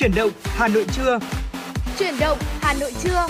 Chuyển 0.00 0.14
động 0.14 0.30
Hà 0.44 0.68
Nội 0.68 0.86
trưa. 0.92 1.18
Chuyển 1.98 2.14
động 2.20 2.38
Hà 2.60 2.74
Nội 2.80 2.92
trưa. 3.02 3.26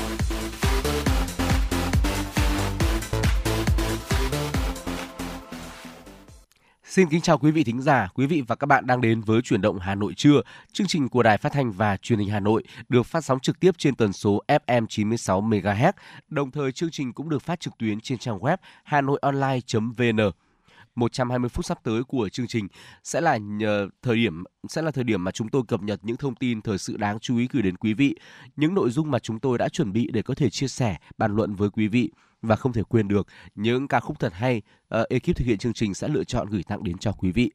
Xin 6.84 7.08
kính 7.08 7.20
chào 7.20 7.38
quý 7.38 7.50
vị 7.50 7.64
thính 7.64 7.82
giả, 7.82 8.08
quý 8.14 8.26
vị 8.26 8.42
và 8.48 8.56
các 8.56 8.66
bạn 8.66 8.86
đang 8.86 9.00
đến 9.00 9.20
với 9.20 9.42
chuyển 9.42 9.60
động 9.60 9.78
Hà 9.78 9.94
Nội 9.94 10.14
trưa, 10.16 10.40
chương 10.72 10.86
trình 10.86 11.08
của 11.08 11.22
Đài 11.22 11.38
Phát 11.38 11.52
thanh 11.52 11.72
và 11.72 11.96
Truyền 11.96 12.18
hình 12.18 12.28
Hà 12.28 12.40
Nội 12.40 12.62
được 12.88 13.06
phát 13.06 13.24
sóng 13.24 13.40
trực 13.40 13.60
tiếp 13.60 13.78
trên 13.78 13.94
tần 13.94 14.12
số 14.12 14.42
FM 14.48 14.86
96 14.86 15.42
MHz. 15.42 15.92
Đồng 16.28 16.50
thời 16.50 16.72
chương 16.72 16.90
trình 16.90 17.12
cũng 17.12 17.28
được 17.28 17.42
phát 17.42 17.60
trực 17.60 17.78
tuyến 17.78 18.00
trên 18.00 18.18
trang 18.18 18.38
web 18.38 18.56
hanoionline.vn. 18.84 20.30
120 20.94 21.48
phút 21.48 21.66
sắp 21.66 21.78
tới 21.82 22.04
của 22.04 22.28
chương 22.28 22.46
trình 22.46 22.68
sẽ 23.04 23.20
là 23.20 23.36
nhờ 23.36 23.88
thời 24.02 24.16
điểm 24.16 24.44
sẽ 24.68 24.82
là 24.82 24.90
thời 24.90 25.04
điểm 25.04 25.24
mà 25.24 25.30
chúng 25.30 25.48
tôi 25.48 25.62
cập 25.68 25.82
nhật 25.82 26.00
những 26.02 26.16
thông 26.16 26.34
tin 26.34 26.62
thời 26.62 26.78
sự 26.78 26.96
đáng 26.96 27.18
chú 27.18 27.38
ý 27.38 27.48
gửi 27.52 27.62
đến 27.62 27.76
quý 27.76 27.94
vị, 27.94 28.16
những 28.56 28.74
nội 28.74 28.90
dung 28.90 29.10
mà 29.10 29.18
chúng 29.18 29.40
tôi 29.40 29.58
đã 29.58 29.68
chuẩn 29.68 29.92
bị 29.92 30.10
để 30.12 30.22
có 30.22 30.34
thể 30.34 30.50
chia 30.50 30.68
sẻ, 30.68 30.96
bàn 31.18 31.36
luận 31.36 31.54
với 31.54 31.70
quý 31.70 31.88
vị 31.88 32.10
và 32.42 32.56
không 32.56 32.72
thể 32.72 32.82
quên 32.88 33.08
được 33.08 33.26
những 33.54 33.88
ca 33.88 34.00
khúc 34.00 34.20
thật 34.20 34.32
hay 34.32 34.62
uh, 35.00 35.08
ekip 35.08 35.36
thực 35.36 35.44
hiện 35.44 35.58
chương 35.58 35.72
trình 35.72 35.94
sẽ 35.94 36.08
lựa 36.08 36.24
chọn 36.24 36.48
gửi 36.50 36.62
tặng 36.62 36.84
đến 36.84 36.98
cho 36.98 37.12
quý 37.12 37.32
vị. 37.32 37.50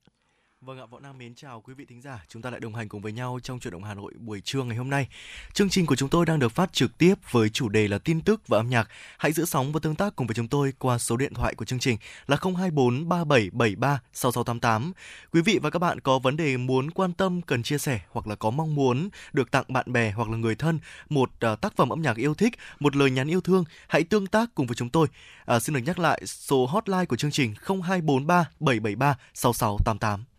Vâng 0.66 0.80
ạ, 0.80 0.86
Võ 0.86 1.00
Nam 1.00 1.18
mến 1.18 1.36
chào 1.36 1.62
quý 1.62 1.74
vị 1.74 1.86
thính 1.86 2.02
giả. 2.02 2.26
Chúng 2.28 2.42
ta 2.42 2.50
lại 2.50 2.60
đồng 2.60 2.76
hành 2.76 2.90
cùng 2.90 3.02
với 3.02 3.12
nhau 3.12 3.40
trong 3.44 3.60
chuyển 3.60 3.72
động 3.72 3.84
Hà 3.84 3.94
Nội 3.94 4.14
buổi 4.20 4.42
trưa 4.42 4.64
ngày 4.64 4.78
hôm 4.78 4.90
nay. 4.90 5.08
Chương 5.54 5.70
trình 5.70 5.86
của 5.86 5.96
chúng 5.96 6.10
tôi 6.10 6.26
đang 6.26 6.40
được 6.40 6.52
phát 6.52 6.74
trực 6.74 6.98
tiếp 6.98 7.16
với 7.32 7.50
chủ 7.50 7.70
đề 7.70 7.88
là 7.88 7.98
tin 7.98 8.22
tức 8.22 8.48
và 8.48 8.58
âm 8.58 8.70
nhạc. 8.70 8.90
Hãy 9.18 9.32
giữ 9.32 9.46
sóng 9.46 9.72
và 9.72 9.80
tương 9.84 9.96
tác 9.96 10.16
cùng 10.16 10.28
với 10.28 10.36
chúng 10.36 10.48
tôi 10.48 10.74
qua 10.80 10.98
số 10.98 11.18
điện 11.18 11.34
thoại 11.34 11.56
của 11.56 11.66
chương 11.66 11.80
trình 11.80 11.98
là 12.28 12.38
024 12.42 13.10
3773 13.10 14.00
6688. 14.14 14.94
Quý 15.32 15.42
vị 15.42 15.60
và 15.62 15.70
các 15.70 15.80
bạn 15.80 16.00
có 16.00 16.20
vấn 16.20 16.38
đề 16.38 16.58
muốn 16.58 16.92
quan 16.92 17.14
tâm, 17.14 17.42
cần 17.42 17.64
chia 17.64 17.78
sẻ 17.78 18.00
hoặc 18.12 18.28
là 18.28 18.36
có 18.36 18.50
mong 18.50 18.76
muốn 18.76 19.10
được 19.34 19.52
tặng 19.52 19.66
bạn 19.68 19.94
bè 19.94 20.12
hoặc 20.12 20.30
là 20.30 20.38
người 20.38 20.56
thân 20.56 20.80
một 21.10 21.30
uh, 21.52 21.62
tác 21.62 21.76
phẩm 21.76 21.90
âm 21.90 22.02
nhạc 22.02 22.18
yêu 22.18 22.34
thích, 22.34 22.54
một 22.80 22.96
lời 22.96 23.12
nhắn 23.12 23.28
yêu 23.28 23.42
thương, 23.42 23.64
hãy 23.88 24.04
tương 24.04 24.28
tác 24.28 24.50
cùng 24.56 24.68
với 24.68 24.76
chúng 24.76 24.90
tôi. 24.90 25.08
Uh, 25.56 25.62
xin 25.62 25.76
được 25.76 25.82
nhắc 25.86 26.00
lại 26.00 26.22
số 26.26 26.66
hotline 26.66 27.06
của 27.06 27.16
chương 27.16 27.32
trình 27.32 27.54
0243 27.84 28.50
773 28.60 29.16
6688. 29.34 30.35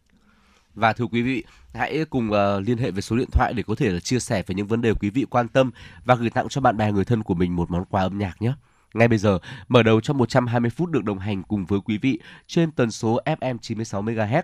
Và 0.76 0.92
thưa 0.92 1.06
quý 1.06 1.22
vị, 1.22 1.44
hãy 1.74 2.04
cùng 2.10 2.30
uh, 2.30 2.66
liên 2.66 2.78
hệ 2.78 2.90
với 2.90 3.02
số 3.02 3.16
điện 3.16 3.28
thoại 3.32 3.52
để 3.56 3.62
có 3.62 3.74
thể 3.74 3.90
là 3.90 4.00
chia 4.00 4.18
sẻ 4.18 4.42
về 4.46 4.54
những 4.54 4.66
vấn 4.66 4.80
đề 4.80 4.94
quý 4.94 5.10
vị 5.10 5.26
quan 5.30 5.48
tâm 5.48 5.70
và 6.04 6.14
gửi 6.14 6.30
tặng 6.30 6.46
cho 6.48 6.60
bạn 6.60 6.76
bè 6.76 6.92
người 6.92 7.04
thân 7.04 7.22
của 7.22 7.34
mình 7.34 7.56
một 7.56 7.70
món 7.70 7.84
quà 7.84 8.02
âm 8.02 8.18
nhạc 8.18 8.42
nhé. 8.42 8.52
Ngay 8.94 9.08
bây 9.08 9.18
giờ, 9.18 9.38
mở 9.68 9.82
đầu 9.82 10.00
cho 10.00 10.14
120 10.14 10.70
phút 10.70 10.90
được 10.90 11.04
đồng 11.04 11.18
hành 11.18 11.42
cùng 11.42 11.66
với 11.66 11.80
quý 11.84 11.98
vị 11.98 12.20
trên 12.46 12.70
tần 12.70 12.90
số 12.90 13.20
FM 13.24 13.58
96 13.58 14.02
MHz 14.02 14.42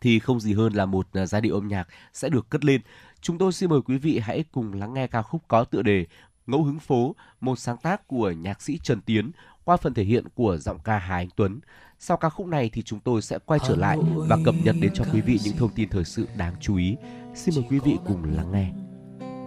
thì 0.00 0.18
không 0.18 0.40
gì 0.40 0.54
hơn 0.54 0.72
là 0.72 0.86
một 0.86 1.06
ờ, 1.12 1.26
giai 1.26 1.40
điệu 1.40 1.54
âm 1.54 1.68
nhạc 1.68 1.88
sẽ 2.12 2.28
được 2.28 2.50
cất 2.50 2.64
lên. 2.64 2.80
Chúng 3.20 3.38
tôi 3.38 3.52
xin 3.52 3.70
mời 3.70 3.80
quý 3.84 3.98
vị 3.98 4.18
hãy 4.18 4.44
cùng 4.52 4.72
lắng 4.72 4.94
nghe 4.94 5.06
ca 5.06 5.22
khúc 5.22 5.42
có 5.48 5.64
tựa 5.64 5.82
đề 5.82 6.06
Ngẫu 6.46 6.62
hứng 6.62 6.78
phố, 6.78 7.14
một 7.40 7.58
sáng 7.58 7.76
tác 7.76 8.08
của 8.08 8.30
nhạc 8.30 8.62
sĩ 8.62 8.78
Trần 8.82 9.00
Tiến 9.00 9.30
qua 9.64 9.76
phần 9.76 9.94
thể 9.94 10.04
hiện 10.04 10.24
của 10.34 10.56
giọng 10.56 10.78
ca 10.84 10.98
Hà 10.98 11.16
Anh 11.16 11.28
Tuấn. 11.36 11.60
Sau 12.06 12.16
ca 12.16 12.28
khúc 12.28 12.46
này 12.46 12.70
thì 12.72 12.82
chúng 12.82 13.00
tôi 13.00 13.22
sẽ 13.22 13.38
quay 13.46 13.60
trở 13.68 13.76
lại 13.76 13.98
và 14.16 14.38
cập 14.44 14.54
nhật 14.64 14.76
đến 14.80 14.90
cho 14.94 15.04
quý 15.12 15.20
vị 15.20 15.38
những 15.44 15.56
thông 15.56 15.70
tin 15.74 15.88
thời 15.88 16.04
sự 16.04 16.28
đáng 16.36 16.54
chú 16.60 16.76
ý. 16.76 16.96
Xin 17.34 17.54
mời 17.54 17.64
quý 17.70 17.78
vị 17.78 17.98
cùng 18.06 18.36
lắng 18.36 18.52
nghe. 18.52 18.70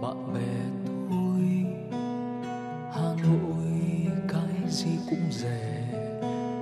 Bạn 0.02 0.34
bè 0.34 0.40
tôi 1.10 1.66
Hà 2.92 3.14
Nội 3.22 3.66
cái 4.28 4.70
gì 4.70 4.90
cũng 5.10 5.30
rẻ 5.30 5.88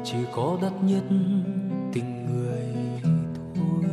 Chỉ 0.04 0.16
có 0.32 0.58
đắt 0.62 0.72
nhất 0.82 1.04
tình 1.92 2.26
người 2.26 2.66
thôi 3.54 3.84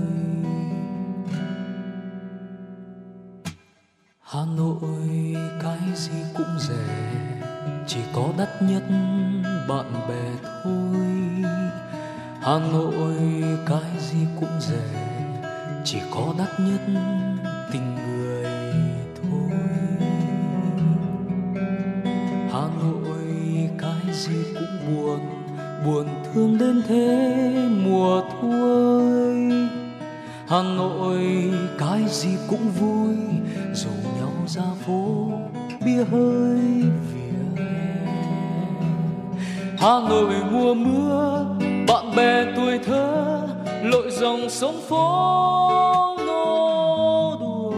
Hà 4.21 4.45
Nội 4.57 5.35
cái 5.63 5.79
gì 5.95 6.23
cũng 6.37 6.59
rẻ 6.59 7.13
Chỉ 7.87 7.99
có 8.15 8.33
đắt 8.37 8.49
nhất 8.61 8.83
bạn 9.69 10.07
bè 10.09 10.49
thôi 10.63 10.82
Hà 12.45 12.59
Nội 12.73 13.43
cái 13.65 13.91
gì 13.99 14.17
cũng 14.39 14.59
rẻ 14.59 14.99
Chỉ 15.83 15.99
có 16.11 16.33
đắt 16.37 16.59
nhất 16.59 16.81
tình 17.71 17.95
người 17.95 18.45
thôi. 19.21 19.59
Hà 22.51 22.67
Nội 22.81 23.69
cái 23.77 24.13
gì 24.13 24.35
cũng 24.53 24.77
buồn 24.87 25.19
Buồn 25.85 26.07
thương 26.23 26.57
đến 26.57 26.81
thế 26.87 27.53
mùa 27.85 28.21
thu 28.21 28.51
ơi 28.51 29.51
Hà 30.47 30.61
Nội 30.77 31.51
cái 31.77 32.03
gì 32.09 32.29
cũng 32.49 32.69
vui, 32.79 33.15
dù 33.73 33.89
nhau 34.19 34.33
ra 34.47 34.63
phố, 34.85 35.31
bia 35.85 36.03
hơi 36.11 36.59
vỉa 37.13 37.63
Hà 39.77 39.99
Nội 40.09 40.33
mùa 40.51 40.73
mưa 40.73 41.52
bạn 41.87 42.15
bè 42.15 42.53
tuổi 42.55 42.79
thơ, 42.79 43.47
lội 43.83 44.11
dòng 44.11 44.49
sông 44.49 44.81
phố 44.89 45.07
nô 46.27 47.37
đùa. 47.39 47.73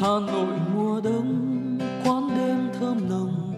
Hà 0.00 0.18
nội 0.32 0.56
mùa 0.74 1.00
đông, 1.00 1.78
quán 2.04 2.28
đêm 2.36 2.68
thơm 2.80 3.08
nồng 3.08 3.54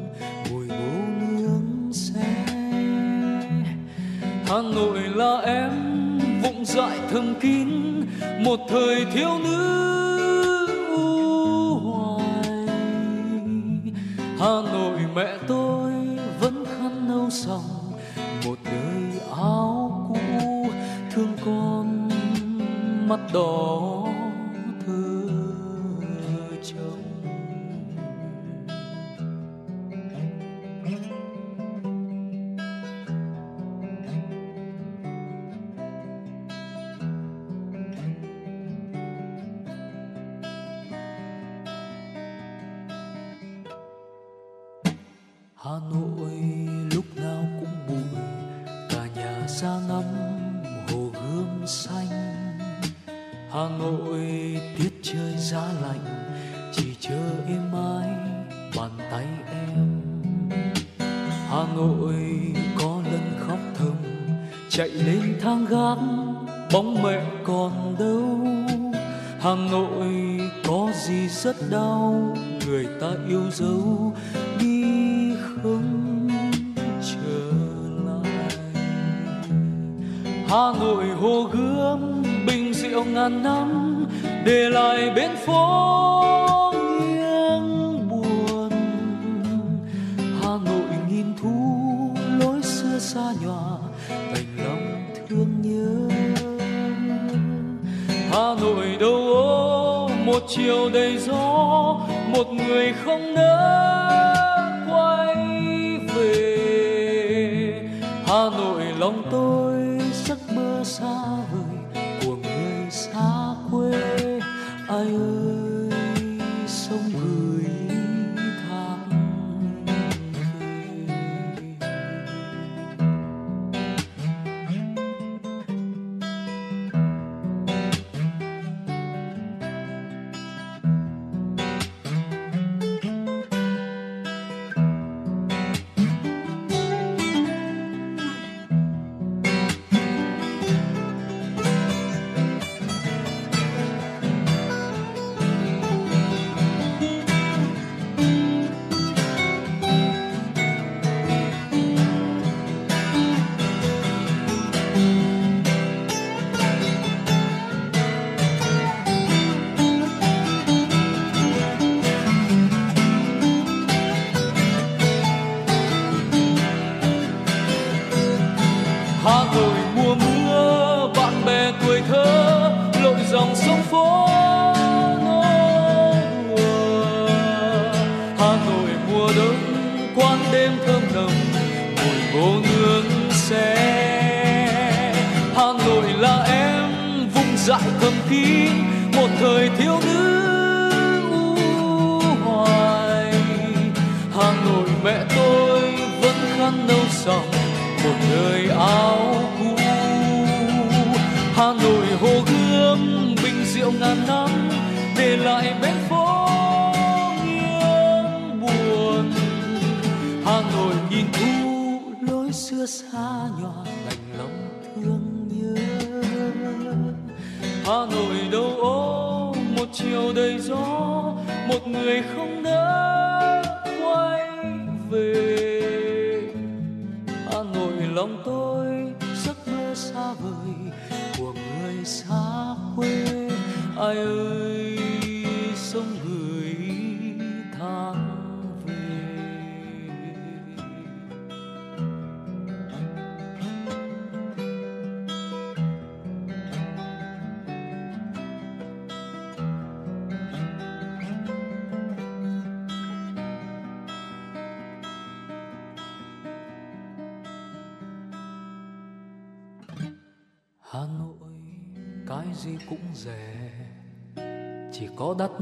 mùi 0.51 0.67
ngô 0.67 0.75
nướng 1.21 1.93
xe. 1.93 2.45
Hà 4.47 4.63
nội 4.75 5.01
là 5.15 5.41
em, 5.45 5.71
vụng 6.43 6.65
dại 6.65 6.99
thầm 7.11 7.35
kín, 7.41 7.69
một 8.45 8.61
thời 8.69 9.05
thiếu 9.15 9.31
nữ 9.45 9.87
hoài. 11.85 12.67
Hà 14.39 14.73
nội 14.73 14.99
mẹ 15.15 15.37
tôi 15.49 15.93
vẫn 16.41 16.65
khăn 16.65 17.09
nâu 17.09 17.31
sòng 17.31 17.76
một 18.47 18.59
đời 18.65 19.21
áo 19.31 20.07
cũ 20.09 20.71
thương 21.11 21.37
con 21.45 22.09
mắt 23.09 23.21
đỏ. 23.33 24.06
Ra 49.63 49.81
ngắm 49.89 50.05
hồ 50.89 51.11
gươm 51.13 51.67
xanh. 51.67 52.07
Hà 53.51 53.69
Nội 53.79 54.21
tiết 54.79 54.91
trời 55.03 55.35
giá 55.39 55.63
lạnh, 55.83 56.05
chỉ 56.73 56.95
chờ 57.01 57.21
êm 57.49 57.73
ái 57.73 58.09
bàn 58.77 58.91
tay 59.11 59.27
em. 59.51 60.01
Hà 61.49 61.65
Nội 61.77 62.15
có 62.79 63.03
lần 63.05 63.47
khóc 63.47 63.59
thầm, 63.79 63.97
chạy 64.69 64.89
lên 64.89 65.39
thang 65.41 65.67
gác, 65.71 65.99
bóng 66.73 67.03
mẹ 67.03 67.23
còn 67.45 67.97
đâu. 67.99 68.47
Hà 69.41 69.55
Nội 69.71 70.41
có 70.69 70.91
gì 71.07 71.29
rất 71.29 71.57
đau, 71.71 72.37
người 72.67 72.87
ta 73.01 73.07
yêu 73.29 73.51
dấu. 73.51 74.15
Hà 80.57 80.73
Nội 80.81 81.05
hồ 81.21 81.43
gươm, 81.53 82.23
bình 82.47 82.75
rượu 82.75 83.05
ngàn 83.05 83.43
năm, 83.43 84.07
để 84.45 84.71
lại 84.71 85.11
bên 85.17 85.31
phố 85.47 86.73
nghiêng 86.73 88.09
buồn. 88.09 88.71
Hà 90.17 90.51
Nội 90.65 90.97
nghìn 91.11 91.27
thu, 91.43 92.11
lối 92.41 92.63
xưa 92.63 92.99
xa 92.99 93.33
nhòa 93.43 93.79
thành 94.09 94.57
lòng 94.65 95.15
thương 95.29 95.63
nhớ. 95.63 96.17
Hà 98.31 98.55
Nội 98.61 98.97
đâu 99.01 99.35
ô, 99.35 100.09
một 100.25 100.43
chiều 100.49 100.91
đầy 100.93 101.19
gió, 101.19 102.01
một 102.29 102.47
người 102.53 102.93
không 103.05 103.35
nỡ. 103.35 104.36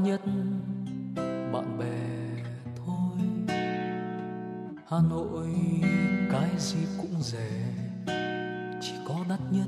Nhất 0.05 0.21
bạn 1.53 1.77
bè 1.79 2.43
thôi. 2.75 3.17
Hà 4.87 4.97
Nội 5.09 5.49
cái 6.31 6.49
gì 6.57 6.79
cũng 6.97 7.21
rẻ 7.21 7.49
chỉ 8.81 8.93
có 9.07 9.15
đắt 9.29 9.39
nhất 9.51 9.67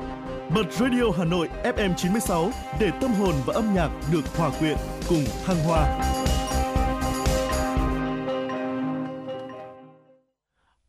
Bật 0.55 0.71
Radio 0.71 1.03
Hà 1.17 1.25
Nội 1.25 1.49
FM 1.63 1.93
96 1.97 2.51
để 2.79 2.91
tâm 3.01 3.11
hồn 3.11 3.35
và 3.45 3.53
âm 3.53 3.73
nhạc 3.73 3.89
được 4.11 4.37
hòa 4.37 4.51
quyện 4.59 4.77
cùng 5.09 5.23
thăng 5.45 5.57
hoa. 5.57 5.99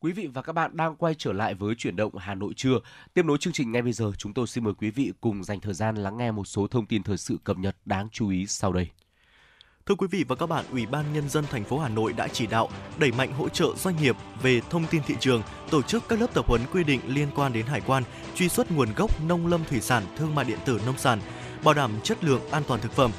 Quý 0.00 0.12
vị 0.12 0.26
và 0.26 0.42
các 0.42 0.52
bạn 0.52 0.76
đang 0.76 0.96
quay 0.96 1.14
trở 1.18 1.32
lại 1.32 1.54
với 1.54 1.74
chuyển 1.74 1.96
động 1.96 2.16
Hà 2.16 2.34
Nội 2.34 2.52
trưa. 2.56 2.78
Tiếp 3.14 3.24
nối 3.24 3.38
chương 3.38 3.52
trình 3.52 3.72
ngay 3.72 3.82
bây 3.82 3.92
giờ, 3.92 4.12
chúng 4.18 4.34
tôi 4.34 4.46
xin 4.46 4.64
mời 4.64 4.74
quý 4.74 4.90
vị 4.90 5.12
cùng 5.20 5.44
dành 5.44 5.60
thời 5.60 5.74
gian 5.74 5.96
lắng 5.96 6.16
nghe 6.16 6.30
một 6.30 6.44
số 6.44 6.66
thông 6.66 6.86
tin 6.86 7.02
thời 7.02 7.16
sự 7.16 7.36
cập 7.44 7.58
nhật 7.58 7.76
đáng 7.84 8.08
chú 8.12 8.28
ý 8.28 8.46
sau 8.46 8.72
đây. 8.72 8.88
Thưa 9.86 9.94
quý 9.94 10.06
vị 10.10 10.24
và 10.28 10.36
các 10.36 10.46
bạn, 10.46 10.64
Ủy 10.72 10.86
ban 10.86 11.12
nhân 11.12 11.28
dân 11.28 11.44
thành 11.50 11.64
phố 11.64 11.78
Hà 11.78 11.88
Nội 11.88 12.12
đã 12.12 12.28
chỉ 12.28 12.46
đạo 12.46 12.68
đẩy 12.98 13.12
mạnh 13.12 13.32
hỗ 13.32 13.48
trợ 13.48 13.66
doanh 13.76 13.96
nghiệp 13.96 14.16
về 14.42 14.60
thông 14.70 14.86
tin 14.86 15.02
thị 15.06 15.14
trường, 15.20 15.42
tổ 15.70 15.82
chức 15.82 16.02
các 16.08 16.20
lớp 16.20 16.26
tập 16.34 16.44
huấn 16.48 16.60
quy 16.72 16.84
định 16.84 17.00
liên 17.06 17.28
quan 17.34 17.52
đến 17.52 17.66
hải 17.66 17.80
quan, 17.80 18.02
truy 18.34 18.48
xuất 18.48 18.70
nguồn 18.70 18.88
gốc 18.96 19.24
nông 19.24 19.46
lâm 19.46 19.64
thủy 19.64 19.80
sản, 19.80 20.02
thương 20.16 20.34
mại 20.34 20.44
điện 20.44 20.58
tử 20.64 20.80
nông 20.86 20.98
sản, 20.98 21.20
bảo 21.64 21.74
đảm 21.74 21.92
chất 22.02 22.24
lượng 22.24 22.50
an 22.50 22.62
toàn 22.68 22.80
thực 22.80 22.92
phẩm. 22.92 23.10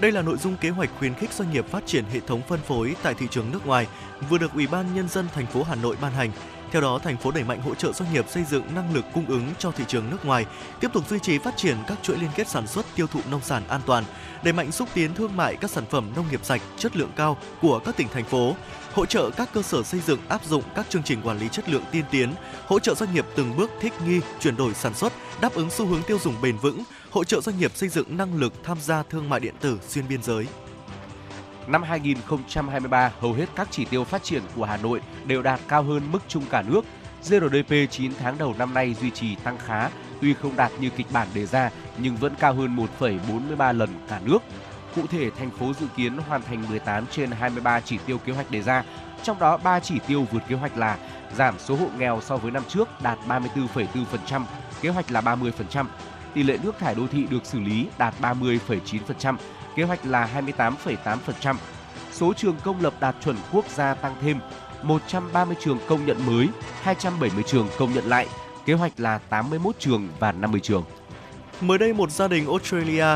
Đây 0.00 0.12
là 0.12 0.22
nội 0.22 0.36
dung 0.36 0.56
kế 0.56 0.70
hoạch 0.70 0.90
khuyến 0.98 1.14
khích 1.14 1.32
doanh 1.32 1.52
nghiệp 1.52 1.66
phát 1.68 1.86
triển 1.86 2.04
hệ 2.04 2.20
thống 2.20 2.42
phân 2.48 2.60
phối 2.60 2.96
tại 3.02 3.14
thị 3.14 3.26
trường 3.30 3.50
nước 3.52 3.66
ngoài 3.66 3.86
vừa 4.28 4.38
được 4.38 4.54
Ủy 4.54 4.66
ban 4.66 4.94
nhân 4.94 5.08
dân 5.08 5.26
thành 5.34 5.46
phố 5.46 5.62
Hà 5.62 5.74
Nội 5.74 5.96
ban 6.02 6.12
hành. 6.12 6.30
Theo 6.72 6.82
đó, 6.82 6.98
thành 6.98 7.16
phố 7.16 7.30
đẩy 7.30 7.44
mạnh 7.44 7.60
hỗ 7.60 7.74
trợ 7.74 7.92
doanh 7.92 8.12
nghiệp 8.12 8.26
xây 8.28 8.44
dựng 8.44 8.74
năng 8.74 8.94
lực 8.94 9.04
cung 9.14 9.26
ứng 9.26 9.48
cho 9.58 9.70
thị 9.70 9.84
trường 9.88 10.10
nước 10.10 10.24
ngoài, 10.24 10.46
tiếp 10.80 10.88
tục 10.92 11.08
duy 11.08 11.18
trì 11.18 11.38
phát 11.38 11.56
triển 11.56 11.76
các 11.86 11.98
chuỗi 12.02 12.16
liên 12.18 12.30
kết 12.36 12.48
sản 12.48 12.66
xuất 12.66 12.86
tiêu 12.96 13.06
thụ 13.06 13.20
nông 13.30 13.40
sản 13.40 13.62
an 13.68 13.80
toàn, 13.86 14.04
đẩy 14.42 14.52
mạnh 14.52 14.72
xúc 14.72 14.88
tiến 14.94 15.14
thương 15.14 15.36
mại 15.36 15.56
các 15.56 15.70
sản 15.70 15.84
phẩm 15.90 16.12
nông 16.16 16.26
nghiệp 16.30 16.40
sạch, 16.44 16.60
chất 16.78 16.96
lượng 16.96 17.10
cao 17.16 17.36
của 17.62 17.78
các 17.78 17.96
tỉnh 17.96 18.08
thành 18.08 18.24
phố, 18.24 18.56
hỗ 18.92 19.06
trợ 19.06 19.30
các 19.30 19.52
cơ 19.52 19.62
sở 19.62 19.82
xây 19.82 20.00
dựng 20.00 20.18
áp 20.28 20.44
dụng 20.44 20.62
các 20.74 20.86
chương 20.90 21.02
trình 21.02 21.22
quản 21.22 21.38
lý 21.38 21.48
chất 21.48 21.68
lượng 21.68 21.84
tiên 21.92 22.04
tiến, 22.10 22.34
hỗ 22.66 22.78
trợ 22.78 22.94
doanh 22.94 23.14
nghiệp 23.14 23.26
từng 23.36 23.56
bước 23.56 23.70
thích 23.80 23.92
nghi, 24.06 24.20
chuyển 24.40 24.56
đổi 24.56 24.74
sản 24.74 24.94
xuất, 24.94 25.12
đáp 25.40 25.54
ứng 25.54 25.70
xu 25.70 25.86
hướng 25.86 26.02
tiêu 26.02 26.18
dùng 26.18 26.34
bền 26.42 26.58
vững, 26.58 26.82
hỗ 27.10 27.24
trợ 27.24 27.40
doanh 27.40 27.58
nghiệp 27.58 27.72
xây 27.74 27.88
dựng 27.88 28.16
năng 28.16 28.36
lực 28.36 28.52
tham 28.64 28.78
gia 28.80 29.02
thương 29.02 29.28
mại 29.28 29.40
điện 29.40 29.54
tử 29.60 29.78
xuyên 29.88 30.08
biên 30.08 30.22
giới. 30.22 30.46
Năm 31.66 31.82
2023, 31.82 33.12
hầu 33.20 33.32
hết 33.32 33.46
các 33.56 33.68
chỉ 33.70 33.84
tiêu 33.84 34.04
phát 34.04 34.22
triển 34.22 34.42
của 34.56 34.64
Hà 34.64 34.76
Nội 34.76 35.00
đều 35.26 35.42
đạt 35.42 35.60
cao 35.68 35.82
hơn 35.82 36.02
mức 36.12 36.18
chung 36.28 36.44
cả 36.50 36.62
nước. 36.62 36.84
GRDP 37.28 37.74
9 37.90 38.12
tháng 38.20 38.38
đầu 38.38 38.54
năm 38.58 38.74
nay 38.74 38.94
duy 38.94 39.10
trì 39.10 39.34
tăng 39.34 39.58
khá, 39.58 39.88
tuy 40.20 40.34
không 40.34 40.56
đạt 40.56 40.72
như 40.80 40.90
kịch 40.90 41.06
bản 41.12 41.28
đề 41.34 41.46
ra 41.46 41.70
nhưng 41.98 42.16
vẫn 42.16 42.34
cao 42.38 42.54
hơn 42.54 42.76
1,43 42.98 43.72
lần 43.72 43.90
cả 44.08 44.20
nước. 44.24 44.38
Cụ 44.94 45.06
thể, 45.06 45.30
thành 45.30 45.50
phố 45.50 45.72
dự 45.80 45.86
kiến 45.96 46.16
hoàn 46.16 46.42
thành 46.42 46.68
18 46.68 47.06
trên 47.06 47.30
23 47.30 47.80
chỉ 47.80 47.98
tiêu 48.06 48.18
kế 48.18 48.32
hoạch 48.32 48.50
đề 48.50 48.62
ra, 48.62 48.84
trong 49.22 49.38
đó 49.38 49.56
3 49.56 49.80
chỉ 49.80 49.94
tiêu 50.06 50.26
vượt 50.32 50.42
kế 50.48 50.54
hoạch 50.54 50.76
là 50.76 50.98
giảm 51.36 51.58
số 51.58 51.76
hộ 51.76 51.86
nghèo 51.98 52.20
so 52.20 52.36
với 52.36 52.50
năm 52.50 52.62
trước 52.68 52.88
đạt 53.02 53.18
34,4%, 53.28 54.42
kế 54.80 54.88
hoạch 54.88 55.10
là 55.10 55.20
30%, 55.20 55.86
tỷ 56.34 56.42
lệ 56.42 56.58
nước 56.62 56.78
thải 56.78 56.94
đô 56.94 57.06
thị 57.06 57.26
được 57.30 57.46
xử 57.46 57.60
lý 57.60 57.86
đạt 57.98 58.14
30,9%, 58.20 59.36
kế 59.76 59.82
hoạch 59.82 60.06
là 60.06 60.42
28,8%. 60.46 61.56
Số 62.12 62.32
trường 62.32 62.56
công 62.64 62.80
lập 62.80 62.94
đạt 63.00 63.16
chuẩn 63.24 63.36
quốc 63.52 63.64
gia 63.68 63.94
tăng 63.94 64.16
thêm, 64.22 64.38
130 64.82 65.56
trường 65.60 65.78
công 65.88 66.06
nhận 66.06 66.26
mới, 66.26 66.48
270 66.82 67.44
trường 67.46 67.68
công 67.78 67.94
nhận 67.94 68.04
lại, 68.04 68.26
kế 68.66 68.72
hoạch 68.72 68.92
là 68.96 69.18
81 69.18 69.74
trường 69.78 70.08
và 70.18 70.32
50 70.32 70.60
trường. 70.60 70.84
Mới 71.60 71.78
đây 71.78 71.92
một 71.92 72.10
gia 72.10 72.28
đình 72.28 72.46
Australia 72.46 73.06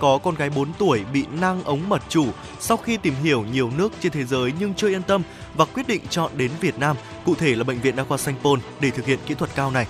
có 0.00 0.18
con 0.18 0.34
gái 0.34 0.50
4 0.50 0.72
tuổi 0.78 1.04
bị 1.12 1.24
nang 1.40 1.64
ống 1.64 1.88
mật 1.88 2.02
chủ 2.08 2.26
sau 2.60 2.76
khi 2.76 2.96
tìm 2.96 3.14
hiểu 3.22 3.44
nhiều 3.52 3.70
nước 3.76 3.92
trên 4.00 4.12
thế 4.12 4.24
giới 4.24 4.52
nhưng 4.60 4.74
chưa 4.74 4.88
yên 4.88 5.02
tâm 5.02 5.22
và 5.54 5.64
quyết 5.64 5.88
định 5.88 6.02
chọn 6.10 6.30
đến 6.36 6.50
Việt 6.60 6.78
Nam, 6.78 6.96
cụ 7.24 7.34
thể 7.34 7.54
là 7.54 7.64
bệnh 7.64 7.80
viện 7.80 7.96
đa 7.96 8.04
khoa 8.04 8.18
Sanh 8.18 8.34
Pôn 8.42 8.60
để 8.80 8.90
thực 8.90 9.06
hiện 9.06 9.18
kỹ 9.26 9.34
thuật 9.34 9.50
cao 9.54 9.70
này. 9.70 9.86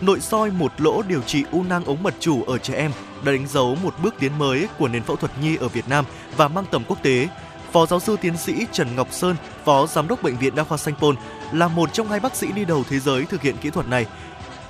Nội 0.00 0.20
soi 0.20 0.50
một 0.50 0.72
lỗ 0.78 1.02
điều 1.02 1.22
trị 1.22 1.44
u 1.52 1.62
nang 1.62 1.84
ống 1.84 2.02
mật 2.02 2.14
chủ 2.20 2.42
ở 2.42 2.58
trẻ 2.58 2.74
em 2.74 2.90
đã 3.24 3.32
đánh 3.32 3.46
dấu 3.48 3.74
một 3.82 3.94
bước 4.02 4.14
tiến 4.18 4.38
mới 4.38 4.68
của 4.78 4.88
nền 4.88 5.02
phẫu 5.02 5.16
thuật 5.16 5.32
nhi 5.42 5.56
ở 5.56 5.68
Việt 5.68 5.88
Nam 5.88 6.04
và 6.36 6.48
mang 6.48 6.64
tầm 6.70 6.84
quốc 6.88 7.02
tế. 7.02 7.28
Phó 7.72 7.86
giáo 7.86 8.00
sư 8.00 8.16
tiến 8.20 8.36
sĩ 8.36 8.66
Trần 8.72 8.96
Ngọc 8.96 9.08
Sơn, 9.10 9.36
Phó 9.64 9.86
Giám 9.86 10.08
đốc 10.08 10.22
Bệnh 10.22 10.36
viện 10.36 10.54
Đa 10.54 10.64
khoa 10.64 10.78
Sanh 10.78 10.94
Pôn, 10.94 11.16
là 11.52 11.68
một 11.68 11.92
trong 11.92 12.08
hai 12.08 12.20
bác 12.20 12.36
sĩ 12.36 12.52
đi 12.52 12.64
đầu 12.64 12.84
thế 12.90 12.98
giới 12.98 13.24
thực 13.24 13.42
hiện 13.42 13.56
kỹ 13.56 13.70
thuật 13.70 13.88
này. 13.88 14.06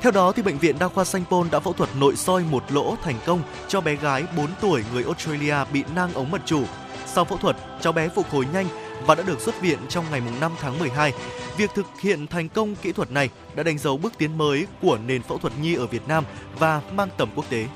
Theo 0.01 0.13
đó, 0.13 0.33
thì 0.33 0.43
bệnh 0.43 0.59
viện 0.59 0.79
Đa 0.79 0.89
khoa 0.89 1.05
Sanh 1.05 1.25
Pôn 1.31 1.49
đã 1.51 1.61
phẫu 1.61 1.73
thuật 1.73 1.91
nội 2.01 2.17
soi 2.17 2.45
một 2.51 2.65
lỗ 2.73 2.97
thành 3.03 3.17
công 3.27 3.43
cho 3.69 3.81
bé 3.81 3.95
gái 3.95 4.25
4 4.37 4.47
tuổi 4.61 4.85
người 4.93 5.05
Australia 5.05 5.57
bị 5.73 5.85
nang 5.95 6.15
ống 6.15 6.31
mật 6.31 6.43
chủ. 6.47 6.65
Sau 7.07 7.25
phẫu 7.25 7.39
thuật, 7.39 7.57
cháu 7.81 7.93
bé 7.93 8.09
phục 8.09 8.31
hồi 8.31 8.47
nhanh 8.53 8.67
và 9.07 9.15
đã 9.15 9.23
được 9.23 9.41
xuất 9.41 9.61
viện 9.61 9.79
trong 9.89 10.05
ngày 10.11 10.23
5 10.41 10.53
tháng 10.61 10.79
12. 10.79 11.13
Việc 11.57 11.71
thực 11.75 11.87
hiện 12.01 12.27
thành 12.27 12.49
công 12.49 12.75
kỹ 12.75 12.93
thuật 12.93 13.11
này 13.11 13.31
đã 13.55 13.63
đánh 13.63 13.79
dấu 13.79 13.97
bước 13.97 14.13
tiến 14.19 14.39
mới 14.39 14.67
của 14.83 14.99
nền 15.07 15.23
phẫu 15.23 15.39
thuật 15.39 15.53
nhi 15.63 15.75
ở 15.75 15.87
Việt 15.87 16.09
Nam 16.09 16.25
và 16.59 16.81
mang 16.93 17.09
tầm 17.17 17.29
quốc 17.35 17.45
tế. 17.51 17.67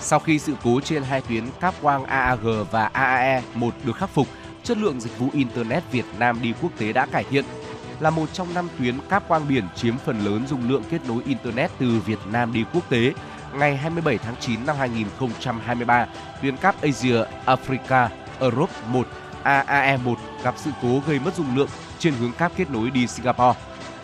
Sau 0.00 0.18
khi 0.18 0.38
sự 0.38 0.54
cố 0.64 0.80
trên 0.80 1.02
hai 1.02 1.20
tuyến 1.20 1.44
cáp 1.60 1.74
quang 1.82 2.04
AAG 2.04 2.64
và 2.70 2.90
AAE 2.92 3.42
1 3.54 3.74
được 3.84 3.96
khắc 3.96 4.10
phục, 4.10 4.28
chất 4.62 4.78
lượng 4.78 5.00
dịch 5.00 5.18
vụ 5.18 5.28
Internet 5.32 5.92
Việt 5.92 6.04
Nam 6.18 6.38
đi 6.42 6.54
quốc 6.62 6.72
tế 6.78 6.92
đã 6.92 7.06
cải 7.06 7.24
thiện. 7.24 7.44
Là 8.00 8.10
một 8.10 8.28
trong 8.32 8.54
năm 8.54 8.68
tuyến 8.78 8.94
cáp 9.08 9.28
quang 9.28 9.48
biển 9.48 9.64
chiếm 9.76 9.98
phần 9.98 10.24
lớn 10.24 10.46
dung 10.46 10.70
lượng 10.70 10.82
kết 10.90 10.98
nối 11.08 11.22
Internet 11.26 11.70
từ 11.78 12.00
Việt 12.06 12.18
Nam 12.32 12.52
đi 12.52 12.64
quốc 12.72 12.90
tế, 12.90 13.12
ngày 13.54 13.76
27 13.76 14.18
tháng 14.18 14.34
9 14.40 14.66
năm 14.66 14.76
2023, 14.78 16.06
tuyến 16.42 16.56
cáp 16.56 16.82
Asia 16.82 17.24
Africa 17.46 18.08
Europe 18.40 18.72
1 18.88 19.06
AAE1 19.44 20.14
gặp 20.42 20.54
sự 20.56 20.70
cố 20.82 21.02
gây 21.06 21.18
mất 21.18 21.34
dung 21.36 21.56
lượng 21.56 21.68
trên 21.98 22.14
hướng 22.14 22.32
cáp 22.32 22.52
kết 22.56 22.70
nối 22.70 22.90
đi 22.90 23.06
Singapore. 23.06 23.58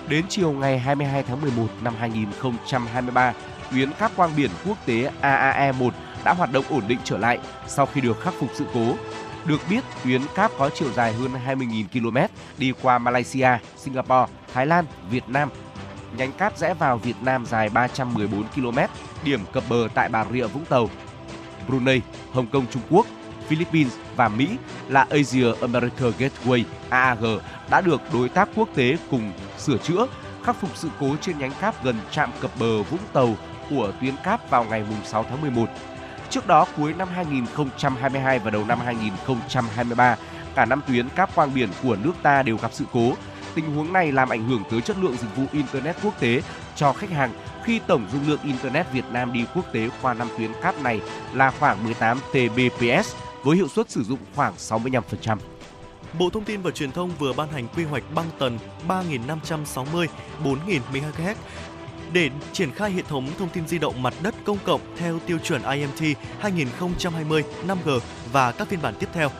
Đến 0.09 0.25
chiều 0.29 0.53
ngày 0.53 0.79
22 0.79 1.23
tháng 1.23 1.41
11 1.41 1.67
năm 1.83 1.95
2023, 1.99 3.33
tuyến 3.73 3.93
cáp 3.93 4.17
quang 4.17 4.31
biển 4.37 4.51
quốc 4.67 4.79
tế 4.87 5.11
AAE1 5.23 5.91
đã 6.25 6.33
hoạt 6.33 6.53
động 6.53 6.65
ổn 6.71 6.83
định 6.89 6.99
trở 7.05 7.19
lại 7.19 7.39
sau 7.67 7.87
khi 7.87 8.01
được 8.01 8.21
khắc 8.21 8.35
phục 8.41 8.51
sự 8.55 8.65
cố. 8.75 8.95
Được 9.45 9.61
biết, 9.71 9.85
tuyến 10.05 10.21
cáp 10.35 10.51
có 10.59 10.71
chiều 10.75 10.93
dài 10.93 11.13
hơn 11.13 11.31
20.000 11.47 11.85
km 11.93 12.35
đi 12.59 12.73
qua 12.83 12.99
Malaysia, 12.99 13.49
Singapore, 13.77 14.33
Thái 14.55 14.67
Lan, 14.67 14.85
Việt 15.11 15.29
Nam. 15.29 15.49
Nhánh 16.17 16.33
cáp 16.33 16.59
rẽ 16.59 16.75
vào 16.75 16.99
Việt 16.99 17.17
Nam 17.23 17.47
dài 17.47 17.69
314 17.69 18.45
km, 18.55 18.79
điểm 19.25 19.41
cập 19.53 19.65
bờ 19.69 19.89
tại 19.95 20.09
Bà 20.09 20.25
Rịa 20.33 20.47
Vũng 20.47 20.65
Tàu, 20.65 20.91
Brunei, 21.69 22.01
Hồng 22.33 22.47
Kông 22.47 22.67
Trung 22.71 22.83
Quốc, 22.91 23.07
Philippines 23.49 23.93
và 24.17 24.29
Mỹ 24.29 24.49
là 24.89 25.07
Asia 25.11 25.47
America 25.61 26.07
Gateway 26.19 26.65
AAG 26.89 27.25
đã 27.71 27.81
được 27.81 28.01
đối 28.13 28.29
tác 28.29 28.49
quốc 28.55 28.69
tế 28.75 28.97
cùng 29.11 29.33
sửa 29.59 29.79
chữa, 29.79 30.07
khắc 30.45 30.57
phục 30.61 30.77
sự 30.77 30.89
cố 31.01 31.17
trên 31.21 31.39
nhánh 31.39 31.53
cáp 31.61 31.85
gần 31.85 31.97
trạm 32.11 32.31
cập 32.41 32.51
bờ 32.61 32.83
Vũng 32.83 33.01
Tàu 33.13 33.37
của 33.71 33.93
tuyến 34.01 34.15
cáp 34.25 34.51
vào 34.51 34.65
ngày 34.65 34.85
6 35.05 35.25
tháng 35.31 35.41
11. 35.41 35.67
Trước 36.31 36.47
đó, 36.47 36.67
cuối 36.77 36.95
năm 36.99 37.09
2022 37.15 38.39
và 38.39 38.51
đầu 38.51 38.65
năm 38.65 38.79
2023, 38.81 40.17
cả 40.55 40.65
năm 40.65 40.81
tuyến 40.87 41.09
cáp 41.09 41.35
quang 41.35 41.55
biển 41.55 41.69
của 41.83 41.97
nước 41.97 42.13
ta 42.23 42.43
đều 42.43 42.57
gặp 42.57 42.71
sự 42.73 42.85
cố. 42.93 43.13
Tình 43.55 43.75
huống 43.75 43.93
này 43.93 44.13
làm 44.13 44.29
ảnh 44.29 44.49
hưởng 44.49 44.63
tới 44.71 44.81
chất 44.81 44.97
lượng 44.99 45.17
dịch 45.17 45.37
vụ 45.37 45.45
Internet 45.53 45.97
quốc 46.03 46.21
tế 46.21 46.43
cho 46.77 46.93
khách 46.93 47.11
hàng 47.11 47.33
khi 47.65 47.81
tổng 47.87 48.07
dung 48.13 48.29
lượng 48.29 48.41
Internet 48.45 48.93
Việt 48.93 49.05
Nam 49.13 49.33
đi 49.33 49.45
quốc 49.55 49.65
tế 49.73 49.89
qua 50.03 50.15
năm 50.15 50.29
tuyến 50.39 50.51
cáp 50.63 50.83
này 50.83 51.01
là 51.33 51.51
khoảng 51.51 51.85
18 51.85 52.19
Tbps 52.31 53.15
với 53.43 53.57
hiệu 53.57 53.69
suất 53.69 53.91
sử 53.91 54.03
dụng 54.03 54.19
khoảng 54.35 54.55
65%. 54.55 55.37
Bộ 56.19 56.31
Thông 56.31 56.45
tin 56.45 56.63
và 56.63 56.71
Truyền 56.71 56.93
thông 56.93 57.11
vừa 57.19 57.33
ban 57.33 57.49
hành 57.49 57.69
quy 57.77 57.85
hoạch 57.85 58.03
băng 58.15 58.31
tần 58.39 58.59
3.560-4.000 58.89 60.07
MHz 60.93 61.35
để 62.15 62.31
triển 62.53 62.73
khai 62.73 62.91
hệ 62.91 63.03
thống 63.03 63.27
thông 63.39 63.49
tin 63.49 63.69
di 63.69 63.79
động 63.79 64.03
mặt 64.03 64.15
đất 64.23 64.35
công 64.45 64.59
cộng 64.65 64.81
theo 64.97 65.19
tiêu 65.27 65.39
chuẩn 65.39 65.63
IMT 65.63 66.19
2020 66.41 67.45
5G 67.67 68.01
và 68.33 68.53
các 68.53 68.69
phiên 68.69 68.83
bản 68.83 68.95
tiếp 68.99 69.09
theo. 69.13 69.31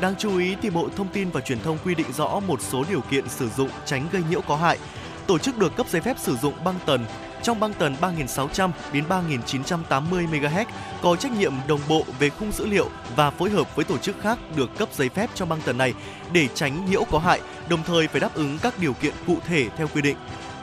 Đáng 0.00 0.14
chú 0.18 0.38
ý 0.38 0.56
thì 0.62 0.70
Bộ 0.70 0.88
Thông 0.96 1.08
tin 1.08 1.30
và 1.30 1.40
Truyền 1.40 1.60
thông 1.60 1.78
quy 1.84 1.94
định 1.94 2.12
rõ 2.12 2.40
một 2.40 2.60
số 2.60 2.84
điều 2.88 3.00
kiện 3.00 3.28
sử 3.28 3.48
dụng 3.48 3.68
tránh 3.86 4.06
gây 4.12 4.22
nhiễu 4.30 4.40
có 4.40 4.56
hại. 4.56 4.78
Tổ 5.26 5.38
chức 5.38 5.58
được 5.58 5.76
cấp 5.76 5.86
giấy 5.88 6.02
phép 6.02 6.16
sử 6.18 6.36
dụng 6.36 6.54
băng 6.64 6.74
tần 6.86 7.04
trong 7.42 7.60
băng 7.60 7.72
tần 7.72 7.96
3600 8.00 8.72
đến 8.92 9.04
3980 9.08 10.26
MHz 10.32 10.64
có 11.02 11.16
trách 11.16 11.32
nhiệm 11.32 11.52
đồng 11.68 11.80
bộ 11.88 12.04
về 12.18 12.28
khung 12.28 12.52
dữ 12.52 12.66
liệu 12.66 12.88
và 13.16 13.30
phối 13.30 13.50
hợp 13.50 13.76
với 13.76 13.84
tổ 13.84 13.98
chức 13.98 14.20
khác 14.20 14.38
được 14.56 14.78
cấp 14.78 14.88
giấy 14.92 15.08
phép 15.08 15.30
cho 15.34 15.46
băng 15.46 15.60
tần 15.64 15.78
này 15.78 15.94
để 16.32 16.48
tránh 16.54 16.90
nhiễu 16.90 17.04
có 17.10 17.18
hại, 17.18 17.40
đồng 17.68 17.82
thời 17.82 18.08
phải 18.08 18.20
đáp 18.20 18.34
ứng 18.34 18.58
các 18.62 18.78
điều 18.78 18.92
kiện 18.92 19.14
cụ 19.26 19.36
thể 19.46 19.68
theo 19.76 19.88
quy 19.94 20.02
định. 20.02 20.16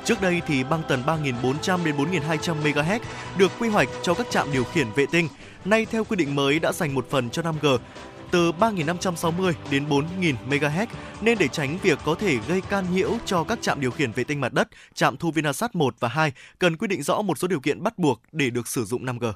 Trước 0.06 0.22
đây 0.22 0.42
thì 0.48 0.64
băng 0.64 0.82
tần 0.88 1.04
3400 1.06 1.86
đến 1.86 1.98
4200 1.98 2.64
MHz 2.64 3.00
được 3.38 3.52
quy 3.60 3.70
hoạch 3.70 3.90
cho 4.02 4.14
các 4.14 4.28
trạm 4.30 4.52
điều 4.52 4.64
khiển 4.64 4.88
vệ 4.96 5.06
tinh. 5.12 5.28
Nay 5.66 5.86
theo 5.86 6.04
quy 6.04 6.16
định 6.16 6.36
mới 6.36 6.60
đã 6.60 6.72
dành 6.72 6.94
một 6.94 7.10
phần 7.10 7.30
cho 7.30 7.42
5G 7.42 7.78
từ 8.32 8.52
3.560 8.52 9.54
đến 9.72 9.86
4.000 9.90 10.36
MHz 10.50 10.88
nên 11.22 11.38
để 11.38 11.48
tránh 11.48 11.78
việc 11.84 12.00
có 12.06 12.16
thể 12.16 12.38
gây 12.48 12.62
can 12.62 12.86
nhiễu 12.94 13.12
cho 13.26 13.44
các 13.44 13.62
trạm 13.62 13.82
điều 13.82 13.92
khiển 13.92 14.12
vệ 14.12 14.24
tinh 14.24 14.42
mặt 14.42 14.54
đất, 14.54 14.68
trạm 14.94 15.18
thu 15.18 15.32
Vinasat 15.32 15.76
1 15.76 15.96
và 16.00 16.08
2 16.08 16.32
cần 16.60 16.78
quy 16.78 16.88
định 16.88 17.04
rõ 17.04 17.22
một 17.22 17.38
số 17.38 17.48
điều 17.48 17.60
kiện 17.60 17.84
bắt 17.84 17.98
buộc 17.98 18.22
để 18.32 18.50
được 18.50 18.68
sử 18.68 18.86
dụng 18.86 19.06
5G. 19.06 19.34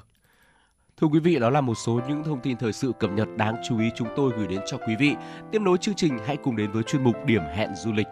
Thưa 1.00 1.06
quý 1.06 1.20
vị, 1.20 1.38
đó 1.38 1.50
là 1.50 1.60
một 1.60 1.74
số 1.74 2.00
những 2.08 2.24
thông 2.24 2.40
tin 2.40 2.56
thời 2.56 2.72
sự 2.72 2.92
cập 3.00 3.10
nhật 3.10 3.28
đáng 3.36 3.56
chú 3.68 3.78
ý 3.78 3.90
chúng 3.96 4.08
tôi 4.16 4.32
gửi 4.36 4.46
đến 4.46 4.60
cho 4.66 4.76
quý 4.76 4.94
vị. 4.98 5.14
Tiếp 5.52 5.62
nối 5.62 5.78
chương 5.78 5.94
trình, 5.94 6.18
hãy 6.26 6.36
cùng 6.36 6.56
đến 6.56 6.70
với 6.70 6.82
chuyên 6.82 7.04
mục 7.04 7.14
Điểm 7.26 7.42
hẹn 7.54 7.70
du 7.76 7.92
lịch. 7.92 8.06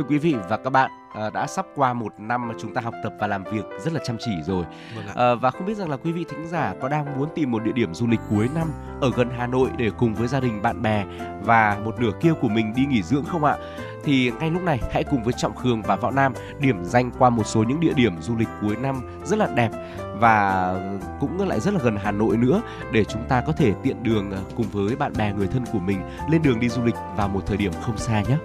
Thưa 0.00 0.06
quý 0.08 0.18
vị 0.18 0.34
và 0.48 0.56
các 0.56 0.70
bạn, 0.70 0.90
à, 1.14 1.30
đã 1.30 1.46
sắp 1.46 1.66
qua 1.74 1.92
một 1.92 2.14
năm 2.18 2.48
mà 2.48 2.54
chúng 2.60 2.74
ta 2.74 2.80
học 2.80 2.94
tập 3.02 3.12
và 3.20 3.26
làm 3.26 3.44
việc 3.44 3.64
rất 3.84 3.92
là 3.92 4.00
chăm 4.04 4.16
chỉ 4.20 4.30
rồi. 4.46 4.64
Vâng 4.96 5.06
à, 5.16 5.34
và 5.34 5.50
không 5.50 5.66
biết 5.66 5.76
rằng 5.76 5.90
là 5.90 5.96
quý 5.96 6.12
vị 6.12 6.24
thính 6.28 6.46
giả 6.46 6.74
có 6.80 6.88
đang 6.88 7.18
muốn 7.18 7.28
tìm 7.34 7.50
một 7.50 7.62
địa 7.64 7.72
điểm 7.72 7.94
du 7.94 8.06
lịch 8.06 8.20
cuối 8.30 8.48
năm 8.54 8.68
ở 9.00 9.10
gần 9.16 9.30
Hà 9.38 9.46
Nội 9.46 9.70
để 9.76 9.90
cùng 9.98 10.14
với 10.14 10.28
gia 10.28 10.40
đình 10.40 10.62
bạn 10.62 10.82
bè 10.82 11.04
và 11.40 11.78
một 11.84 12.00
nửa 12.00 12.10
kia 12.20 12.32
của 12.40 12.48
mình 12.48 12.74
đi 12.74 12.86
nghỉ 12.86 13.02
dưỡng 13.02 13.24
không 13.24 13.44
ạ? 13.44 13.56
Thì 14.04 14.32
ngay 14.40 14.50
lúc 14.50 14.62
này 14.62 14.80
hãy 14.92 15.04
cùng 15.04 15.22
với 15.22 15.32
Trọng 15.32 15.56
Khương 15.56 15.82
và 15.82 15.96
Võ 15.96 16.10
Nam 16.10 16.32
điểm 16.58 16.84
danh 16.84 17.10
qua 17.18 17.30
một 17.30 17.46
số 17.46 17.62
những 17.62 17.80
địa 17.80 17.94
điểm 17.94 18.22
du 18.22 18.36
lịch 18.36 18.48
cuối 18.60 18.76
năm 18.76 19.00
rất 19.24 19.38
là 19.38 19.48
đẹp 19.54 19.70
và 20.14 20.74
cũng 21.20 21.48
lại 21.48 21.60
rất 21.60 21.74
là 21.74 21.80
gần 21.82 21.96
Hà 22.02 22.10
Nội 22.10 22.36
nữa 22.36 22.62
để 22.92 23.04
chúng 23.04 23.22
ta 23.28 23.40
có 23.40 23.52
thể 23.52 23.72
tiện 23.82 24.02
đường 24.02 24.32
à, 24.32 24.38
cùng 24.56 24.66
với 24.72 24.96
bạn 24.96 25.12
bè 25.18 25.32
người 25.32 25.46
thân 25.46 25.64
của 25.72 25.78
mình 25.78 26.00
lên 26.30 26.42
đường 26.42 26.60
đi 26.60 26.68
du 26.68 26.84
lịch 26.84 26.96
vào 27.16 27.28
một 27.28 27.46
thời 27.46 27.56
điểm 27.56 27.72
không 27.82 27.98
xa 27.98 28.22
nhé. 28.28 28.36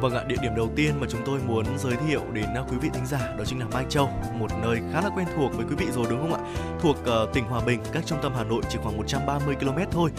Vâng 0.00 0.14
ạ, 0.14 0.24
địa 0.28 0.36
điểm 0.42 0.54
đầu 0.56 0.70
tiên 0.76 0.94
mà 1.00 1.06
chúng 1.10 1.20
tôi 1.26 1.40
muốn 1.46 1.64
giới 1.78 1.96
thiệu 2.08 2.22
đến 2.32 2.44
à, 2.54 2.62
quý 2.70 2.76
vị 2.80 2.88
thính 2.94 3.06
giả 3.06 3.34
đó 3.38 3.44
chính 3.44 3.58
là 3.58 3.66
Mai 3.72 3.84
Châu, 3.88 4.10
một 4.38 4.50
nơi 4.62 4.80
khá 4.92 5.00
là 5.00 5.10
quen 5.16 5.26
thuộc 5.36 5.56
với 5.56 5.66
quý 5.70 5.74
vị 5.78 5.86
rồi 5.94 6.06
đúng 6.10 6.20
không 6.20 6.34
ạ? 6.34 6.40
Thuộc 6.80 6.96
uh, 7.00 7.34
tỉnh 7.34 7.44
Hòa 7.44 7.60
Bình, 7.66 7.80
cách 7.92 8.02
trung 8.06 8.18
tâm 8.22 8.32
Hà 8.36 8.44
Nội 8.44 8.62
chỉ 8.68 8.78
khoảng 8.82 8.96
130 8.96 9.54
km 9.54 9.78
thôi. 9.90 10.10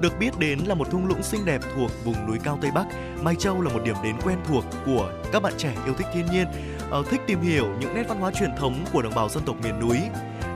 Được 0.00 0.18
biết 0.18 0.38
đến 0.38 0.58
là 0.66 0.74
một 0.74 0.90
thung 0.90 1.06
lũng 1.06 1.22
xinh 1.22 1.44
đẹp 1.44 1.60
thuộc 1.74 1.90
vùng 2.04 2.26
núi 2.26 2.38
cao 2.44 2.58
Tây 2.62 2.70
Bắc, 2.70 2.86
Mai 3.22 3.34
Châu 3.38 3.60
là 3.60 3.72
một 3.72 3.80
điểm 3.84 3.96
đến 4.04 4.16
quen 4.24 4.38
thuộc 4.48 4.64
của 4.86 5.12
các 5.32 5.42
bạn 5.42 5.52
trẻ 5.58 5.74
yêu 5.84 5.94
thích 5.94 6.06
thiên 6.14 6.26
nhiên, 6.26 6.46
ờ, 6.90 7.02
thích 7.10 7.20
tìm 7.26 7.40
hiểu 7.40 7.66
những 7.80 7.94
nét 7.94 8.04
văn 8.08 8.20
hóa 8.20 8.30
truyền 8.30 8.50
thống 8.58 8.84
của 8.92 9.02
đồng 9.02 9.14
bào 9.14 9.28
dân 9.28 9.42
tộc 9.46 9.56
miền 9.62 9.80
núi. 9.80 9.98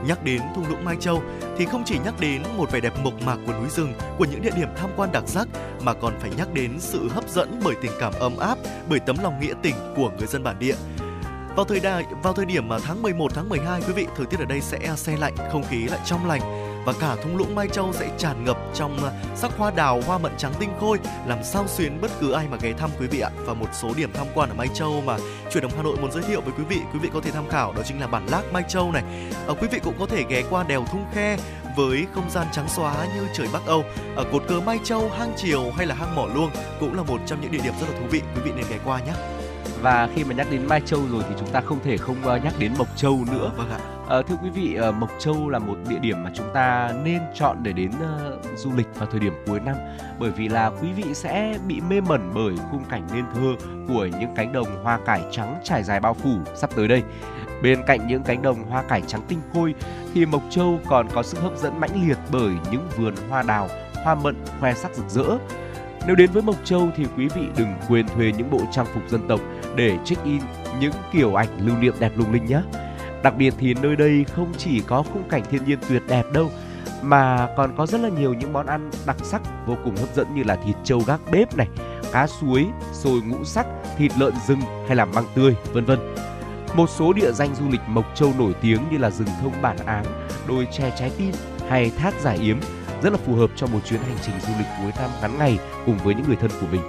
Nhắc 0.07 0.23
đến 0.23 0.41
thung 0.55 0.69
lũng 0.69 0.85
Mai 0.85 0.95
Châu 0.99 1.23
thì 1.57 1.65
không 1.65 1.83
chỉ 1.85 1.99
nhắc 2.05 2.19
đến 2.19 2.41
một 2.57 2.71
vẻ 2.71 2.79
đẹp 2.79 2.93
mộc 3.03 3.13
mạc 3.25 3.37
của 3.47 3.53
núi 3.53 3.69
rừng, 3.69 3.93
của 4.17 4.25
những 4.25 4.41
địa 4.41 4.51
điểm 4.55 4.67
tham 4.77 4.89
quan 4.95 5.11
đặc 5.11 5.23
sắc 5.27 5.47
mà 5.81 5.93
còn 5.93 6.19
phải 6.19 6.29
nhắc 6.37 6.53
đến 6.53 6.79
sự 6.79 7.09
hấp 7.09 7.29
dẫn 7.29 7.59
bởi 7.63 7.75
tình 7.81 7.91
cảm 7.99 8.13
ấm 8.19 8.37
áp, 8.37 8.57
bởi 8.89 8.99
tấm 8.99 9.15
lòng 9.23 9.39
nghĩa 9.39 9.53
tình 9.61 9.75
của 9.95 10.11
người 10.17 10.27
dân 10.27 10.43
bản 10.43 10.59
địa. 10.59 10.75
Vào 11.55 11.65
thời 11.65 11.79
đại 11.79 12.05
vào 12.23 12.33
thời 12.33 12.45
điểm 12.45 12.67
mà 12.67 12.79
tháng 12.79 13.01
11 13.01 13.33
tháng 13.35 13.49
12 13.49 13.81
quý 13.87 13.93
vị, 13.93 14.07
thời 14.15 14.25
tiết 14.25 14.39
ở 14.39 14.45
đây 14.45 14.61
sẽ 14.61 14.77
à, 14.77 14.95
se 14.95 15.17
lạnh, 15.17 15.35
không 15.51 15.63
khí 15.69 15.87
lại 15.87 15.99
trong 16.05 16.27
lành 16.27 16.70
và 16.85 16.93
cả 16.99 17.15
thung 17.23 17.37
lũng 17.37 17.55
Mai 17.55 17.67
Châu 17.67 17.93
sẽ 17.93 18.09
tràn 18.17 18.45
ngập 18.45 18.57
trong 18.73 19.03
à, 19.03 19.11
sắc 19.35 19.51
hoa 19.57 19.71
đào, 19.71 20.01
hoa 20.07 20.17
mận 20.17 20.31
trắng 20.37 20.53
tinh 20.59 20.69
khôi, 20.79 20.99
làm 21.27 21.43
sao 21.43 21.67
xuyến 21.67 22.01
bất 22.01 22.11
cứ 22.19 22.31
ai 22.31 22.47
mà 22.51 22.57
ghé 22.61 22.73
thăm 22.73 22.89
quý 22.99 23.07
vị 23.07 23.19
ạ. 23.19 23.29
Và 23.35 23.53
một 23.53 23.67
số 23.73 23.93
điểm 23.97 24.11
tham 24.13 24.27
quan 24.33 24.49
ở 24.49 24.55
Mai 24.55 24.67
Châu 24.73 25.01
mà 25.01 25.17
chuyển 25.51 25.63
động 25.63 25.71
Hà 25.77 25.83
Nội 25.83 25.97
muốn 26.01 26.11
giới 26.11 26.23
thiệu 26.23 26.41
với 26.41 26.53
quý 26.57 26.63
vị, 26.63 26.79
quý 26.93 26.99
vị 26.99 27.09
có 27.13 27.21
thể 27.21 27.31
tham 27.31 27.47
khảo 27.49 27.73
đó 27.73 27.81
chính 27.85 27.99
là 27.99 28.07
bản 28.07 28.25
Lác 28.25 28.53
Mai 28.53 28.63
Châu 28.67 28.91
này. 28.91 29.03
À, 29.47 29.53
quý 29.61 29.67
vị 29.71 29.79
cũng 29.83 29.95
có 29.99 30.05
thể 30.05 30.23
ghé 30.29 30.43
qua 30.49 30.63
đèo 30.63 30.85
Thung 30.91 31.05
Khe 31.13 31.37
với 31.77 32.05
không 32.13 32.29
gian 32.29 32.47
trắng 32.51 32.67
xóa 32.69 33.07
như 33.15 33.27
trời 33.33 33.47
Bắc 33.53 33.65
Âu. 33.65 33.83
Ở 34.15 34.25
cột 34.31 34.43
cờ 34.47 34.61
Mai 34.61 34.79
Châu, 34.83 35.09
hang 35.09 35.33
Triều 35.37 35.71
hay 35.77 35.85
là 35.85 35.95
hang 35.95 36.15
Mỏ 36.15 36.25
Luông 36.35 36.49
cũng 36.79 36.95
là 36.95 37.03
một 37.03 37.21
trong 37.25 37.41
những 37.41 37.51
địa 37.51 37.61
điểm 37.63 37.73
rất 37.79 37.87
là 37.89 37.99
thú 37.99 38.05
vị, 38.11 38.21
quý 38.35 38.41
vị 38.41 38.51
nên 38.55 38.65
ghé 38.69 38.77
qua 38.85 38.99
nhé. 38.99 39.13
Và 39.81 40.09
khi 40.15 40.23
mà 40.23 40.33
nhắc 40.33 40.47
đến 40.51 40.65
Mai 40.67 40.81
Châu 40.85 40.99
rồi 41.11 41.23
thì 41.29 41.35
chúng 41.39 41.47
ta 41.47 41.61
không 41.61 41.79
thể 41.83 41.97
không 41.97 42.23
ờ, 42.23 42.37
nhắc 42.37 42.53
đến 42.59 42.73
Mộc 42.77 42.87
Châu 42.97 43.25
nữa. 43.31 43.51
Vâng 43.57 43.69
ạ. 43.69 43.79
À, 44.11 44.21
thưa 44.21 44.35
quý 44.43 44.49
vị, 44.49 44.75
ờ, 44.75 44.91
Mộc 44.91 45.11
Châu 45.19 45.49
là 45.49 45.59
một 45.59 45.77
địa 45.89 45.99
điểm 45.99 46.23
mà 46.23 46.31
chúng 46.33 46.49
ta 46.53 46.93
nên 47.03 47.21
chọn 47.33 47.57
để 47.63 47.73
đến 47.73 47.91
uh, 47.91 48.59
du 48.59 48.71
lịch 48.77 48.87
vào 48.95 49.09
thời 49.11 49.19
điểm 49.19 49.33
cuối 49.45 49.59
năm 49.59 49.75
bởi 50.19 50.31
vì 50.31 50.47
là 50.47 50.71
quý 50.81 50.91
vị 50.91 51.03
sẽ 51.13 51.57
bị 51.67 51.81
mê 51.89 52.01
mẩn 52.01 52.31
bởi 52.33 52.53
khung 52.71 52.83
cảnh 52.89 53.07
nên 53.13 53.25
thơ 53.33 53.65
của 53.87 54.05
những 54.05 54.35
cánh 54.35 54.53
đồng 54.53 54.83
hoa 54.83 54.99
cải 55.05 55.21
trắng 55.31 55.55
trải 55.63 55.83
dài 55.83 55.99
bao 55.99 56.13
phủ 56.13 56.37
sắp 56.55 56.69
tới 56.75 56.87
đây. 56.87 57.03
Bên 57.63 57.83
cạnh 57.87 58.07
những 58.07 58.23
cánh 58.23 58.41
đồng 58.41 58.63
hoa 58.63 58.83
cải 58.83 59.01
trắng 59.07 59.21
tinh 59.27 59.39
khôi 59.53 59.75
thì 60.13 60.25
Mộc 60.25 60.43
Châu 60.49 60.79
còn 60.87 61.07
có 61.13 61.23
sức 61.23 61.39
hấp 61.41 61.57
dẫn 61.57 61.79
mãnh 61.79 62.07
liệt 62.07 62.17
bởi 62.31 62.51
những 62.71 62.87
vườn 62.97 63.13
hoa 63.29 63.41
đào, 63.41 63.67
hoa 64.03 64.15
mận 64.15 64.35
khoe 64.59 64.73
sắc 64.73 64.95
rực 64.95 65.09
rỡ. 65.09 65.37
Nếu 66.07 66.15
đến 66.15 66.31
với 66.31 66.41
Mộc 66.41 66.65
Châu 66.65 66.89
thì 66.95 67.05
quý 67.17 67.27
vị 67.27 67.41
đừng 67.57 67.73
quên 67.87 68.07
thuê 68.07 68.31
những 68.37 68.51
bộ 68.51 68.59
trang 68.71 68.85
phục 68.93 69.09
dân 69.09 69.27
tộc 69.27 69.39
để 69.75 69.97
check 70.05 70.23
in 70.23 70.41
những 70.79 70.93
kiểu 71.11 71.35
ảnh 71.35 71.49
lưu 71.59 71.77
niệm 71.77 71.93
đẹp 71.99 72.11
lung 72.15 72.33
linh 72.33 72.45
nhé. 72.45 72.61
Đặc 73.23 73.33
biệt 73.37 73.53
thì 73.59 73.73
nơi 73.73 73.95
đây 73.95 74.25
không 74.35 74.53
chỉ 74.57 74.81
có 74.87 75.03
khung 75.13 75.29
cảnh 75.29 75.43
thiên 75.51 75.65
nhiên 75.65 75.79
tuyệt 75.89 76.01
đẹp 76.07 76.23
đâu 76.33 76.51
mà 77.01 77.47
còn 77.57 77.75
có 77.77 77.85
rất 77.85 78.01
là 78.01 78.09
nhiều 78.09 78.33
những 78.33 78.53
món 78.53 78.65
ăn 78.65 78.91
đặc 79.05 79.17
sắc 79.23 79.41
vô 79.65 79.77
cùng 79.83 79.95
hấp 79.95 80.15
dẫn 80.15 80.35
như 80.35 80.43
là 80.43 80.55
thịt 80.55 80.75
trâu 80.83 80.99
gác 81.07 81.19
bếp 81.31 81.57
này, 81.57 81.67
cá 82.11 82.27
suối, 82.27 82.65
sồi 82.93 83.21
ngũ 83.21 83.43
sắc, 83.43 83.65
thịt 83.97 84.11
lợn 84.17 84.33
rừng 84.47 84.61
hay 84.87 84.95
là 84.95 85.05
măng 85.05 85.25
tươi, 85.35 85.55
vân 85.73 85.85
vân. 85.85 85.99
Một 86.75 86.89
số 86.89 87.13
địa 87.13 87.31
danh 87.31 87.55
du 87.55 87.69
lịch 87.69 87.81
Mộc 87.87 88.05
Châu 88.15 88.33
nổi 88.37 88.53
tiếng 88.61 88.79
như 88.91 88.97
là 88.97 89.09
rừng 89.09 89.27
thông 89.41 89.61
bản 89.61 89.77
áng, 89.85 90.05
đồi 90.47 90.67
chè 90.71 90.91
trái 90.99 91.11
tim 91.17 91.31
hay 91.69 91.91
thác 91.97 92.13
giải 92.21 92.37
yếm 92.37 92.57
rất 93.03 93.13
là 93.13 93.19
phù 93.25 93.35
hợp 93.35 93.49
cho 93.55 93.67
một 93.67 93.79
chuyến 93.85 94.01
hành 94.01 94.17
trình 94.21 94.35
du 94.39 94.53
lịch 94.57 94.67
cuối 94.81 94.91
năm 94.99 95.09
ngắn 95.21 95.37
ngày 95.37 95.59
cùng 95.85 95.97
với 95.97 96.15
những 96.15 96.27
người 96.27 96.35
thân 96.35 96.51
của 96.61 96.67
mình. 96.71 96.81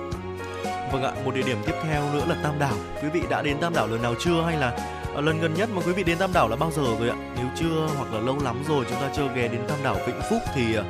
Vâng 0.92 1.02
ạ, 1.02 1.12
một 1.24 1.34
địa 1.34 1.42
điểm 1.42 1.56
tiếp 1.66 1.74
theo 1.82 2.02
nữa 2.12 2.24
là 2.28 2.36
Tam 2.42 2.58
Đảo. 2.58 2.74
Quý 3.02 3.08
vị 3.08 3.22
đã 3.30 3.42
đến 3.42 3.56
Tam 3.60 3.74
Đảo 3.74 3.86
lần 3.86 4.02
nào 4.02 4.14
chưa 4.20 4.42
hay 4.42 4.56
là 4.56 4.76
Ờ, 5.14 5.20
lần 5.20 5.40
gần 5.40 5.54
nhất 5.54 5.68
mà 5.74 5.82
quý 5.86 5.92
vị 5.92 6.02
đến 6.02 6.18
Tam 6.18 6.32
Đảo 6.32 6.48
là 6.48 6.56
bao 6.56 6.70
giờ 6.70 6.82
rồi 6.98 7.08
ạ? 7.08 7.16
Nếu 7.36 7.46
chưa 7.56 7.88
hoặc 7.96 8.12
là 8.12 8.20
lâu 8.20 8.38
lắm 8.44 8.62
rồi 8.68 8.84
chúng 8.90 9.00
ta 9.00 9.10
chưa 9.16 9.28
ghé 9.34 9.48
đến 9.48 9.60
Tam 9.68 9.78
Đảo 9.82 9.96
Vĩnh 10.06 10.20
Phúc 10.30 10.38
thì 10.54 10.74
ờ, 10.74 10.84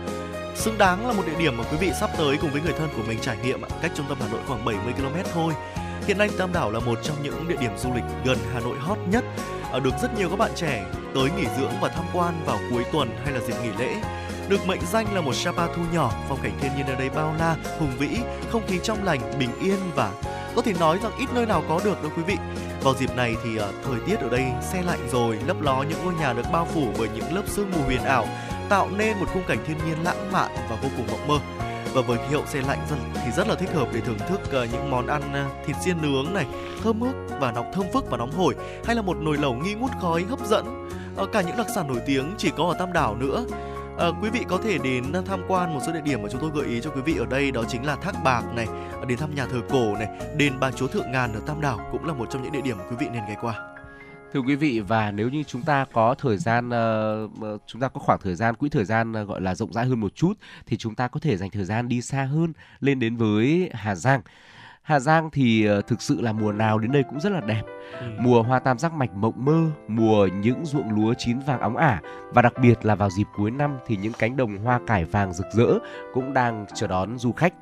xứng 0.55 0.79
đáng 0.79 1.07
là 1.07 1.13
một 1.13 1.23
địa 1.27 1.39
điểm 1.39 1.57
mà 1.57 1.65
quý 1.71 1.77
vị 1.81 1.91
sắp 2.01 2.11
tới 2.19 2.37
cùng 2.41 2.51
với 2.51 2.61
người 2.61 2.73
thân 2.79 2.89
của 2.97 3.03
mình 3.09 3.19
trải 3.23 3.37
nghiệm 3.45 3.63
ạ. 3.63 3.69
Cách 3.83 3.93
trung 3.95 4.07
tâm 4.09 4.19
Hà 4.21 4.29
Nội 4.29 4.41
khoảng 4.47 4.65
70 4.65 4.93
km 4.93 5.31
thôi. 5.35 5.53
Hiện 6.07 6.19
nay 6.19 6.31
Tam 6.39 6.53
Đảo 6.53 6.71
là 6.71 6.81
một 6.81 6.99
trong 7.03 7.17
những 7.23 7.49
địa 7.49 7.57
điểm 7.61 7.71
du 7.79 7.95
lịch 7.95 8.05
gần 8.25 8.39
Hà 8.55 8.61
Nội 8.61 8.77
hot 8.79 8.99
nhất, 9.11 9.25
ờ, 9.73 9.81
được 9.81 9.95
rất 10.03 10.19
nhiều 10.19 10.29
các 10.29 10.39
bạn 10.39 10.51
trẻ 10.57 10.85
tới 11.15 11.31
nghỉ 11.37 11.47
dưỡng 11.59 11.73
và 11.81 11.89
tham 11.89 12.05
quan 12.13 12.35
vào 12.47 12.59
cuối 12.71 12.85
tuần 12.93 13.11
hay 13.25 13.33
là 13.33 13.41
dịp 13.41 13.55
nghỉ 13.63 13.71
lễ. 13.79 13.95
Được 14.53 14.67
mệnh 14.67 14.81
danh 14.93 15.15
là 15.15 15.21
một 15.21 15.33
Sapa 15.33 15.67
thu 15.67 15.83
nhỏ, 15.93 16.13
phong 16.29 16.39
cảnh 16.43 16.53
thiên 16.61 16.73
nhiên 16.77 16.87
ở 16.87 16.95
đây 16.95 17.11
bao 17.11 17.35
la, 17.39 17.57
hùng 17.79 17.93
vĩ, 17.99 18.09
không 18.51 18.67
khí 18.67 18.79
trong 18.83 19.05
lành, 19.05 19.21
bình 19.39 19.51
yên 19.61 19.79
và 19.95 20.13
có 20.57 20.63
thể 20.63 20.73
nói 20.81 20.99
rằng 21.03 21.13
ít 21.19 21.27
nơi 21.35 21.47
nào 21.47 21.63
có 21.69 21.81
được 21.85 22.03
đâu 22.03 22.13
quý 22.17 22.23
vị. 22.23 22.37
Vào 22.83 22.95
dịp 22.95 23.17
này 23.17 23.37
thì 23.45 23.57
uh, 23.57 23.63
thời 23.85 24.01
tiết 24.07 24.21
ở 24.21 24.29
đây 24.29 24.45
xe 24.63 24.83
lạnh 24.83 25.09
rồi, 25.13 25.39
lấp 25.47 25.61
ló 25.61 25.83
những 25.83 25.99
ngôi 26.05 26.15
nhà 26.15 26.33
được 26.33 26.43
bao 26.53 26.67
phủ 26.75 26.87
bởi 26.99 27.09
những 27.15 27.35
lớp 27.35 27.43
sương 27.47 27.71
mù 27.71 27.79
huyền 27.85 28.03
ảo, 28.03 28.27
tạo 28.69 28.89
nên 28.97 29.19
một 29.19 29.27
khung 29.33 29.45
cảnh 29.49 29.59
thiên 29.67 29.77
nhiên 29.87 30.05
lãng 30.05 30.33
mạn 30.33 30.51
và 30.71 30.77
vô 30.83 30.89
cùng 30.97 31.07
mộng 31.11 31.29
mơ. 31.29 31.39
Và 31.95 32.03
với 32.03 32.19
khí 32.19 32.35
hậu 32.35 32.47
xe 32.47 32.61
lạnh 32.61 32.87
thì 33.25 33.31
rất 33.37 33.49
là 33.49 33.55
thích 33.55 33.71
hợp 33.75 33.89
để 33.93 34.01
thưởng 34.01 34.19
thức 34.29 34.41
uh, 34.45 34.73
những 34.73 34.91
món 34.91 35.07
ăn 35.07 35.23
uh, 35.23 35.67
thịt 35.67 35.77
xiên 35.85 36.03
nướng 36.03 36.35
này, 36.35 36.47
thơm 36.85 37.01
phức 37.01 37.41
và 37.41 37.53
nóng 37.53 37.73
thơm 37.75 37.87
phức 37.93 38.11
và 38.11 38.17
nóng 38.17 38.33
hổi, 38.33 38.55
hay 38.85 38.97
là 38.97 39.03
một 39.03 39.17
nồi 39.17 39.39
lẩu 39.39 39.55
nghi 39.55 39.75
ngút 39.75 39.91
khói 40.01 40.25
hấp 40.31 40.47
dẫn. 40.47 40.89
Uh, 41.23 41.33
cả 41.33 41.41
những 41.41 41.57
đặc 41.57 41.67
sản 41.75 41.89
nổi 41.89 42.01
tiếng 42.07 42.35
chỉ 42.39 42.51
có 42.57 42.65
ở 42.65 42.75
Tam 42.79 42.93
Đảo 42.93 43.15
nữa 43.15 43.45
À, 43.99 44.09
quý 44.23 44.31
vị 44.31 44.45
có 44.49 44.59
thể 44.59 44.79
đến 44.79 45.13
ờ, 45.13 45.23
tham 45.27 45.41
quan 45.49 45.75
một 45.75 45.81
số 45.87 45.93
địa 45.93 46.01
điểm 46.01 46.23
mà 46.23 46.29
chúng 46.33 46.41
tôi 46.41 46.51
gợi 46.55 46.67
ý 46.67 46.81
cho 46.81 46.91
quý 46.91 47.01
vị 47.05 47.17
ở 47.19 47.27
đây 47.27 47.51
đó 47.51 47.65
chính 47.69 47.87
là 47.87 47.97
Thác 47.97 48.15
Bạc 48.25 48.43
này, 48.55 48.67
ờ, 48.93 49.05
đến 49.05 49.19
thăm 49.19 49.35
nhà 49.35 49.47
thờ 49.47 49.61
cổ 49.69 49.95
này, 49.95 50.09
đền 50.37 50.53
Bà 50.61 50.71
Chúa 50.71 50.87
Thượng 50.87 51.13
Ngàn 51.13 51.33
ở 51.33 51.41
Tam 51.47 51.61
Đảo 51.61 51.89
cũng 51.93 52.05
là 52.05 52.13
một 52.13 52.29
trong 52.31 52.43
những 52.43 52.53
địa 52.53 52.61
điểm 52.61 52.79
mà 52.79 52.85
quý 52.91 52.97
vị 52.99 53.07
nên 53.13 53.23
ghé 53.29 53.37
qua. 53.41 53.55
Thưa 54.33 54.41
quý 54.41 54.55
vị 54.55 54.81
và 54.81 55.11
nếu 55.11 55.29
như 55.29 55.43
chúng 55.43 55.63
ta 55.63 55.85
có 55.93 56.15
thời 56.15 56.37
gian 56.37 56.69
uh, 56.69 57.61
chúng 57.67 57.81
ta 57.81 57.89
có 57.89 58.01
khoảng 58.01 58.19
thời 58.23 58.35
gian 58.35 58.55
quỹ 58.55 58.69
thời 58.69 58.85
gian 58.85 59.13
uh, 59.23 59.29
gọi 59.29 59.41
là 59.41 59.55
rộng 59.55 59.73
rãi 59.73 59.87
hơn 59.87 60.01
một 60.01 60.15
chút 60.15 60.33
thì 60.67 60.77
chúng 60.77 60.95
ta 60.95 61.09
có 61.09 61.21
thể 61.21 61.37
dành 61.37 61.51
thời 61.51 61.65
gian 61.65 61.89
đi 61.89 62.03
xa 62.03 62.25
hơn 62.25 62.53
lên 62.81 63.01
đến 63.01 63.17
với 63.17 63.71
Hà 63.75 63.95
Giang. 63.95 64.21
Hà 64.83 65.01
Giang 65.01 65.31
thì 65.31 65.69
uh, 65.79 65.87
thực 65.87 66.03
sự 66.03 66.21
là 66.21 66.33
mùa 66.33 66.53
nào 66.53 66.79
đến 66.79 66.93
đây 66.93 67.03
cũng 67.03 67.21
rất 67.21 67.33
là 67.33 67.41
đẹp. 67.41 67.63
Ừ. 68.01 68.07
Mùa 68.19 68.43
hoa 68.43 68.59
tam 68.59 68.79
giác 68.79 68.93
mạch 68.93 69.15
mộng 69.15 69.45
mơ, 69.45 69.71
mùa 69.89 70.27
những 70.27 70.65
ruộng 70.65 70.91
lúa 70.91 71.15
chín 71.19 71.39
vàng 71.47 71.61
óng 71.61 71.77
ả 71.77 72.01
và 72.35 72.43
đặc 72.43 72.53
biệt 72.63 72.85
là 72.85 72.95
vào 72.95 73.11
dịp 73.11 73.27
cuối 73.37 73.51
năm 73.51 73.79
thì 73.87 73.97
những 73.97 74.13
cánh 74.19 74.37
đồng 74.37 74.57
hoa 74.57 74.81
cải 74.87 75.05
vàng 75.05 75.33
rực 75.33 75.47
rỡ 75.53 75.79
cũng 76.15 76.33
đang 76.33 76.67
chờ 76.75 76.87
đón 76.87 77.19
du 77.19 77.33
khách. 77.33 77.55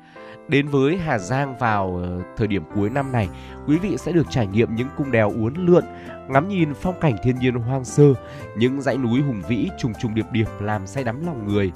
Đến 0.47 0.67
với 0.67 0.97
Hà 0.97 1.17
Giang 1.17 1.57
vào 1.57 1.87
uh, 1.87 2.25
thời 2.37 2.47
điểm 2.47 2.63
cuối 2.75 2.89
năm 2.89 3.11
này, 3.11 3.29
quý 3.67 3.77
vị 3.77 3.97
sẽ 3.97 4.11
được 4.11 4.29
trải 4.29 4.47
nghiệm 4.47 4.75
những 4.75 4.87
cung 4.97 5.11
đèo 5.11 5.31
uốn 5.31 5.53
lượn, 5.55 5.83
ngắm 6.29 6.49
nhìn 6.49 6.73
phong 6.73 6.99
cảnh 6.99 7.15
thiên 7.23 7.39
nhiên 7.39 7.55
hoang 7.55 7.85
sơ, 7.85 8.13
những 8.57 8.81
dãy 8.81 8.97
núi 8.97 9.21
hùng 9.21 9.41
vĩ 9.47 9.69
trùng 9.79 9.93
trùng 10.01 10.15
điệp 10.15 10.25
điệp 10.31 10.47
làm 10.59 10.87
say 10.87 11.03
đắm 11.03 11.25
lòng 11.25 11.47
người 11.47 11.71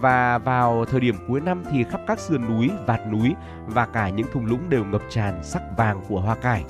và 0.00 0.38
vào 0.38 0.84
thời 0.84 1.00
điểm 1.00 1.14
cuối 1.28 1.40
năm 1.40 1.62
thì 1.70 1.84
khắp 1.84 2.00
các 2.06 2.20
sườn 2.20 2.48
núi, 2.48 2.70
vạt 2.86 3.00
núi 3.12 3.34
và 3.66 3.86
cả 3.86 4.08
những 4.08 4.26
thung 4.32 4.46
lũng 4.46 4.70
đều 4.70 4.84
ngập 4.84 5.02
tràn 5.10 5.44
sắc 5.44 5.62
vàng 5.76 6.00
của 6.08 6.20
hoa 6.20 6.34
cải. 6.34 6.64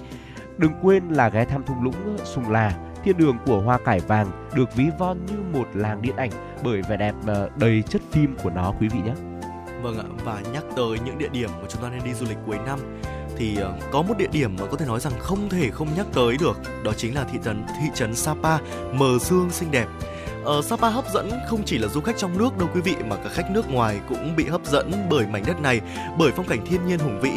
Đừng 0.59 0.73
quên 0.83 1.09
là 1.09 1.29
ghé 1.29 1.45
thăm 1.45 1.63
thung 1.65 1.83
lũng 1.83 2.17
Sùng 2.25 2.51
Là, 2.51 2.73
thiên 3.05 3.17
đường 3.17 3.39
của 3.47 3.61
hoa 3.61 3.79
cải 3.79 4.01
vàng 4.01 4.49
được 4.55 4.75
ví 4.75 4.87
von 4.99 5.19
như 5.27 5.37
một 5.53 5.69
làng 5.75 6.03
điện 6.03 6.17
ảnh 6.17 6.31
bởi 6.65 6.83
vẻ 6.83 6.97
đẹp 6.97 7.15
ờ, 7.27 7.51
đầy 7.57 7.83
chất 7.83 8.03
phim 8.11 8.37
của 8.43 8.51
nó 8.51 8.73
quý 8.81 8.89
vị 8.89 8.99
nhé. 9.05 9.15
Vâng 9.83 9.99
ạ, 9.99 10.05
và 10.25 10.41
nhắc 10.53 10.65
tới 10.77 10.99
những 11.05 11.19
địa 11.19 11.29
điểm 11.33 11.51
mà 11.63 11.69
chúng 11.69 11.83
ta 11.83 11.91
nên 11.91 12.05
đi 12.05 12.15
du 12.15 12.27
lịch 12.29 12.39
cuối 12.47 12.57
năm 12.67 12.79
thì 13.37 13.57
ờ, 13.57 13.75
có 13.93 14.03
một 14.03 14.19
địa 14.19 14.29
điểm 14.33 14.57
mà 14.61 14.67
có 14.71 14.77
thể 14.77 14.87
nói 14.87 15.01
rằng 15.01 15.13
không 15.19 15.49
thể 15.49 15.71
không 15.71 15.89
nhắc 15.97 16.07
tới 16.15 16.37
được, 16.41 16.61
đó 16.85 16.93
chính 16.97 17.15
là 17.15 17.25
thị 17.25 17.39
trấn 17.45 17.65
thị 17.67 17.87
trấn 17.95 18.15
Sapa 18.15 18.59
mờ 18.93 19.19
sương 19.21 19.51
xinh 19.51 19.71
đẹp 19.71 19.87
ở 20.49 20.63
Sapa 20.63 20.89
hấp 20.89 21.09
dẫn 21.09 21.31
không 21.47 21.63
chỉ 21.65 21.79
là 21.79 21.89
du 21.89 22.01
khách 22.01 22.17
trong 22.17 22.39
nước 22.39 22.59
đâu 22.59 22.69
quý 22.75 22.81
vị 22.81 22.97
mà 23.09 23.17
cả 23.17 23.31
khách 23.33 23.51
nước 23.51 23.71
ngoài 23.71 24.01
cũng 24.09 24.37
bị 24.37 24.45
hấp 24.45 24.67
dẫn 24.67 24.93
bởi 25.11 25.27
mảnh 25.27 25.43
đất 25.47 25.61
này, 25.61 25.81
bởi 26.19 26.33
phong 26.37 26.47
cảnh 26.47 26.67
thiên 26.67 26.87
nhiên 26.87 26.99
hùng 26.99 27.21
vĩ, 27.21 27.31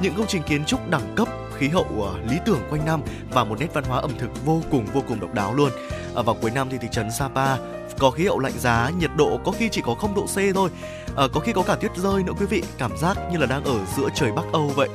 những 0.00 0.14
công 0.16 0.26
trình 0.26 0.42
kiến 0.42 0.64
trúc 0.64 0.90
đẳng 0.90 1.14
cấp, 1.16 1.28
khí 1.58 1.68
hậu 1.68 1.86
uh, 1.98 2.30
lý 2.30 2.38
tưởng 2.46 2.60
quanh 2.70 2.84
năm 2.84 3.02
và 3.30 3.44
một 3.44 3.60
nét 3.60 3.74
văn 3.74 3.84
hóa 3.84 4.00
ẩm 4.00 4.10
thực 4.18 4.44
vô 4.44 4.62
cùng 4.70 4.86
vô 4.92 5.02
cùng 5.08 5.20
độc 5.20 5.34
đáo 5.34 5.54
luôn. 5.54 5.70
À, 6.14 6.22
vào 6.22 6.36
cuối 6.40 6.50
năm 6.50 6.68
thì 6.70 6.78
thị 6.78 6.88
trấn 6.92 7.10
Sapa 7.10 7.56
có 7.98 8.10
khí 8.10 8.26
hậu 8.26 8.38
lạnh 8.38 8.58
giá, 8.58 8.90
nhiệt 8.98 9.10
độ 9.16 9.40
có 9.44 9.52
khi 9.52 9.68
chỉ 9.68 9.82
có 9.84 9.94
0 9.94 10.14
độ 10.14 10.26
C 10.26 10.54
thôi. 10.54 10.70
À, 11.16 11.24
có 11.32 11.40
khi 11.40 11.52
có 11.52 11.62
cả 11.62 11.74
tuyết 11.74 11.96
rơi 11.96 12.22
nữa 12.22 12.32
quý 12.40 12.46
vị, 12.46 12.62
cảm 12.78 12.96
giác 12.96 13.18
như 13.32 13.38
là 13.38 13.46
đang 13.46 13.64
ở 13.64 13.80
giữa 13.96 14.08
trời 14.14 14.32
Bắc 14.32 14.44
Âu 14.52 14.72
vậy. 14.76 14.88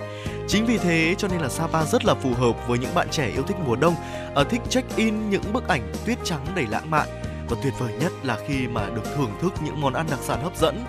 Chính 0.48 0.66
vì 0.66 0.78
thế 0.78 1.16
cho 1.18 1.28
nên 1.28 1.42
là 1.42 1.50
Sapa 1.50 1.86
rất 1.86 2.06
là 2.06 2.14
phù 2.14 2.34
hợp 2.34 2.68
với 2.68 2.80
những 2.80 2.96
bạn 2.96 3.08
trẻ 3.12 3.30
yêu 3.34 3.44
thích 3.44 3.58
mùa 3.66 3.76
đông, 3.76 3.96
à, 4.36 4.44
thích 4.44 4.62
check 4.70 4.96
in 4.96 5.30
những 5.30 5.54
bức 5.54 5.68
ảnh 5.68 5.94
tuyết 6.06 6.18
trắng 6.24 6.46
đầy 6.56 6.66
lãng 6.68 6.90
mạn 6.90 7.08
và 7.50 7.58
tuyệt 7.64 7.74
vời 7.80 7.94
nhất 8.00 8.12
là 8.24 8.38
khi 8.48 8.68
mà 8.68 8.90
được 8.90 9.16
thưởng 9.16 9.32
thức 9.42 9.54
những 9.64 9.82
món 9.82 9.94
ăn 9.94 10.06
đặc 10.10 10.20
sản 10.22 10.44
hấp 10.44 10.58
dẫn. 10.58 10.84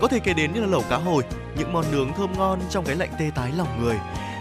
Có 0.00 0.08
thể 0.08 0.18
kể 0.18 0.34
đến 0.34 0.52
như 0.52 0.60
là 0.60 0.66
lẩu 0.66 0.82
cá 0.90 0.96
hồi, 0.96 1.22
những 1.58 1.72
món 1.72 1.84
nướng 1.92 2.12
thơm 2.12 2.32
ngon 2.38 2.60
trong 2.70 2.84
cái 2.84 2.96
lạnh 2.96 3.10
tê 3.18 3.30
tái 3.34 3.52
lòng 3.56 3.82
người. 3.82 3.96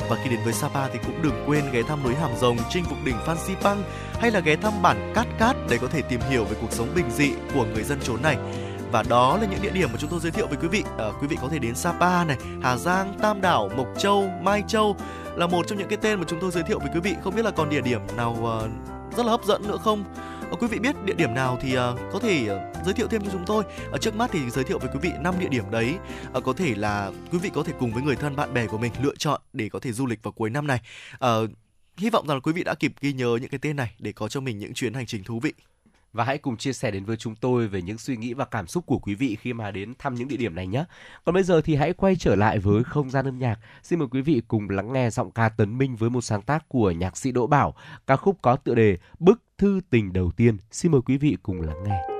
Và 0.09 0.17
khi 0.23 0.29
đến 0.29 0.39
với 0.43 0.53
Sapa 0.53 0.87
thì 0.87 0.99
cũng 1.05 1.21
đừng 1.21 1.43
quên 1.47 1.71
ghé 1.71 1.81
thăm 1.83 2.03
núi 2.03 2.15
Hàm 2.15 2.31
Rồng, 2.39 2.57
chinh 2.69 2.85
phục 2.85 2.97
đỉnh 3.05 3.15
Phan 3.25 3.37
Xipang 3.37 3.83
hay 4.19 4.31
là 4.31 4.39
ghé 4.39 4.55
thăm 4.55 4.73
bản 4.81 5.11
Cát 5.15 5.27
Cát 5.39 5.55
để 5.69 5.77
có 5.77 5.87
thể 5.87 6.01
tìm 6.01 6.19
hiểu 6.29 6.43
về 6.43 6.57
cuộc 6.61 6.71
sống 6.71 6.87
bình 6.95 7.11
dị 7.11 7.31
của 7.53 7.65
người 7.73 7.83
dân 7.83 7.99
chốn 8.03 8.21
này. 8.21 8.37
Và 8.91 9.03
đó 9.03 9.37
là 9.37 9.47
những 9.47 9.61
địa 9.61 9.69
điểm 9.69 9.89
mà 9.91 9.97
chúng 9.99 10.09
tôi 10.09 10.19
giới 10.19 10.31
thiệu 10.31 10.47
với 10.47 10.57
quý 10.61 10.67
vị. 10.67 10.83
À, 10.97 11.05
quý 11.21 11.27
vị 11.27 11.37
có 11.41 11.47
thể 11.51 11.59
đến 11.59 11.75
Sapa 11.75 12.23
này, 12.23 12.37
Hà 12.63 12.77
Giang, 12.77 13.13
Tam 13.21 13.41
Đảo, 13.41 13.69
Mộc 13.77 13.87
Châu, 13.97 14.29
Mai 14.41 14.63
Châu 14.67 14.95
là 15.35 15.47
một 15.47 15.67
trong 15.67 15.77
những 15.77 15.87
cái 15.87 15.97
tên 16.01 16.19
mà 16.19 16.25
chúng 16.27 16.39
tôi 16.41 16.51
giới 16.51 16.63
thiệu 16.63 16.79
với 16.79 16.89
quý 16.93 16.99
vị. 16.99 17.15
Không 17.23 17.35
biết 17.35 17.45
là 17.45 17.51
còn 17.51 17.69
địa 17.69 17.81
điểm 17.81 18.01
nào 18.17 18.37
uh, 18.41 19.17
rất 19.17 19.25
là 19.25 19.31
hấp 19.31 19.43
dẫn 19.43 19.67
nữa 19.67 19.77
không? 19.83 20.03
Ờ, 20.51 20.55
quý 20.59 20.67
vị 20.67 20.79
biết 20.79 20.95
địa 21.05 21.13
điểm 21.13 21.33
nào 21.33 21.57
thì 21.61 21.77
uh, 21.77 21.79
có 22.13 22.19
thể 22.19 22.43
uh, 22.43 22.85
giới 22.85 22.93
thiệu 22.93 23.07
thêm 23.07 23.21
cho 23.21 23.29
chúng 23.31 23.45
tôi. 23.45 23.63
Ở 23.91 23.97
trước 23.97 24.15
mắt 24.15 24.29
thì 24.33 24.49
giới 24.49 24.63
thiệu 24.63 24.79
với 24.79 24.89
quý 24.93 24.99
vị 25.01 25.11
năm 25.19 25.35
địa 25.39 25.47
điểm 25.49 25.63
đấy 25.71 25.95
uh, 26.37 26.43
có 26.43 26.53
thể 26.53 26.75
là 26.75 27.11
quý 27.31 27.39
vị 27.39 27.49
có 27.53 27.63
thể 27.63 27.73
cùng 27.79 27.93
với 27.93 28.03
người 28.03 28.15
thân 28.15 28.35
bạn 28.35 28.53
bè 28.53 28.67
của 28.67 28.77
mình 28.77 28.91
lựa 29.01 29.15
chọn 29.15 29.41
để 29.53 29.69
có 29.69 29.79
thể 29.79 29.91
du 29.91 30.05
lịch 30.05 30.23
vào 30.23 30.31
cuối 30.31 30.49
năm 30.49 30.67
này. 30.67 30.81
Uh, 31.15 31.49
hy 31.97 32.09
vọng 32.09 32.27
rằng 32.27 32.41
quý 32.41 32.53
vị 32.53 32.63
đã 32.63 32.75
kịp 32.75 32.93
ghi 33.01 33.13
nhớ 33.13 33.37
những 33.41 33.49
cái 33.49 33.59
tên 33.61 33.75
này 33.75 33.95
để 33.99 34.11
có 34.11 34.29
cho 34.29 34.39
mình 34.39 34.59
những 34.59 34.73
chuyến 34.73 34.93
hành 34.93 35.05
trình 35.05 35.23
thú 35.23 35.39
vị 35.39 35.53
và 36.17 36.23
hãy 36.23 36.37
cùng 36.37 36.57
chia 36.57 36.73
sẻ 36.73 36.91
đến 36.91 37.05
với 37.05 37.17
chúng 37.17 37.35
tôi 37.35 37.67
về 37.67 37.81
những 37.81 37.97
suy 37.97 38.17
nghĩ 38.17 38.33
và 38.33 38.45
cảm 38.45 38.67
xúc 38.67 38.85
của 38.85 38.99
quý 38.99 39.15
vị 39.15 39.37
khi 39.41 39.53
mà 39.53 39.71
đến 39.71 39.93
thăm 39.99 40.15
những 40.15 40.27
địa 40.27 40.37
điểm 40.37 40.55
này 40.55 40.67
nhé. 40.67 40.83
Còn 41.23 41.35
bây 41.35 41.43
giờ 41.43 41.61
thì 41.61 41.75
hãy 41.75 41.93
quay 41.93 42.15
trở 42.15 42.35
lại 42.35 42.59
với 42.59 42.83
không 42.83 43.09
gian 43.09 43.25
âm 43.25 43.39
nhạc. 43.39 43.59
Xin 43.83 43.99
mời 43.99 44.07
quý 44.11 44.21
vị 44.21 44.41
cùng 44.47 44.69
lắng 44.69 44.93
nghe 44.93 45.09
giọng 45.09 45.31
ca 45.31 45.49
Tấn 45.49 45.77
Minh 45.77 45.95
với 45.95 46.09
một 46.09 46.21
sáng 46.21 46.41
tác 46.41 46.69
của 46.69 46.91
nhạc 46.91 47.17
sĩ 47.17 47.31
Đỗ 47.31 47.47
Bảo, 47.47 47.75
ca 48.07 48.15
khúc 48.15 48.37
có 48.41 48.55
tựa 48.55 48.75
đề 48.75 48.97
Bức 49.19 49.41
thư 49.57 49.81
tình 49.89 50.13
đầu 50.13 50.31
tiên. 50.31 50.57
Xin 50.71 50.91
mời 50.91 51.01
quý 51.05 51.17
vị 51.17 51.37
cùng 51.43 51.61
lắng 51.61 51.83
nghe. 51.85 52.16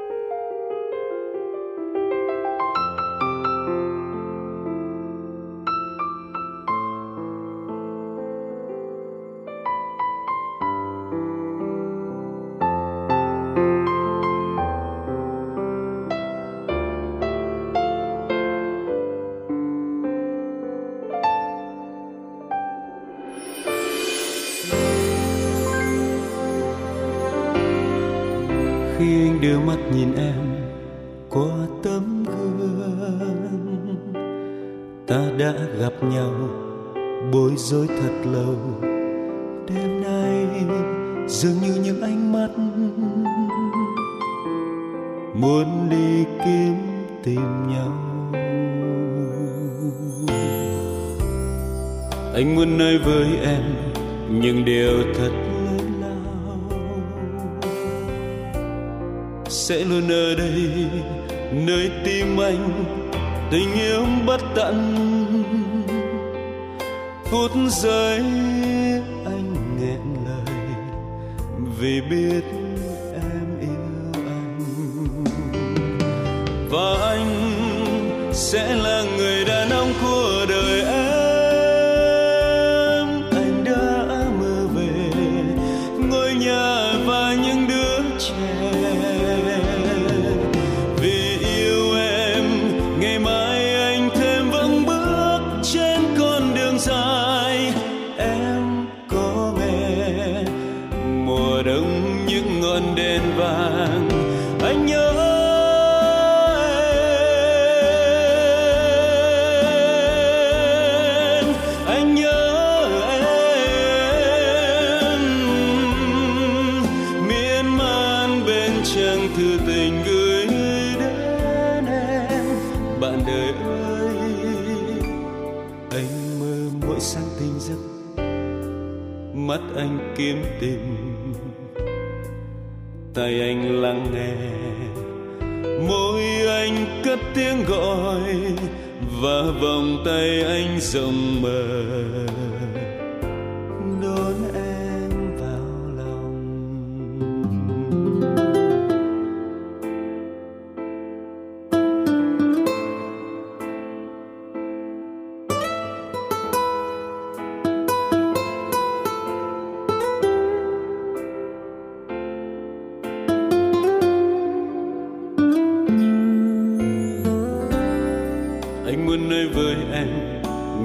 Anh 168.98 169.06
muốn 169.06 169.30
nói 169.30 169.48
với 169.48 169.76
em 169.94 170.08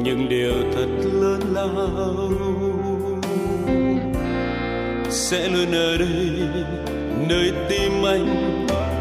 những 0.03 0.29
điều 0.29 0.53
thật 0.75 0.87
lớn 1.13 1.41
lao. 1.53 2.31
Sẽ 5.11 5.49
luôn 5.49 5.73
ở 5.73 5.97
đây, 5.99 6.49
nơi 7.29 7.53
tim 7.69 8.07
anh 8.07 8.57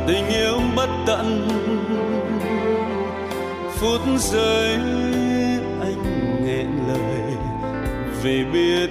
tình 0.07 0.27
yêu 0.27 0.59
bất 0.75 0.89
tận. 1.07 1.47
Phút 3.69 4.01
giây 4.19 4.77
anh 5.81 6.03
nghẹn 6.45 6.67
lời 6.87 7.35
vì 8.23 8.43
biết 8.53 8.90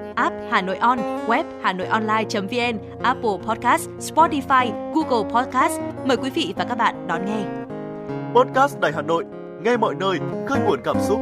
app 0.15 0.35
Hà 0.51 0.61
Nội 0.61 0.77
On, 0.77 0.99
web 1.27 1.43
Hà 1.63 1.73
Nội 1.73 1.87
Online.vn, 1.87 3.03
Apple 3.03 3.37
Podcast, 3.47 3.89
Spotify, 3.89 4.93
Google 4.93 5.31
Podcast. 5.33 5.79
Mời 6.05 6.17
quý 6.17 6.29
vị 6.29 6.53
và 6.57 6.63
các 6.63 6.77
bạn 6.77 7.07
đón 7.07 7.25
nghe. 7.25 7.43
Podcast 8.35 8.79
Đài 8.79 8.91
Hà 8.95 9.01
Nội, 9.01 9.25
nghe 9.63 9.77
mọi 9.77 9.95
nơi, 9.95 10.19
khơi 10.47 10.59
nguồn 10.65 10.79
cảm 10.83 10.95
xúc. 10.99 11.19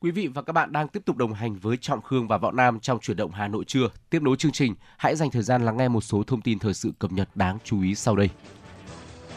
Quý 0.00 0.10
vị 0.10 0.28
và 0.34 0.42
các 0.42 0.52
bạn 0.52 0.72
đang 0.72 0.88
tiếp 0.88 1.02
tục 1.06 1.16
đồng 1.16 1.32
hành 1.32 1.54
với 1.54 1.76
Trọng 1.76 2.02
Khương 2.02 2.28
và 2.28 2.38
Võ 2.38 2.50
Nam 2.50 2.80
trong 2.80 2.98
chuyển 2.98 3.16
động 3.16 3.30
Hà 3.32 3.48
Nội 3.48 3.64
trưa. 3.64 3.88
Tiếp 4.10 4.22
nối 4.22 4.36
chương 4.36 4.52
trình, 4.52 4.74
hãy 4.96 5.16
dành 5.16 5.30
thời 5.30 5.42
gian 5.42 5.64
lắng 5.64 5.76
nghe 5.76 5.88
một 5.88 6.00
số 6.00 6.22
thông 6.26 6.40
tin 6.42 6.58
thời 6.58 6.74
sự 6.74 6.92
cập 6.98 7.12
nhật 7.12 7.28
đáng 7.34 7.58
chú 7.64 7.82
ý 7.82 7.94
sau 7.94 8.16
đây. 8.16 8.30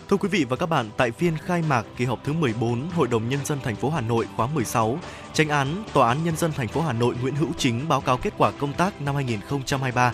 Thưa 0.10 0.18
quý 0.18 0.30
vị 0.30 0.46
và 0.50 0.56
các 0.56 0.66
bạn, 0.66 0.90
tại 0.98 1.12
phiên 1.12 1.38
khai 1.38 1.64
mạc 1.70 1.86
kỳ 1.98 2.06
họp 2.06 2.24
thứ 2.24 2.34
14 2.34 2.90
Hội 2.96 3.08
đồng 3.08 3.30
nhân 3.30 3.40
dân 3.46 3.60
thành 3.64 3.76
phố 3.76 3.90
Hà 3.90 4.02
Nội 4.02 4.26
khóa 4.36 4.48
16, 4.48 5.00
tranh 5.34 5.50
án 5.50 5.84
Tòa 5.94 6.08
án 6.08 6.24
nhân 6.24 6.36
dân 6.38 6.52
thành 6.52 6.68
phố 6.68 6.82
Hà 6.82 6.94
Nội 6.94 7.16
Nguyễn 7.22 7.36
Hữu 7.36 7.50
Chính 7.58 7.88
báo 7.88 8.02
cáo 8.02 8.18
kết 8.18 8.34
quả 8.38 8.52
công 8.52 8.74
tác 8.74 9.02
năm 9.02 9.16
2023. 9.16 10.12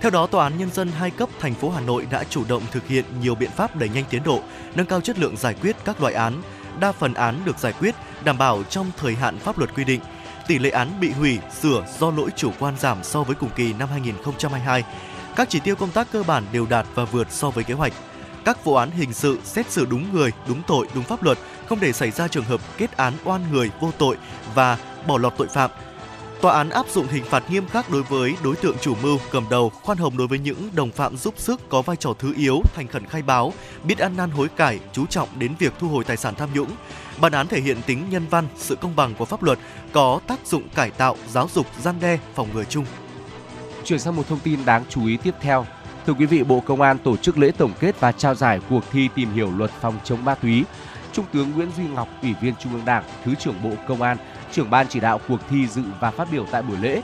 Theo 0.00 0.10
đó, 0.10 0.26
Tòa 0.26 0.44
án 0.44 0.58
nhân 0.58 0.70
dân 0.70 0.88
hai 0.88 1.10
cấp 1.10 1.28
thành 1.40 1.54
phố 1.54 1.70
Hà 1.70 1.80
Nội 1.80 2.06
đã 2.10 2.24
chủ 2.24 2.44
động 2.48 2.62
thực 2.70 2.86
hiện 2.86 3.04
nhiều 3.20 3.34
biện 3.34 3.50
pháp 3.50 3.76
đẩy 3.76 3.88
nhanh 3.88 4.04
tiến 4.10 4.22
độ, 4.24 4.40
nâng 4.74 4.86
cao 4.86 5.00
chất 5.00 5.18
lượng 5.18 5.36
giải 5.36 5.54
quyết 5.62 5.76
các 5.84 6.00
loại 6.00 6.14
án. 6.14 6.42
Đa 6.80 6.92
phần 6.92 7.14
án 7.14 7.40
được 7.44 7.58
giải 7.58 7.72
quyết 7.80 7.94
đảm 8.24 8.38
bảo 8.38 8.62
trong 8.62 8.90
thời 8.96 9.14
hạn 9.14 9.38
pháp 9.38 9.58
luật 9.58 9.74
quy 9.74 9.84
định. 9.84 10.00
Tỷ 10.46 10.58
lệ 10.58 10.70
án 10.70 11.00
bị 11.00 11.10
hủy, 11.10 11.38
sửa 11.60 11.86
do 11.98 12.10
lỗi 12.10 12.30
chủ 12.36 12.50
quan 12.58 12.74
giảm 12.78 13.04
so 13.04 13.22
với 13.22 13.34
cùng 13.34 13.50
kỳ 13.56 13.72
năm 13.72 13.88
2022. 13.88 14.84
Các 15.36 15.48
chỉ 15.50 15.60
tiêu 15.60 15.76
công 15.76 15.90
tác 15.90 16.12
cơ 16.12 16.22
bản 16.22 16.44
đều 16.52 16.66
đạt 16.70 16.86
và 16.94 17.04
vượt 17.04 17.26
so 17.30 17.50
với 17.50 17.64
kế 17.64 17.74
hoạch. 17.74 17.92
Các 18.44 18.64
vụ 18.64 18.74
án 18.74 18.90
hình 18.90 19.12
sự 19.12 19.38
xét 19.44 19.70
xử 19.70 19.86
đúng 19.86 20.12
người, 20.12 20.30
đúng 20.48 20.62
tội, 20.66 20.88
đúng 20.94 21.04
pháp 21.04 21.22
luật, 21.22 21.38
không 21.68 21.80
để 21.80 21.92
xảy 21.92 22.10
ra 22.10 22.28
trường 22.28 22.44
hợp 22.44 22.60
kết 22.78 22.96
án 22.96 23.12
oan 23.24 23.52
người 23.52 23.70
vô 23.80 23.90
tội 23.98 24.16
và 24.54 24.78
bỏ 25.06 25.18
lọt 25.18 25.34
tội 25.36 25.48
phạm. 25.48 25.70
Tòa 26.40 26.54
án 26.54 26.70
áp 26.70 26.86
dụng 26.88 27.06
hình 27.06 27.24
phạt 27.24 27.50
nghiêm 27.50 27.68
khắc 27.68 27.90
đối 27.90 28.02
với 28.02 28.34
đối 28.44 28.56
tượng 28.56 28.76
chủ 28.80 28.94
mưu, 29.02 29.18
cầm 29.30 29.46
đầu, 29.50 29.72
khoan 29.82 29.98
hồng 29.98 30.16
đối 30.16 30.26
với 30.26 30.38
những 30.38 30.70
đồng 30.74 30.90
phạm 30.90 31.16
giúp 31.16 31.34
sức 31.36 31.60
có 31.68 31.82
vai 31.82 31.96
trò 31.96 32.14
thứ 32.18 32.34
yếu, 32.36 32.62
thành 32.74 32.88
khẩn 32.88 33.06
khai 33.06 33.22
báo, 33.22 33.52
biết 33.84 33.98
ăn 33.98 34.16
năn 34.16 34.30
hối 34.30 34.48
cải, 34.48 34.80
chú 34.92 35.06
trọng 35.06 35.28
đến 35.38 35.54
việc 35.58 35.72
thu 35.78 35.88
hồi 35.88 36.04
tài 36.04 36.16
sản 36.16 36.34
tham 36.34 36.48
nhũng. 36.54 36.70
Bản 37.20 37.32
án 37.32 37.46
thể 37.46 37.60
hiện 37.60 37.82
tính 37.86 38.04
nhân 38.10 38.26
văn, 38.30 38.48
sự 38.56 38.76
công 38.76 38.96
bằng 38.96 39.14
của 39.14 39.24
pháp 39.24 39.42
luật, 39.42 39.58
có 39.92 40.20
tác 40.26 40.46
dụng 40.46 40.68
cải 40.68 40.90
tạo, 40.90 41.16
giáo 41.28 41.48
dục, 41.54 41.66
gian 41.82 41.94
đe, 42.00 42.18
phòng 42.34 42.48
ngừa 42.54 42.64
chung. 42.64 42.84
Chuyển 43.84 43.98
sang 43.98 44.16
một 44.16 44.28
thông 44.28 44.38
tin 44.38 44.64
đáng 44.64 44.84
chú 44.88 45.06
ý 45.06 45.16
tiếp 45.16 45.34
theo. 45.40 45.66
Thưa 46.06 46.12
quý 46.12 46.26
vị, 46.26 46.42
Bộ 46.42 46.60
Công 46.60 46.80
an 46.80 46.98
tổ 46.98 47.16
chức 47.16 47.38
lễ 47.38 47.50
tổng 47.58 47.72
kết 47.80 48.00
và 48.00 48.12
trao 48.12 48.34
giải 48.34 48.60
cuộc 48.70 48.84
thi 48.92 49.08
tìm 49.14 49.32
hiểu 49.32 49.50
luật 49.56 49.70
phòng 49.70 49.94
chống 50.04 50.24
ma 50.24 50.34
túy. 50.34 50.64
Trung 51.12 51.24
tướng 51.32 51.50
Nguyễn 51.50 51.70
Duy 51.76 51.84
Ngọc, 51.84 52.08
Ủy 52.22 52.34
viên 52.40 52.54
Trung 52.54 52.72
ương 52.72 52.84
Đảng, 52.84 53.04
Thứ 53.24 53.34
trưởng 53.34 53.62
Bộ 53.62 53.70
Công 53.88 54.02
an, 54.02 54.16
trưởng 54.52 54.70
ban 54.70 54.88
chỉ 54.88 55.00
đạo 55.00 55.20
cuộc 55.28 55.40
thi 55.50 55.66
dự 55.66 55.82
và 56.00 56.10
phát 56.10 56.28
biểu 56.32 56.46
tại 56.50 56.62
buổi 56.62 56.76
lễ. 56.76 57.02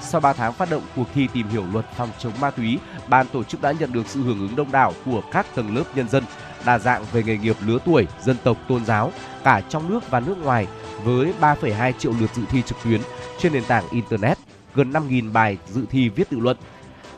Sau 0.00 0.20
3 0.20 0.32
tháng 0.32 0.52
phát 0.52 0.70
động 0.70 0.82
cuộc 0.96 1.04
thi 1.14 1.28
tìm 1.32 1.48
hiểu 1.48 1.64
luật 1.72 1.86
phòng 1.96 2.08
chống 2.18 2.32
ma 2.40 2.50
túy, 2.50 2.78
ban 3.08 3.26
tổ 3.26 3.44
chức 3.44 3.62
đã 3.62 3.72
nhận 3.72 3.92
được 3.92 4.06
sự 4.06 4.22
hưởng 4.22 4.38
ứng 4.38 4.56
đông 4.56 4.72
đảo 4.72 4.92
của 5.04 5.22
các 5.32 5.46
tầng 5.54 5.76
lớp 5.76 5.84
nhân 5.94 6.08
dân, 6.08 6.24
đa 6.64 6.78
dạng 6.78 7.04
về 7.12 7.22
nghề 7.22 7.36
nghiệp 7.36 7.56
lứa 7.66 7.78
tuổi, 7.84 8.06
dân 8.22 8.36
tộc, 8.44 8.56
tôn 8.68 8.84
giáo, 8.84 9.12
cả 9.44 9.60
trong 9.68 9.90
nước 9.90 10.10
và 10.10 10.20
nước 10.20 10.38
ngoài, 10.38 10.66
với 11.04 11.32
3,2 11.40 11.92
triệu 11.98 12.12
lượt 12.20 12.30
dự 12.34 12.42
thi 12.50 12.62
trực 12.62 12.78
tuyến 12.84 13.00
trên 13.38 13.52
nền 13.52 13.64
tảng 13.64 13.84
Internet, 13.90 14.38
gần 14.74 14.92
5.000 14.92 15.32
bài 15.32 15.58
dự 15.68 15.84
thi 15.90 16.08
viết 16.08 16.30
tự 16.30 16.38
luận. 16.38 16.56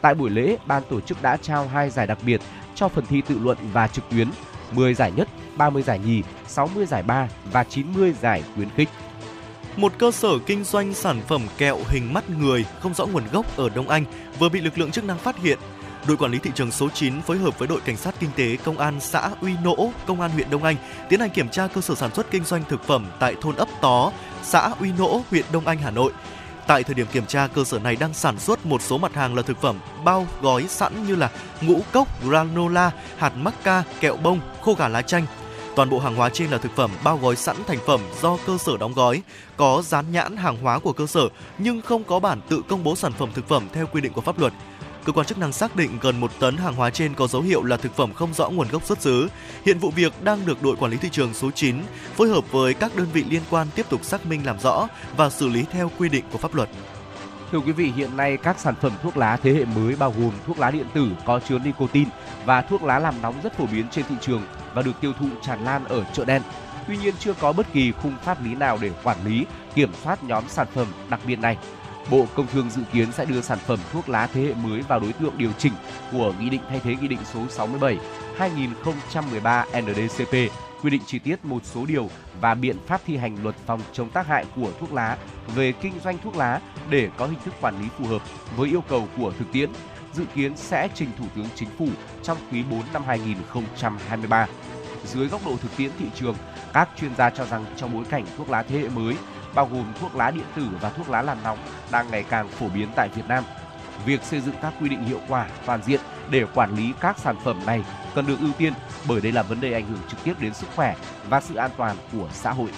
Tại 0.02 0.14
buổi 0.14 0.30
lễ, 0.30 0.56
ban 0.66 0.82
tổ 0.90 1.00
chức 1.00 1.22
đã 1.22 1.36
trao 1.36 1.68
hai 1.68 1.90
giải 1.90 2.06
đặc 2.06 2.18
biệt 2.26 2.40
cho 2.74 2.88
phần 2.88 3.06
thi 3.06 3.22
tự 3.28 3.38
luận 3.38 3.58
và 3.72 3.86
trực 3.86 4.04
tuyến, 4.10 4.28
10 4.72 4.94
giải 4.94 5.12
nhất, 5.12 5.28
30 5.56 5.82
giải 5.82 5.98
nhì, 5.98 6.22
60 6.46 6.86
giải 6.86 7.02
ba 7.02 7.28
và 7.52 7.64
90 7.64 8.14
giải 8.20 8.42
khuyến 8.54 8.68
khích. 8.70 8.88
Một 9.76 9.92
cơ 9.98 10.10
sở 10.10 10.38
kinh 10.46 10.64
doanh 10.64 10.94
sản 10.94 11.20
phẩm 11.28 11.42
kẹo 11.58 11.78
hình 11.88 12.12
mắt 12.12 12.30
người 12.30 12.64
không 12.80 12.94
rõ 12.94 13.06
nguồn 13.06 13.24
gốc 13.32 13.56
ở 13.56 13.68
Đông 13.68 13.88
Anh 13.88 14.04
vừa 14.38 14.48
bị 14.48 14.60
lực 14.60 14.78
lượng 14.78 14.90
chức 14.90 15.04
năng 15.04 15.18
phát 15.18 15.38
hiện. 15.38 15.58
Đội 16.08 16.16
quản 16.16 16.32
lý 16.32 16.38
thị 16.38 16.50
trường 16.54 16.70
số 16.70 16.88
9 16.88 17.22
phối 17.22 17.38
hợp 17.38 17.58
với 17.58 17.68
đội 17.68 17.80
cảnh 17.80 17.96
sát 17.96 18.14
kinh 18.20 18.30
tế 18.36 18.56
công 18.64 18.78
an 18.78 19.00
xã 19.00 19.30
Uy 19.40 19.52
Nỗ, 19.64 19.92
công 20.06 20.20
an 20.20 20.30
huyện 20.30 20.50
Đông 20.50 20.64
Anh 20.64 20.76
tiến 21.08 21.20
hành 21.20 21.30
kiểm 21.30 21.48
tra 21.48 21.66
cơ 21.66 21.80
sở 21.80 21.94
sản 21.94 22.14
xuất 22.14 22.30
kinh 22.30 22.44
doanh 22.44 22.62
thực 22.68 22.84
phẩm 22.84 23.06
tại 23.18 23.34
thôn 23.40 23.56
ấp 23.56 23.68
Tó, 23.80 24.12
xã 24.42 24.70
Uy 24.80 24.92
Nỗ, 24.98 25.22
huyện 25.30 25.44
Đông 25.52 25.66
Anh, 25.66 25.78
Hà 25.78 25.90
Nội. 25.90 26.12
Tại 26.66 26.84
thời 26.84 26.94
điểm 26.94 27.06
kiểm 27.12 27.26
tra, 27.26 27.46
cơ 27.46 27.64
sở 27.64 27.78
này 27.78 27.96
đang 27.96 28.14
sản 28.14 28.38
xuất 28.38 28.66
một 28.66 28.82
số 28.82 28.98
mặt 28.98 29.14
hàng 29.14 29.34
là 29.34 29.42
thực 29.42 29.60
phẩm 29.60 29.76
bao 30.04 30.26
gói 30.42 30.66
sẵn 30.68 31.06
như 31.06 31.16
là 31.16 31.30
ngũ 31.60 31.80
cốc, 31.92 32.24
granola, 32.24 32.90
hạt 33.18 33.32
macca, 33.36 33.82
kẹo 34.00 34.16
bông, 34.16 34.40
khô 34.62 34.74
gà 34.74 34.88
lá 34.88 35.02
chanh. 35.02 35.26
Toàn 35.76 35.90
bộ 35.90 35.98
hàng 35.98 36.16
hóa 36.16 36.28
trên 36.28 36.50
là 36.50 36.58
thực 36.58 36.76
phẩm 36.76 36.90
bao 37.04 37.18
gói 37.22 37.36
sẵn 37.36 37.56
thành 37.66 37.78
phẩm 37.86 38.00
do 38.22 38.36
cơ 38.46 38.58
sở 38.58 38.76
đóng 38.76 38.92
gói, 38.92 39.22
có 39.56 39.82
dán 39.86 40.12
nhãn 40.12 40.36
hàng 40.36 40.56
hóa 40.62 40.78
của 40.78 40.92
cơ 40.92 41.06
sở 41.06 41.28
nhưng 41.58 41.82
không 41.82 42.04
có 42.04 42.20
bản 42.20 42.40
tự 42.48 42.62
công 42.68 42.84
bố 42.84 42.96
sản 42.96 43.12
phẩm 43.12 43.30
thực 43.34 43.48
phẩm 43.48 43.68
theo 43.72 43.86
quy 43.86 44.00
định 44.00 44.12
của 44.12 44.20
pháp 44.20 44.38
luật. 44.38 44.52
Cơ 45.04 45.12
quan 45.12 45.26
chức 45.26 45.38
năng 45.38 45.52
xác 45.52 45.76
định 45.76 45.98
gần 46.00 46.20
một 46.20 46.30
tấn 46.40 46.56
hàng 46.56 46.74
hóa 46.74 46.90
trên 46.90 47.14
có 47.14 47.26
dấu 47.26 47.42
hiệu 47.42 47.62
là 47.62 47.76
thực 47.76 47.96
phẩm 47.96 48.12
không 48.12 48.34
rõ 48.34 48.48
nguồn 48.48 48.68
gốc 48.68 48.84
xuất 48.84 49.00
xứ. 49.00 49.28
Hiện 49.66 49.78
vụ 49.78 49.90
việc 49.90 50.24
đang 50.24 50.46
được 50.46 50.62
đội 50.62 50.76
quản 50.76 50.90
lý 50.90 50.96
thị 50.96 51.08
trường 51.12 51.34
số 51.34 51.50
9 51.50 51.76
phối 52.16 52.28
hợp 52.28 52.52
với 52.52 52.74
các 52.74 52.96
đơn 52.96 53.06
vị 53.12 53.24
liên 53.30 53.42
quan 53.50 53.66
tiếp 53.74 53.86
tục 53.88 54.04
xác 54.04 54.26
minh 54.26 54.46
làm 54.46 54.60
rõ 54.60 54.88
và 55.16 55.30
xử 55.30 55.48
lý 55.48 55.64
theo 55.72 55.90
quy 55.98 56.08
định 56.08 56.24
của 56.32 56.38
pháp 56.38 56.54
luật. 56.54 56.68
Thưa 57.52 57.58
quý 57.58 57.72
vị, 57.72 57.92
hiện 57.96 58.16
nay 58.16 58.36
các 58.36 58.58
sản 58.58 58.74
phẩm 58.80 58.92
thuốc 59.02 59.16
lá 59.16 59.36
thế 59.36 59.52
hệ 59.52 59.64
mới 59.64 59.96
bao 59.96 60.14
gồm 60.18 60.32
thuốc 60.46 60.58
lá 60.58 60.70
điện 60.70 60.86
tử 60.94 61.08
có 61.26 61.40
chứa 61.48 61.58
nicotine 61.58 62.10
và 62.44 62.62
thuốc 62.62 62.82
lá 62.82 62.98
làm 62.98 63.14
nóng 63.22 63.34
rất 63.42 63.58
phổ 63.58 63.66
biến 63.66 63.86
trên 63.90 64.04
thị 64.08 64.14
trường 64.20 64.42
và 64.74 64.82
được 64.82 65.00
tiêu 65.00 65.12
thụ 65.18 65.26
tràn 65.42 65.64
lan 65.64 65.84
ở 65.84 66.04
chợ 66.12 66.24
đen. 66.24 66.42
Tuy 66.88 66.96
nhiên 66.96 67.14
chưa 67.18 67.34
có 67.34 67.52
bất 67.52 67.72
kỳ 67.72 67.92
khung 67.92 68.14
pháp 68.24 68.44
lý 68.44 68.54
nào 68.54 68.78
để 68.80 68.90
quản 69.02 69.16
lý, 69.24 69.46
kiểm 69.74 69.90
soát 70.04 70.24
nhóm 70.24 70.44
sản 70.48 70.66
phẩm 70.74 70.86
đặc 71.10 71.20
biệt 71.26 71.38
này. 71.38 71.56
Bộ 72.10 72.26
Công 72.34 72.46
Thương 72.46 72.70
dự 72.70 72.82
kiến 72.92 73.12
sẽ 73.12 73.24
đưa 73.24 73.40
sản 73.40 73.58
phẩm 73.58 73.78
thuốc 73.92 74.08
lá 74.08 74.26
thế 74.26 74.40
hệ 74.42 74.54
mới 74.54 74.80
vào 74.80 75.00
đối 75.00 75.12
tượng 75.12 75.38
điều 75.38 75.50
chỉnh 75.58 75.72
của 76.12 76.34
Nghị 76.40 76.50
định 76.50 76.60
thay 76.68 76.80
thế 76.84 76.96
Nghị 77.00 77.08
định 77.08 77.18
số 77.34 77.48
67 77.48 77.98
2013 78.36 79.64
NDCP 79.80 80.32
quy 80.82 80.90
định 80.90 81.02
chi 81.06 81.18
tiết 81.18 81.44
một 81.44 81.64
số 81.64 81.86
điều 81.86 82.10
và 82.40 82.54
biện 82.54 82.76
pháp 82.86 83.00
thi 83.06 83.16
hành 83.16 83.42
luật 83.42 83.54
phòng 83.66 83.80
chống 83.92 84.10
tác 84.10 84.26
hại 84.26 84.44
của 84.56 84.70
thuốc 84.80 84.92
lá 84.92 85.16
về 85.54 85.72
kinh 85.72 85.92
doanh 86.04 86.18
thuốc 86.18 86.36
lá 86.36 86.60
để 86.90 87.08
có 87.16 87.26
hình 87.26 87.38
thức 87.44 87.54
quản 87.60 87.82
lý 87.82 87.88
phù 87.98 88.06
hợp 88.06 88.22
với 88.56 88.68
yêu 88.68 88.84
cầu 88.88 89.08
của 89.16 89.32
thực 89.38 89.52
tiễn, 89.52 89.70
dự 90.12 90.24
kiến 90.34 90.56
sẽ 90.56 90.88
trình 90.94 91.08
Thủ 91.18 91.24
tướng 91.36 91.46
Chính 91.54 91.68
phủ 91.78 91.88
trong 92.22 92.38
quý 92.52 92.64
4 92.70 92.80
năm 92.92 93.02
2023. 93.06 94.46
Dưới 95.04 95.28
góc 95.28 95.40
độ 95.46 95.56
thực 95.62 95.76
tiễn 95.76 95.90
thị 95.98 96.06
trường, 96.14 96.36
các 96.72 96.88
chuyên 96.96 97.14
gia 97.16 97.30
cho 97.30 97.44
rằng 97.44 97.64
trong 97.76 97.94
bối 97.94 98.04
cảnh 98.10 98.24
thuốc 98.36 98.50
lá 98.50 98.62
thế 98.62 98.78
hệ 98.78 98.88
mới 98.88 99.14
bao 99.54 99.68
gồm 99.72 99.84
thuốc 100.00 100.16
lá 100.16 100.30
điện 100.30 100.44
tử 100.56 100.68
và 100.80 100.90
thuốc 100.90 101.08
lá 101.08 101.22
làm 101.22 101.42
nóng 101.44 101.58
đang 101.92 102.10
ngày 102.10 102.24
càng 102.30 102.48
phổ 102.48 102.68
biến 102.68 102.88
tại 102.96 103.08
Việt 103.08 103.28
Nam. 103.28 103.44
Việc 104.06 104.22
xây 104.22 104.40
dựng 104.40 104.54
các 104.62 104.74
quy 104.80 104.88
định 104.88 105.04
hiệu 105.04 105.20
quả, 105.28 105.48
toàn 105.66 105.82
diện 105.82 106.00
để 106.30 106.44
quản 106.54 106.76
lý 106.76 106.92
các 107.00 107.18
sản 107.18 107.36
phẩm 107.44 107.60
này 107.66 107.84
cần 108.14 108.26
được 108.26 108.40
ưu 108.40 108.52
tiên 108.52 108.72
bởi 109.08 109.20
đây 109.20 109.32
là 109.32 109.42
vấn 109.42 109.60
đề 109.60 109.72
ảnh 109.72 109.86
hưởng 109.86 110.00
trực 110.08 110.24
tiếp 110.24 110.34
đến 110.40 110.54
sức 110.54 110.66
khỏe 110.76 110.96
và 111.28 111.40
sự 111.40 111.54
an 111.54 111.70
toàn 111.76 111.96
của 112.12 112.28
xã 112.32 112.52
hội. 112.52 112.70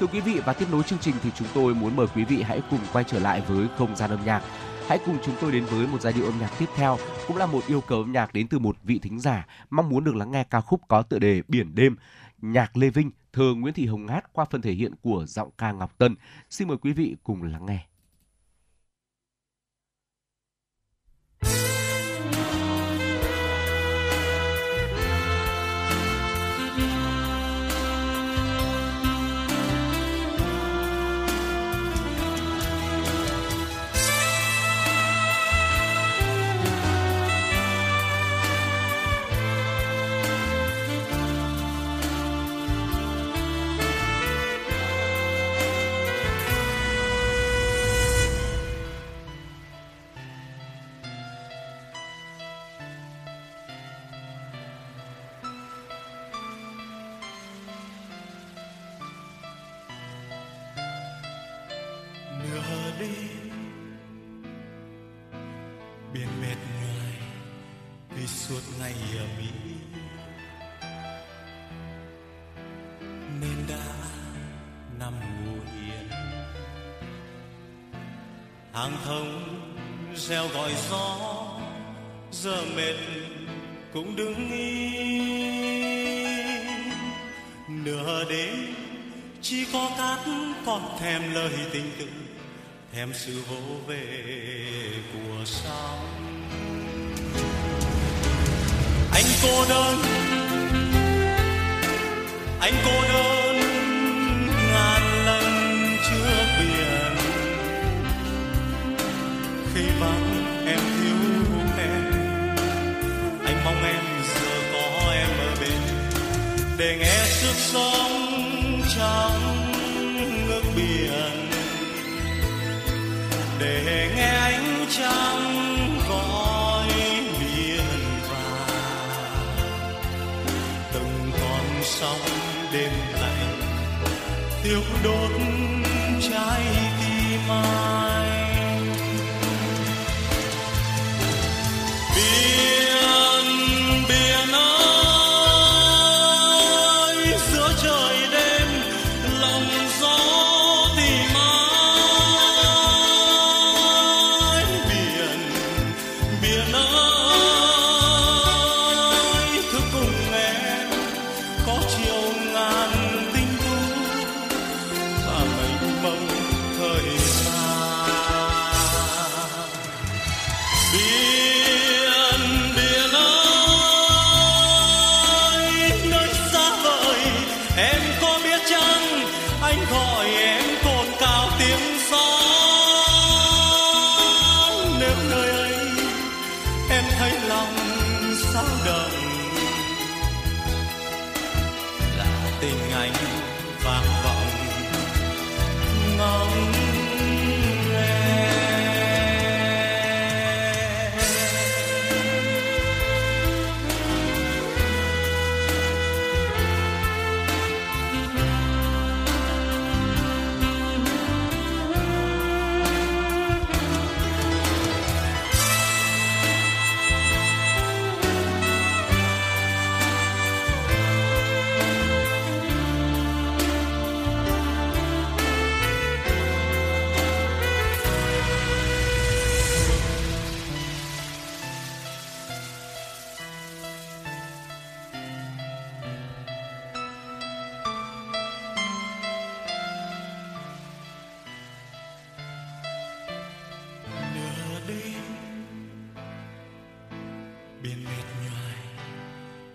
Thưa 0.00 0.06
quý 0.06 0.20
vị 0.20 0.40
và 0.44 0.52
tiếp 0.52 0.66
nối 0.72 0.82
chương 0.82 0.98
trình 0.98 1.14
thì 1.22 1.30
chúng 1.34 1.48
tôi 1.54 1.74
muốn 1.74 1.96
mời 1.96 2.06
quý 2.14 2.24
vị 2.24 2.42
hãy 2.42 2.62
cùng 2.70 2.80
quay 2.92 3.04
trở 3.04 3.18
lại 3.18 3.42
với 3.48 3.66
không 3.78 3.96
gian 3.96 4.10
âm 4.10 4.24
nhạc. 4.24 4.42
Hãy 4.88 4.98
cùng 5.06 5.18
chúng 5.24 5.34
tôi 5.40 5.52
đến 5.52 5.64
với 5.64 5.86
một 5.86 6.00
giai 6.00 6.12
điệu 6.12 6.24
âm 6.24 6.38
nhạc 6.40 6.50
tiếp 6.58 6.68
theo, 6.76 6.98
cũng 7.28 7.36
là 7.36 7.46
một 7.46 7.66
yêu 7.66 7.80
cầu 7.80 7.98
âm 7.98 8.12
nhạc 8.12 8.32
đến 8.32 8.48
từ 8.48 8.58
một 8.58 8.76
vị 8.82 8.98
thính 9.02 9.20
giả 9.20 9.46
mong 9.70 9.88
muốn 9.88 10.04
được 10.04 10.16
lắng 10.16 10.30
nghe 10.30 10.44
ca 10.44 10.60
khúc 10.60 10.80
có 10.88 11.02
tựa 11.02 11.18
đề 11.18 11.42
Biển 11.48 11.74
đêm, 11.74 11.96
nhạc 12.40 12.76
Lê 12.76 12.90
Vinh, 12.90 13.10
thơ 13.32 13.54
Nguyễn 13.56 13.74
Thị 13.74 13.86
Hồng 13.86 14.06
Hát 14.06 14.32
qua 14.32 14.44
phần 14.50 14.62
thể 14.62 14.72
hiện 14.72 14.94
của 15.02 15.24
giọng 15.26 15.50
ca 15.58 15.72
Ngọc 15.72 15.98
Tân. 15.98 16.16
Xin 16.50 16.68
mời 16.68 16.76
quý 16.76 16.92
vị 16.92 17.16
cùng 17.22 17.42
lắng 17.42 17.66
nghe. 17.66 17.89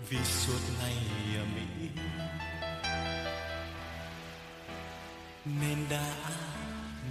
vì 0.09 0.17
suốt 0.23 0.59
ngày 0.79 0.97
ở 1.37 1.45
mỹ. 1.55 1.89
Nên 5.45 5.77
đã 5.89 6.13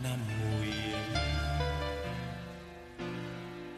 nằm 0.02 0.18
ngồi 0.40 0.68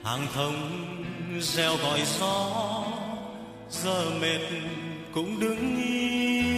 hàng 0.04 0.26
thông 0.34 1.02
reo 1.40 1.76
gọi 1.76 2.02
gió, 2.18 2.84
giờ 3.70 4.10
mệt 4.20 4.40
cũng 5.14 5.40
đứng 5.40 5.76
yên. 5.76 6.56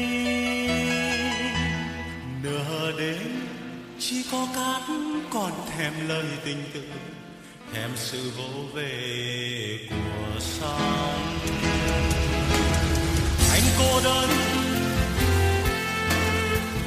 Nửa 2.43 2.93
đêm 2.99 3.49
chỉ 3.99 4.25
có 4.33 4.49
cát 4.55 4.83
còn 5.33 5.53
thèm 5.71 5.93
lời 6.09 6.27
tình 6.45 6.65
tự, 6.75 6.83
thèm 7.73 7.91
sự 7.97 8.31
vỗ 8.31 8.63
về 8.75 9.89
của 9.91 10.41
sóng 10.41 11.39
anh 13.59 13.73
cô 13.79 14.01
đơn. 14.05 14.31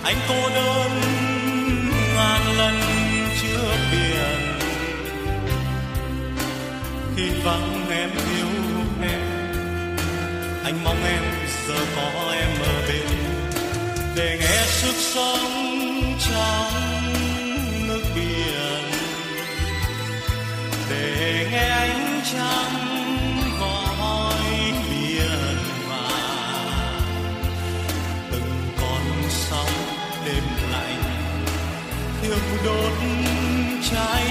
Anh 0.04 0.16
cô 0.28 0.50
đơn 0.56 0.92
ngàn 2.16 2.58
lần 2.58 2.76
chưa 3.42 3.76
biển. 3.92 4.60
Khi 7.16 7.30
vắng 7.44 7.90
em 7.92 8.10
yêu 8.10 8.48
em, 9.02 9.22
anh 10.64 10.84
mong 10.84 11.04
em 11.06 11.24
giờ 11.68 11.86
có 11.96 12.32
em 12.34 12.50
ở 12.64 12.82
bên. 12.88 13.08
Để 14.16 14.38
nghe 14.42 14.64
sức 14.68 14.96
sống 15.14 16.18
trong 16.30 16.74
nước 17.88 18.04
biển. 18.16 18.92
Để 20.90 21.48
nghe 21.52 21.70
ánh 21.70 22.22
trăng 22.34 22.81
đốt 32.66 32.94
trái 33.92 34.31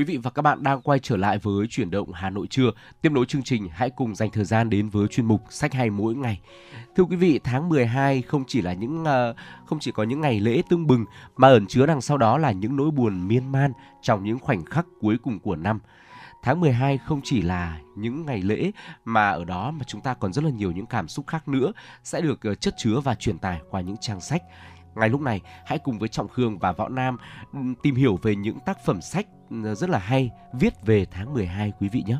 Quý 0.00 0.04
vị 0.04 0.16
và 0.16 0.30
các 0.30 0.42
bạn 0.42 0.62
đang 0.62 0.82
quay 0.82 0.98
trở 0.98 1.16
lại 1.16 1.38
với 1.38 1.66
chuyển 1.66 1.90
động 1.90 2.12
Hà 2.12 2.30
Nội 2.30 2.46
trưa. 2.46 2.70
Tiếp 3.02 3.12
nối 3.12 3.26
chương 3.26 3.42
trình, 3.42 3.68
hãy 3.72 3.90
cùng 3.90 4.14
dành 4.14 4.30
thời 4.30 4.44
gian 4.44 4.70
đến 4.70 4.88
với 4.88 5.08
chuyên 5.08 5.26
mục 5.26 5.40
sách 5.50 5.74
hay 5.74 5.90
mỗi 5.90 6.14
ngày. 6.14 6.40
Thưa 6.96 7.04
quý 7.04 7.16
vị, 7.16 7.40
tháng 7.44 7.68
12 7.68 8.22
không 8.22 8.44
chỉ 8.46 8.62
là 8.62 8.72
những 8.72 9.04
ờ, 9.04 9.34
không 9.66 9.78
chỉ 9.78 9.92
có 9.92 10.02
những 10.02 10.20
ngày 10.20 10.40
lễ 10.40 10.62
tưng 10.68 10.86
bừng 10.86 11.04
mà 11.36 11.48
ẩn 11.48 11.66
chứa 11.66 11.86
đằng 11.86 12.00
sau 12.00 12.18
đó 12.18 12.38
là 12.38 12.52
những 12.52 12.76
nỗi 12.76 12.90
buồn 12.90 13.28
miên 13.28 13.52
man 13.52 13.72
trong 14.02 14.24
những 14.24 14.38
khoảnh 14.38 14.64
khắc 14.64 14.86
cuối 15.00 15.18
cùng 15.22 15.38
của 15.38 15.56
năm. 15.56 15.80
Tháng 16.42 16.60
12 16.60 16.98
không 16.98 17.20
chỉ 17.24 17.42
là 17.42 17.80
những 17.96 18.26
ngày 18.26 18.42
lễ 18.42 18.70
mà 19.04 19.30
ở 19.30 19.44
đó 19.44 19.70
mà 19.70 19.84
chúng 19.86 20.00
ta 20.00 20.14
còn 20.14 20.32
rất 20.32 20.44
là 20.44 20.50
nhiều 20.50 20.72
những 20.72 20.86
cảm 20.86 21.08
xúc 21.08 21.26
khác 21.26 21.48
nữa 21.48 21.72
sẽ 22.04 22.20
được 22.20 22.42
ờ, 22.42 22.54
chất 22.54 22.74
chứa 22.78 23.00
và 23.00 23.14
truyền 23.14 23.38
tải 23.38 23.60
qua 23.70 23.80
những 23.80 23.96
trang 24.00 24.20
sách. 24.20 24.42
Ngay 24.94 25.08
lúc 25.08 25.20
này, 25.20 25.40
hãy 25.66 25.78
cùng 25.78 25.98
với 25.98 26.08
Trọng 26.08 26.28
Khương 26.28 26.58
và 26.58 26.72
Võ 26.72 26.88
Nam 26.88 27.16
ừ, 27.52 27.58
tìm 27.82 27.94
hiểu 27.94 28.18
về 28.22 28.36
những 28.36 28.58
tác 28.66 28.84
phẩm 28.84 29.00
sách 29.00 29.26
Ờ, 29.64 29.74
rất 29.74 29.90
là 29.90 29.98
hay 29.98 30.30
viết 30.52 30.74
về 30.86 31.06
tháng 31.10 31.34
12 31.34 31.72
quý 31.80 31.88
vị 31.88 32.02
nhé. 32.06 32.16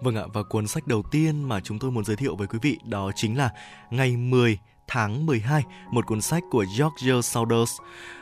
Vâng 0.00 0.16
ạ, 0.16 0.22
và 0.32 0.42
cuốn 0.42 0.66
sách 0.66 0.86
đầu 0.86 1.02
tiên 1.10 1.42
mà 1.42 1.60
chúng 1.60 1.78
tôi 1.78 1.90
muốn 1.90 2.04
giới 2.04 2.16
thiệu 2.16 2.36
với 2.36 2.46
quý 2.46 2.58
vị 2.62 2.78
đó 2.84 3.10
chính 3.14 3.38
là 3.38 3.50
Ngày 3.90 4.16
10 4.16 4.58
tháng 4.88 5.26
12, 5.26 5.62
một 5.90 6.06
cuốn 6.06 6.20
sách 6.20 6.42
của 6.50 6.64
George 6.78 7.22
Saunders. 7.22 7.72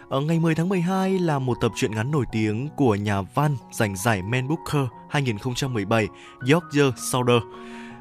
Ở 0.09 0.21
ngày 0.21 0.39
10 0.39 0.55
tháng 0.55 0.69
12 0.69 1.19
là 1.19 1.39
một 1.39 1.59
tập 1.61 1.73
truyện 1.77 1.95
ngắn 1.95 2.11
nổi 2.11 2.25
tiếng 2.33 2.69
của 2.77 2.95
nhà 2.95 3.21
văn 3.21 3.57
giành 3.73 3.97
giải 3.97 4.23
Man 4.23 4.49
Booker 4.49 4.87
2017 5.11 6.09
George 6.47 6.97
Saunders. 7.13 7.45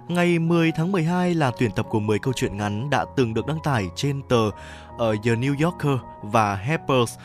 Ngày 0.08 0.40
10 0.40 0.72
tháng 0.72 0.92
12 0.92 1.34
là 1.34 1.52
tuyển 1.60 1.72
tập 1.76 1.86
của 1.90 2.00
10 2.00 2.20
câu 2.20 2.34
chuyện 2.34 2.58
ngắn 2.58 2.90
đã 2.90 3.06
từng 3.18 3.34
được 3.34 3.48
đăng 3.48 3.60
tải 3.64 3.90
trên 3.96 4.22
tờ 4.30 4.52
ở 4.98 5.16
The 5.24 5.32
New 5.32 5.64
Yorker 5.64 5.98
và 6.22 6.66
Harper's 6.68 7.18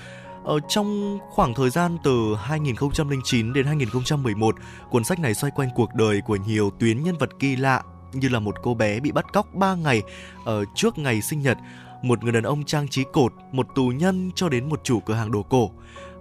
ở 0.44 0.60
trong 0.68 1.18
khoảng 1.30 1.54
thời 1.54 1.70
gian 1.70 1.98
từ 2.04 2.34
2009 2.34 3.52
đến 3.52 3.66
2011, 3.66 4.56
cuốn 4.90 5.04
sách 5.04 5.18
này 5.18 5.34
xoay 5.34 5.50
quanh 5.50 5.68
cuộc 5.74 5.94
đời 5.94 6.20
của 6.20 6.36
nhiều 6.36 6.70
tuyến 6.78 7.02
nhân 7.02 7.18
vật 7.18 7.30
kỳ 7.38 7.56
lạ 7.56 7.82
như 8.12 8.28
là 8.28 8.40
một 8.40 8.54
cô 8.62 8.74
bé 8.74 9.00
bị 9.00 9.12
bắt 9.12 9.32
cóc 9.32 9.54
3 9.54 9.74
ngày 9.74 10.02
ở 10.44 10.64
trước 10.74 10.98
ngày 10.98 11.22
sinh 11.22 11.42
nhật, 11.42 11.58
một 12.02 12.24
người 12.24 12.32
đàn 12.32 12.42
ông 12.42 12.64
trang 12.64 12.88
trí 12.88 13.04
cột, 13.12 13.32
một 13.52 13.66
tù 13.74 13.88
nhân 13.88 14.30
cho 14.34 14.48
đến 14.48 14.68
một 14.68 14.80
chủ 14.84 15.00
cửa 15.00 15.14
hàng 15.14 15.32
đồ 15.32 15.42
cổ. 15.42 15.70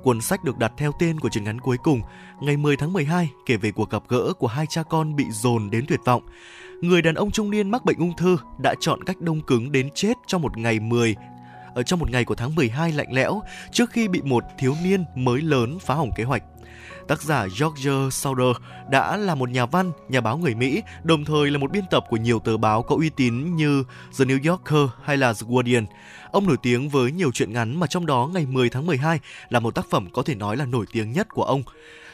Cuốn 0.03 0.21
sách 0.21 0.43
được 0.43 0.57
đặt 0.57 0.71
theo 0.77 0.91
tên 0.99 1.19
của 1.19 1.29
truyện 1.29 1.43
ngắn 1.43 1.59
cuối 1.59 1.77
cùng, 1.83 2.01
ngày 2.41 2.57
10 2.57 2.77
tháng 2.77 2.93
12 2.93 3.29
kể 3.45 3.57
về 3.57 3.71
cuộc 3.71 3.89
gặp 3.89 4.03
gỡ 4.07 4.33
của 4.39 4.47
hai 4.47 4.65
cha 4.69 4.83
con 4.83 5.15
bị 5.15 5.25
dồn 5.31 5.69
đến 5.69 5.85
tuyệt 5.87 5.99
vọng. 6.05 6.23
Người 6.81 7.01
đàn 7.01 7.15
ông 7.15 7.31
trung 7.31 7.51
niên 7.51 7.71
mắc 7.71 7.85
bệnh 7.85 7.97
ung 7.97 8.15
thư 8.17 8.37
đã 8.59 8.75
chọn 8.79 9.03
cách 9.03 9.21
đông 9.21 9.41
cứng 9.41 9.71
đến 9.71 9.89
chết 9.95 10.13
trong 10.27 10.41
một 10.41 10.57
ngày 10.57 10.79
10 10.79 11.15
ở 11.75 11.83
trong 11.83 11.99
một 11.99 12.11
ngày 12.11 12.25
của 12.25 12.35
tháng 12.35 12.55
12 12.55 12.91
lạnh 12.91 13.13
lẽo 13.13 13.41
trước 13.71 13.89
khi 13.89 14.07
bị 14.07 14.21
một 14.21 14.43
thiếu 14.57 14.75
niên 14.83 15.03
mới 15.15 15.41
lớn 15.41 15.79
phá 15.79 15.95
hỏng 15.95 16.11
kế 16.15 16.23
hoạch. 16.23 16.43
Tác 17.07 17.21
giả 17.21 17.47
George 17.59 17.91
Sauder 18.11 18.55
đã 18.89 19.17
là 19.17 19.35
một 19.35 19.49
nhà 19.49 19.65
văn, 19.65 19.91
nhà 20.09 20.21
báo 20.21 20.37
người 20.37 20.55
Mỹ, 20.55 20.81
đồng 21.03 21.25
thời 21.25 21.51
là 21.51 21.57
một 21.57 21.71
biên 21.71 21.83
tập 21.91 22.05
của 22.09 22.17
nhiều 22.17 22.39
tờ 22.39 22.57
báo 22.57 22.83
có 22.83 22.95
uy 22.95 23.09
tín 23.09 23.55
như 23.55 23.83
The 24.19 24.25
New 24.25 24.49
Yorker 24.49 24.89
hay 25.03 25.17
là 25.17 25.33
The 25.33 25.47
Guardian. 25.47 25.85
Ông 26.31 26.47
nổi 26.47 26.57
tiếng 26.61 26.89
với 26.89 27.11
nhiều 27.11 27.31
truyện 27.31 27.53
ngắn 27.53 27.79
mà 27.79 27.87
trong 27.87 28.05
đó 28.05 28.29
ngày 28.33 28.45
10 28.45 28.69
tháng 28.69 28.85
12 28.85 29.19
là 29.49 29.59
một 29.59 29.75
tác 29.75 29.85
phẩm 29.89 30.07
có 30.13 30.23
thể 30.23 30.35
nói 30.35 30.57
là 30.57 30.65
nổi 30.65 30.85
tiếng 30.91 31.11
nhất 31.11 31.27
của 31.29 31.43
ông. 31.43 31.63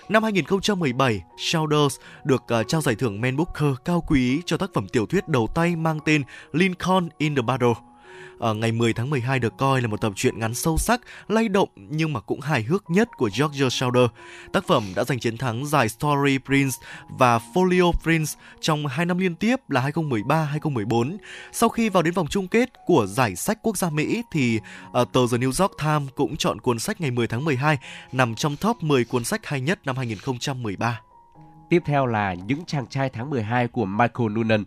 Năm 0.09 0.23
2017, 0.23 1.21
Saunders 1.37 1.95
được 2.23 2.43
uh, 2.59 2.67
trao 2.67 2.81
giải 2.81 2.95
thưởng 2.95 3.21
Man 3.21 3.37
Booker 3.37 3.73
cao 3.85 4.03
quý 4.07 4.41
cho 4.45 4.57
tác 4.57 4.69
phẩm 4.73 4.87
tiểu 4.87 5.05
thuyết 5.05 5.27
đầu 5.27 5.47
tay 5.55 5.75
mang 5.75 5.99
tên 6.05 6.23
Lincoln 6.53 7.09
in 7.17 7.35
the 7.35 7.41
Battle 7.41 7.73
ở 8.39 8.53
ngày 8.53 8.71
10 8.71 8.93
tháng 8.93 9.09
12 9.09 9.39
được 9.39 9.53
coi 9.57 9.81
là 9.81 9.87
một 9.87 10.01
tập 10.01 10.13
truyện 10.15 10.39
ngắn 10.39 10.53
sâu 10.53 10.77
sắc, 10.77 11.01
lay 11.27 11.49
động 11.49 11.69
nhưng 11.75 12.13
mà 12.13 12.19
cũng 12.19 12.41
hài 12.41 12.63
hước 12.63 12.89
nhất 12.89 13.09
của 13.17 13.29
George 13.39 13.69
Sauder. 13.69 14.05
Tác 14.53 14.67
phẩm 14.67 14.83
đã 14.95 15.03
giành 15.03 15.19
chiến 15.19 15.37
thắng 15.37 15.65
giải 15.65 15.89
Story 15.89 16.37
Prince 16.37 16.75
và 17.09 17.39
Folio 17.53 17.91
Prince 18.03 18.31
trong 18.61 18.87
hai 18.87 19.05
năm 19.05 19.17
liên 19.17 19.35
tiếp 19.35 19.55
là 19.69 19.89
2013-2014. 19.89 21.17
Sau 21.51 21.69
khi 21.69 21.89
vào 21.89 22.03
đến 22.03 22.13
vòng 22.13 22.27
chung 22.27 22.47
kết 22.47 22.69
của 22.85 23.05
giải 23.05 23.35
sách 23.35 23.59
quốc 23.61 23.77
gia 23.77 23.89
Mỹ 23.89 24.23
thì 24.31 24.59
uh, 24.87 24.93
tờ 25.13 25.21
The 25.31 25.37
New 25.37 25.63
York 25.63 25.71
Times 25.79 26.09
cũng 26.15 26.37
chọn 26.37 26.61
cuốn 26.61 26.79
sách 26.79 27.01
ngày 27.01 27.11
10 27.11 27.27
tháng 27.27 27.45
12 27.45 27.77
nằm 28.11 28.35
trong 28.35 28.55
top 28.55 28.83
10 28.83 29.05
cuốn 29.05 29.23
sách 29.23 29.45
hay 29.45 29.61
nhất 29.61 29.79
năm 29.85 29.97
2013. 29.97 31.01
Tiếp 31.69 31.83
theo 31.85 32.05
là 32.05 32.33
những 32.33 32.65
chàng 32.65 32.87
trai 32.87 33.09
tháng 33.09 33.29
12 33.29 33.67
của 33.67 33.85
Michael 33.85 34.29
Noonan. 34.29 34.63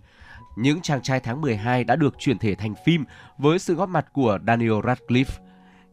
Những 0.61 0.81
chàng 0.81 1.03
trai 1.03 1.21
tháng 1.21 1.41
12 1.41 1.85
đã 1.85 1.97
được 1.97 2.19
chuyển 2.19 2.39
thể 2.39 2.55
thành 2.55 2.75
phim 2.85 3.05
với 3.39 3.59
sự 3.59 3.75
góp 3.75 3.89
mặt 3.89 4.07
của 4.13 4.39
Daniel 4.47 4.73
Radcliffe. 4.73 5.41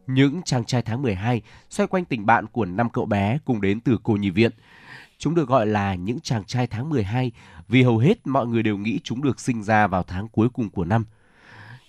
Những 0.07 0.41
chàng 0.45 0.65
trai 0.65 0.82
tháng 0.82 1.01
12 1.01 1.41
xoay 1.70 1.88
quanh 1.88 2.05
tình 2.05 2.26
bạn 2.26 2.47
của 2.47 2.65
năm 2.65 2.89
cậu 2.89 3.05
bé 3.05 3.38
cùng 3.45 3.61
đến 3.61 3.80
từ 3.80 3.97
cô 4.03 4.13
nhi 4.13 4.30
viện. 4.30 4.51
Chúng 5.18 5.36
được 5.36 5.47
gọi 5.47 5.68
là 5.68 5.95
những 5.95 6.20
chàng 6.20 6.43
trai 6.43 6.68
tháng 6.68 6.89
12 6.89 7.32
vì 7.68 7.84
hầu 7.84 7.97
hết 7.97 8.28
mọi 8.28 8.47
người 8.47 8.63
đều 8.63 8.78
nghĩ 8.78 8.99
chúng 9.03 9.22
được 9.22 9.39
sinh 9.39 9.63
ra 9.63 9.88
vào 9.88 10.03
tháng 10.03 10.28
cuối 10.28 10.49
cùng 10.49 10.70
của 10.70 10.86
năm. 10.86 11.05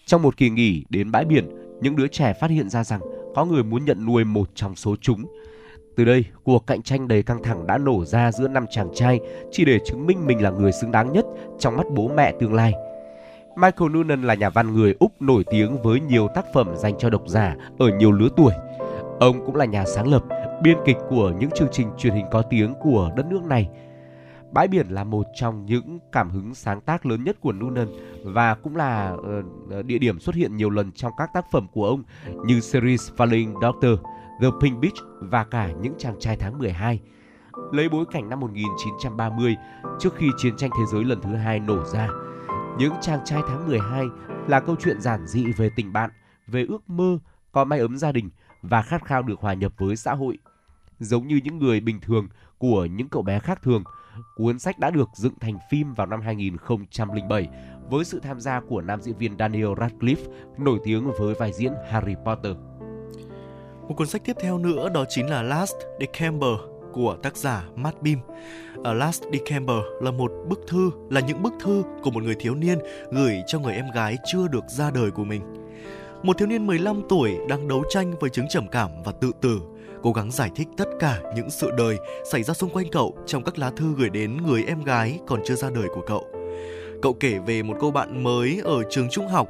Trong 0.07 0.23
một 0.23 0.37
kỳ 0.37 0.51
nghỉ 0.51 0.85
đến 0.89 1.11
bãi 1.11 1.25
biển, 1.25 1.49
những 1.83 1.97
đứa 1.97 2.07
trẻ 2.07 2.33
phát 2.41 2.51
hiện 2.51 2.69
ra 2.69 2.85
rằng 2.85 3.01
có 3.35 3.45
người 3.45 3.63
muốn 3.63 3.85
nhận 3.85 4.07
nuôi 4.07 4.25
một 4.25 4.51
trong 4.55 4.77
số 4.77 4.97
chúng. 5.01 5.25
Từ 5.99 6.05
đây, 6.05 6.25
cuộc 6.45 6.67
cạnh 6.67 6.83
tranh 6.83 7.09
đầy 7.09 7.23
căng 7.23 7.43
thẳng 7.43 7.67
đã 7.67 7.79
nổ 7.79 8.05
ra 8.05 8.33
giữa 8.33 8.49
năm 8.49 8.67
chàng 8.71 8.89
trai 8.95 9.21
chỉ 9.51 9.65
để 9.65 9.79
chứng 9.87 10.07
minh 10.07 10.27
mình 10.27 10.43
là 10.43 10.51
người 10.51 10.73
xứng 10.73 10.91
đáng 10.91 11.13
nhất 11.13 11.27
trong 11.59 11.77
mắt 11.77 11.87
bố 11.95 12.11
mẹ 12.17 12.33
tương 12.41 12.55
lai. 12.55 12.73
Michael 13.57 13.93
Noonan 13.93 14.23
là 14.23 14.35
nhà 14.35 14.51
văn 14.51 14.75
người 14.75 14.95
Úc 14.99 15.23
nổi 15.23 15.45
tiếng 15.51 15.83
với 15.83 16.01
nhiều 16.01 16.29
tác 16.35 16.45
phẩm 16.55 16.77
dành 16.77 16.99
cho 16.99 17.11
độc 17.11 17.23
giả 17.29 17.57
ở 17.79 17.89
nhiều 17.99 18.13
lứa 18.13 18.29
tuổi. 18.37 18.53
Ông 19.21 19.47
cũng 19.47 19.57
là 19.57 19.65
nhà 19.65 19.85
sáng 19.85 20.09
lập, 20.09 20.25
biên 20.63 20.77
kịch 20.87 20.97
của 21.09 21.33
những 21.41 21.51
chương 21.51 21.69
trình 21.73 21.89
truyền 21.99 22.15
hình 22.15 22.27
có 22.31 22.43
tiếng 22.43 22.75
của 22.81 23.11
đất 23.17 23.27
nước 23.27 23.45
này. 23.45 23.69
Bãi 24.53 24.69
biển 24.69 24.87
là 24.89 25.05
một 25.05 25.27
trong 25.35 25.67
những 25.67 25.99
cảm 26.13 26.31
hứng 26.31 26.55
sáng 26.55 26.81
tác 26.81 27.07
lớn 27.07 27.25
nhất 27.25 27.37
của 27.41 27.53
Noonan 27.53 27.89
và 28.25 28.55
cũng 28.55 28.77
là 28.77 29.17
ờ, 29.25 29.43
ờ, 29.71 29.83
địa 29.83 29.99
điểm 29.99 30.21
xuất 30.21 30.35
hiện 30.35 30.57
nhiều 30.57 30.71
lần 30.71 30.93
trong 30.93 31.13
các 31.19 31.31
tác 31.35 31.45
phẩm 31.53 31.67
của 31.73 31.87
ông 31.87 32.03
như 32.47 32.61
series 32.61 33.11
Falling 33.17 33.61
Doctor, 33.63 34.07
The 34.41 34.49
Pink 34.61 34.81
Beach 34.81 34.97
và 35.21 35.45
cả 35.45 35.73
những 35.81 35.95
chàng 35.99 36.17
trai 36.21 36.37
tháng 36.37 36.59
12. 36.59 37.01
Lấy 37.73 37.89
bối 37.89 38.05
cảnh 38.13 38.29
năm 38.29 38.41
1930 38.41 39.57
trước 39.99 40.15
khi 40.17 40.27
chiến 40.37 40.57
tranh 40.57 40.71
thế 40.79 40.85
giới 40.93 41.05
lần 41.05 41.21
thứ 41.21 41.35
hai 41.35 41.61
nổ 41.61 41.85
ra, 41.85 42.09
những 42.79 42.93
chàng 43.01 43.21
trai 43.25 43.41
tháng 43.49 43.67
12 43.67 44.07
là 44.49 44.61
câu 44.61 44.77
chuyện 44.85 45.01
giản 45.01 45.27
dị 45.27 45.53
về 45.53 45.71
tình 45.77 45.93
bạn, 45.93 46.11
về 46.47 46.67
ước 46.69 46.91
mơ, 46.91 47.19
có 47.53 47.65
mái 47.65 47.79
ấm 47.79 47.99
gia 47.99 48.13
đình 48.13 48.31
và 48.63 48.83
khát 48.83 49.05
khao 49.05 49.23
được 49.23 49.41
hòa 49.41 49.55
nhập 49.55 49.73
với 49.79 49.97
xã 49.97 50.15
hội. 50.15 50.39
Giống 50.99 51.29
như 51.29 51.41
những 51.45 51.59
người 51.59 51.81
bình 51.81 52.01
thường 52.01 52.29
của 52.59 52.85
những 52.85 53.09
cậu 53.09 53.23
bé 53.23 53.39
khác 53.39 53.63
thường, 53.63 53.85
cuốn 54.37 54.59
sách 54.59 54.79
đã 54.79 54.91
được 54.91 55.09
dựng 55.15 55.39
thành 55.41 55.59
phim 55.71 55.95
vào 55.95 56.07
năm 56.07 56.21
2007 56.21 57.49
với 57.91 58.05
sự 58.05 58.21
tham 58.21 58.41
gia 58.41 58.61
của 58.61 58.81
nam 58.81 59.03
diễn 59.03 59.19
viên 59.19 59.39
Daniel 59.39 59.73
Radcliffe, 59.73 60.31
nổi 60.59 60.79
tiếng 60.85 61.11
với 61.19 61.35
vai 61.35 61.53
diễn 61.53 61.73
Harry 61.91 62.15
Potter. 62.25 62.57
Một 63.89 63.95
cuốn 63.95 64.07
sách 64.07 64.23
tiếp 64.25 64.37
theo 64.41 64.59
nữa 64.59 64.89
đó 64.95 65.05
chính 65.09 65.31
là 65.31 65.43
Last 65.43 65.75
December 66.01 66.51
của 66.93 67.17
tác 67.23 67.37
giả 67.37 67.65
Matt 67.77 68.03
Beam. 68.03 68.19
A 68.85 68.93
Last 68.93 69.23
December 69.33 69.77
là 70.01 70.11
một 70.11 70.33
bức 70.49 70.61
thư, 70.69 70.91
là 71.11 71.21
những 71.21 71.43
bức 71.43 71.53
thư 71.61 71.83
của 72.03 72.11
một 72.11 72.23
người 72.23 72.35
thiếu 72.39 72.55
niên 72.55 72.79
gửi 73.11 73.35
cho 73.47 73.59
người 73.59 73.75
em 73.75 73.85
gái 73.95 74.17
chưa 74.27 74.49
được 74.49 74.65
ra 74.69 74.91
đời 74.91 75.11
của 75.11 75.25
mình. 75.25 75.43
Một 76.23 76.39
thiếu 76.39 76.49
niên 76.49 76.67
15 76.67 77.03
tuổi 77.09 77.37
đang 77.49 77.69
đấu 77.69 77.85
tranh 77.91 78.15
với 78.21 78.31
chứng 78.31 78.49
trầm 78.49 78.69
cảm 78.69 78.91
và 79.05 79.13
tự 79.13 79.31
tử, 79.41 79.61
cố 80.03 80.13
gắng 80.13 80.31
giải 80.31 80.51
thích 80.57 80.69
tất 80.77 80.89
cả 81.01 81.21
những 81.37 81.51
sự 81.51 81.71
đời 81.79 81.97
xảy 82.33 82.43
ra 82.43 82.55
xung 82.55 82.71
quanh 82.71 82.87
cậu 82.93 83.17
trong 83.27 83.45
các 83.45 83.59
lá 83.59 83.71
thư 83.77 83.95
gửi 83.97 84.11
đến 84.11 84.37
người 84.37 84.65
em 84.65 84.85
gái 84.85 85.19
còn 85.27 85.41
chưa 85.45 85.55
ra 85.55 85.71
đời 85.71 85.89
của 85.95 86.03
cậu. 86.07 86.25
Cậu 87.03 87.13
kể 87.13 87.39
về 87.39 87.63
một 87.63 87.77
cô 87.81 87.91
bạn 87.91 88.25
mới 88.25 88.61
ở 88.65 88.83
trường 88.91 89.09
trung 89.11 89.29
học, 89.29 89.49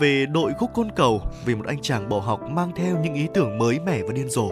về 0.00 0.26
đội 0.26 0.52
khúc 0.58 0.70
côn 0.74 0.88
cầu, 0.96 1.22
về 1.44 1.54
một 1.54 1.66
anh 1.66 1.82
chàng 1.82 2.08
bỏ 2.08 2.18
học 2.18 2.40
mang 2.50 2.72
theo 2.76 2.98
những 3.02 3.14
ý 3.14 3.26
tưởng 3.34 3.58
mới 3.58 3.80
mẻ 3.80 4.02
và 4.02 4.12
điên 4.12 4.30
rồ. 4.30 4.50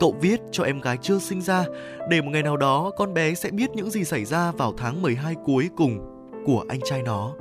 Cậu 0.00 0.16
viết 0.20 0.40
cho 0.52 0.64
em 0.64 0.80
gái 0.80 0.96
chưa 1.02 1.18
sinh 1.18 1.42
ra 1.42 1.64
để 2.10 2.20
một 2.20 2.30
ngày 2.30 2.42
nào 2.42 2.56
đó 2.56 2.90
con 2.96 3.14
bé 3.14 3.34
sẽ 3.34 3.50
biết 3.50 3.70
những 3.74 3.90
gì 3.90 4.04
xảy 4.04 4.24
ra 4.24 4.52
vào 4.52 4.74
tháng 4.78 5.02
12 5.02 5.34
cuối 5.44 5.68
cùng 5.76 5.98
của 6.46 6.64
anh 6.68 6.80
trai 6.84 7.02
nó. 7.02 7.32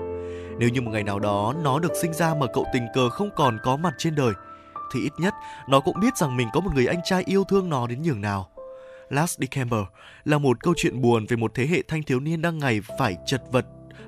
Nếu 0.60 0.70
như 0.70 0.82
một 0.82 0.92
ngày 0.92 1.04
nào 1.04 1.20
đó 1.20 1.54
nó 1.64 1.80
được 1.80 1.92
sinh 2.02 2.14
ra 2.14 2.34
mà 2.40 2.46
cậu 2.54 2.66
tình 2.74 2.84
cờ 2.94 3.10
không 3.10 3.30
còn 3.36 3.58
có 3.64 3.78
mặt 3.78 3.94
trên 3.98 4.16
đời, 4.16 4.34
thì 4.94 5.00
ít 5.04 5.12
nhất 5.20 5.34
nó 5.70 5.80
cũng 5.80 6.00
biết 6.02 6.18
rằng 6.18 6.38
mình 6.38 6.48
có 6.54 6.60
một 6.60 6.72
người 6.76 6.88
anh 6.88 7.00
trai 7.04 7.24
yêu 7.26 7.44
thương 7.44 7.70
nó 7.70 7.88
đến 7.88 8.02
nhường 8.02 8.22
nào. 8.22 8.50
Last 9.10 9.40
December 9.40 9.80
là 10.26 10.38
một 10.38 10.64
câu 10.64 10.74
chuyện 10.78 11.02
buồn 11.02 11.26
về 11.30 11.38
một 11.38 11.52
thế 11.56 11.68
hệ 11.68 11.82
thanh 11.88 12.04
thiếu 12.04 12.20
niên 12.20 12.42
đang 12.42 12.58
ngày 12.58 12.82
phải 13.00 13.18
chật 13.26 13.42
vật 13.52 13.66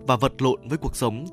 và 0.10 0.16
vật 0.16 0.42
lộn 0.42 0.68
với 0.68 0.78
cuộc 0.78 0.96
sống. 0.96 1.26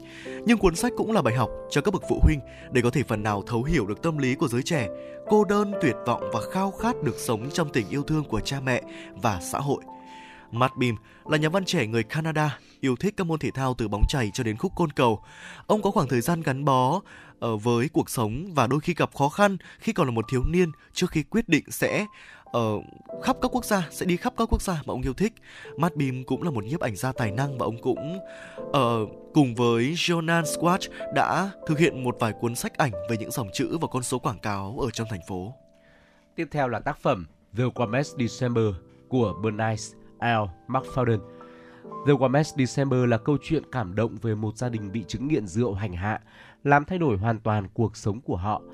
Nhưng 0.47 0.59
cuốn 0.59 0.77
sách 0.77 0.93
cũng 0.97 1.13
là 1.13 1.23
bài 1.23 1.35
học 1.35 1.51
cho 1.71 1.81
các 1.81 1.95
bậc 1.95 2.03
phụ 2.09 2.21
huynh 2.23 2.41
để 2.73 2.83
có 2.83 2.91
thể 2.91 3.03
phần 3.03 3.23
nào 3.23 3.43
thấu 3.47 3.63
hiểu 3.63 3.87
được 3.87 4.03
tâm 4.03 4.19
lý 4.19 4.35
của 4.35 4.49
giới 4.49 4.63
trẻ, 4.63 4.89
cô 5.29 5.45
đơn, 5.45 5.73
tuyệt 5.83 5.95
vọng 6.07 6.23
và 6.33 6.41
khao 6.53 6.71
khát 6.71 7.03
được 7.03 7.15
sống 7.19 7.51
trong 7.53 7.69
tình 7.73 7.89
yêu 7.89 8.03
thương 8.03 8.25
của 8.25 8.41
cha 8.41 8.61
mẹ 8.61 8.83
và 9.23 9.41
xã 9.41 9.59
hội. 9.59 9.83
Matt 10.51 10.77
Beam 10.77 10.97
là 11.27 11.37
nhà 11.37 11.49
văn 11.49 11.65
trẻ 11.65 11.87
người 11.87 12.03
Canada, 12.03 12.59
yêu 12.81 12.97
thích 12.97 13.15
các 13.17 13.27
môn 13.27 13.39
thể 13.39 13.51
thao 13.51 13.75
từ 13.75 13.89
bóng 13.89 14.05
chày 14.09 14.31
cho 14.35 14.45
đến 14.45 14.57
khúc 14.57 14.73
côn 14.77 14.93
cầu. 14.93 15.23
Ông 15.67 15.83
có 15.83 15.91
khoảng 15.91 16.09
thời 16.09 16.21
gian 16.21 16.43
gắn 16.43 16.65
bó 16.65 17.01
ở 17.39 17.57
với 17.57 17.89
cuộc 17.89 18.11
sống 18.11 18.45
và 18.55 18.67
đôi 18.67 18.81
khi 18.81 18.95
gặp 18.97 19.15
khó 19.15 19.29
khăn 19.29 19.57
khi 19.79 19.93
còn 19.93 20.07
là 20.07 20.13
một 20.13 20.25
thiếu 20.29 20.43
niên 20.49 20.71
trước 20.93 21.11
khi 21.11 21.23
quyết 21.23 21.49
định 21.49 21.65
sẽ 21.71 22.07
ở 22.53 22.81
khắp 23.23 23.37
các 23.43 23.51
quốc 23.55 23.65
gia 23.65 23.89
sẽ 23.91 24.07
đi 24.07 24.17
khắp 24.17 24.33
các 24.37 24.49
quốc 24.51 24.63
gia 24.63 24.75
mà 24.75 24.95
ông 24.95 25.03
yêu 25.03 25.15
thích. 25.15 25.33
Matt 25.77 25.97
Beam 25.97 26.25
cũng 26.27 26.43
là 26.43 26.51
một 26.51 26.65
nhiếp 26.65 26.81
ảnh 26.81 26.97
gia 26.97 27.13
tài 27.13 27.31
năng 27.31 27.59
và 27.59 27.67
ông 27.67 27.83
cũng 27.83 28.19
uh, 28.61 29.33
cùng 29.35 29.55
với 29.55 29.85
Jonan 29.85 30.45
Squatch 30.45 30.85
đã 31.15 31.51
thực 31.67 31.79
hiện 31.79 32.05
một 32.05 32.17
vài 32.21 32.33
cuốn 32.41 32.55
sách 32.55 32.79
ảnh 32.79 32.93
về 33.11 33.17
những 33.17 33.31
dòng 33.31 33.49
chữ 33.53 33.79
và 33.81 33.89
con 33.91 34.03
số 34.03 34.19
quảng 34.19 34.39
cáo 34.39 34.79
ở 34.81 34.91
trong 34.91 35.09
thành 35.11 35.21
phố. 35.29 35.55
Tiếp 36.35 36.49
theo 36.51 36.69
là 36.69 36.79
tác 36.79 36.99
phẩm 36.99 37.27
The 37.57 37.65
Warmest 37.65 38.29
December 38.29 38.75
của 39.09 39.35
Bernice 39.43 39.85
L. 40.21 40.73
McFadden. 40.73 41.19
The 42.07 42.13
Warmest 42.13 42.67
December 42.67 43.09
là 43.09 43.19
câu 43.19 43.37
chuyện 43.43 43.63
cảm 43.73 43.95
động 43.95 44.17
về 44.23 44.35
một 44.35 44.57
gia 44.57 44.69
đình 44.69 44.93
bị 44.93 45.05
chứng 45.09 45.29
nghiện 45.29 45.47
rượu 45.47 45.75
hành 45.75 45.93
hạ, 45.93 46.21
làm 46.65 46.85
thay 46.85 46.99
đổi 46.99 47.17
hoàn 47.17 47.41
toàn 47.41 47.69
cuộc 47.75 47.97
sống 47.97 48.21
của 48.21 48.37
họ– 48.37 48.63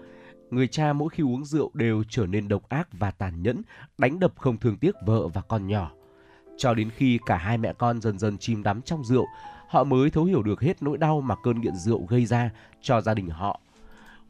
người 0.53 0.69
cha 0.69 0.93
mỗi 0.93 1.09
khi 1.09 1.23
uống 1.23 1.45
rượu 1.45 1.71
đều 1.75 2.05
trở 2.09 2.27
nên 2.27 2.49
độc 2.49 2.69
ác 2.69 2.89
và 2.93 3.11
tàn 3.11 3.43
nhẫn, 3.43 3.63
đánh 3.99 4.21
đập 4.21 4.33
không 4.37 4.57
thương 4.57 4.77
tiếc 4.77 4.95
vợ 5.07 5.29
và 5.29 5.41
con 5.41 5.67
nhỏ. 5.67 5.91
Cho 6.57 6.75
đến 6.75 6.91
khi 6.91 7.19
cả 7.27 7.37
hai 7.37 7.59
mẹ 7.59 7.73
con 7.73 8.01
dần 8.01 8.19
dần 8.19 8.39
chìm 8.39 8.63
đắm 8.63 8.83
trong 8.83 9.05
rượu, 9.05 9.27
họ 9.69 9.85
mới 9.85 10.11
thấu 10.11 10.25
hiểu 10.25 10.43
được 10.43 10.61
hết 10.61 10.83
nỗi 10.83 10.99
đau 10.99 11.21
mà 11.21 11.35
cơn 11.43 11.61
nghiện 11.61 11.75
rượu 11.75 12.07
gây 12.07 12.27
ra 12.27 12.51
cho 12.81 13.01
gia 13.01 13.15
đình 13.15 13.29
họ. 13.29 13.61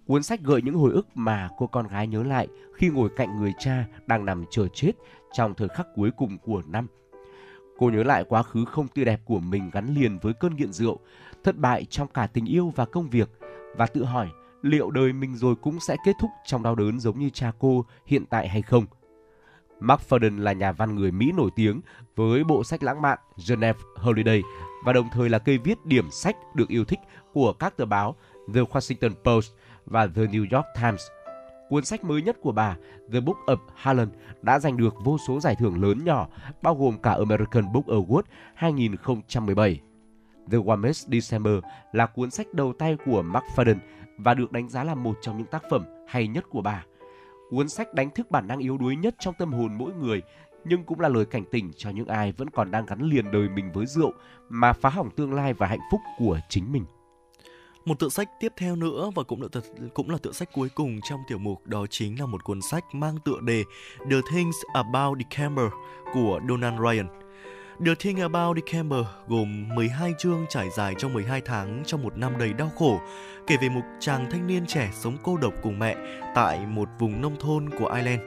Cuốn 0.06 0.22
sách 0.22 0.40
gợi 0.40 0.62
những 0.62 0.74
hồi 0.74 0.92
ức 0.92 1.06
mà 1.14 1.48
cô 1.58 1.66
con 1.66 1.88
gái 1.88 2.06
nhớ 2.06 2.22
lại 2.22 2.48
khi 2.74 2.88
ngồi 2.88 3.08
cạnh 3.16 3.40
người 3.40 3.52
cha 3.58 3.84
đang 4.06 4.24
nằm 4.24 4.44
chờ 4.50 4.68
chết 4.74 4.92
trong 5.32 5.54
thời 5.54 5.68
khắc 5.68 5.86
cuối 5.94 6.10
cùng 6.16 6.38
của 6.38 6.62
năm. 6.66 6.86
Cô 7.78 7.90
nhớ 7.90 8.02
lại 8.02 8.24
quá 8.28 8.42
khứ 8.42 8.64
không 8.64 8.88
tươi 8.88 9.04
đẹp 9.04 9.20
của 9.24 9.40
mình 9.40 9.70
gắn 9.72 9.94
liền 9.94 10.18
với 10.18 10.32
cơn 10.32 10.56
nghiện 10.56 10.72
rượu, 10.72 10.98
thất 11.44 11.56
bại 11.56 11.84
trong 11.84 12.08
cả 12.08 12.26
tình 12.26 12.46
yêu 12.46 12.72
và 12.76 12.84
công 12.84 13.10
việc 13.10 13.30
và 13.76 13.86
tự 13.86 14.04
hỏi 14.04 14.28
liệu 14.62 14.90
đời 14.90 15.12
mình 15.12 15.36
rồi 15.36 15.54
cũng 15.54 15.80
sẽ 15.80 15.96
kết 16.04 16.12
thúc 16.20 16.30
trong 16.44 16.62
đau 16.62 16.74
đớn 16.74 17.00
giống 17.00 17.18
như 17.18 17.30
cha 17.30 17.52
cô 17.58 17.84
hiện 18.06 18.26
tại 18.26 18.48
hay 18.48 18.62
không. 18.62 18.86
Mark 19.80 20.12
là 20.20 20.52
nhà 20.52 20.72
văn 20.72 20.96
người 20.96 21.12
Mỹ 21.12 21.32
nổi 21.32 21.50
tiếng 21.56 21.80
với 22.16 22.44
bộ 22.44 22.64
sách 22.64 22.82
lãng 22.82 23.02
mạn 23.02 23.18
Geneva 23.48 23.78
Holiday 23.96 24.42
và 24.84 24.92
đồng 24.92 25.08
thời 25.12 25.28
là 25.28 25.38
cây 25.38 25.58
viết 25.58 25.86
điểm 25.86 26.10
sách 26.10 26.36
được 26.54 26.68
yêu 26.68 26.84
thích 26.84 26.98
của 27.32 27.52
các 27.52 27.76
tờ 27.76 27.84
báo 27.84 28.16
The 28.54 28.60
Washington 28.60 29.14
Post 29.24 29.52
và 29.86 30.06
The 30.06 30.22
New 30.22 30.46
York 30.56 30.66
Times. 30.82 31.02
Cuốn 31.68 31.84
sách 31.84 32.04
mới 32.04 32.22
nhất 32.22 32.36
của 32.40 32.52
bà, 32.52 32.76
The 33.12 33.20
Book 33.20 33.36
of 33.46 33.56
Harlan, 33.74 34.08
đã 34.42 34.58
giành 34.58 34.76
được 34.76 34.94
vô 35.04 35.18
số 35.18 35.40
giải 35.40 35.54
thưởng 35.54 35.82
lớn 35.82 36.04
nhỏ, 36.04 36.28
bao 36.62 36.74
gồm 36.74 36.98
cả 37.02 37.12
American 37.12 37.72
Book 37.72 37.86
Award 37.86 38.22
2017. 38.54 39.80
The 40.50 40.58
Warmest 40.58 41.08
December 41.12 41.54
là 41.92 42.06
cuốn 42.06 42.30
sách 42.30 42.54
đầu 42.54 42.72
tay 42.78 42.96
của 43.04 43.22
Mark 43.22 43.44
và 44.18 44.34
được 44.34 44.52
đánh 44.52 44.68
giá 44.68 44.84
là 44.84 44.94
một 44.94 45.14
trong 45.22 45.38
những 45.38 45.46
tác 45.46 45.62
phẩm 45.70 45.84
hay 46.08 46.28
nhất 46.28 46.44
của 46.50 46.62
bà. 46.62 46.84
Cuốn 47.50 47.68
sách 47.68 47.94
đánh 47.94 48.10
thức 48.10 48.30
bản 48.30 48.46
năng 48.46 48.58
yếu 48.58 48.78
đuối 48.78 48.96
nhất 48.96 49.14
trong 49.18 49.34
tâm 49.38 49.52
hồn 49.52 49.78
mỗi 49.78 49.92
người, 49.94 50.22
nhưng 50.64 50.84
cũng 50.84 51.00
là 51.00 51.08
lời 51.08 51.24
cảnh 51.24 51.44
tỉnh 51.50 51.70
cho 51.76 51.90
những 51.90 52.06
ai 52.06 52.32
vẫn 52.32 52.50
còn 52.50 52.70
đang 52.70 52.86
gắn 52.86 53.02
liền 53.02 53.30
đời 53.30 53.48
mình 53.48 53.72
với 53.72 53.86
rượu 53.86 54.12
mà 54.48 54.72
phá 54.72 54.88
hỏng 54.88 55.10
tương 55.10 55.34
lai 55.34 55.52
và 55.52 55.66
hạnh 55.66 55.80
phúc 55.90 56.00
của 56.18 56.40
chính 56.48 56.72
mình. 56.72 56.84
Một 57.84 57.98
tựa 57.98 58.08
sách 58.08 58.28
tiếp 58.40 58.52
theo 58.56 58.76
nữa 58.76 59.10
và 59.14 59.22
cũng 59.22 59.42
là 59.42 59.48
tựa, 59.52 59.60
cũng 59.94 60.10
là 60.10 60.18
tựa 60.22 60.32
sách 60.32 60.48
cuối 60.52 60.68
cùng 60.74 61.00
trong 61.02 61.20
tiểu 61.28 61.38
mục 61.38 61.66
đó 61.66 61.86
chính 61.90 62.20
là 62.20 62.26
một 62.26 62.44
cuốn 62.44 62.60
sách 62.62 62.84
mang 62.92 63.18
tựa 63.24 63.40
đề 63.40 63.64
The 64.10 64.16
Things 64.32 64.56
About 64.74 65.18
December 65.18 65.66
của 66.14 66.40
Donald 66.48 66.80
Ryan. 66.80 67.21
The 67.80 67.94
Thing 67.94 68.20
About 68.20 68.56
December 68.56 69.00
gồm 69.28 69.68
12 69.74 70.14
chương 70.18 70.46
trải 70.48 70.70
dài 70.70 70.94
trong 70.98 71.12
12 71.12 71.40
tháng 71.40 71.82
trong 71.86 72.02
một 72.02 72.18
năm 72.18 72.38
đầy 72.38 72.52
đau 72.52 72.70
khổ, 72.78 73.00
kể 73.46 73.56
về 73.62 73.68
một 73.68 73.80
chàng 74.00 74.30
thanh 74.30 74.46
niên 74.46 74.66
trẻ 74.66 74.90
sống 74.92 75.16
cô 75.22 75.36
độc 75.36 75.54
cùng 75.62 75.78
mẹ 75.78 75.96
tại 76.34 76.66
một 76.66 76.88
vùng 76.98 77.20
nông 77.20 77.36
thôn 77.40 77.70
của 77.78 77.92
Ireland. 77.94 78.20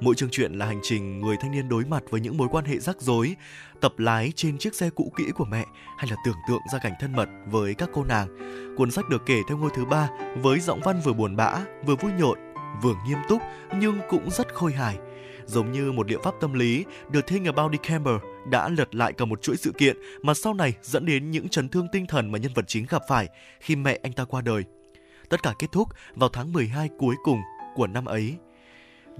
Mỗi 0.00 0.14
chương 0.14 0.30
truyện 0.30 0.52
là 0.52 0.66
hành 0.66 0.80
trình 0.82 1.20
người 1.20 1.36
thanh 1.40 1.50
niên 1.50 1.68
đối 1.68 1.84
mặt 1.84 2.02
với 2.10 2.20
những 2.20 2.36
mối 2.36 2.48
quan 2.50 2.64
hệ 2.64 2.78
rắc 2.78 3.00
rối, 3.00 3.36
tập 3.80 3.98
lái 3.98 4.32
trên 4.36 4.58
chiếc 4.58 4.74
xe 4.74 4.90
cũ 4.90 5.12
kỹ 5.16 5.24
của 5.34 5.44
mẹ 5.44 5.64
hay 5.98 6.10
là 6.10 6.16
tưởng 6.24 6.36
tượng 6.48 6.62
ra 6.72 6.78
cảnh 6.82 6.94
thân 7.00 7.12
mật 7.12 7.28
với 7.46 7.74
các 7.74 7.90
cô 7.92 8.04
nàng. 8.04 8.28
Cuốn 8.76 8.90
sách 8.90 9.08
được 9.08 9.22
kể 9.26 9.40
theo 9.48 9.58
ngôi 9.58 9.70
thứ 9.74 9.84
ba 9.84 10.08
với 10.36 10.60
giọng 10.60 10.80
văn 10.84 11.00
vừa 11.04 11.12
buồn 11.12 11.36
bã, 11.36 11.60
vừa 11.86 11.96
vui 11.96 12.12
nhộn, 12.18 12.38
vừa 12.82 12.94
nghiêm 13.06 13.18
túc 13.28 13.42
nhưng 13.78 14.00
cũng 14.08 14.30
rất 14.30 14.54
khôi 14.54 14.72
hài– 14.72 14.98
Giống 15.46 15.72
như 15.72 15.92
một 15.92 16.10
liệu 16.10 16.20
pháp 16.22 16.34
tâm 16.40 16.52
lý, 16.52 16.84
The 17.14 17.20
Thing 17.20 17.44
About 17.44 17.72
December 17.72 18.14
đã 18.50 18.68
lật 18.68 18.94
lại 18.94 19.12
cả 19.12 19.24
một 19.24 19.42
chuỗi 19.42 19.56
sự 19.56 19.72
kiện 19.78 19.96
mà 20.22 20.34
sau 20.34 20.54
này 20.54 20.74
dẫn 20.82 21.06
đến 21.06 21.30
những 21.30 21.48
chấn 21.48 21.68
thương 21.68 21.88
tinh 21.92 22.06
thần 22.06 22.32
mà 22.32 22.38
nhân 22.38 22.52
vật 22.54 22.64
chính 22.68 22.86
gặp 22.88 23.02
phải 23.08 23.28
khi 23.60 23.76
mẹ 23.76 23.98
anh 24.02 24.12
ta 24.12 24.24
qua 24.24 24.40
đời. 24.40 24.64
Tất 25.28 25.42
cả 25.42 25.54
kết 25.58 25.72
thúc 25.72 25.88
vào 26.14 26.28
tháng 26.28 26.52
12 26.52 26.88
cuối 26.98 27.14
cùng 27.24 27.40
của 27.74 27.86
năm 27.86 28.04
ấy. 28.04 28.36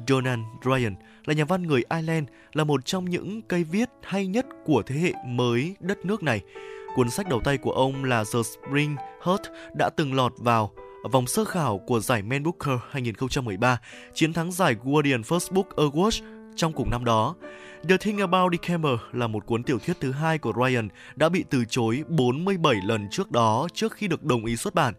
Donald 0.09 0.41
Ryan 0.65 0.95
là 1.25 1.35
nhà 1.35 1.45
văn 1.45 1.63
người 1.63 1.83
Ireland, 1.91 2.29
là 2.53 2.65
một 2.65 2.87
trong 2.87 3.05
những 3.05 3.43
cây 3.43 3.65
viết 3.65 3.89
hay 4.03 4.27
nhất 4.27 4.47
của 4.65 4.83
thế 4.87 4.97
hệ 4.97 5.13
mới 5.27 5.77
đất 5.81 6.05
nước 6.05 6.23
này. 6.23 6.41
Cuốn 6.95 7.11
sách 7.11 7.29
đầu 7.29 7.41
tay 7.45 7.59
của 7.59 7.73
ông 7.73 8.05
là 8.05 8.25
The 8.35 8.39
Spring 8.43 8.97
Heart 9.27 9.43
đã 9.75 9.91
từng 9.97 10.15
lọt 10.15 10.33
vào 10.39 10.71
vòng 11.13 11.27
sơ 11.27 11.45
khảo 11.45 11.79
của 11.79 12.01
giải 12.01 12.23
Man 12.23 12.43
Booker 12.43 12.79
2013, 12.91 13.81
chiến 14.15 14.33
thắng 14.33 14.53
giải 14.53 14.77
Guardian 14.85 15.21
First 15.21 15.53
Book 15.53 15.69
Award 15.77 16.42
trong 16.57 16.73
cùng 16.73 16.91
năm 16.91 17.05
đó. 17.05 17.35
The 17.89 17.97
Thing 17.97 18.19
About 18.19 18.53
December 18.53 18.93
là 19.13 19.27
một 19.27 19.47
cuốn 19.47 19.63
tiểu 19.63 19.79
thuyết 19.79 19.97
thứ 20.01 20.13
hai 20.13 20.39
của 20.39 20.53
Ryan 20.57 20.89
đã 21.17 21.29
bị 21.29 21.45
từ 21.51 21.65
chối 21.65 22.05
47 22.09 22.75
lần 22.85 23.09
trước 23.11 23.31
đó 23.31 23.69
trước 23.75 23.93
khi 23.93 24.09
được 24.09 24.25
đồng 24.25 24.45
ý 24.45 24.57
xuất 24.57 24.75
bản. 24.75 24.95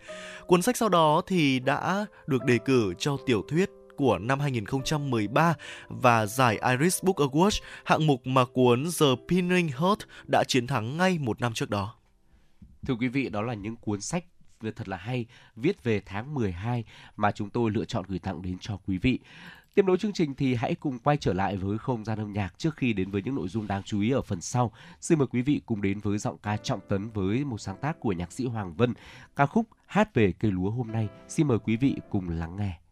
Cuốn 0.47 0.61
sách 0.61 0.77
sau 0.77 0.89
đó 0.89 1.21
thì 1.27 1.59
đã 1.59 2.05
được 2.27 2.45
đề 2.45 2.57
cử 2.57 2.93
cho 2.99 3.17
tiểu 3.25 3.43
thuyết 3.47 3.69
của 3.95 4.17
năm 4.17 4.39
2013 4.39 5.53
và 5.87 6.25
giải 6.25 6.59
Iris 6.69 7.03
Book 7.03 7.15
Award, 7.15 7.61
hạng 7.85 8.07
mục 8.07 8.27
mà 8.27 8.45
cuốn 8.45 8.83
The 8.99 9.05
Pinning 9.27 9.67
Heart 9.67 9.99
đã 10.31 10.43
chiến 10.47 10.67
thắng 10.67 10.97
ngay 10.97 11.17
một 11.19 11.41
năm 11.41 11.53
trước 11.53 11.69
đó. 11.69 11.95
Thưa 12.87 12.95
quý 12.95 13.07
vị, 13.07 13.29
đó 13.29 13.41
là 13.41 13.53
những 13.53 13.75
cuốn 13.75 14.01
sách 14.01 14.25
thật 14.75 14.87
là 14.87 14.97
hay 14.97 15.25
viết 15.55 15.83
về 15.83 16.01
tháng 16.05 16.33
12 16.33 16.83
mà 17.15 17.31
chúng 17.31 17.49
tôi 17.49 17.71
lựa 17.71 17.85
chọn 17.85 18.05
gửi 18.07 18.19
tặng 18.19 18.41
đến 18.41 18.57
cho 18.59 18.77
quý 18.87 18.97
vị. 18.97 19.19
Tiếp 19.75 19.85
nối 19.85 19.97
chương 19.97 20.13
trình 20.13 20.35
thì 20.35 20.55
hãy 20.55 20.75
cùng 20.75 20.99
quay 20.99 21.17
trở 21.17 21.33
lại 21.33 21.57
với 21.57 21.77
không 21.77 22.05
gian 22.05 22.19
âm 22.19 22.33
nhạc 22.33 22.53
trước 22.57 22.75
khi 22.75 22.93
đến 22.93 23.11
với 23.11 23.21
những 23.21 23.35
nội 23.35 23.47
dung 23.47 23.67
đáng 23.67 23.83
chú 23.83 24.01
ý 24.01 24.11
ở 24.11 24.21
phần 24.21 24.41
sau. 24.41 24.71
Xin 25.01 25.19
mời 25.19 25.27
quý 25.27 25.41
vị 25.41 25.61
cùng 25.65 25.81
đến 25.81 25.99
với 25.99 26.17
giọng 26.17 26.37
ca 26.37 26.57
trọng 26.57 26.79
tấn 26.89 27.09
với 27.09 27.45
một 27.45 27.57
sáng 27.57 27.77
tác 27.81 27.99
của 27.99 28.11
nhạc 28.11 28.31
sĩ 28.31 28.45
Hoàng 28.45 28.73
Vân, 28.73 28.93
ca 29.35 29.45
khúc 29.45 29.67
Hát 29.85 30.13
về 30.13 30.33
cây 30.39 30.51
lúa 30.51 30.69
hôm 30.69 30.91
nay. 30.91 31.07
Xin 31.27 31.47
mời 31.47 31.59
quý 31.59 31.77
vị 31.77 31.95
cùng 32.09 32.29
lắng 32.29 32.55
nghe. 32.55 32.82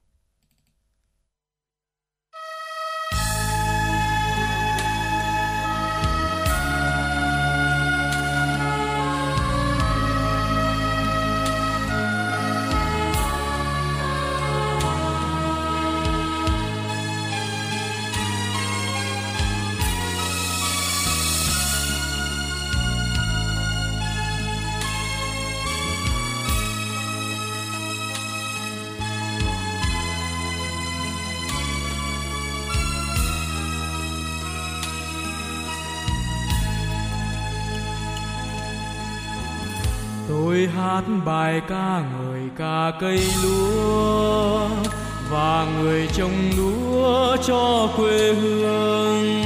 Hát 40.75 41.01
bài 41.25 41.61
ca 41.69 42.01
người 42.13 42.41
ca 42.57 42.91
cây 42.99 43.19
lúa 43.43 44.67
và 45.31 45.67
người 45.79 46.07
trồng 46.13 46.51
lúa 46.57 47.37
cho 47.47 47.89
quê 47.97 48.33
hương. 48.33 49.43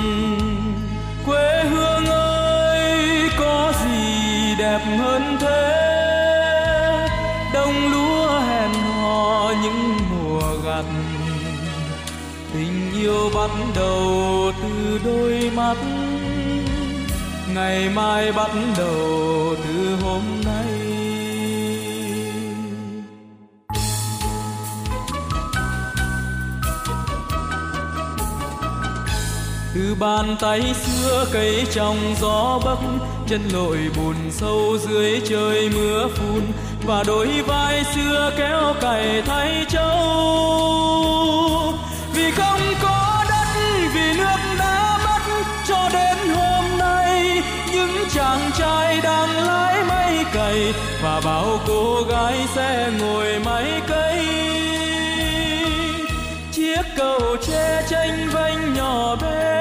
Quê 1.26 1.63
hương 1.63 2.05
ơi, 2.05 3.30
có 3.39 3.73
gì 3.86 4.55
đẹp 4.59 4.80
hơn 4.97 5.38
thế? 5.39 5.82
Đông 7.53 7.91
lúa 7.91 8.39
hẹn 8.39 8.73
hò 8.73 9.53
những 9.63 9.97
mùa 10.11 10.57
gặt. 10.65 10.86
Tình 12.53 12.91
yêu 12.93 13.30
bắt 13.36 13.49
đầu 13.76 14.51
từ 14.61 14.99
đôi 15.05 15.51
mắt. 15.55 15.76
Ngày 17.53 17.89
mai 17.89 18.32
bắt 18.32 18.51
đầu 18.78 19.55
từ 19.63 19.95
hôm 20.01 20.21
từ 29.76 29.95
bàn 29.99 30.36
tay 30.39 30.73
xưa 30.73 31.26
cây 31.34 31.65
trong 31.71 31.97
gió 32.21 32.59
bấc 32.65 32.78
chân 33.28 33.41
lội 33.53 33.78
bùn 33.97 34.15
sâu 34.32 34.78
dưới 34.78 35.21
trời 35.30 35.69
mưa 35.76 36.07
phun, 36.15 36.41
và 36.86 37.03
đôi 37.07 37.28
vai 37.47 37.84
xưa 37.95 38.32
kéo 38.38 38.73
cày 38.82 39.21
thay 39.21 39.65
trâu 39.69 39.93
vì 42.13 42.32
không 42.32 42.59
có 42.82 43.26
đất, 43.30 43.47
vì 43.93 44.17
nước 44.17 44.55
đã 44.59 44.97
mất, 45.05 45.43
cho 45.67 45.89
đến 45.93 46.17
hôm 46.36 46.78
nay, 46.78 47.41
những 47.73 47.97
chàng 48.13 48.51
trai 48.57 48.99
đang 49.03 49.30
lái 49.30 49.84
máy 49.84 50.26
cày, 50.34 50.73
và 51.03 51.21
bao 51.26 51.59
cô 51.67 52.03
gái 52.09 52.47
sẽ 52.55 52.91
ngồi 52.99 53.39
máy 53.45 53.82
cây 53.88 54.26
chiếc 56.51 56.82
cầu 56.97 57.38
tre 57.47 57.82
tranh 57.89 58.30
vanh 58.34 58.73
nhỏ 58.73 59.15
bé 59.15 59.55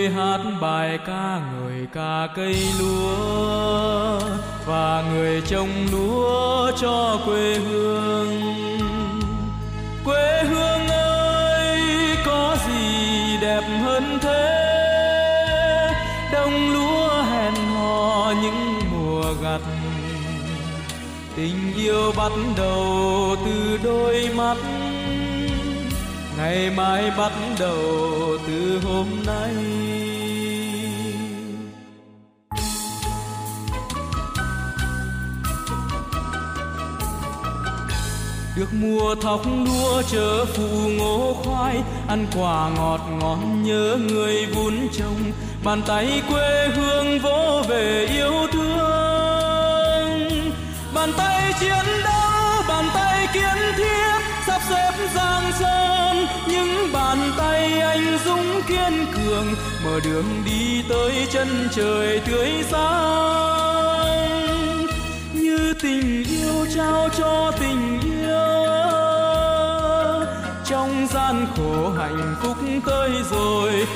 tôi 0.00 0.08
hát 0.08 0.40
bài 0.60 0.98
ca 1.06 1.40
người 1.52 1.86
ca 1.94 2.28
cây 2.36 2.56
lúa 2.78 4.20
và 4.66 5.04
người 5.12 5.42
trồng 5.46 5.86
lúa 5.92 6.72
cho 6.80 7.18
quê 7.26 7.54
hương. 7.54 8.40
Quê 10.04 10.42
hương 10.44 10.86
ơi, 10.88 11.80
có 12.26 12.56
gì 12.66 13.36
đẹp 13.40 13.62
hơn 13.82 14.18
thế? 14.22 14.56
Đông 16.32 16.72
lúa 16.72 17.22
hẹn 17.22 17.54
hò 17.54 18.32
những 18.42 18.80
mùa 18.92 19.34
gặt. 19.42 19.60
Tình 21.36 21.74
yêu 21.76 22.12
bắt 22.16 22.32
đầu 22.56 23.36
từ 23.44 23.78
đôi 23.84 24.28
mắt. 24.36 24.56
Ngày 26.38 26.70
mai 26.70 27.10
bắt 27.18 27.32
đầu 27.58 27.78
từ 28.46 28.80
hôm 28.84 29.06
nay. 29.26 29.79
Được 38.60 38.72
mùa 38.72 39.14
thóc 39.14 39.40
lúa 39.64 40.02
chớ 40.02 40.44
phụ 40.44 40.68
ngô 40.98 41.34
khoai, 41.44 41.82
ăn 42.08 42.26
quả 42.36 42.70
ngọt 42.76 43.00
ngon 43.20 43.62
nhớ 43.62 43.98
người 44.08 44.46
vun 44.46 44.88
trồng. 44.92 45.32
Bàn 45.64 45.82
tay 45.86 46.22
quê 46.28 46.68
hương 46.68 47.18
vỗ 47.18 47.62
về 47.68 48.06
yêu 48.10 48.32
thương. 48.52 48.80
Bàn 50.94 51.12
tay 51.16 51.52
chiến 51.60 51.84
đấu, 52.04 52.62
bàn 52.68 52.84
tay 52.94 53.26
kiến 53.32 53.74
thiết, 53.76 54.20
sắp 54.46 54.60
xếp 54.70 54.92
giang 55.14 55.52
sơn. 55.58 56.26
Những 56.48 56.92
bàn 56.92 57.32
tay 57.38 57.80
anh 57.80 58.18
dũng 58.24 58.62
kiên 58.68 59.06
cường, 59.14 59.46
mở 59.84 60.00
đường 60.04 60.42
đi 60.44 60.82
tới 60.88 61.26
chân 61.32 61.68
trời 61.72 62.20
tươi 62.26 62.50
sáng 62.70 64.59
tình 65.82 66.24
yêu 66.24 66.66
trao 66.74 67.08
cho 67.18 67.52
tình 67.60 68.00
yêu. 68.00 68.70
Trong 70.64 71.06
gian 71.10 71.46
khổ 71.56 71.90
hạnh 71.98 72.34
phúc 72.42 72.56
tới 72.86 73.10
rồi 73.30 73.86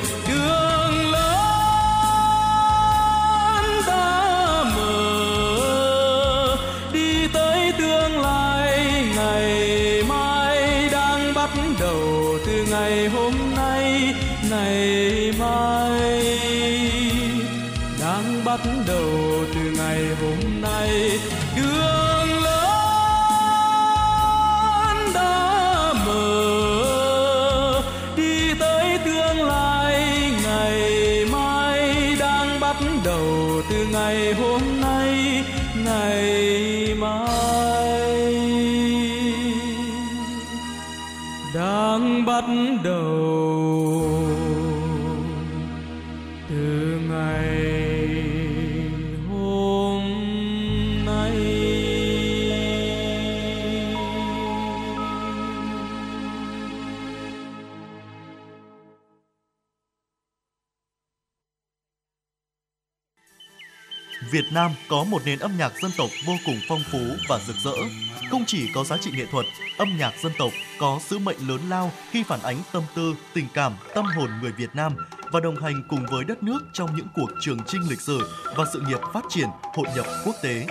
Nam 64.55 64.71
có 64.89 65.05
một 65.05 65.23
nền 65.25 65.39
âm 65.39 65.57
nhạc 65.59 65.73
dân 65.83 65.91
tộc 65.97 66.11
vô 66.27 66.33
cùng 66.47 66.61
phong 66.69 66.83
phú 66.93 66.99
và 67.29 67.39
rực 67.47 67.57
rỡ. 67.65 67.77
Không 68.31 68.45
chỉ 68.47 68.71
có 68.75 68.85
giá 68.85 68.97
trị 68.97 69.11
nghệ 69.15 69.27
thuật, 69.31 69.47
âm 69.79 69.97
nhạc 69.99 70.13
dân 70.23 70.33
tộc 70.39 70.51
có 70.81 71.01
sứ 71.09 71.19
mệnh 71.19 71.49
lớn 71.49 71.61
lao 71.69 71.93
khi 72.11 72.23
phản 72.23 72.43
ánh 72.43 72.57
tâm 72.73 72.83
tư, 72.95 73.15
tình 73.35 73.47
cảm, 73.55 73.73
tâm 73.95 74.05
hồn 74.05 74.31
người 74.43 74.53
Việt 74.53 74.71
Nam 74.75 74.93
và 75.33 75.41
đồng 75.41 75.63
hành 75.63 75.83
cùng 75.89 76.07
với 76.11 76.25
đất 76.25 76.43
nước 76.43 76.59
trong 76.73 76.97
những 76.97 77.07
cuộc 77.15 77.31
trường 77.41 77.59
chinh 77.67 77.83
lịch 77.91 78.01
sử 78.01 78.31
và 78.57 78.65
sự 78.73 78.81
nghiệp 78.81 79.01
phát 79.15 79.25
triển, 79.31 79.49
hội 79.63 79.87
nhập 79.97 80.07
quốc 80.25 80.35
tế. 80.43 80.67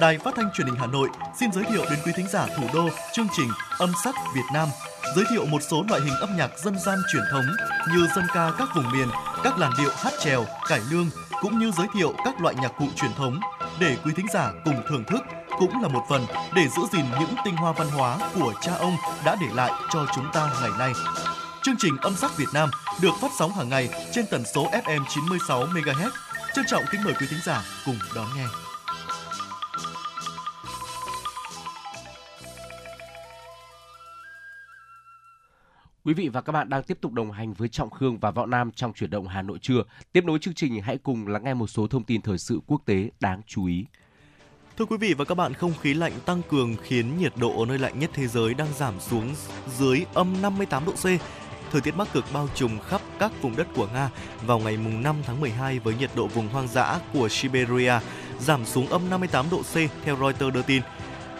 Đài 0.00 0.18
Phát 0.18 0.34
thanh 0.36 0.50
Truyền 0.54 0.66
hình 0.66 0.76
Hà 0.76 0.86
Nội 0.86 1.08
xin 1.40 1.52
giới 1.52 1.64
thiệu 1.64 1.84
đến 1.90 1.98
quý 2.04 2.12
thính 2.16 2.28
giả 2.32 2.46
thủ 2.56 2.62
đô 2.74 2.88
chương 3.14 3.26
trình 3.36 3.48
Âm 3.78 3.92
sắc 4.04 4.14
Việt 4.34 4.46
Nam, 4.54 4.68
giới 5.16 5.24
thiệu 5.30 5.46
một 5.46 5.62
số 5.62 5.84
loại 5.88 6.00
hình 6.00 6.14
âm 6.20 6.36
nhạc 6.36 6.58
dân 6.58 6.78
gian 6.78 6.98
truyền 7.12 7.22
thống 7.32 7.44
như 7.94 8.06
dân 8.16 8.24
ca 8.34 8.50
các 8.58 8.68
vùng 8.74 8.92
miền, 8.92 9.08
các 9.44 9.58
làn 9.58 9.72
điệu 9.78 9.90
hát 9.94 10.12
chèo, 10.20 10.44
cải 10.68 10.80
lương 10.90 11.10
cũng 11.42 11.58
như 11.58 11.70
giới 11.78 11.86
thiệu 11.94 12.12
các 12.24 12.40
loại 12.40 12.54
nhạc 12.54 12.72
cụ 12.78 12.86
truyền 12.96 13.14
thống 13.16 13.40
để 13.80 13.96
quý 14.04 14.12
thính 14.16 14.26
giả 14.32 14.52
cùng 14.64 14.82
thưởng 14.88 15.04
thức 15.04 15.20
cũng 15.58 15.82
là 15.82 15.88
một 15.88 16.02
phần 16.08 16.26
để 16.54 16.68
giữ 16.68 16.82
gìn 16.92 17.04
những 17.20 17.34
tinh 17.44 17.56
hoa 17.56 17.72
văn 17.72 17.88
hóa 17.88 18.18
của 18.34 18.52
cha 18.60 18.72
ông 18.74 18.96
đã 19.24 19.36
để 19.40 19.46
lại 19.54 19.72
cho 19.90 20.06
chúng 20.14 20.26
ta 20.32 20.50
ngày 20.60 20.70
nay. 20.78 20.92
Chương 21.62 21.76
trình 21.78 21.96
Âm 22.00 22.14
sắc 22.16 22.36
Việt 22.36 22.48
Nam 22.54 22.70
được 23.02 23.12
phát 23.20 23.30
sóng 23.38 23.52
hàng 23.52 23.68
ngày 23.68 23.88
trên 24.12 24.26
tần 24.30 24.44
số 24.54 24.70
FM 24.70 25.04
96 25.08 25.66
MHz. 25.66 26.10
Trân 26.54 26.64
trọng 26.68 26.84
kính 26.92 27.04
mời 27.04 27.14
quý 27.20 27.26
thính 27.30 27.40
giả 27.44 27.62
cùng 27.86 27.98
đón 28.14 28.26
nghe. 28.36 28.67
Quý 36.08 36.14
vị 36.14 36.28
và 36.28 36.40
các 36.40 36.52
bạn 36.52 36.68
đang 36.68 36.82
tiếp 36.82 36.98
tục 37.00 37.12
đồng 37.12 37.32
hành 37.32 37.54
với 37.54 37.68
Trọng 37.68 37.90
Khương 37.90 38.18
và 38.18 38.30
Võ 38.30 38.46
Nam 38.46 38.70
trong 38.72 38.92
chuyển 38.92 39.10
động 39.10 39.28
Hà 39.28 39.42
Nội 39.42 39.58
trưa. 39.62 39.82
Tiếp 40.12 40.24
nối 40.24 40.38
chương 40.38 40.54
trình 40.54 40.82
hãy 40.82 40.98
cùng 40.98 41.26
lắng 41.26 41.44
nghe 41.44 41.54
một 41.54 41.66
số 41.66 41.86
thông 41.86 42.04
tin 42.04 42.22
thời 42.22 42.38
sự 42.38 42.60
quốc 42.66 42.82
tế 42.86 43.10
đáng 43.20 43.40
chú 43.46 43.66
ý. 43.66 43.84
Thưa 44.78 44.84
quý 44.84 44.96
vị 44.96 45.14
và 45.14 45.24
các 45.24 45.34
bạn, 45.34 45.54
không 45.54 45.72
khí 45.80 45.94
lạnh 45.94 46.12
tăng 46.26 46.42
cường 46.50 46.76
khiến 46.82 47.18
nhiệt 47.18 47.32
độ 47.36 47.60
ở 47.60 47.66
nơi 47.66 47.78
lạnh 47.78 47.98
nhất 47.98 48.10
thế 48.14 48.26
giới 48.26 48.54
đang 48.54 48.68
giảm 48.74 49.00
xuống 49.00 49.34
dưới 49.78 50.04
âm 50.14 50.42
58 50.42 50.84
độ 50.84 50.92
C. 50.92 51.04
Thời 51.72 51.80
tiết 51.80 51.96
bắc 51.96 52.12
cực 52.12 52.24
bao 52.32 52.48
trùm 52.54 52.78
khắp 52.78 53.00
các 53.18 53.32
vùng 53.42 53.56
đất 53.56 53.66
của 53.74 53.88
Nga 53.94 54.10
vào 54.46 54.58
ngày 54.58 54.76
5 54.76 55.16
tháng 55.26 55.40
12 55.40 55.78
với 55.78 55.94
nhiệt 55.94 56.10
độ 56.16 56.26
vùng 56.26 56.48
hoang 56.48 56.68
dã 56.68 57.00
của 57.12 57.28
Siberia 57.28 57.94
giảm 58.40 58.64
xuống 58.64 58.86
âm 58.86 59.10
58 59.10 59.46
độ 59.50 59.62
C 59.62 59.74
theo 60.04 60.16
Reuters 60.16 60.54
đưa 60.54 60.62
tin. 60.62 60.82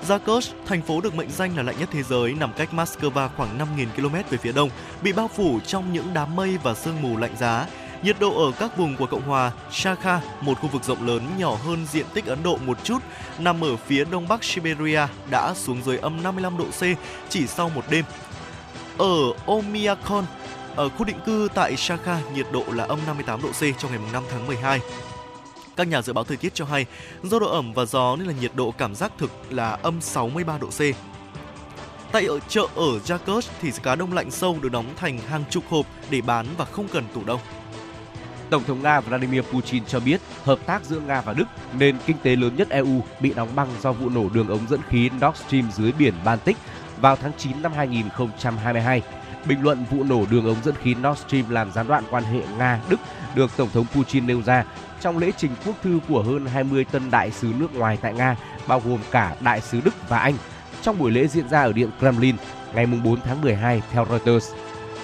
Zakos, 0.07 0.53
thành 0.67 0.83
phố 0.83 1.01
được 1.01 1.15
mệnh 1.15 1.31
danh 1.31 1.57
là 1.57 1.63
lạnh 1.63 1.77
nhất 1.79 1.89
thế 1.93 2.03
giới, 2.03 2.33
nằm 2.33 2.53
cách 2.53 2.69
Moscow 2.73 3.29
khoảng 3.37 3.59
5.000 3.59 3.87
km 3.97 4.15
về 4.31 4.39
phía 4.39 4.53
đông, 4.53 4.71
bị 5.03 5.13
bao 5.13 5.29
phủ 5.29 5.61
trong 5.67 5.93
những 5.93 6.15
đám 6.15 6.37
mây 6.37 6.59
và 6.63 6.75
sương 6.75 7.03
mù 7.03 7.17
lạnh 7.17 7.37
giá. 7.39 7.67
Nhiệt 8.03 8.17
độ 8.21 8.47
ở 8.47 8.53
các 8.59 8.77
vùng 8.77 8.97
của 8.97 9.07
Cộng 9.07 9.23
hòa 9.23 9.53
Shakha, 9.73 10.21
một 10.41 10.61
khu 10.61 10.69
vực 10.69 10.85
rộng 10.85 11.07
lớn 11.07 11.23
nhỏ 11.39 11.55
hơn 11.55 11.87
diện 11.93 12.07
tích 12.15 12.27
Ấn 12.27 12.43
Độ 12.43 12.59
một 12.67 12.85
chút, 12.85 12.99
nằm 13.39 13.65
ở 13.65 13.77
phía 13.77 14.05
đông 14.05 14.29
bắc 14.29 14.45
Siberia, 14.45 15.07
đã 15.31 15.55
xuống 15.55 15.83
dưới 15.85 15.99
âm 15.99 16.23
55 16.23 16.59
độ 16.59 16.65
C 16.65 16.83
chỉ 17.29 17.47
sau 17.47 17.69
một 17.69 17.85
đêm. 17.91 18.05
Ở 18.99 19.33
Omiakon, 19.47 20.25
ở 20.77 20.89
khu 20.89 21.05
định 21.05 21.21
cư 21.27 21.49
tại 21.55 21.77
Shakha, 21.77 22.21
nhiệt 22.35 22.47
độ 22.53 22.65
là 22.73 22.85
âm 22.85 22.99
58 23.07 23.43
độ 23.43 23.49
C 23.49 23.61
trong 23.79 23.91
ngày 23.91 24.01
5 24.13 24.23
tháng 24.31 24.47
12. 24.47 24.81
Các 25.79 25.89
nhà 25.89 26.03
dự 26.03 26.13
báo 26.13 26.25
thời 26.25 26.37
tiết 26.37 26.55
cho 26.55 26.65
hay, 26.65 26.87
do 27.23 27.39
độ 27.39 27.51
ẩm 27.51 27.73
và 27.73 27.85
gió 27.85 28.17
nên 28.17 28.27
là 28.27 28.35
nhiệt 28.41 28.51
độ 28.55 28.71
cảm 28.79 28.95
giác 28.95 29.13
thực 29.19 29.31
là 29.51 29.71
âm 29.71 30.01
63 30.01 30.59
độ 30.59 30.67
C. 30.67 30.81
Tại 32.13 32.27
ở 32.27 32.41
chợ 32.49 32.67
ở 32.75 32.99
Jakos 33.05 33.49
thì 33.61 33.71
cá 33.83 33.95
đông 33.95 34.13
lạnh 34.13 34.31
sâu 34.31 34.59
được 34.63 34.73
đóng 34.73 34.87
thành 34.97 35.19
hàng 35.19 35.45
chục 35.51 35.65
hộp 35.69 35.87
để 36.11 36.21
bán 36.21 36.47
và 36.57 36.65
không 36.65 36.89
cần 36.89 37.05
tủ 37.15 37.25
đông. 37.25 37.41
Tổng 38.51 38.65
thống 38.65 38.83
Nga 38.83 39.01
Vladimir 39.01 39.43
Putin 39.43 39.85
cho 39.85 40.01
biết 40.01 40.21
hợp 40.45 40.59
tác 40.67 40.85
giữa 40.85 41.01
Nga 41.01 41.21
và 41.21 41.33
Đức, 41.33 41.45
nền 41.79 41.97
kinh 42.07 42.17
tế 42.23 42.37
lớn 42.37 42.57
nhất 42.57 42.69
EU, 42.71 43.03
bị 43.21 43.33
đóng 43.35 43.49
băng 43.55 43.69
do 43.83 43.93
vụ 43.93 44.09
nổ 44.09 44.29
đường 44.29 44.49
ống 44.49 44.69
dẫn 44.69 44.81
khí 44.89 45.11
Nord 45.11 45.39
Stream 45.47 45.71
dưới 45.77 45.93
biển 45.93 46.15
Baltic 46.25 46.57
vào 47.01 47.17
tháng 47.17 47.33
9 47.39 47.63
năm 47.63 47.73
2022. 47.73 49.03
Bình 49.47 49.63
luận 49.63 49.85
vụ 49.91 50.05
nổ 50.05 50.27
đường 50.31 50.47
ống 50.47 50.63
dẫn 50.65 50.75
khí 50.83 50.95
Nord 50.95 51.21
Stream 51.21 51.51
làm 51.51 51.73
gián 51.73 51.89
đoạn 51.89 52.05
quan 52.11 52.25
hệ 52.25 52.41
Nga-Đức 52.59 53.01
được 53.35 53.51
Tổng 53.57 53.69
thống 53.73 53.87
Putin 53.95 54.27
nêu 54.27 54.43
ra 54.43 54.65
trong 55.01 55.19
lễ 55.19 55.33
trình 55.37 55.51
quốc 55.67 55.77
thư 55.83 56.01
của 56.09 56.23
hơn 56.23 56.47
20 56.47 56.85
tân 56.85 57.11
đại 57.11 57.31
sứ 57.31 57.53
nước 57.59 57.75
ngoài 57.75 57.99
tại 58.03 58.15
Nga, 58.15 58.37
bao 58.67 58.83
gồm 58.87 58.99
cả 59.11 59.37
đại 59.41 59.61
sứ 59.61 59.81
Đức 59.81 60.09
và 60.09 60.19
Anh, 60.19 60.35
trong 60.83 60.99
buổi 60.99 61.11
lễ 61.11 61.27
diễn 61.27 61.49
ra 61.49 61.63
ở 61.63 61.73
Điện 61.73 61.91
Kremlin 61.99 62.37
ngày 62.75 62.87
4 62.87 63.21
tháng 63.21 63.41
12 63.41 63.83
theo 63.93 64.07
Reuters. 64.11 64.53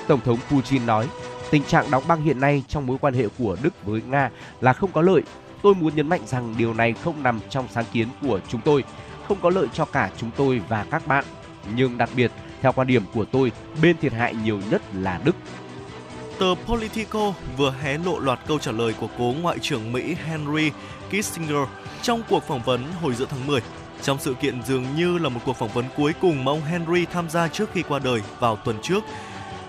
Tổng 0.06 0.20
thống 0.24 0.38
Putin 0.50 0.86
nói, 0.86 1.08
tình 1.50 1.64
trạng 1.64 1.90
đóng 1.90 2.02
băng 2.08 2.22
hiện 2.22 2.40
nay 2.40 2.64
trong 2.68 2.86
mối 2.86 2.98
quan 3.00 3.14
hệ 3.14 3.26
của 3.38 3.56
Đức 3.62 3.84
với 3.84 4.02
Nga 4.02 4.30
là 4.60 4.72
không 4.72 4.92
có 4.92 5.02
lợi. 5.02 5.22
Tôi 5.62 5.74
muốn 5.74 5.96
nhấn 5.96 6.08
mạnh 6.08 6.20
rằng 6.26 6.54
điều 6.58 6.74
này 6.74 6.94
không 7.04 7.22
nằm 7.22 7.40
trong 7.50 7.66
sáng 7.70 7.84
kiến 7.92 8.08
của 8.22 8.40
chúng 8.48 8.60
tôi, 8.60 8.84
không 9.28 9.38
có 9.42 9.50
lợi 9.50 9.66
cho 9.72 9.84
cả 9.84 10.10
chúng 10.16 10.30
tôi 10.36 10.60
và 10.68 10.86
các 10.90 11.06
bạn. 11.06 11.24
Nhưng 11.76 11.98
đặc 11.98 12.10
biệt, 12.16 12.30
theo 12.62 12.72
quan 12.72 12.86
điểm 12.86 13.02
của 13.14 13.24
tôi, 13.24 13.52
bên 13.82 13.96
thiệt 13.96 14.12
hại 14.12 14.34
nhiều 14.34 14.60
nhất 14.70 14.82
là 14.94 15.20
Đức. 15.24 15.36
Tờ 16.38 16.54
Politico 16.66 17.32
vừa 17.56 17.74
hé 17.82 17.98
lộ 17.98 18.18
loạt 18.18 18.38
câu 18.46 18.58
trả 18.58 18.72
lời 18.72 18.94
của 19.00 19.08
cố 19.18 19.34
Ngoại 19.42 19.58
trưởng 19.58 19.92
Mỹ 19.92 20.16
Henry 20.26 20.70
Kissinger 21.08 21.68
trong 22.02 22.22
cuộc 22.28 22.42
phỏng 22.42 22.62
vấn 22.62 22.84
hồi 23.02 23.14
giữa 23.14 23.26
tháng 23.30 23.46
10. 23.46 23.60
Trong 24.02 24.18
sự 24.20 24.34
kiện 24.34 24.62
dường 24.62 24.84
như 24.96 25.18
là 25.18 25.28
một 25.28 25.40
cuộc 25.44 25.56
phỏng 25.56 25.72
vấn 25.74 25.84
cuối 25.96 26.12
cùng 26.20 26.44
mà 26.44 26.52
ông 26.52 26.60
Henry 26.60 27.04
tham 27.04 27.30
gia 27.30 27.48
trước 27.48 27.70
khi 27.72 27.82
qua 27.82 27.98
đời 27.98 28.20
vào 28.40 28.56
tuần 28.56 28.78
trước, 28.82 29.04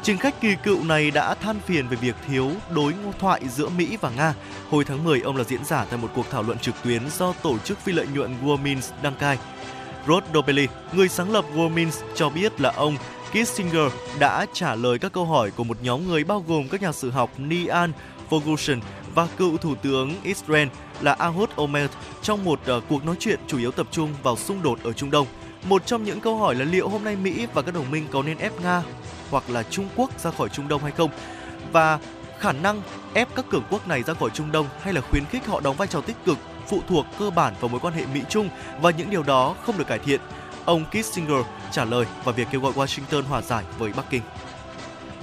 Chính 0.05 0.17
khách 0.17 0.41
kỳ 0.41 0.55
cựu 0.63 0.83
này 0.83 1.11
đã 1.11 1.33
than 1.33 1.59
phiền 1.59 1.87
về 1.87 1.97
việc 1.97 2.15
thiếu 2.27 2.51
đối 2.75 2.93
thoại 3.19 3.41
giữa 3.49 3.69
Mỹ 3.69 3.97
và 4.01 4.09
Nga. 4.09 4.33
Hồi 4.69 4.85
tháng 4.85 5.03
10, 5.03 5.21
ông 5.21 5.37
là 5.37 5.43
diễn 5.43 5.65
giả 5.65 5.85
tại 5.89 5.99
một 5.99 6.09
cuộc 6.15 6.25
thảo 6.31 6.43
luận 6.43 6.59
trực 6.59 6.75
tuyến 6.83 7.01
do 7.09 7.33
tổ 7.33 7.57
chức 7.57 7.79
phi 7.79 7.91
lợi 7.91 8.07
nhuận 8.13 8.35
Wormins 8.43 8.91
đăng 9.01 9.15
cai. 9.15 9.37
Rod 10.07 10.23
Dobelli, 10.33 10.67
người 10.93 11.09
sáng 11.09 11.31
lập 11.31 11.45
Wormins, 11.55 11.91
cho 12.15 12.29
biết 12.29 12.61
là 12.61 12.71
ông 12.75 12.97
Kissinger 13.35 13.91
đã 14.19 14.45
trả 14.53 14.75
lời 14.75 14.99
các 14.99 15.13
câu 15.13 15.25
hỏi 15.25 15.51
của 15.51 15.63
một 15.63 15.77
nhóm 15.81 16.07
người 16.07 16.23
bao 16.23 16.43
gồm 16.47 16.67
các 16.69 16.81
nhà 16.81 16.91
sử 16.91 17.11
học 17.11 17.31
Nian 17.37 17.91
Ferguson 18.29 18.79
và 19.15 19.27
cựu 19.37 19.57
thủ 19.57 19.75
tướng 19.75 20.15
Israel 20.23 20.67
là 21.01 21.13
Ahud 21.13 21.49
Omer 21.55 21.89
trong 22.21 22.43
một 22.43 22.59
uh, 22.77 22.83
cuộc 22.89 23.05
nói 23.05 23.15
chuyện 23.19 23.39
chủ 23.47 23.57
yếu 23.57 23.71
tập 23.71 23.87
trung 23.91 24.13
vào 24.23 24.37
xung 24.37 24.61
đột 24.63 24.79
ở 24.83 24.93
Trung 24.93 25.11
Đông. 25.11 25.27
Một 25.69 25.85
trong 25.85 26.03
những 26.03 26.19
câu 26.19 26.37
hỏi 26.37 26.55
là 26.55 26.65
liệu 26.65 26.89
hôm 26.89 27.03
nay 27.03 27.15
Mỹ 27.15 27.47
và 27.53 27.61
các 27.61 27.73
đồng 27.73 27.91
minh 27.91 28.07
có 28.11 28.23
nên 28.23 28.37
ép 28.37 28.61
Nga 28.61 28.83
hoặc 29.31 29.49
là 29.49 29.63
Trung 29.63 29.87
Quốc 29.95 30.19
ra 30.19 30.31
khỏi 30.31 30.49
Trung 30.49 30.67
Đông 30.67 30.81
hay 30.81 30.91
không? 30.91 31.09
Và 31.71 31.99
khả 32.39 32.51
năng 32.51 32.81
ép 33.13 33.35
các 33.35 33.45
cường 33.49 33.63
quốc 33.69 33.87
này 33.87 34.03
ra 34.03 34.13
khỏi 34.13 34.29
Trung 34.33 34.51
Đông 34.51 34.67
hay 34.81 34.93
là 34.93 35.01
khuyến 35.01 35.25
khích 35.25 35.45
họ 35.45 35.59
đóng 35.59 35.75
vai 35.75 35.87
trò 35.87 36.01
tích 36.01 36.17
cực 36.25 36.37
phụ 36.67 36.81
thuộc 36.87 37.05
cơ 37.19 37.29
bản 37.29 37.53
vào 37.59 37.69
mối 37.69 37.79
quan 37.79 37.93
hệ 37.93 38.05
Mỹ-Trung 38.13 38.49
và 38.81 38.91
những 38.91 39.09
điều 39.09 39.23
đó 39.23 39.55
không 39.65 39.77
được 39.77 39.87
cải 39.87 39.99
thiện. 39.99 40.21
Ông 40.65 40.85
Kissinger 40.85 41.45
trả 41.71 41.85
lời 41.85 42.05
và 42.23 42.31
việc 42.31 42.47
kêu 42.51 42.61
gọi 42.61 42.73
Washington 42.73 43.23
hòa 43.23 43.41
giải 43.41 43.63
với 43.77 43.93
Bắc 43.95 44.05
Kinh. 44.09 44.21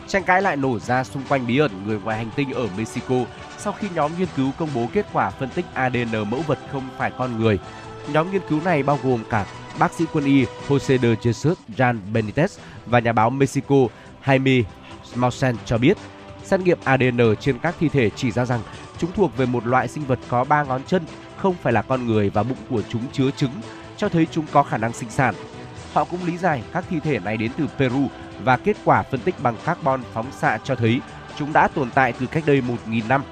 Tranh 0.09 0.23
cãi 0.25 0.43
lại 0.43 0.57
nổ 0.57 0.79
ra 0.79 1.05
xung 1.05 1.23
quanh 1.29 1.47
bí 1.47 1.59
ẩn 1.59 1.71
người 1.87 2.01
ngoài 2.01 2.17
hành 2.17 2.31
tinh 2.37 2.53
ở 2.53 2.69
Mexico 2.77 3.17
sau 3.59 3.73
khi 3.73 3.89
nhóm 3.95 4.13
nghiên 4.19 4.29
cứu 4.37 4.51
công 4.59 4.69
bố 4.75 4.89
kết 4.93 5.07
quả 5.13 5.31
phân 5.31 5.49
tích 5.49 5.65
ADN 5.75 6.31
mẫu 6.31 6.41
vật 6.47 6.59
không 6.73 6.89
phải 6.99 7.13
con 7.19 7.41
người. 7.41 7.59
Nhóm 8.13 8.33
nghiên 8.33 8.43
cứu 8.49 8.61
này 8.65 8.83
bao 8.83 8.99
gồm 9.03 9.25
cả 9.31 9.47
bác 9.79 9.93
sĩ 9.93 10.05
quân 10.13 10.25
y 10.25 10.45
Jose 10.69 10.99
de 10.99 11.15
Jesus 11.15 11.55
Jan 11.77 11.99
Benitez 12.13 12.59
và 12.87 12.99
nhà 12.99 13.13
báo 13.13 13.31
Mexico 13.31 13.77
Jaime 14.25 14.63
Mausen 15.15 15.57
cho 15.65 15.79
biết 15.79 15.97
xét 16.45 16.61
nghiệm 16.61 16.79
ADN 16.85 17.37
trên 17.41 17.59
các 17.59 17.75
thi 17.81 17.89
thể 17.89 18.11
chỉ 18.11 18.31
ra 18.31 18.45
rằng 18.45 18.61
chúng 18.99 19.13
thuộc 19.13 19.37
về 19.37 19.47
một 19.47 19.67
loại 19.67 19.89
sinh 19.89 20.05
vật 20.05 20.19
có 20.29 20.45
ba 20.45 20.63
ngón 20.63 20.83
chân, 20.87 21.03
không 21.37 21.55
phải 21.63 21.73
là 21.73 21.83
con 21.83 22.07
người 22.07 22.31
và 22.31 22.43
bụng 22.43 22.59
của 22.71 22.83
chúng 22.89 23.03
chứa 23.13 23.31
trứng, 23.37 23.51
cho 24.03 24.09
thấy 24.09 24.27
chúng 24.31 24.47
có 24.53 24.63
khả 24.63 24.77
năng 24.77 24.93
sinh 24.93 25.11
sản. 25.11 25.35
Họ 25.93 26.05
cũng 26.05 26.25
lý 26.25 26.37
giải 26.37 26.63
các 26.73 26.85
thi 26.91 27.01
thể 27.01 27.19
này 27.19 27.37
đến 27.37 27.51
từ 27.57 27.67
Peru 27.79 28.07
và 28.45 28.57
kết 28.57 28.77
quả 28.85 29.03
phân 29.03 29.21
tích 29.21 29.35
bằng 29.43 29.57
carbon 29.65 30.03
phóng 30.13 30.33
xạ 30.33 30.59
cho 30.65 30.75
thấy 30.75 31.01
chúng 31.39 31.53
đã 31.53 31.69
tồn 31.69 31.91
tại 31.91 32.13
từ 32.13 32.27
cách 32.27 32.43
đây 32.47 32.63
1.000 32.87 33.09
năm. 33.09 33.23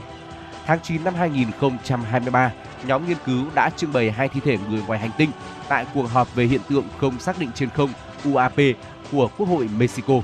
Tháng 0.67 0.81
9 0.83 1.05
năm 1.05 1.15
2023, 1.15 2.53
nhóm 2.87 3.09
nghiên 3.09 3.17
cứu 3.27 3.47
đã 3.55 3.71
trưng 3.71 3.93
bày 3.93 4.11
hai 4.11 4.29
thi 4.29 4.41
thể 4.41 4.59
người 4.71 4.83
ngoài 4.87 4.99
hành 4.99 5.11
tinh 5.19 5.31
tại 5.69 5.87
cuộc 5.95 6.11
họp 6.11 6.35
về 6.35 6.45
hiện 6.45 6.61
tượng 6.69 6.85
không 6.99 7.19
xác 7.19 7.39
định 7.39 7.51
trên 7.55 7.71
không 7.71 7.93
UAP 8.25 8.61
của 9.13 9.29
Quốc 9.39 9.49
hội 9.49 9.69
Mexico. 9.79 10.15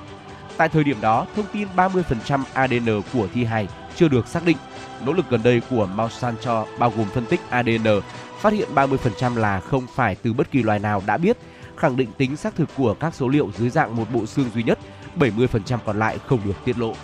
Tại 0.57 0.69
thời 0.69 0.85
điểm 0.85 1.01
đó, 1.01 1.27
thông 1.37 1.47
tin 1.53 1.69
30% 1.77 2.43
ADN 2.53 3.03
của 3.13 3.29
thi 3.35 3.45
hài 3.45 3.69
chưa 3.97 4.09
được 4.09 4.29
xác 4.29 4.45
định. 4.45 4.57
Nỗ 5.05 5.13
lực 5.13 5.31
gần 5.31 5.43
đây 5.43 5.63
của 5.71 5.87
Monsanto 5.87 6.65
bao 6.79 6.93
gồm 6.97 7.09
phân 7.09 7.27
tích 7.27 7.41
ADN, 7.51 8.01
phát 8.41 8.53
hiện 8.53 8.69
30% 8.75 9.37
là 9.37 9.61
không 9.61 9.87
phải 9.95 10.15
từ 10.15 10.33
bất 10.33 10.51
kỳ 10.51 10.63
loài 10.63 10.79
nào 10.79 11.03
đã 11.07 11.17
biết, 11.17 11.37
khẳng 11.77 11.97
định 11.97 12.09
tính 12.19 12.37
xác 12.37 12.55
thực 12.57 12.69
của 12.77 12.95
các 12.95 13.15
số 13.15 13.29
liệu 13.29 13.51
dưới 13.59 13.71
dạng 13.71 13.97
một 13.97 14.05
bộ 14.13 14.27
xương 14.27 14.51
duy 14.55 14.63
nhất, 14.63 14.79
70% 15.19 15.79
còn 15.85 15.99
lại 15.99 16.19
không 16.27 16.41
được 16.45 16.65
tiết 16.65 16.79
lộ. 16.79 16.95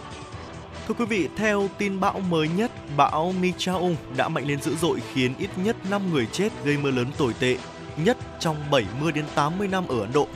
Thưa 0.88 0.94
quý 0.94 1.04
vị, 1.04 1.28
theo 1.36 1.68
tin 1.78 2.00
bão 2.00 2.20
mới 2.20 2.48
nhất, 2.48 2.70
bão 2.96 3.32
Michaung 3.40 3.96
đã 4.16 4.28
mạnh 4.28 4.46
lên 4.46 4.62
dữ 4.62 4.76
dội 4.76 5.00
khiến 5.12 5.34
ít 5.38 5.50
nhất 5.56 5.76
5 5.90 6.12
người 6.12 6.26
chết 6.26 6.52
gây 6.64 6.78
mưa 6.78 6.90
lớn 6.90 7.06
tồi 7.18 7.34
tệ 7.40 7.56
nhất 7.96 8.16
trong 8.40 8.56
70 8.70 9.12
đến 9.12 9.24
80 9.34 9.68
năm 9.68 9.88
ở 9.88 10.00
Ấn 10.00 10.12
Độ. 10.12 10.28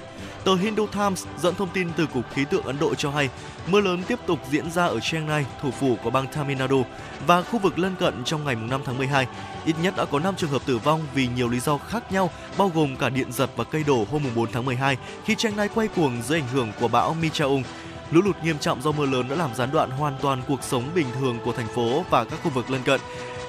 Tờ 0.47 0.55
Hindu 0.55 0.87
Times 0.87 1.27
dẫn 1.39 1.55
thông 1.55 1.69
tin 1.69 1.89
từ 1.97 2.07
Cục 2.07 2.31
Khí 2.31 2.45
tượng 2.45 2.65
Ấn 2.65 2.79
Độ 2.79 2.95
cho 2.95 3.11
hay, 3.11 3.29
mưa 3.67 3.81
lớn 3.81 4.03
tiếp 4.09 4.19
tục 4.27 4.39
diễn 4.51 4.71
ra 4.71 4.87
ở 4.87 5.01
Chennai, 5.01 5.47
thủ 5.63 5.71
phủ 5.71 5.97
của 6.05 6.11
bang 6.11 6.27
Tamil 6.27 6.59
Nadu 6.59 6.83
và 7.27 7.43
khu 7.43 7.59
vực 7.59 7.79
lân 7.79 7.95
cận 7.97 8.25
trong 8.25 8.45
ngày 8.45 8.55
5 8.55 8.81
tháng 8.85 8.99
12. 8.99 9.27
Ít 9.65 9.77
nhất 9.83 9.95
đã 9.97 10.05
có 10.05 10.19
5 10.19 10.35
trường 10.37 10.51
hợp 10.51 10.63
tử 10.67 10.79
vong 10.79 11.01
vì 11.15 11.29
nhiều 11.29 11.49
lý 11.49 11.61
do 11.61 11.79
khác 11.79 12.13
nhau, 12.13 12.31
bao 12.59 12.71
gồm 12.75 12.97
cả 12.97 13.09
điện 13.09 13.33
giật 13.33 13.51
và 13.57 13.65
cây 13.65 13.85
đổ 13.87 14.07
hôm 14.11 14.23
4 14.37 14.53
tháng 14.53 14.65
12 14.65 14.97
khi 15.25 15.35
Chennai 15.35 15.69
quay 15.69 15.89
cuồng 15.89 16.23
dưới 16.23 16.41
ảnh 16.41 16.49
hưởng 16.49 16.73
của 16.81 16.89
bão 16.89 17.17
Michaung. 17.23 17.63
Lũ 18.11 18.21
lụt 18.25 18.37
nghiêm 18.43 18.59
trọng 18.59 18.83
do 18.83 18.93
mưa 18.93 19.07
lớn 19.07 19.29
đã 19.29 19.37
làm 19.37 19.55
gián 19.55 19.71
đoạn 19.73 19.91
hoàn 19.91 20.15
toàn 20.23 20.43
cuộc 20.49 20.63
sống 20.63 20.85
bình 20.95 21.07
thường 21.21 21.39
của 21.45 21.53
thành 21.53 21.69
phố 21.75 22.05
và 22.11 22.25
các 22.25 22.39
khu 22.43 22.51
vực 22.51 22.71
lân 22.71 22.83
cận. 22.83 23.01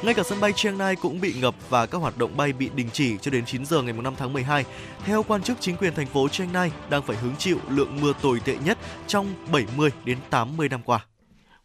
Ngay 0.01 0.13
cả 0.13 0.23
sân 0.23 0.39
bay 0.41 0.53
Chiang 0.53 0.77
Mai 0.77 0.95
cũng 0.95 1.21
bị 1.21 1.33
ngập 1.41 1.55
và 1.69 1.85
các 1.85 1.97
hoạt 1.97 2.17
động 2.17 2.37
bay 2.37 2.53
bị 2.53 2.69
đình 2.75 2.89
chỉ 2.93 3.17
cho 3.17 3.31
đến 3.31 3.45
9 3.45 3.65
giờ 3.65 3.81
ngày 3.81 3.93
5 3.93 4.15
tháng 4.17 4.33
12. 4.33 4.65
Theo 5.05 5.23
quan 5.23 5.43
chức 5.43 5.57
chính 5.59 5.77
quyền 5.77 5.95
thành 5.95 6.05
phố 6.05 6.29
Chiang 6.29 6.53
Mai 6.53 6.71
đang 6.89 7.01
phải 7.01 7.17
hứng 7.17 7.35
chịu 7.35 7.57
lượng 7.69 8.01
mưa 8.01 8.13
tồi 8.21 8.39
tệ 8.45 8.55
nhất 8.65 8.77
trong 9.07 9.33
70 9.51 9.91
đến 10.05 10.17
80 10.29 10.69
năm 10.69 10.81
qua. 10.85 11.05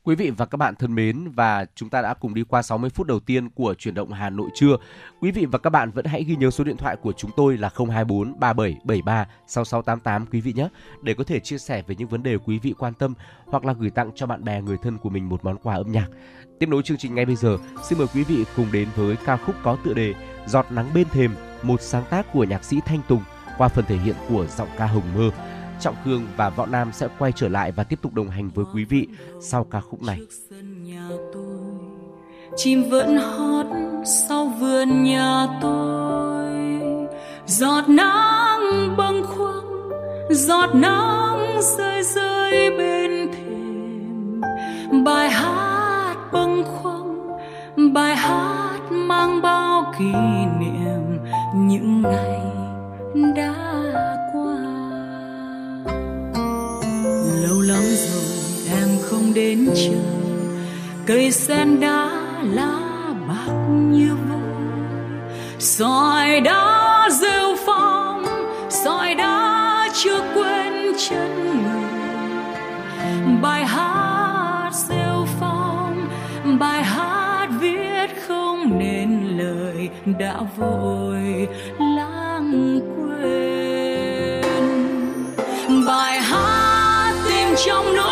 Quý 0.04 0.14
vị 0.14 0.30
và 0.30 0.46
các 0.46 0.56
bạn 0.56 0.74
thân 0.74 0.94
mến 0.94 1.28
và 1.34 1.66
chúng 1.74 1.90
ta 1.90 2.02
đã 2.02 2.14
cùng 2.14 2.34
đi 2.34 2.44
qua 2.48 2.62
60 2.62 2.90
phút 2.90 3.06
đầu 3.06 3.20
tiên 3.20 3.48
của 3.50 3.74
chuyển 3.74 3.94
động 3.94 4.12
Hà 4.12 4.30
Nội 4.30 4.50
trưa. 4.54 4.76
Quý 5.20 5.30
vị 5.30 5.46
và 5.46 5.58
các 5.58 5.70
bạn 5.70 5.90
vẫn 5.90 6.04
hãy 6.04 6.24
ghi 6.24 6.36
nhớ 6.36 6.50
số 6.50 6.64
điện 6.64 6.76
thoại 6.76 6.96
của 6.96 7.12
chúng 7.12 7.30
tôi 7.36 7.56
là 7.56 7.70
024 7.74 8.40
3773 8.40 9.26
6688 9.46 10.26
quý 10.26 10.40
vị 10.40 10.52
nhé 10.52 10.68
để 11.02 11.14
có 11.14 11.24
thể 11.24 11.40
chia 11.40 11.58
sẻ 11.58 11.82
về 11.86 11.94
những 11.94 12.08
vấn 12.08 12.22
đề 12.22 12.38
quý 12.38 12.58
vị 12.58 12.74
quan 12.78 12.94
tâm 12.94 13.14
hoặc 13.46 13.64
là 13.64 13.72
gửi 13.72 13.90
tặng 13.90 14.10
cho 14.14 14.26
bạn 14.26 14.44
bè 14.44 14.62
người 14.62 14.76
thân 14.82 14.98
của 14.98 15.10
mình 15.10 15.28
một 15.28 15.44
món 15.44 15.56
quà 15.58 15.74
âm 15.74 15.92
nhạc. 15.92 16.06
Tiếp 16.58 16.68
nối 16.68 16.82
chương 16.82 16.98
trình 16.98 17.14
ngay 17.14 17.26
bây 17.26 17.36
giờ, 17.36 17.58
xin 17.84 17.98
mời 17.98 18.06
quý 18.14 18.24
vị 18.24 18.44
cùng 18.56 18.72
đến 18.72 18.88
với 18.96 19.16
ca 19.16 19.36
khúc 19.36 19.54
có 19.62 19.76
tựa 19.84 19.94
đề 19.94 20.14
Giọt 20.46 20.66
nắng 20.70 20.90
bên 20.94 21.08
thềm, 21.08 21.34
một 21.62 21.80
sáng 21.80 22.04
tác 22.10 22.26
của 22.32 22.44
nhạc 22.44 22.64
sĩ 22.64 22.80
Thanh 22.84 23.00
Tùng 23.08 23.22
qua 23.58 23.68
phần 23.68 23.84
thể 23.84 23.96
hiện 23.96 24.16
của 24.28 24.46
giọng 24.46 24.68
ca 24.78 24.86
Hồng 24.86 25.14
Mơ. 25.14 25.30
Trọng 25.82 25.96
Khương 26.04 26.26
và 26.36 26.50
Võ 26.50 26.66
Nam 26.66 26.92
sẽ 26.92 27.08
quay 27.18 27.32
trở 27.32 27.48
lại 27.48 27.72
và 27.72 27.84
tiếp 27.84 27.98
tục 28.02 28.14
đồng 28.14 28.30
hành 28.30 28.50
với 28.50 28.64
quý 28.74 28.84
vị 28.84 29.08
sau 29.40 29.64
ca 29.64 29.80
khúc 29.80 30.02
này. 30.02 30.20
Chim 32.56 32.90
vẫn 32.90 33.16
hót 33.16 33.66
sau 34.04 34.46
vườn 34.46 35.04
nhà 35.04 35.46
tôi 35.60 36.52
Giọt 37.46 37.88
nắng 37.88 38.94
bâng 38.96 39.22
khuâng, 39.26 39.90
Giọt 40.30 40.74
nắng 40.74 41.60
rơi 41.62 42.02
rơi 42.02 42.70
bên 42.78 43.32
thềm 43.32 44.40
Bài 45.04 45.30
hát 45.30 46.16
bâng 46.32 46.64
khuâng, 46.64 47.28
Bài 47.94 48.16
hát 48.16 48.80
mang 48.90 49.42
bao 49.42 49.92
kỷ 49.98 50.12
niệm 50.60 51.18
Những 51.54 52.02
ngày 52.02 52.40
đã 53.36 53.54
qua. 54.32 54.71
Không 59.12 59.34
đến 59.34 59.68
trời 59.74 59.96
cây 61.06 61.32
sen 61.32 61.80
đá 61.80 62.10
lá 62.42 62.78
bạc 63.28 63.52
như 63.90 64.16
vôi 64.28 64.38
sỏi 65.58 66.40
đá 66.40 67.08
rêu 67.10 67.56
phong, 67.66 68.24
sỏi 68.70 69.14
đá 69.14 69.88
chưa 69.94 70.20
quên 70.34 70.92
chân 71.08 71.62
người. 71.62 71.90
Bài 73.42 73.64
hát 73.64 74.70
rêu 74.88 75.26
phong, 75.40 76.08
bài 76.58 76.82
hát 76.84 77.48
viết 77.60 78.08
không 78.28 78.78
nên 78.78 79.38
lời 79.38 79.88
đã 80.18 80.40
vội 80.56 81.48
lãng 81.96 82.80
quên. 82.96 84.42
Bài 85.86 86.20
hát 86.20 87.12
tìm 87.28 87.48
trong 87.66 87.96
nỗi 87.96 88.11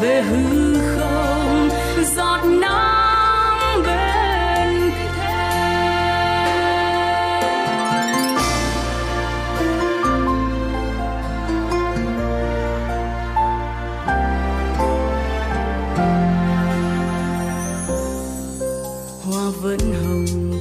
về 0.00 0.22
hư 0.22 0.74
không, 0.74 1.68
giọt 2.16 2.40
nắng 2.44 2.98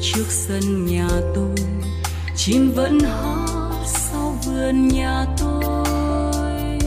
trước 0.02 0.26
sân 0.30 0.86
nhà 0.86 1.08
tôi, 1.36 1.56
chim 2.36 2.72
vẫn 2.76 3.00
hót 3.00 3.88
sau 3.88 4.36
vườn 4.46 4.88
nhà 4.88 5.26
tôi. 5.38 6.80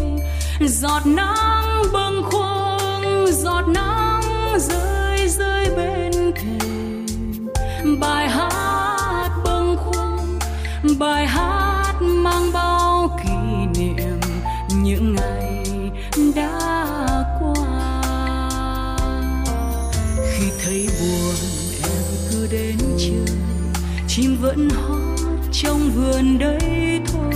Giọt 0.61 1.07
nắng 1.07 1.60
giọt 3.61 3.69
nắng 3.69 4.59
rơi 4.59 5.29
rơi 5.29 5.67
bên 5.77 6.13
thềm 6.37 8.01
bài 8.01 8.29
hát 8.29 9.31
bâng 9.45 9.77
khuâng 9.77 10.39
bài 10.99 11.27
hát 11.27 11.95
mang 12.03 12.53
bao 12.53 13.19
kỷ 13.23 13.81
niệm 13.81 14.21
những 14.83 15.15
ngày 15.15 15.65
đã 16.37 16.59
qua. 17.41 17.55
Khi 20.33 20.47
thấy 20.65 20.89
buồn 21.01 21.35
em 21.83 22.03
cứ 22.31 22.49
đến 22.51 22.77
chơi, 22.99 23.37
chim 24.09 24.37
vẫn 24.41 24.69
hót 24.71 25.19
trong 25.53 25.91
vườn 25.91 26.39
đây 26.39 27.01
thôi. 27.13 27.35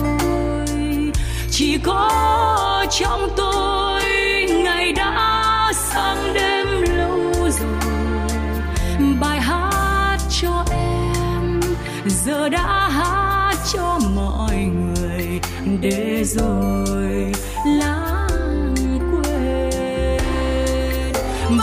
Chỉ 1.50 1.78
có 1.78 2.86
trong 2.90 3.28
tôi 3.36 4.02
ngày 4.64 4.92
đã 4.92 5.23
giờ 12.24 12.48
đã 12.48 12.88
hát 12.88 13.56
cho 13.72 13.98
mọi 14.14 14.56
người 14.56 15.40
để 15.80 16.24
rồi 16.24 17.32
lãng 17.66 18.74
quên. 19.12 21.12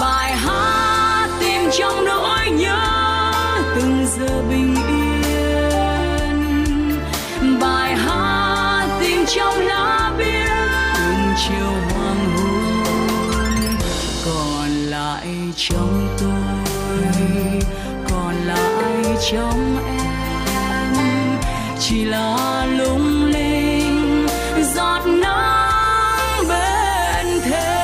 Bài 0.01 0.36
hát 0.36 1.30
tìm 1.39 1.62
trong 1.80 2.05
nỗi 2.05 2.49
nhớ 2.49 3.32
từng 3.76 4.05
giờ 4.18 4.41
bình 4.49 4.76
yên. 4.76 4.91
Bài 7.62 7.95
hát 7.95 8.88
tìm 8.99 9.26
trong 9.36 9.59
lá 9.59 10.14
biếc 10.18 10.72
từng 10.95 11.34
chiều 11.47 11.74
hoàng 11.93 12.36
hôn. 12.36 13.78
Còn 14.26 14.70
lại 14.70 15.28
trong 15.55 16.07
tôi, 16.20 16.32
còn 18.09 18.36
lại 18.36 19.18
trong 19.32 19.78
em 19.86 19.91
lò 22.12 22.66
lung 22.78 23.26
linh, 23.26 24.28
giọt 24.76 25.01
nắng 25.05 26.47
bên 26.49 27.28
thềm 27.41 27.82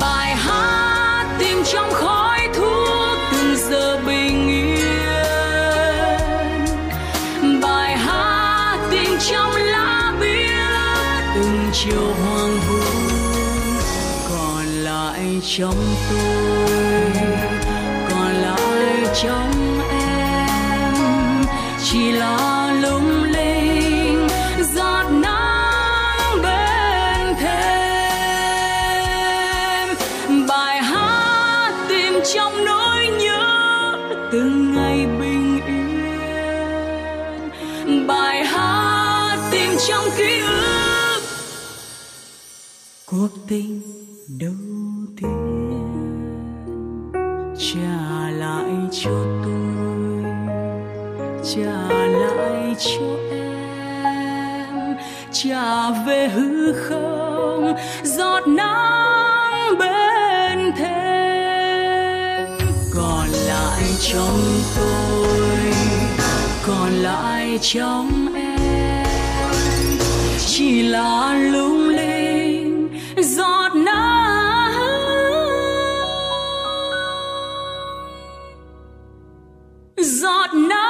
bài 0.00 0.34
hát 0.36 1.26
tìm 1.38 1.58
trong 1.72 1.90
khói 1.92 2.48
thuốc 2.54 3.18
từng 3.32 3.56
giờ 3.70 3.98
bình 4.06 4.48
yên. 4.48 4.84
Bài 7.62 7.96
hát 7.96 8.78
tìm 8.90 9.10
trong 9.30 9.52
lá 9.54 10.14
bia 10.20 10.68
từng 11.34 11.70
chiều 11.72 12.14
hoàng 12.24 12.58
hôn. 12.68 12.94
Còn 14.30 14.66
lại 14.66 15.40
trong 15.56 15.94
tôi, 16.10 17.10
còn 18.10 18.32
lại 18.34 19.06
trong 19.22 19.53
chỉ 21.94 22.12
là 22.12 22.72
lung 22.82 23.24
linh, 23.24 24.28
giọt 24.74 25.04
nắng 25.10 26.42
bên 26.42 27.34
thêm 27.40 27.56
bài 30.48 30.82
hát 30.82 31.86
tìm 31.88 32.14
trong 32.34 32.64
nỗi 32.64 33.06
nhớ 33.20 33.98
từng 34.32 34.74
ngày 34.74 35.06
bình 35.20 35.60
yên. 37.86 38.06
Bài 38.06 38.44
hát 38.44 39.38
tìm 39.50 39.70
trong 39.88 40.04
ký 40.16 40.40
ức 40.40 41.22
cuộc 43.06 43.28
tình. 43.48 43.93
Cho 52.84 53.16
em. 53.30 54.96
Trả 55.32 55.90
về 56.06 56.28
hư 56.28 56.72
không, 56.72 57.74
giọt 58.02 58.46
nắng 58.46 59.78
bên 59.78 60.72
thêm. 60.76 62.46
Còn 62.94 63.28
lại 63.28 63.82
trong 64.00 64.40
tôi, 64.76 65.74
còn 66.66 66.92
lại 66.92 67.58
trong 67.62 68.34
em. 68.34 69.06
Chỉ 70.46 70.82
là 70.82 71.34
lung 71.34 71.88
linh, 71.88 72.88
giọt 73.16 73.74
nắng. 73.74 74.72
Giọt 79.96 80.54
nắng. 80.54 80.83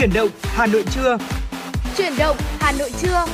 Chuyển 0.00 0.12
động 0.12 0.28
Hà 0.42 0.66
Nội 0.66 0.84
trưa. 0.90 1.18
Chuyển 1.96 2.12
động 2.18 2.36
Hà 2.60 2.72
Nội 2.72 2.90
trưa. 3.00 3.24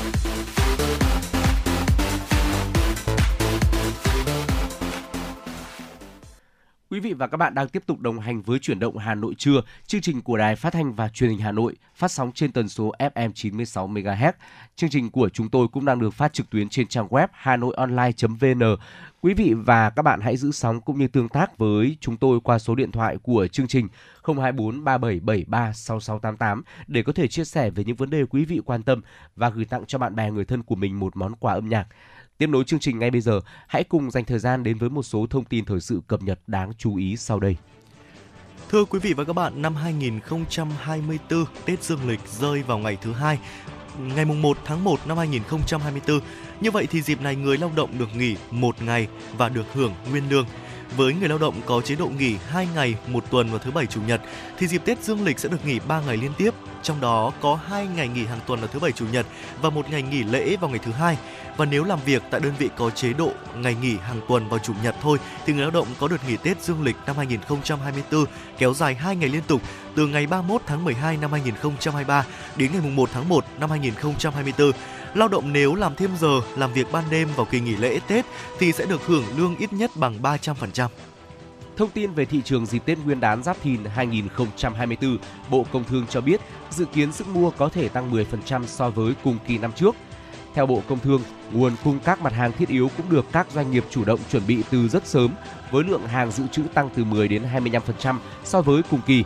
Quý 6.91 7.01
vị 7.01 7.12
và 7.12 7.27
các 7.27 7.37
bạn 7.37 7.55
đang 7.55 7.69
tiếp 7.69 7.83
tục 7.87 8.01
đồng 8.01 8.21
hành 8.21 8.43
với 8.43 8.59
chuyển 8.59 8.79
động 8.79 8.99
Hà 8.99 9.14
Nội 9.14 9.35
trưa, 9.39 9.61
chương 9.87 10.01
trình 10.01 10.23
của 10.23 10.37
Đài 10.37 10.57
Phát 10.57 10.73
thanh 10.73 10.95
và 10.95 11.09
Truyền 11.09 11.31
hình 11.31 11.39
Hà 11.39 11.53
Nội, 11.53 11.77
phát 11.95 12.11
sóng 12.11 12.33
trên 12.33 12.53
tần 12.53 12.69
số 12.69 12.93
FM 12.99 13.33
96 13.35 13.89
MHz. 13.89 14.33
Chương 14.77 14.91
trình 14.91 15.11
của 15.11 15.29
chúng 15.29 15.49
tôi 15.49 15.69
cũng 15.69 15.85
đang 15.85 16.01
được 16.01 16.11
phát 16.11 16.33
trực 16.33 16.51
tuyến 16.51 16.69
trên 16.69 16.87
trang 16.87 17.09
web 17.09 17.29
hanoionline.vn. 17.33 18.77
Quý 19.27 19.35
vị 19.35 19.55
và 19.55 19.91
các 19.91 20.03
bạn 20.03 20.20
hãy 20.20 20.37
giữ 20.37 20.53
sóng 20.53 20.81
cũng 20.81 20.99
như 20.99 21.09
tương 21.09 21.29
tác 21.29 21.59
với 21.59 21.97
chúng 22.01 22.16
tôi 22.16 22.41
qua 22.45 22.59
số 22.59 22.74
điện 22.74 22.93
thoại 22.93 23.16
của 23.22 23.47
chương 23.47 23.66
trình 23.66 23.89
024 24.24 24.85
3773 24.85 25.72
6688 25.72 26.62
để 26.87 27.03
có 27.03 27.12
thể 27.12 27.29
chia 27.29 27.45
sẻ 27.45 27.70
về 27.70 27.85
những 27.85 27.97
vấn 27.97 28.11
đề 28.11 28.24
quý 28.24 28.45
vị 28.45 28.61
quan 28.64 28.83
tâm 28.83 29.03
và 29.37 29.51
gửi 29.51 29.64
tặng 29.64 29.85
cho 29.87 29.99
bạn 29.99 30.14
bè 30.14 30.31
người 30.31 30.45
thân 30.45 30.62
của 30.62 30.74
mình 30.74 31.01
một 31.01 31.16
món 31.16 31.35
quà 31.37 31.55
âm 31.55 31.68
nhạc. 31.68 31.87
Tiếp 32.39 32.47
nối 32.47 32.64
chương 32.64 32.81
trình 32.81 32.99
ngay 32.99 33.11
bây 33.11 33.20
giờ, 33.20 33.41
hãy 33.68 33.85
cùng 33.85 34.11
dành 34.11 34.24
thời 34.24 34.39
gian 34.39 34.62
đến 34.62 34.79
với 34.79 34.91
một 34.91 35.03
số 35.03 35.27
thông 35.31 35.45
tin 35.45 35.64
thời 35.64 35.81
sự 35.81 36.01
cập 36.07 36.22
nhật 36.22 36.41
đáng 36.47 36.72
chú 36.79 36.97
ý 36.97 37.16
sau 37.16 37.41
đây. 37.41 37.57
Thưa 38.68 38.85
quý 38.85 38.99
vị 38.99 39.12
và 39.12 39.24
các 39.24 39.33
bạn, 39.33 39.62
năm 39.62 39.74
2024, 39.74 41.45
Tết 41.64 41.83
Dương 41.83 42.09
lịch 42.09 42.20
rơi 42.29 42.62
vào 42.62 42.79
ngày 42.79 42.99
thứ 43.03 43.12
hai, 43.12 43.39
ngày 43.99 44.24
mùng 44.24 44.43
1 44.43 44.59
tháng 44.64 44.85
1 44.85 45.07
năm 45.07 45.18
2024. 45.18 46.20
Như 46.61 46.71
vậy 46.71 46.87
thì 46.91 47.03
dịp 47.03 47.21
này 47.21 47.37
người 47.37 47.59
lao 47.59 47.71
động 47.77 47.99
được 47.99 48.17
nghỉ 48.17 48.37
một 48.51 48.83
ngày 48.83 49.09
và 49.39 49.49
được 49.49 49.67
hưởng 49.75 49.95
nguyên 50.11 50.25
lương. 50.31 50.47
Với 50.97 51.15
người 51.15 51.29
lao 51.29 51.39
động 51.39 51.55
có 51.67 51.81
chế 51.81 51.95
độ 51.95 52.07
nghỉ 52.07 52.37
2 52.49 52.69
ngày 52.75 52.95
một 53.07 53.25
tuần 53.31 53.51
vào 53.51 53.59
thứ 53.59 53.71
bảy 53.71 53.87
chủ 53.87 54.01
nhật 54.07 54.21
thì 54.59 54.67
dịp 54.67 54.83
Tết 54.85 55.05
Dương 55.05 55.25
lịch 55.25 55.39
sẽ 55.39 55.49
được 55.49 55.67
nghỉ 55.67 55.79
3 55.89 56.01
ngày 56.01 56.17
liên 56.17 56.33
tiếp, 56.39 56.51
trong 56.83 57.01
đó 57.01 57.33
có 57.41 57.59
2 57.67 57.87
ngày 57.97 58.09
nghỉ 58.09 58.25
hàng 58.25 58.41
tuần 58.47 58.61
vào 58.61 58.69
thứ 58.73 58.79
bảy 58.79 58.93
chủ 58.93 59.05
nhật 59.13 59.27
và 59.63 59.71
một 59.71 59.91
ngày 59.91 60.03
nghỉ 60.03 60.23
lễ 60.23 60.57
vào 60.57 60.71
ngày 60.71 60.79
thứ 60.85 60.93
hai. 60.93 61.19
Và 61.57 61.65
nếu 61.65 61.85
làm 61.85 61.99
việc 62.05 62.23
tại 62.31 62.41
đơn 62.41 62.53
vị 62.59 62.69
có 62.77 62.91
chế 62.91 63.13
độ 63.13 63.31
ngày 63.57 63.77
nghỉ 63.83 63.97
hàng 63.97 64.21
tuần 64.29 64.49
vào 64.49 64.59
chủ 64.59 64.73
nhật 64.83 64.95
thôi 65.03 65.19
thì 65.47 65.53
người 65.53 65.63
lao 65.63 65.71
động 65.71 65.87
có 65.99 66.09
được 66.09 66.21
nghỉ 66.29 66.37
Tết 66.37 66.63
Dương 66.63 66.83
lịch 66.83 66.97
năm 67.07 67.17
2024 67.17 68.25
kéo 68.59 68.75
dài 68.75 68.95
2 68.95 69.17
ngày 69.17 69.29
liên 69.29 69.43
tục 69.47 69.63
từ 69.95 70.07
ngày 70.07 70.27
31 70.27 70.63
tháng 70.67 70.85
12 70.85 71.17
năm 71.17 71.33
2023 71.33 72.25
đến 72.57 72.73
ngày 72.73 72.91
1 72.91 73.11
tháng 73.13 73.29
1 73.29 73.45
năm 73.61 73.71
2024. 73.71 74.73
Lao 75.17 75.29
động 75.29 75.53
nếu 75.53 75.75
làm 75.75 75.95
thêm 75.95 76.11
giờ, 76.21 76.41
làm 76.57 76.73
việc 76.73 76.93
ban 76.93 77.05
đêm 77.11 77.29
vào 77.37 77.47
kỳ 77.51 77.61
nghỉ 77.61 77.77
lễ 77.77 78.01
Tết 78.09 78.25
thì 78.59 78.73
sẽ 78.73 78.87
được 78.87 79.07
hưởng 79.07 79.25
lương 79.37 79.57
ít 79.57 79.73
nhất 79.73 79.91
bằng 79.95 80.23
300%. 80.23 80.89
Thông 81.77 81.91
tin 81.91 82.12
về 82.12 82.25
thị 82.25 82.43
trường 82.45 82.67
dịp 82.67 82.83
Tết 82.87 82.99
Nguyên 82.99 83.21
đán 83.21 83.43
Giáp 83.43 83.57
Thìn 83.62 83.85
2024, 83.85 85.19
Bộ 85.51 85.67
Công 85.73 85.85
Thương 85.85 86.07
cho 86.11 86.21
biết 86.21 86.41
dự 86.71 86.85
kiến 86.85 87.12
sức 87.12 87.29
mua 87.29 87.51
có 87.51 87.69
thể 87.69 87.89
tăng 87.89 88.12
10% 88.12 88.67
so 88.67 88.91
với 88.91 89.14
cùng 89.25 89.39
kỳ 89.47 89.59
năm 89.59 89.73
trước. 89.73 89.97
Theo 90.55 90.67
Bộ 90.67 90.83
Công 90.89 90.99
Thương, 90.99 91.23
nguồn 91.53 91.73
cung 91.85 91.99
các 92.05 92.21
mặt 92.21 92.33
hàng 92.33 92.53
thiết 92.53 92.69
yếu 92.69 92.91
cũng 92.97 93.07
được 93.11 93.25
các 93.33 93.47
doanh 93.55 93.71
nghiệp 93.71 93.85
chủ 93.91 94.05
động 94.05 94.21
chuẩn 94.33 94.47
bị 94.47 94.62
từ 94.71 94.89
rất 94.89 95.07
sớm, 95.07 95.31
với 95.71 95.85
lượng 95.85 96.07
hàng 96.07 96.31
dự 96.31 96.45
trữ 96.53 96.62
tăng 96.75 96.91
từ 96.97 97.05
10 97.05 97.29
đến 97.29 97.43
25% 97.55 98.17
so 98.45 98.62
với 98.62 98.83
cùng 98.91 99.01
kỳ. 99.07 99.25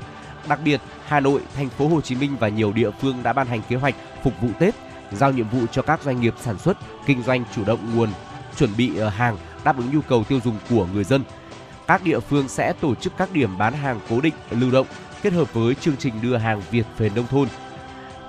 Đặc 0.48 0.60
biệt, 0.64 0.80
Hà 1.06 1.20
Nội, 1.20 1.40
thành 1.56 1.68
phố 1.68 1.88
Hồ 1.88 2.00
Chí 2.00 2.14
Minh 2.14 2.36
và 2.40 2.48
nhiều 2.48 2.72
địa 2.72 2.90
phương 3.00 3.22
đã 3.22 3.32
ban 3.32 3.46
hành 3.46 3.60
kế 3.68 3.76
hoạch 3.76 3.94
phục 4.22 4.32
vụ 4.42 4.48
Tết, 4.58 4.74
giao 5.12 5.32
nhiệm 5.32 5.48
vụ 5.48 5.66
cho 5.72 5.82
các 5.82 6.02
doanh 6.02 6.20
nghiệp 6.20 6.34
sản 6.40 6.58
xuất, 6.58 6.78
kinh 7.06 7.22
doanh 7.22 7.44
chủ 7.54 7.64
động 7.64 7.96
nguồn 7.96 8.08
chuẩn 8.56 8.70
bị 8.76 8.96
ờ, 8.96 9.08
hàng 9.08 9.36
đáp 9.64 9.76
ứng 9.76 9.90
nhu 9.92 10.00
cầu 10.00 10.24
tiêu 10.24 10.40
dùng 10.44 10.56
của 10.70 10.86
người 10.94 11.04
dân. 11.04 11.22
Các 11.86 12.04
địa 12.04 12.20
phương 12.20 12.48
sẽ 12.48 12.72
tổ 12.72 12.94
chức 12.94 13.12
các 13.16 13.32
điểm 13.32 13.58
bán 13.58 13.72
hàng 13.72 14.00
cố 14.08 14.20
định, 14.20 14.34
lưu 14.50 14.70
động 14.70 14.86
kết 15.22 15.32
hợp 15.32 15.54
với 15.54 15.74
chương 15.74 15.96
trình 15.96 16.14
đưa 16.22 16.36
hàng 16.36 16.62
Việt 16.70 16.84
về 16.98 17.10
nông 17.14 17.26
thôn. 17.26 17.48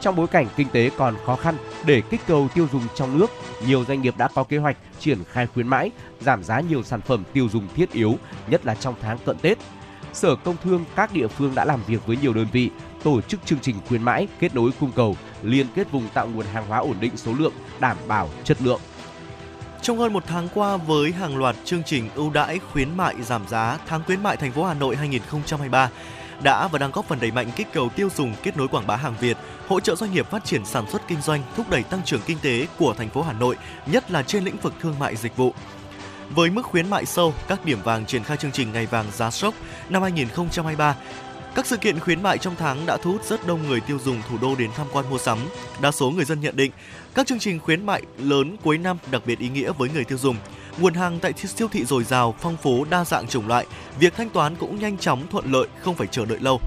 Trong 0.02 0.16
bối 0.16 0.28
cảnh 0.28 0.48
kinh 0.56 0.68
tế 0.70 0.92
còn 0.98 1.16
khó 1.26 1.36
khăn, 1.36 1.56
để 1.86 2.02
kích 2.10 2.22
cầu 2.28 2.48
tiêu 2.56 2.68
dùng 2.72 2.84
trong 2.96 3.20
nước, 3.20 3.32
nhiều 3.68 3.86
doanh 3.88 4.02
nghiệp 4.02 4.18
đã 4.18 4.28
có 4.36 4.44
kế 4.44 4.58
hoạch 4.58 4.78
triển 5.00 5.24
khai 5.32 5.48
khuyến 5.48 5.68
mãi, 5.68 5.92
giảm 6.20 6.44
giá 6.44 6.60
nhiều 6.60 6.84
sản 6.84 7.02
phẩm 7.02 7.24
tiêu 7.34 7.50
dùng 7.50 7.68
thiết 7.76 7.92
yếu, 7.92 8.16
nhất 8.48 8.66
là 8.66 8.76
trong 8.76 8.96
tháng 9.02 9.18
cận 9.26 9.38
Tết. 9.38 9.58
Sở 10.14 10.36
Công 10.36 10.56
Thương 10.64 10.86
các 10.96 11.14
địa 11.14 11.28
phương 11.28 11.56
đã 11.56 11.66
làm 11.66 11.84
việc 11.88 12.08
với 12.08 12.18
nhiều 12.22 12.34
đơn 12.34 12.48
vị 12.52 12.70
tổ 13.04 13.22
chức 13.22 13.46
chương 13.46 13.60
trình 13.60 13.76
khuyến 13.88 14.04
mãi 14.04 14.28
kết 14.40 14.56
nối 14.56 14.72
cung 14.80 14.92
cầu, 14.96 15.16
liên 15.44 15.68
kết 15.76 15.92
vùng 15.92 16.08
tạo 16.14 16.28
nguồn 16.28 16.46
hàng 16.46 16.68
hóa 16.68 16.80
ổn 16.80 16.96
định 17.00 17.18
số 17.18 17.34
lượng, 17.34 17.54
đảm 17.80 17.98
bảo 18.08 18.30
chất 18.44 18.62
lượng. 18.62 18.80
Trong 19.82 19.98
hơn 19.98 20.14
một 20.14 20.24
tháng 20.28 20.48
qua 20.54 20.78
với 20.78 21.12
hàng 21.12 21.38
loạt 21.38 21.56
chương 21.66 21.84
trình 21.86 22.10
ưu 22.16 22.30
đãi 22.30 22.60
khuyến 22.60 22.98
mại 22.98 23.22
giảm 23.22 23.48
giá 23.48 23.78
tháng 23.88 24.04
khuyến 24.04 24.24
mại 24.24 24.38
thành 24.38 24.52
phố 24.52 24.64
Hà 24.64 24.74
Nội 24.74 24.96
2023 24.96 25.90
đã 26.44 26.68
và 26.68 26.80
đang 26.80 26.92
góp 26.92 27.06
phần 27.06 27.20
đẩy 27.22 27.32
mạnh 27.32 27.48
kích 27.56 27.68
cầu 27.74 27.90
tiêu 27.90 28.10
dùng, 28.16 28.34
kết 28.44 28.58
nối 28.58 28.68
quảng 28.68 28.88
bá 28.88 28.96
hàng 28.96 29.16
Việt, 29.20 29.38
hỗ 29.68 29.80
trợ 29.80 29.96
doanh 29.96 30.14
nghiệp 30.14 30.30
phát 30.30 30.46
triển 30.46 30.66
sản 30.66 30.86
xuất 30.92 31.08
kinh 31.08 31.22
doanh, 31.22 31.42
thúc 31.56 31.70
đẩy 31.70 31.84
tăng 31.84 32.04
trưởng 32.06 32.22
kinh 32.26 32.38
tế 32.42 32.68
của 32.80 32.94
thành 32.98 33.10
phố 33.10 33.22
Hà 33.22 33.34
Nội, 33.34 33.56
nhất 33.86 34.12
là 34.12 34.24
trên 34.24 34.44
lĩnh 34.44 34.58
vực 34.58 34.74
thương 34.82 35.00
mại 35.00 35.16
dịch 35.16 35.38
vụ. 35.38 35.54
Với 36.36 36.50
mức 36.50 36.66
khuyến 36.66 36.90
mại 36.90 37.06
sâu, 37.06 37.34
các 37.48 37.66
điểm 37.66 37.80
vàng 37.84 38.06
triển 38.06 38.24
khai 38.24 38.38
chương 38.38 38.52
trình 38.52 38.72
ngày 38.72 38.86
vàng 38.86 39.06
giá 39.12 39.32
sốc 39.32 39.54
năm 39.90 40.02
2023 40.02 40.96
các 41.56 41.66
sự 41.66 41.78
kiện 41.78 42.00
khuyến 42.00 42.24
mại 42.24 42.38
trong 42.38 42.56
tháng 42.56 42.86
đã 42.86 42.98
thu 42.98 43.12
hút 43.12 43.26
rất 43.26 43.48
đông 43.48 43.68
người 43.68 43.80
tiêu 43.80 44.00
dùng 44.06 44.22
thủ 44.30 44.38
đô 44.42 44.56
đến 44.56 44.70
tham 44.76 44.88
quan 44.94 45.10
mua 45.10 45.18
sắm. 45.18 45.38
Đa 45.82 45.92
số 45.92 46.10
người 46.10 46.26
dân 46.26 46.42
nhận 46.42 46.56
định 46.56 46.72
các 47.14 47.28
chương 47.28 47.40
trình 47.40 47.60
khuyến 47.60 47.86
mại 47.86 48.02
lớn 48.18 48.58
cuối 48.64 48.78
năm 48.78 48.98
đặc 49.12 49.22
biệt 49.26 49.40
ý 49.40 49.50
nghĩa 49.50 49.72
với 49.78 49.90
người 49.90 50.04
tiêu 50.04 50.18
dùng. 50.18 50.36
Nguồn 50.78 50.94
hàng 50.94 51.20
tại 51.20 51.34
siêu 51.34 51.68
thị 51.72 51.86
dồi 51.86 52.04
dào, 52.04 52.36
phong 52.40 52.58
phú, 52.58 52.86
đa 52.90 53.06
dạng 53.06 53.28
chủng 53.28 53.48
loại, 53.48 53.66
việc 54.00 54.14
thanh 54.18 54.30
toán 54.30 54.56
cũng 54.56 54.80
nhanh 54.80 54.98
chóng 54.98 55.28
thuận 55.28 55.52
lợi, 55.52 55.68
không 55.80 55.96
phải 55.96 56.08
chờ 56.08 56.26
đợi 56.26 56.40
lâu. 56.42 56.62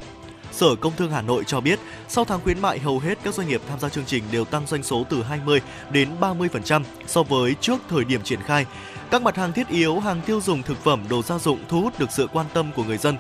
Sở 0.53 0.75
Công 0.75 0.93
Thương 0.97 1.11
Hà 1.11 1.23
Nội 1.23 1.45
cho 1.47 1.61
biết, 1.61 1.79
sau 2.09 2.25
tháng 2.25 2.41
khuyến 2.41 2.61
mại 2.61 2.79
hầu 2.79 2.99
hết 2.99 3.19
các 3.23 3.35
doanh 3.35 3.49
nghiệp 3.49 3.61
tham 3.69 3.81
gia 3.81 3.89
chương 3.89 4.05
trình 4.07 4.25
đều 4.33 4.45
tăng 4.45 4.67
doanh 4.67 4.83
số 4.83 5.05
từ 5.11 5.23
20 5.23 5.61
đến 5.91 6.09
30% 6.21 6.83
so 7.07 7.23
với 7.23 7.55
trước 7.61 7.81
thời 7.89 8.05
điểm 8.05 8.23
triển 8.23 8.41
khai. 8.41 8.67
Các 9.15 9.23
mặt 9.23 9.37
hàng 9.37 9.53
thiết 9.53 9.69
yếu, 9.69 10.01
hàng 10.01 10.21
tiêu 10.27 10.41
dùng 10.41 10.63
thực 10.63 10.79
phẩm, 10.85 11.05
đồ 11.11 11.23
gia 11.23 11.39
dụng 11.39 11.59
thu 11.69 11.81
hút 11.81 11.99
được 11.99 12.11
sự 12.11 12.27
quan 12.33 12.47
tâm 12.55 12.73
của 12.77 12.85
người 12.85 12.99
dân. 12.99 13.17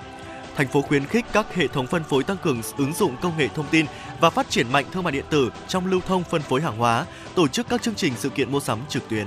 Thành 0.56 0.68
phố 0.68 0.82
khuyến 0.82 1.04
khích 1.06 1.24
các 1.32 1.54
hệ 1.54 1.66
thống 1.68 1.86
phân 1.86 2.04
phối 2.04 2.24
tăng 2.24 2.36
cường 2.36 2.60
ứng 2.78 2.92
dụng 2.92 3.16
công 3.22 3.38
nghệ 3.38 3.48
thông 3.48 3.66
tin 3.70 3.86
và 4.20 4.30
phát 4.30 4.50
triển 4.50 4.72
mạnh 4.72 4.84
thương 4.92 5.04
mại 5.04 5.12
điện 5.12 5.24
tử 5.30 5.50
trong 5.68 5.86
lưu 5.86 6.00
thông 6.06 6.24
phân 6.24 6.42
phối 6.42 6.60
hàng 6.60 6.76
hóa, 6.76 7.06
tổ 7.34 7.48
chức 7.48 7.68
các 7.68 7.82
chương 7.82 7.94
trình 7.94 8.12
sự 8.16 8.28
kiện 8.28 8.52
mua 8.52 8.60
sắm 8.60 8.78
trực 8.88 9.08
tuyến. 9.08 9.26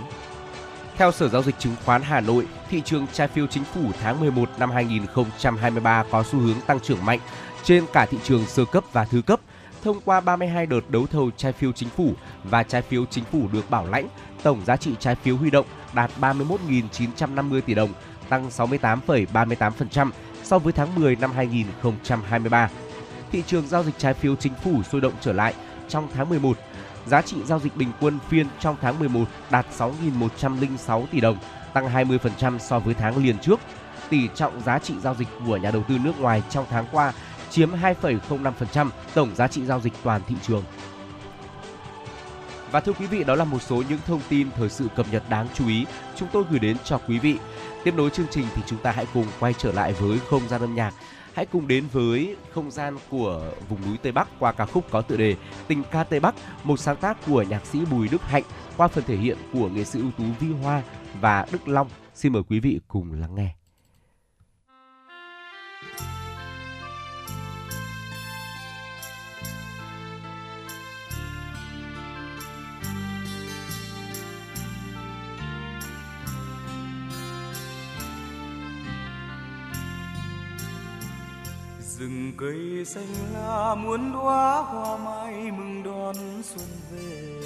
Theo 0.97 1.11
Sở 1.11 1.29
Giao 1.29 1.43
dịch 1.43 1.59
Chứng 1.59 1.75
khoán 1.85 2.01
Hà 2.01 2.21
Nội, 2.21 2.47
thị 2.69 2.81
trường 2.85 3.07
trái 3.13 3.27
phiếu 3.27 3.47
chính 3.47 3.63
phủ 3.63 3.91
tháng 4.01 4.19
11 4.19 4.49
năm 4.59 4.71
2023 4.71 6.03
có 6.11 6.23
xu 6.23 6.39
hướng 6.39 6.61
tăng 6.67 6.79
trưởng 6.79 7.05
mạnh 7.05 7.19
trên 7.63 7.85
cả 7.93 8.05
thị 8.05 8.17
trường 8.23 8.45
sơ 8.45 8.65
cấp 8.65 8.83
và 8.93 9.05
thứ 9.05 9.21
cấp. 9.21 9.39
Thông 9.83 10.01
qua 10.05 10.21
32 10.21 10.65
đợt 10.65 10.89
đấu 10.89 11.07
thầu 11.11 11.31
trái 11.37 11.53
phiếu 11.53 11.71
chính 11.71 11.89
phủ 11.89 12.13
và 12.43 12.63
trái 12.63 12.81
phiếu 12.81 13.05
chính 13.05 13.23
phủ 13.31 13.47
được 13.53 13.69
bảo 13.69 13.87
lãnh, 13.87 14.07
tổng 14.43 14.65
giá 14.65 14.77
trị 14.77 14.91
trái 14.99 15.15
phiếu 15.15 15.37
huy 15.37 15.49
động 15.49 15.65
đạt 15.93 16.11
31.950 16.21 17.61
tỷ 17.61 17.73
đồng, 17.73 17.89
tăng 18.29 18.49
68,38% 18.49 20.11
so 20.43 20.59
với 20.59 20.73
tháng 20.73 20.95
10 20.95 21.15
năm 21.15 21.31
2023. 21.31 22.69
Thị 23.31 23.43
trường 23.47 23.67
giao 23.67 23.83
dịch 23.83 23.95
trái 23.97 24.13
phiếu 24.13 24.35
chính 24.35 24.53
phủ 24.63 24.83
sôi 24.83 25.01
động 25.01 25.13
trở 25.21 25.33
lại 25.33 25.53
trong 25.89 26.07
tháng 26.13 26.29
11. 26.29 26.57
Giá 27.05 27.21
trị 27.21 27.37
giao 27.45 27.59
dịch 27.59 27.75
bình 27.77 27.91
quân 27.99 28.19
phiên 28.29 28.47
trong 28.59 28.75
tháng 28.81 28.99
11 28.99 29.25
đạt 29.51 29.65
6.106 29.77 31.05
tỷ 31.11 31.21
đồng, 31.21 31.37
tăng 31.73 31.93
20% 31.93 32.57
so 32.57 32.79
với 32.79 32.93
tháng 32.93 33.17
liền 33.17 33.37
trước. 33.39 33.59
Tỷ 34.09 34.29
trọng 34.35 34.61
giá 34.61 34.79
trị 34.79 34.93
giao 35.03 35.15
dịch 35.15 35.27
của 35.47 35.57
nhà 35.57 35.71
đầu 35.71 35.83
tư 35.89 35.97
nước 36.03 36.19
ngoài 36.19 36.43
trong 36.49 36.65
tháng 36.69 36.85
qua 36.91 37.13
chiếm 37.49 37.71
2,05% 37.71 38.89
tổng 39.13 39.35
giá 39.35 39.47
trị 39.47 39.65
giao 39.65 39.79
dịch 39.79 39.93
toàn 40.03 40.21
thị 40.27 40.35
trường. 40.41 40.63
Và 42.71 42.79
thưa 42.79 42.93
quý 42.93 43.05
vị, 43.05 43.23
đó 43.23 43.35
là 43.35 43.43
một 43.43 43.61
số 43.61 43.83
những 43.89 43.99
thông 44.05 44.21
tin 44.29 44.47
thời 44.55 44.69
sự 44.69 44.87
cập 44.95 45.05
nhật 45.11 45.23
đáng 45.29 45.47
chú 45.53 45.67
ý 45.67 45.85
chúng 46.15 46.29
tôi 46.33 46.43
gửi 46.49 46.59
đến 46.59 46.77
cho 46.83 46.97
quý 46.97 47.19
vị. 47.19 47.37
Tiếp 47.83 47.93
nối 47.95 48.09
chương 48.09 48.25
trình 48.31 48.45
thì 48.55 48.61
chúng 48.65 48.79
ta 48.79 48.91
hãy 48.91 49.05
cùng 49.13 49.25
quay 49.39 49.53
trở 49.53 49.71
lại 49.71 49.93
với 49.93 50.19
không 50.29 50.47
gian 50.47 50.61
âm 50.61 50.75
nhạc. 50.75 50.93
Hãy 51.33 51.45
cùng 51.45 51.67
đến 51.67 51.83
với 51.91 52.35
không 52.53 52.71
gian 52.71 52.97
của 53.09 53.51
vùng 53.69 53.81
núi 53.87 53.97
Tây 53.97 54.11
Bắc 54.11 54.27
qua 54.39 54.51
ca 54.51 54.65
khúc 54.65 54.91
có 54.91 55.01
tựa 55.01 55.17
đề 55.17 55.35
Tình 55.67 55.83
ca 55.91 56.03
Tây 56.03 56.19
Bắc, 56.19 56.35
một 56.63 56.79
sáng 56.79 56.95
tác 56.95 57.17
của 57.27 57.41
nhạc 57.41 57.65
sĩ 57.65 57.85
Bùi 57.85 58.07
Đức 58.07 58.21
Hạnh 58.21 58.43
qua 58.77 58.87
phần 58.87 59.03
thể 59.07 59.17
hiện 59.17 59.37
của 59.53 59.69
nghệ 59.69 59.83
sĩ 59.83 59.99
ưu 59.99 60.11
tú 60.17 60.23
Vi 60.39 60.47
Hoa 60.63 60.81
và 61.21 61.45
Đức 61.51 61.67
Long. 61.67 61.87
Xin 62.13 62.33
mời 62.33 62.43
quý 62.49 62.59
vị 62.59 62.79
cùng 62.87 63.13
lắng 63.13 63.35
nghe. 63.35 63.66
Rừng 81.99 82.33
cây 82.37 82.85
xanh 82.85 83.33
la 83.33 83.75
muốn 83.75 84.13
đóa 84.13 84.61
hoa 84.61 84.97
mai 84.97 85.51
mừng 85.51 85.83
đón 85.83 86.15
xuân 86.43 86.67
về. 86.91 87.37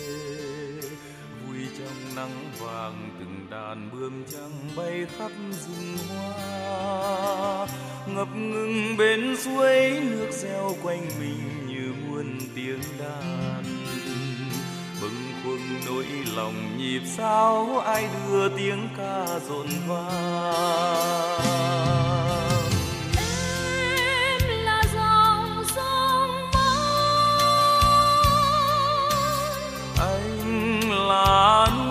Vui 1.48 1.58
trong 1.78 2.16
nắng 2.16 2.52
vàng 2.60 3.10
từng 3.20 3.48
đàn 3.50 3.90
bướm 3.92 4.24
trắng 4.32 4.52
bay 4.76 5.06
khắp 5.18 5.32
rừng 5.52 5.98
hoa. 6.10 7.68
Ngập 8.08 8.28
ngừng 8.36 8.98
bên 8.98 9.38
suối 9.38 10.02
nước 10.02 10.30
reo 10.32 10.76
quanh 10.84 11.08
mình 11.20 11.68
như 11.68 11.94
muôn 12.08 12.12
muôn 12.22 12.40
tiếng 12.56 12.82
đàn. 13.00 13.64
Bâng 15.02 15.34
khuâng 15.44 15.82
nỗi 15.86 16.06
lòng 16.36 16.78
nhịp 16.78 17.02
sao 17.18 17.80
ai 17.86 18.10
đưa 18.28 18.50
tiếng 18.58 18.90
ca 18.98 19.26
rộn 19.50 19.68
vang. 19.88 21.42
Vui 31.12 31.91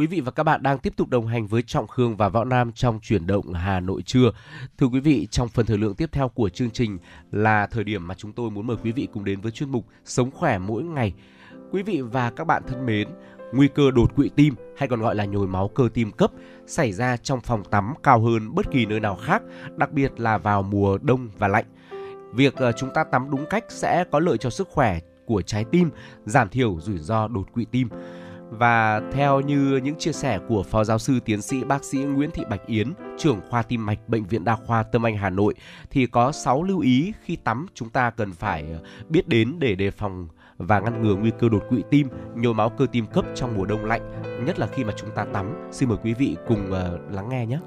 Quý 0.00 0.06
vị 0.06 0.20
và 0.20 0.30
các 0.30 0.42
bạn 0.42 0.62
đang 0.62 0.78
tiếp 0.78 0.92
tục 0.96 1.08
đồng 1.08 1.26
hành 1.26 1.46
với 1.46 1.62
Trọng 1.62 1.86
Khương 1.86 2.16
và 2.16 2.28
Võ 2.28 2.44
Nam 2.44 2.72
trong 2.72 3.00
chuyển 3.02 3.26
động 3.26 3.52
Hà 3.52 3.80
Nội 3.80 4.02
trưa. 4.02 4.32
Thưa 4.78 4.86
quý 4.86 5.00
vị, 5.00 5.28
trong 5.30 5.48
phần 5.48 5.66
thời 5.66 5.78
lượng 5.78 5.94
tiếp 5.94 6.08
theo 6.12 6.28
của 6.28 6.48
chương 6.48 6.70
trình 6.70 6.98
là 7.32 7.66
thời 7.66 7.84
điểm 7.84 8.06
mà 8.06 8.14
chúng 8.14 8.32
tôi 8.32 8.50
muốn 8.50 8.66
mời 8.66 8.76
quý 8.82 8.92
vị 8.92 9.08
cùng 9.12 9.24
đến 9.24 9.40
với 9.40 9.52
chuyên 9.52 9.70
mục 9.70 9.86
Sống 10.04 10.30
khỏe 10.30 10.58
mỗi 10.58 10.82
ngày. 10.82 11.14
Quý 11.70 11.82
vị 11.82 12.00
và 12.00 12.30
các 12.30 12.44
bạn 12.44 12.62
thân 12.66 12.86
mến, 12.86 13.08
nguy 13.52 13.68
cơ 13.68 13.90
đột 13.90 14.16
quỵ 14.16 14.30
tim 14.36 14.54
hay 14.76 14.88
còn 14.88 15.00
gọi 15.00 15.14
là 15.14 15.24
nhồi 15.24 15.46
máu 15.46 15.68
cơ 15.68 15.88
tim 15.94 16.12
cấp 16.12 16.30
xảy 16.66 16.92
ra 16.92 17.16
trong 17.16 17.40
phòng 17.40 17.62
tắm 17.70 17.94
cao 18.02 18.20
hơn 18.20 18.54
bất 18.54 18.70
kỳ 18.70 18.86
nơi 18.86 19.00
nào 19.00 19.18
khác, 19.22 19.42
đặc 19.76 19.92
biệt 19.92 20.20
là 20.20 20.38
vào 20.38 20.62
mùa 20.62 20.98
đông 20.98 21.28
và 21.38 21.48
lạnh. 21.48 21.66
Việc 22.34 22.54
ờ, 22.54 22.72
chúng 22.72 22.90
ta 22.94 23.04
tắm 23.04 23.30
đúng 23.30 23.46
cách 23.50 23.64
sẽ 23.68 24.04
có 24.10 24.18
lợi 24.18 24.38
cho 24.38 24.50
sức 24.50 24.68
khỏe 24.68 25.00
của 25.26 25.42
trái 25.42 25.64
tim, 25.64 25.90
giảm 26.24 26.48
thiểu 26.48 26.80
rủi 26.80 26.98
ro 26.98 27.28
đột 27.28 27.52
quỵ 27.52 27.64
tim. 27.64 27.88
Và 28.50 29.02
theo 29.12 29.40
như 29.40 29.80
những 29.84 29.98
chia 29.98 30.12
sẻ 30.12 30.38
của 30.48 30.62
Phó 30.62 30.84
Giáo 30.84 30.98
sư 30.98 31.20
Tiến 31.24 31.42
sĩ 31.42 31.64
Bác 31.64 31.84
sĩ 31.84 31.98
Nguyễn 31.98 32.30
Thị 32.30 32.42
Bạch 32.50 32.66
Yến, 32.66 32.92
trưởng 33.18 33.40
khoa 33.50 33.62
tim 33.62 33.86
mạch 33.86 34.08
Bệnh 34.08 34.24
viện 34.24 34.44
Đa 34.44 34.56
khoa 34.56 34.82
Tâm 34.82 35.06
Anh 35.06 35.16
Hà 35.16 35.30
Nội 35.30 35.54
thì 35.90 36.06
có 36.06 36.32
6 36.32 36.62
lưu 36.62 36.80
ý 36.80 37.12
khi 37.24 37.36
tắm 37.36 37.66
chúng 37.74 37.90
ta 37.90 38.10
cần 38.10 38.32
phải 38.32 38.64
ờ, 38.72 38.82
biết 39.08 39.28
đến 39.28 39.56
để 39.58 39.74
đề 39.74 39.90
phòng 39.90 40.28
và 40.58 40.80
ngăn 40.80 41.02
ngừa 41.02 41.14
nguy 41.14 41.30
cơ 41.38 41.48
đột 41.48 41.66
quỵ 41.68 41.82
tim, 41.90 42.08
nhồi 42.34 42.54
máu 42.54 42.70
cơ 42.70 42.86
tim 42.92 43.06
cấp 43.06 43.24
trong 43.34 43.56
mùa 43.56 43.64
đông 43.64 43.84
lạnh, 43.84 44.22
nhất 44.46 44.58
là 44.58 44.66
khi 44.66 44.84
mà 44.84 44.92
chúng 44.96 45.10
ta 45.14 45.24
tắm. 45.24 45.68
Xin 45.72 45.88
mời 45.88 45.98
quý 46.02 46.14
vị 46.14 46.36
cùng 46.48 46.72
ờ, 46.72 46.98
lắng 47.10 47.28
nghe 47.28 47.46
nhé. 47.46 47.58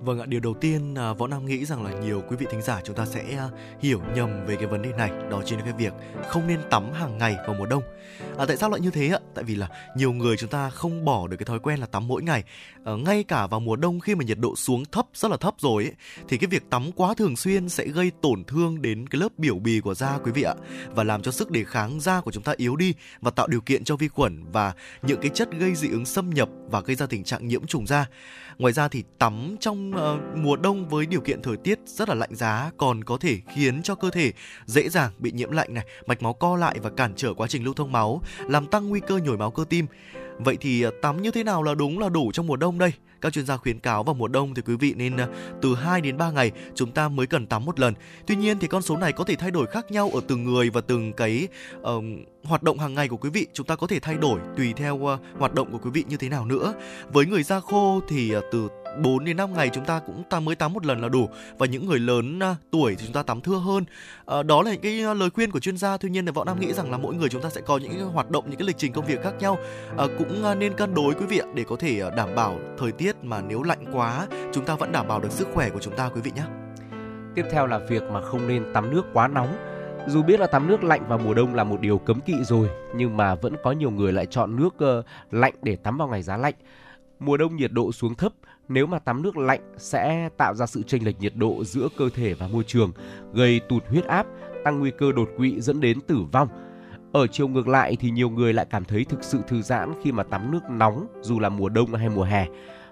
Vâng 0.00 0.20
ạ, 0.20 0.26
điều 0.26 0.40
đầu 0.40 0.54
tiên 0.54 0.94
ờ, 0.94 1.14
Võ 1.14 1.26
Nam 1.26 1.46
nghĩ 1.46 1.64
rằng 1.64 1.84
là 1.84 1.92
nhiều 1.92 2.22
quý 2.28 2.36
vị 2.36 2.46
thính 2.50 2.62
giả 2.62 2.80
chúng 2.84 2.96
ta 2.96 3.06
sẽ 3.06 3.48
hiểu 3.80 4.00
nhầm 4.14 4.46
về 4.46 4.56
cái 4.56 4.66
vấn 4.66 4.82
đề 4.82 4.92
này, 4.92 5.10
đó 5.30 5.42
chính 5.44 5.58
là 5.58 5.64
cái 5.64 5.74
việc 5.78 5.92
không 6.28 6.46
nên 6.46 6.60
tắm 6.70 6.92
hàng 6.92 7.18
ngày 7.18 7.36
vào 7.46 7.56
mùa 7.58 7.66
đông. 7.66 7.82
À, 8.40 8.46
tại 8.46 8.56
sao 8.56 8.70
lại 8.70 8.80
như 8.80 8.90
thế 8.90 9.08
ạ? 9.08 9.18
Tại 9.34 9.44
vì 9.44 9.54
là 9.54 9.68
nhiều 9.96 10.12
người 10.12 10.36
chúng 10.36 10.50
ta 10.50 10.70
không 10.70 11.04
bỏ 11.04 11.26
được 11.26 11.36
cái 11.36 11.44
thói 11.44 11.58
quen 11.58 11.80
là 11.80 11.86
tắm 11.86 12.08
mỗi 12.08 12.22
ngày. 12.22 12.44
À, 12.84 12.92
ngay 12.92 13.24
cả 13.24 13.46
vào 13.46 13.60
mùa 13.60 13.76
đông 13.76 14.00
khi 14.00 14.14
mà 14.14 14.24
nhiệt 14.24 14.38
độ 14.38 14.56
xuống 14.56 14.84
thấp 14.84 15.06
rất 15.14 15.30
là 15.30 15.36
thấp 15.36 15.54
rồi 15.58 15.84
ấy, 15.84 15.92
thì 16.28 16.36
cái 16.36 16.48
việc 16.48 16.70
tắm 16.70 16.92
quá 16.92 17.14
thường 17.14 17.36
xuyên 17.36 17.68
sẽ 17.68 17.86
gây 17.86 18.12
tổn 18.22 18.44
thương 18.44 18.82
đến 18.82 19.06
cái 19.06 19.20
lớp 19.20 19.28
biểu 19.38 19.58
bì 19.58 19.80
của 19.80 19.94
da 19.94 20.18
quý 20.24 20.32
vị 20.32 20.42
ạ 20.42 20.54
và 20.94 21.04
làm 21.04 21.22
cho 21.22 21.30
sức 21.30 21.50
đề 21.50 21.64
kháng 21.64 22.00
da 22.00 22.20
của 22.20 22.30
chúng 22.30 22.42
ta 22.42 22.52
yếu 22.56 22.76
đi 22.76 22.94
và 23.20 23.30
tạo 23.30 23.46
điều 23.46 23.60
kiện 23.60 23.84
cho 23.84 23.96
vi 23.96 24.08
khuẩn 24.08 24.44
và 24.52 24.72
những 25.02 25.20
cái 25.20 25.30
chất 25.34 25.48
gây 25.58 25.74
dị 25.74 25.88
ứng 25.88 26.06
xâm 26.06 26.30
nhập 26.30 26.48
và 26.70 26.80
gây 26.80 26.96
ra 26.96 27.06
tình 27.06 27.24
trạng 27.24 27.48
nhiễm 27.48 27.66
trùng 27.66 27.86
da. 27.86 28.06
Ngoài 28.60 28.72
ra 28.72 28.88
thì 28.88 29.04
tắm 29.18 29.56
trong 29.60 29.90
uh, 29.90 30.38
mùa 30.38 30.56
đông 30.56 30.88
với 30.88 31.06
điều 31.06 31.20
kiện 31.20 31.42
thời 31.42 31.56
tiết 31.56 31.78
rất 31.86 32.08
là 32.08 32.14
lạnh 32.14 32.34
giá 32.34 32.70
còn 32.76 33.04
có 33.04 33.16
thể 33.16 33.38
khiến 33.54 33.82
cho 33.82 33.94
cơ 33.94 34.10
thể 34.10 34.32
dễ 34.64 34.88
dàng 34.88 35.12
bị 35.18 35.32
nhiễm 35.32 35.50
lạnh 35.50 35.74
này, 35.74 35.84
mạch 36.06 36.22
máu 36.22 36.32
co 36.32 36.56
lại 36.56 36.78
và 36.82 36.90
cản 36.90 37.12
trở 37.16 37.34
quá 37.34 37.46
trình 37.48 37.64
lưu 37.64 37.74
thông 37.74 37.92
máu, 37.92 38.22
làm 38.48 38.66
tăng 38.66 38.88
nguy 38.88 39.00
cơ 39.00 39.18
nhồi 39.18 39.36
máu 39.36 39.50
cơ 39.50 39.64
tim. 39.68 39.86
Vậy 40.38 40.56
thì 40.60 40.86
uh, 40.86 40.94
tắm 41.02 41.22
như 41.22 41.30
thế 41.30 41.44
nào 41.44 41.62
là 41.62 41.74
đúng 41.74 41.98
là 41.98 42.08
đủ 42.08 42.32
trong 42.32 42.46
mùa 42.46 42.56
đông 42.56 42.78
đây? 42.78 42.92
Các 43.20 43.32
chuyên 43.32 43.46
gia 43.46 43.56
khuyến 43.56 43.80
cáo 43.80 44.02
vào 44.02 44.14
mùa 44.14 44.28
đông 44.28 44.54
thì 44.54 44.62
quý 44.62 44.76
vị 44.76 44.94
nên 44.96 45.16
ờ, 45.16 45.28
từ 45.62 45.74
2 45.74 46.00
đến 46.00 46.16
3 46.16 46.30
ngày 46.30 46.52
chúng 46.74 46.92
ta 46.92 47.08
mới 47.08 47.26
cần 47.26 47.46
tắm 47.46 47.64
một 47.64 47.80
lần. 47.80 47.94
Tuy 48.26 48.36
nhiên 48.36 48.58
thì 48.58 48.66
con 48.66 48.82
số 48.82 48.96
này 48.96 49.12
có 49.12 49.24
thể 49.24 49.36
thay 49.36 49.50
đổi 49.50 49.66
khác 49.66 49.90
nhau 49.90 50.10
ở 50.14 50.20
từng 50.28 50.44
người 50.44 50.70
và 50.70 50.80
từng 50.80 51.12
cái 51.12 51.48
uh, 51.80 52.04
hoạt 52.44 52.62
động 52.62 52.78
hàng 52.78 52.94
ngày 52.94 53.08
của 53.08 53.16
quý 53.16 53.30
vị 53.30 53.46
chúng 53.52 53.66
ta 53.66 53.76
có 53.76 53.86
thể 53.86 54.00
thay 54.00 54.14
đổi 54.14 54.40
tùy 54.56 54.72
theo 54.76 54.94
uh, 54.94 55.20
hoạt 55.38 55.54
động 55.54 55.72
của 55.72 55.78
quý 55.78 55.90
vị 55.90 56.04
như 56.08 56.16
thế 56.16 56.28
nào 56.28 56.46
nữa. 56.46 56.74
Với 57.12 57.26
người 57.26 57.42
da 57.42 57.60
khô 57.60 58.00
thì 58.08 58.36
uh, 58.36 58.44
từ 58.52 58.68
4 58.98 59.24
đến 59.24 59.36
5 59.36 59.54
ngày 59.54 59.70
chúng 59.72 59.84
ta 59.84 60.00
cũng 60.06 60.22
ta 60.30 60.40
mới 60.40 60.54
tắm 60.54 60.72
một 60.72 60.86
lần 60.86 61.02
là 61.02 61.08
đủ 61.08 61.28
và 61.58 61.66
những 61.66 61.86
người 61.86 61.98
lớn 61.98 62.42
à, 62.42 62.56
tuổi 62.70 62.94
thì 62.94 63.04
chúng 63.04 63.14
ta 63.14 63.22
tắm 63.22 63.40
thưa 63.40 63.56
hơn. 63.56 63.84
À, 64.26 64.42
đó 64.42 64.62
là 64.62 64.70
những 64.70 64.80
cái 64.80 65.02
à, 65.02 65.14
lời 65.14 65.30
khuyên 65.30 65.50
của 65.50 65.60
chuyên 65.60 65.76
gia. 65.76 65.96
Tuy 65.96 66.10
nhiên 66.10 66.26
thì 66.26 66.32
võ 66.32 66.44
nam 66.44 66.60
nghĩ 66.60 66.72
rằng 66.72 66.90
là 66.90 66.98
mỗi 66.98 67.14
người 67.14 67.28
chúng 67.28 67.42
ta 67.42 67.50
sẽ 67.50 67.60
có 67.60 67.78
những 67.78 67.92
cái 67.92 68.00
hoạt 68.00 68.30
động 68.30 68.44
những 68.48 68.58
cái 68.58 68.66
lịch 68.66 68.78
trình 68.78 68.92
công 68.92 69.06
việc 69.06 69.22
khác 69.22 69.34
nhau. 69.40 69.58
Ờ, 69.96 70.08
à, 70.08 70.14
cũng 70.18 70.58
nên 70.58 70.76
cân 70.76 70.94
đối 70.94 71.14
quý 71.14 71.26
vị 71.26 71.38
ạ 71.38 71.46
để 71.54 71.64
có 71.64 71.76
thể 71.76 72.00
à, 72.00 72.10
đảm 72.16 72.34
bảo 72.34 72.58
thời 72.78 72.92
tiết 72.92 73.24
mà 73.24 73.42
nếu 73.42 73.62
lạnh 73.62 73.84
quá 73.92 74.26
chúng 74.52 74.64
ta 74.64 74.74
vẫn 74.74 74.92
đảm 74.92 75.08
bảo 75.08 75.20
được 75.20 75.32
sức 75.32 75.48
khỏe 75.54 75.70
của 75.70 75.80
chúng 75.80 75.96
ta 75.96 76.08
quý 76.08 76.20
vị 76.20 76.32
nhé. 76.36 76.44
Tiếp 77.34 77.44
theo 77.52 77.66
là 77.66 77.78
việc 77.78 78.02
mà 78.12 78.20
không 78.20 78.48
nên 78.48 78.64
tắm 78.74 78.90
nước 78.90 79.02
quá 79.12 79.28
nóng 79.28 79.56
dù 80.06 80.22
biết 80.22 80.40
là 80.40 80.46
tắm 80.46 80.66
nước 80.66 80.84
lạnh 80.84 81.08
vào 81.08 81.18
mùa 81.18 81.34
đông 81.34 81.54
là 81.54 81.64
một 81.64 81.80
điều 81.80 81.98
cấm 81.98 82.20
kỵ 82.20 82.34
rồi, 82.42 82.70
nhưng 82.96 83.16
mà 83.16 83.34
vẫn 83.34 83.56
có 83.62 83.72
nhiều 83.72 83.90
người 83.90 84.12
lại 84.12 84.26
chọn 84.26 84.56
nước 84.56 84.74
uh, 84.98 85.04
lạnh 85.30 85.54
để 85.62 85.76
tắm 85.76 85.98
vào 85.98 86.08
ngày 86.08 86.22
giá 86.22 86.36
lạnh. 86.36 86.54
Mùa 87.18 87.36
đông 87.36 87.56
nhiệt 87.56 87.72
độ 87.72 87.92
xuống 87.92 88.14
thấp, 88.14 88.32
nếu 88.70 88.86
mà 88.86 88.98
tắm 88.98 89.22
nước 89.22 89.36
lạnh 89.36 89.60
sẽ 89.76 90.28
tạo 90.36 90.54
ra 90.54 90.66
sự 90.66 90.82
chênh 90.82 91.04
lệch 91.04 91.20
nhiệt 91.20 91.32
độ 91.36 91.64
giữa 91.64 91.88
cơ 91.96 92.08
thể 92.14 92.34
và 92.34 92.48
môi 92.48 92.64
trường, 92.64 92.92
gây 93.32 93.60
tụt 93.68 93.86
huyết 93.88 94.04
áp, 94.04 94.26
tăng 94.64 94.78
nguy 94.78 94.90
cơ 94.98 95.12
đột 95.12 95.28
quỵ 95.36 95.60
dẫn 95.60 95.80
đến 95.80 96.00
tử 96.00 96.18
vong. 96.32 96.48
Ở 97.12 97.26
chiều 97.26 97.48
ngược 97.48 97.68
lại 97.68 97.96
thì 98.00 98.10
nhiều 98.10 98.30
người 98.30 98.52
lại 98.52 98.66
cảm 98.70 98.84
thấy 98.84 99.04
thực 99.04 99.24
sự 99.24 99.40
thư 99.48 99.62
giãn 99.62 99.92
khi 100.02 100.12
mà 100.12 100.22
tắm 100.22 100.50
nước 100.50 100.60
nóng 100.70 101.06
dù 101.20 101.40
là 101.40 101.48
mùa 101.48 101.68
đông 101.68 101.94
hay 101.94 102.08
mùa 102.08 102.22
hè. 102.22 102.46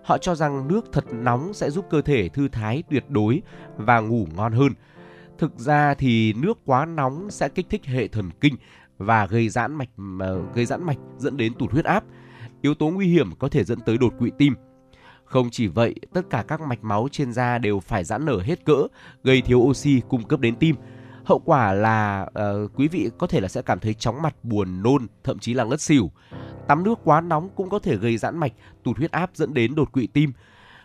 Họ 0.05 0.18
cho 0.18 0.34
rằng 0.34 0.68
nước 0.68 0.84
thật 0.92 1.05
nóng 1.12 1.52
sẽ 1.55 1.70
giúp 1.70 1.86
cơ 1.90 2.02
thể 2.02 2.28
thư 2.28 2.48
thái 2.48 2.82
tuyệt 2.90 3.05
đối 3.09 3.42
và 3.76 4.00
ngủ 4.00 4.26
ngon 4.36 4.52
hơn. 4.52 4.72
Thực 5.38 5.59
ra 5.59 5.94
thì 5.94 6.32
nước 6.32 6.59
quá 6.64 6.84
nóng 6.84 7.30
sẽ 7.30 7.48
kích 7.48 7.66
thích 7.70 7.84
hệ 7.84 8.09
thần 8.09 8.30
kinh 8.40 8.55
và 8.98 9.26
gây 9.26 9.48
giãn 9.48 9.74
mạch 9.74 9.88
ờ, 10.20 10.42
gây 10.55 10.66
giãn 10.66 10.84
mạch 10.84 10.98
dẫn 11.18 11.36
đến 11.36 11.55
tụt 11.55 11.72
huyết 11.72 11.84
áp. 11.84 12.05
Yếu 12.62 12.74
tố 12.74 12.90
nguy 12.90 13.06
hiểm 13.06 13.30
có 13.38 13.48
thể 13.48 13.64
dẫn 13.64 13.78
tới 13.86 13.98
đột 13.98 14.14
quỵ 14.18 14.30
tim. 14.38 14.55
Không 15.28 15.50
chỉ 15.50 15.66
vậy, 15.66 15.94
tất 16.12 16.22
cả 16.30 16.44
các 16.48 16.60
mạch 16.60 16.84
máu 16.84 17.09
trên 17.12 17.32
da 17.32 17.59
đều 17.59 17.80
phải 17.80 18.05
giãn 18.05 18.24
nở 18.24 18.40
hết 18.44 18.64
cỡ, 18.64 18.86
gây 19.24 19.42
thiếu 19.42 19.59
oxy 19.59 20.00
cung 20.09 20.24
cấp 20.24 20.40
đến 20.40 20.56
tim. 20.56 20.76
Hậu 21.24 21.38
quả 21.38 21.72
là 21.72 22.26
uh, 22.28 22.70
quý 22.74 22.88
vị 22.88 23.10
có 23.18 23.26
thể 23.26 23.40
là 23.40 23.48
sẽ 23.48 23.62
cảm 23.62 23.78
thấy 23.78 23.94
chóng 23.94 24.22
mặt, 24.22 24.34
buồn 24.42 24.82
nôn, 24.82 25.06
thậm 25.24 25.38
chí 25.38 25.55
là 25.55 25.64
ngất 25.64 25.80
xỉu. 25.80 26.10
Tắm 26.68 26.84
nước 26.84 26.98
quá 27.05 27.20
nóng 27.20 27.48
cũng 27.56 27.70
có 27.70 27.78
thể 27.78 27.96
gây 27.96 28.16
giãn 28.16 28.38
mạch, 28.38 28.52
tụt 28.82 28.96
huyết 28.96 29.10
áp 29.10 29.30
dẫn 29.34 29.55
đến 29.55 29.74
đột 29.74 29.92
quỵ 29.92 30.06
tim. 30.06 30.32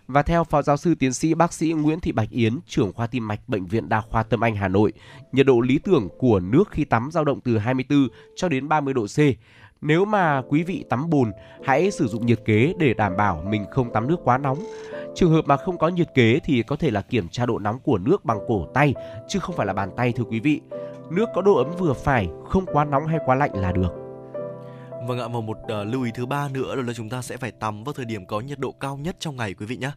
Và 0.07 0.23
theo 0.23 0.43
Phó 0.43 0.61
Giáo 0.61 0.77
sư 0.77 0.95
Tiến 0.95 1.13
sĩ 1.13 1.33
Bác 1.33 1.53
sĩ 1.53 1.73
Nguyễn 1.73 1.99
Thị 1.99 2.11
Bạch 2.11 2.29
Yến, 2.29 2.59
trưởng 2.67 2.93
khoa 2.93 3.07
tim 3.07 3.27
mạch 3.27 3.49
Bệnh 3.49 3.65
viện 3.65 3.89
Đa 3.89 4.01
khoa 4.01 4.23
Tâm 4.23 4.43
Anh 4.43 4.55
Hà 4.55 4.67
Nội, 4.67 4.93
nhiệt 5.31 5.45
độ 5.45 5.59
lý 5.59 5.79
tưởng 5.79 6.09
của 6.17 6.39
nước 6.39 6.71
khi 6.71 6.85
tắm 6.85 7.09
dao 7.11 7.25
động 7.25 7.41
từ 7.41 7.57
24 7.57 8.07
cho 8.35 8.49
đến 8.49 8.67
30 8.67 8.93
độ 8.93 9.05
C. 9.05 9.19
Nếu 9.85 10.05
mà 10.05 10.41
quý 10.49 10.63
vị 10.63 10.85
tắm 10.89 11.09
bùn, 11.09 11.31
hãy 11.63 11.91
sử 11.91 12.07
dụng 12.07 12.25
nhiệt 12.25 12.39
kế 12.45 12.73
để 12.79 12.93
đảm 12.93 13.17
bảo 13.17 13.43
mình 13.47 13.65
không 13.71 13.93
tắm 13.93 14.07
nước 14.07 14.19
quá 14.23 14.37
nóng. 14.37 14.59
Trường 15.15 15.31
hợp 15.31 15.45
mà 15.45 15.57
không 15.57 15.77
có 15.77 15.87
nhiệt 15.87 16.07
kế 16.13 16.39
thì 16.43 16.63
có 16.63 16.75
thể 16.75 16.91
là 16.91 17.01
kiểm 17.01 17.29
tra 17.29 17.45
độ 17.45 17.59
nóng 17.59 17.79
của 17.79 17.97
nước 17.97 18.25
bằng 18.25 18.39
cổ 18.47 18.67
tay, 18.73 18.93
chứ 19.27 19.39
không 19.39 19.55
phải 19.55 19.67
là 19.67 19.73
bàn 19.73 19.91
tay 19.97 20.11
thưa 20.11 20.23
quý 20.23 20.39
vị. 20.39 20.61
Nước 21.09 21.29
có 21.35 21.41
độ 21.41 21.55
ấm 21.55 21.67
vừa 21.77 21.93
phải, 21.93 22.29
không 22.49 22.65
quá 22.65 22.85
nóng 22.85 23.07
hay 23.07 23.19
quá 23.25 23.35
lạnh 23.35 23.51
là 23.53 23.71
được. 23.71 23.93
Vâng 25.07 25.19
ạ, 25.19 25.27
và 25.27 25.39
một 25.39 25.57
uh, 25.63 25.87
lưu 25.87 26.03
ý 26.03 26.11
thứ 26.15 26.25
ba 26.25 26.49
nữa 26.49 26.75
đó 26.75 26.81
là 26.81 26.93
chúng 26.93 27.09
ta 27.09 27.21
sẽ 27.21 27.37
phải 27.37 27.51
tắm 27.51 27.83
vào 27.83 27.93
thời 27.93 28.05
điểm 28.05 28.25
có 28.25 28.39
nhiệt 28.39 28.59
độ 28.59 28.71
cao 28.71 28.97
nhất 28.97 29.15
trong 29.19 29.35
ngày 29.35 29.53
quý 29.53 29.65
vị 29.65 29.77
nhé. 29.77 29.91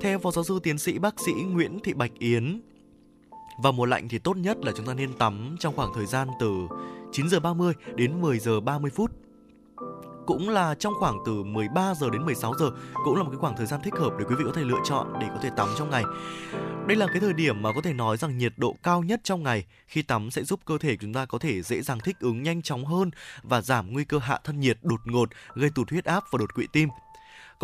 Theo 0.00 0.18
Phó 0.18 0.30
Giáo 0.30 0.44
sư 0.44 0.58
Tiến 0.62 0.78
sĩ 0.78 0.98
Bác 0.98 1.20
sĩ 1.20 1.32
Nguyễn 1.32 1.80
Thị 1.80 1.92
Bạch 1.94 2.12
Yến, 2.18 2.60
vào 3.62 3.72
mùa 3.72 3.86
lạnh 3.86 4.08
thì 4.08 4.18
tốt 4.18 4.36
nhất 4.36 4.56
là 4.64 4.72
chúng 4.76 4.86
ta 4.86 4.94
nên 4.94 5.12
tắm 5.12 5.56
trong 5.60 5.76
khoảng 5.76 5.90
thời 5.94 6.06
gian 6.06 6.28
từ 6.40 6.68
9 7.14 7.28
giờ 7.28 7.40
30 7.40 7.74
đến 7.94 8.20
10 8.20 8.38
giờ 8.38 8.60
30 8.60 8.90
phút 8.90 9.10
cũng 10.26 10.48
là 10.48 10.74
trong 10.74 10.94
khoảng 11.00 11.18
từ 11.26 11.42
13 11.42 11.94
giờ 11.94 12.10
đến 12.10 12.24
16 12.24 12.54
giờ, 12.58 12.70
cũng 13.04 13.16
là 13.16 13.22
một 13.22 13.30
cái 13.30 13.38
khoảng 13.38 13.56
thời 13.56 13.66
gian 13.66 13.80
thích 13.84 13.94
hợp 13.94 14.12
để 14.18 14.24
quý 14.28 14.34
vị 14.38 14.44
có 14.46 14.52
thể 14.54 14.62
lựa 14.64 14.80
chọn 14.84 15.06
để 15.20 15.26
có 15.30 15.38
thể 15.42 15.50
tắm 15.56 15.68
trong 15.78 15.90
ngày. 15.90 16.04
Đây 16.86 16.96
là 16.96 17.06
cái 17.06 17.20
thời 17.20 17.32
điểm 17.32 17.62
mà 17.62 17.72
có 17.72 17.80
thể 17.80 17.92
nói 17.92 18.16
rằng 18.16 18.38
nhiệt 18.38 18.52
độ 18.56 18.76
cao 18.82 19.02
nhất 19.02 19.20
trong 19.24 19.42
ngày 19.42 19.64
khi 19.86 20.02
tắm 20.02 20.30
sẽ 20.30 20.44
giúp 20.44 20.60
cơ 20.64 20.78
thể 20.78 20.96
chúng 20.96 21.12
ta 21.12 21.26
có 21.26 21.38
thể 21.38 21.62
dễ 21.62 21.82
dàng 21.82 21.98
thích 22.04 22.16
ứng 22.20 22.42
nhanh 22.42 22.62
chóng 22.62 22.84
hơn 22.84 23.10
và 23.42 23.60
giảm 23.60 23.92
nguy 23.92 24.04
cơ 24.04 24.18
hạ 24.18 24.38
thân 24.44 24.60
nhiệt 24.60 24.78
đột 24.82 25.00
ngột, 25.04 25.28
gây 25.54 25.70
tụt 25.74 25.90
huyết 25.90 26.04
áp 26.04 26.24
và 26.30 26.38
đột 26.38 26.54
quỵ 26.54 26.66
tim. 26.72 26.88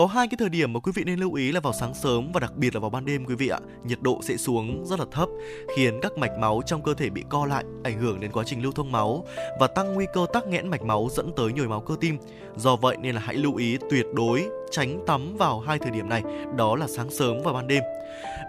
Có 0.00 0.06
hai 0.06 0.28
cái 0.28 0.36
thời 0.38 0.48
điểm 0.48 0.72
mà 0.72 0.80
quý 0.80 0.92
vị 0.94 1.04
nên 1.04 1.20
lưu 1.20 1.34
ý 1.34 1.52
là 1.52 1.60
vào 1.60 1.72
sáng 1.72 1.94
sớm 1.94 2.32
và 2.32 2.40
đặc 2.40 2.52
biệt 2.56 2.74
là 2.74 2.80
vào 2.80 2.90
ban 2.90 3.04
đêm 3.04 3.24
quý 3.24 3.34
vị 3.34 3.48
ạ. 3.48 3.58
Nhiệt 3.84 3.98
độ 4.02 4.20
sẽ 4.22 4.36
xuống 4.36 4.86
rất 4.86 4.98
là 4.98 5.04
thấp, 5.12 5.28
khiến 5.76 5.98
các 6.02 6.18
mạch 6.18 6.38
máu 6.38 6.62
trong 6.66 6.82
cơ 6.82 6.94
thể 6.94 7.10
bị 7.10 7.24
co 7.28 7.46
lại, 7.46 7.64
ảnh 7.84 7.98
hưởng 7.98 8.20
đến 8.20 8.32
quá 8.32 8.44
trình 8.46 8.62
lưu 8.62 8.72
thông 8.72 8.92
máu 8.92 9.24
và 9.60 9.66
tăng 9.66 9.94
nguy 9.94 10.06
cơ 10.14 10.26
tắc 10.32 10.46
nghẽn 10.46 10.68
mạch 10.68 10.82
máu 10.82 11.08
dẫn 11.10 11.32
tới 11.36 11.52
nhồi 11.52 11.68
máu 11.68 11.80
cơ 11.80 11.94
tim. 12.00 12.18
Do 12.56 12.76
vậy 12.76 12.96
nên 13.00 13.14
là 13.14 13.20
hãy 13.24 13.36
lưu 13.36 13.56
ý 13.56 13.78
tuyệt 13.90 14.06
đối 14.14 14.46
tránh 14.70 15.04
tắm 15.06 15.36
vào 15.36 15.60
hai 15.60 15.78
thời 15.78 15.90
điểm 15.90 16.08
này, 16.08 16.22
đó 16.56 16.76
là 16.76 16.86
sáng 16.88 17.10
sớm 17.10 17.42
và 17.44 17.52
ban 17.52 17.66
đêm. 17.66 17.82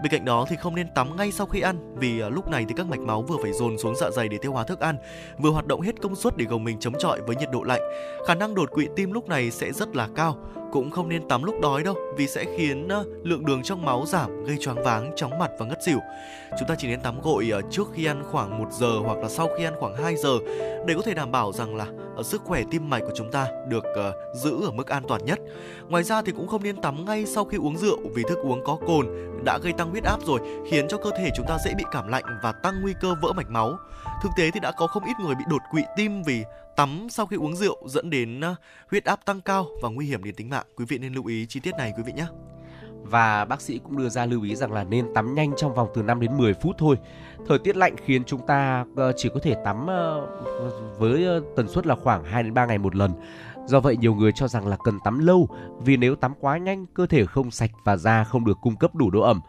Bên 0.02 0.12
cạnh 0.12 0.24
đó 0.24 0.46
thì 0.48 0.56
không 0.56 0.74
nên 0.74 0.86
tắm 0.94 1.16
ngay 1.16 1.32
sau 1.32 1.46
khi 1.46 1.60
ăn 1.60 1.94
vì 1.96 2.20
à, 2.20 2.28
lúc 2.28 2.48
này 2.48 2.64
thì 2.68 2.74
các 2.76 2.86
mạch 2.86 3.00
máu 3.00 3.22
vừa 3.22 3.36
phải 3.42 3.52
dồn 3.52 3.78
xuống 3.78 3.96
dạ 3.96 4.10
dày 4.10 4.28
để 4.28 4.38
tiêu 4.42 4.52
hóa 4.52 4.64
thức 4.64 4.80
ăn, 4.80 4.96
vừa 5.38 5.50
hoạt 5.50 5.66
động 5.66 5.80
hết 5.80 6.00
công 6.02 6.16
suất 6.16 6.36
để 6.36 6.44
gồng 6.44 6.64
mình 6.64 6.78
chống 6.80 6.94
chọi 6.98 7.20
với 7.20 7.36
nhiệt 7.36 7.50
độ 7.52 7.62
lạnh. 7.62 7.82
Khả 8.26 8.34
năng 8.34 8.54
đột 8.54 8.70
quỵ 8.70 8.86
tim 8.96 9.12
lúc 9.12 9.28
này 9.28 9.50
sẽ 9.50 9.72
rất 9.72 9.96
là 9.96 10.08
cao. 10.14 10.38
Cũng 10.72 10.90
không 10.90 11.08
nên 11.08 11.28
tắm 11.28 11.42
lúc 11.42 11.60
đói 11.60 11.82
đâu 11.82 11.94
vì 12.16 12.26
sẽ 12.26 12.44
khiến 12.56 12.88
lượng 13.22 13.46
đường 13.46 13.62
trong 13.62 13.84
máu 13.84 14.04
giảm 14.06 14.44
gây 14.44 14.56
choáng 14.60 14.82
váng, 14.84 15.12
chóng 15.16 15.38
mặt 15.38 15.50
và 15.58 15.66
ngất 15.66 15.82
xỉu. 15.82 15.98
Chúng 16.58 16.68
ta 16.68 16.74
chỉ 16.78 16.88
nên 16.88 17.00
tắm 17.00 17.20
gội 17.22 17.50
ờ, 17.52 17.60
trước 17.70 17.88
khi 17.94 18.04
ăn 18.04 18.22
khoảng 18.30 18.58
1 18.58 18.68
giờ 18.72 18.98
hoặc 19.04 19.18
là 19.18 19.28
sau 19.28 19.48
khi 19.58 19.64
ăn 19.64 19.74
khoảng 19.80 19.96
2 19.96 20.16
giờ 20.16 20.38
để 20.86 20.94
có 20.94 21.02
thể 21.02 21.14
đảm 21.14 21.32
bảo 21.32 21.52
rằng 21.52 21.76
là 21.76 21.86
ờ, 22.16 22.22
sức 22.22 22.42
khỏe 22.44 22.62
tim 22.70 22.90
mạch 22.90 23.00
của 23.00 23.12
chúng 23.14 23.30
ta 23.30 23.48
được 23.68 23.84
ờ, 23.94 24.12
giữ 24.34 24.64
ở 24.64 24.70
mức 24.70 24.86
an 24.88 25.02
toàn 25.08 25.24
nhất. 25.24 25.38
Ngoài 25.88 26.02
ra 26.02 26.22
thì 26.22 26.32
cũng 26.32 26.48
không 26.48 26.62
nên 26.62 26.76
tắm 26.76 27.04
ngay 27.04 27.26
sau 27.26 27.44
khi 27.44 27.56
uống 27.56 27.76
rượu 27.76 27.98
vì 28.14 28.22
thức 28.22 28.38
uống 28.42 28.64
có 28.64 28.78
cồn 28.86 29.06
đã 29.44 29.58
gây 29.58 29.72
tăng 29.72 29.90
huyết 29.90 30.04
áp 30.04 30.18
rồi, 30.26 30.40
khiến 30.70 30.88
cho 30.88 30.96
cơ 30.96 31.10
thể 31.18 31.30
chúng 31.36 31.46
ta 31.46 31.58
dễ 31.64 31.74
bị 31.74 31.84
cảm 31.92 32.08
lạnh 32.08 32.24
và 32.42 32.52
tăng 32.52 32.74
nguy 32.82 32.92
cơ 33.00 33.14
vỡ 33.22 33.32
mạch 33.32 33.50
máu. 33.50 33.76
Thực 34.22 34.30
tế 34.36 34.50
thì 34.50 34.60
đã 34.60 34.72
có 34.72 34.86
không 34.86 35.04
ít 35.04 35.14
người 35.24 35.34
bị 35.34 35.44
đột 35.50 35.62
quỵ 35.70 35.82
tim 35.96 36.22
vì 36.22 36.44
tắm 36.76 37.06
sau 37.10 37.26
khi 37.26 37.36
uống 37.36 37.56
rượu 37.56 37.76
dẫn 37.88 38.10
đến 38.10 38.40
ờ, 38.40 38.54
huyết 38.90 39.04
áp 39.04 39.24
tăng 39.24 39.40
cao 39.40 39.66
và 39.82 39.88
nguy 39.88 40.06
hiểm 40.06 40.24
đến 40.24 40.34
tính 40.34 40.50
mạng. 40.50 40.66
Quý 40.76 40.84
vị 40.88 40.98
nên 40.98 41.14
lưu 41.14 41.26
ý 41.26 41.46
chi 41.46 41.60
tiết 41.60 41.74
này 41.78 41.92
quý 41.96 42.02
vị 42.06 42.12
nhé. 42.12 42.26
Và 43.02 43.44
bác 43.44 43.60
sĩ 43.60 43.78
cũng 43.78 43.96
đưa 43.96 44.08
ra 44.08 44.26
lưu 44.26 44.42
ý 44.42 44.56
rằng 44.56 44.72
là 44.72 44.84
nên 44.84 45.14
tắm 45.14 45.34
nhanh 45.34 45.52
trong 45.56 45.74
vòng 45.74 45.88
từ 45.94 46.02
5 46.02 46.20
đến 46.20 46.36
10 46.36 46.54
phút 46.54 46.76
thôi. 46.78 46.96
Thời 47.48 47.58
tiết 47.58 47.76
lạnh 47.76 47.96
khiến 48.04 48.24
chúng 48.24 48.46
ta 48.46 48.84
ờ, 48.96 49.12
chỉ 49.16 49.28
có 49.34 49.40
thể 49.42 49.54
tắm 49.64 49.86
ờ, 49.86 50.26
với 50.98 51.26
tần 51.56 51.68
suất 51.68 51.86
là 51.86 51.94
khoảng 51.94 52.24
2 52.24 52.42
đến 52.42 52.54
3 52.54 52.66
ngày 52.66 52.78
một 52.78 52.96
lần. 52.96 53.12
Do 53.66 53.80
vậy 53.80 53.96
nhiều 53.96 54.14
người 54.14 54.32
cho 54.34 54.48
rằng 54.48 54.66
là 54.66 54.76
cần 54.84 54.98
tắm 55.04 55.18
lâu 55.18 55.48
vì 55.80 55.96
nếu 55.96 56.14
tắm 56.14 56.32
quá 56.40 56.58
nhanh 56.58 56.86
cơ 56.86 57.06
thể 57.06 57.26
không 57.26 57.50
sạch 57.50 57.70
và 57.84 57.96
da 57.96 58.24
không 58.24 58.44
được 58.44 58.58
cung 58.62 58.76
cấp 58.76 58.94
đủ 58.94 59.10
độ 59.10 59.20
ẩm. 59.20 59.40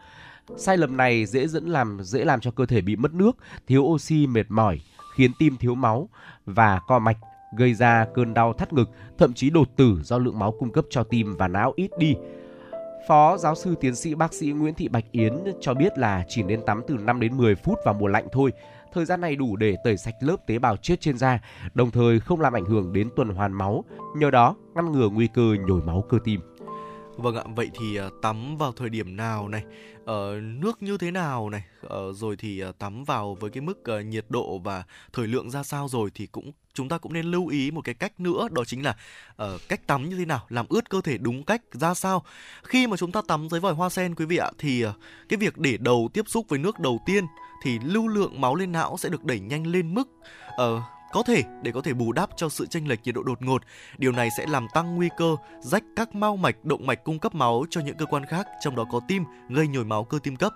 Sai 0.56 0.76
lầm 0.76 0.96
này 0.96 1.26
dễ 1.26 1.48
dẫn 1.48 1.66
làm 1.66 1.98
dễ 2.02 2.24
làm 2.24 2.40
cho 2.40 2.50
cơ 2.50 2.66
thể 2.66 2.80
bị 2.80 2.96
mất 2.96 3.14
nước, 3.14 3.36
thiếu 3.66 3.82
oxy, 3.82 4.26
mệt 4.26 4.44
mỏi, 4.48 4.80
khiến 5.16 5.30
tim 5.38 5.56
thiếu 5.56 5.74
máu 5.74 6.08
và 6.46 6.80
co 6.86 6.98
mạch, 6.98 7.18
gây 7.56 7.74
ra 7.74 8.06
cơn 8.14 8.34
đau 8.34 8.52
thắt 8.52 8.72
ngực, 8.72 8.90
thậm 9.18 9.32
chí 9.34 9.50
đột 9.50 9.68
tử 9.76 10.00
do 10.02 10.18
lượng 10.18 10.38
máu 10.38 10.52
cung 10.52 10.72
cấp 10.72 10.84
cho 10.90 11.04
tim 11.04 11.36
và 11.36 11.48
não 11.48 11.72
ít 11.76 11.90
đi. 11.98 12.14
Phó 13.08 13.36
giáo 13.36 13.54
sư 13.54 13.74
tiến 13.80 13.94
sĩ 13.94 14.14
bác 14.14 14.34
sĩ 14.34 14.46
Nguyễn 14.46 14.74
Thị 14.74 14.88
Bạch 14.88 15.12
Yến 15.12 15.32
cho 15.60 15.74
biết 15.74 15.98
là 15.98 16.24
chỉ 16.28 16.42
nên 16.42 16.60
tắm 16.66 16.82
từ 16.88 16.94
5 16.94 17.20
đến 17.20 17.36
10 17.36 17.54
phút 17.54 17.78
vào 17.84 17.94
mùa 17.94 18.06
lạnh 18.06 18.26
thôi. 18.32 18.52
Thời 18.92 19.04
gian 19.04 19.20
này 19.20 19.36
đủ 19.36 19.56
để 19.56 19.76
tẩy 19.84 19.96
sạch 19.96 20.14
lớp 20.20 20.36
tế 20.46 20.58
bào 20.58 20.76
chết 20.76 21.00
trên 21.00 21.18
da, 21.18 21.40
đồng 21.74 21.90
thời 21.90 22.20
không 22.20 22.40
làm 22.40 22.52
ảnh 22.52 22.64
hưởng 22.64 22.92
đến 22.92 23.10
tuần 23.16 23.28
hoàn 23.28 23.52
máu, 23.52 23.84
nhờ 24.16 24.30
đó 24.30 24.56
ngăn 24.74 24.92
ngừa 24.92 25.08
nguy 25.08 25.28
cơ 25.34 25.42
nhồi 25.66 25.80
máu 25.86 26.04
cơ 26.08 26.18
tim. 26.24 26.40
Vâng 27.16 27.36
ạ, 27.36 27.42
vậy 27.56 27.70
thì 27.80 27.96
à, 27.96 28.08
tắm 28.22 28.56
vào 28.56 28.72
thời 28.72 28.88
điểm 28.88 29.16
nào 29.16 29.48
này, 29.48 29.64
uh, 30.10 30.42
nước 30.42 30.82
như 30.82 30.98
thế 30.98 31.10
nào 31.10 31.50
này, 31.50 31.64
uh, 31.86 32.16
rồi 32.16 32.36
thì 32.36 32.64
uh, 32.64 32.78
tắm 32.78 33.04
vào 33.04 33.34
với 33.40 33.50
cái 33.50 33.60
mức 33.60 33.82
uh, 33.98 34.06
nhiệt 34.06 34.24
độ 34.28 34.58
và 34.58 34.84
thời 35.12 35.26
lượng 35.26 35.50
ra 35.50 35.62
sao 35.62 35.88
rồi 35.88 36.10
thì 36.14 36.26
cũng 36.26 36.52
chúng 36.74 36.88
ta 36.88 36.98
cũng 36.98 37.12
nên 37.12 37.26
lưu 37.26 37.48
ý 37.48 37.70
một 37.70 37.80
cái 37.84 37.94
cách 37.94 38.20
nữa 38.20 38.48
đó 38.50 38.64
chính 38.66 38.84
là 38.84 38.96
uh, 39.42 39.60
cách 39.68 39.86
tắm 39.86 40.08
như 40.08 40.16
thế 40.16 40.24
nào 40.24 40.46
làm 40.48 40.66
ướt 40.68 40.90
cơ 40.90 41.00
thể 41.00 41.18
đúng 41.18 41.44
cách 41.44 41.62
ra 41.72 41.94
sao. 41.94 42.24
Khi 42.62 42.86
mà 42.86 42.96
chúng 42.96 43.12
ta 43.12 43.22
tắm 43.28 43.48
dưới 43.50 43.60
vòi 43.60 43.74
hoa 43.74 43.88
sen 43.88 44.14
quý 44.14 44.24
vị 44.24 44.36
ạ 44.36 44.50
thì 44.58 44.86
uh, 44.86 44.90
cái 45.28 45.36
việc 45.36 45.58
để 45.58 45.76
đầu 45.76 46.08
tiếp 46.12 46.24
xúc 46.28 46.46
với 46.48 46.58
nước 46.58 46.78
đầu 46.78 47.00
tiên 47.06 47.24
thì 47.62 47.78
lưu 47.78 48.08
lượng 48.08 48.40
máu 48.40 48.54
lên 48.54 48.72
não 48.72 48.96
sẽ 48.98 49.08
được 49.08 49.24
đẩy 49.24 49.40
nhanh 49.40 49.66
lên 49.66 49.94
mức 49.94 50.08
uh, 50.48 50.82
có 51.14 51.22
thể 51.22 51.42
để 51.62 51.72
có 51.72 51.80
thể 51.80 51.94
bù 51.94 52.12
đắp 52.12 52.30
cho 52.36 52.48
sự 52.48 52.66
chênh 52.66 52.88
lệch 52.88 53.00
nhiệt 53.04 53.14
độ 53.14 53.22
đột 53.22 53.42
ngột. 53.42 53.62
Điều 53.98 54.12
này 54.12 54.28
sẽ 54.38 54.46
làm 54.46 54.66
tăng 54.74 54.94
nguy 54.94 55.08
cơ 55.16 55.36
rách 55.60 55.82
các 55.96 56.14
mao 56.14 56.36
mạch, 56.36 56.64
động 56.64 56.86
mạch 56.86 57.04
cung 57.04 57.18
cấp 57.18 57.34
máu 57.34 57.64
cho 57.70 57.80
những 57.80 57.96
cơ 57.96 58.06
quan 58.06 58.26
khác, 58.26 58.46
trong 58.60 58.76
đó 58.76 58.84
có 58.92 59.00
tim, 59.08 59.24
gây 59.48 59.68
nhồi 59.68 59.84
máu 59.84 60.04
cơ 60.04 60.18
tim 60.22 60.36
cấp. 60.36 60.52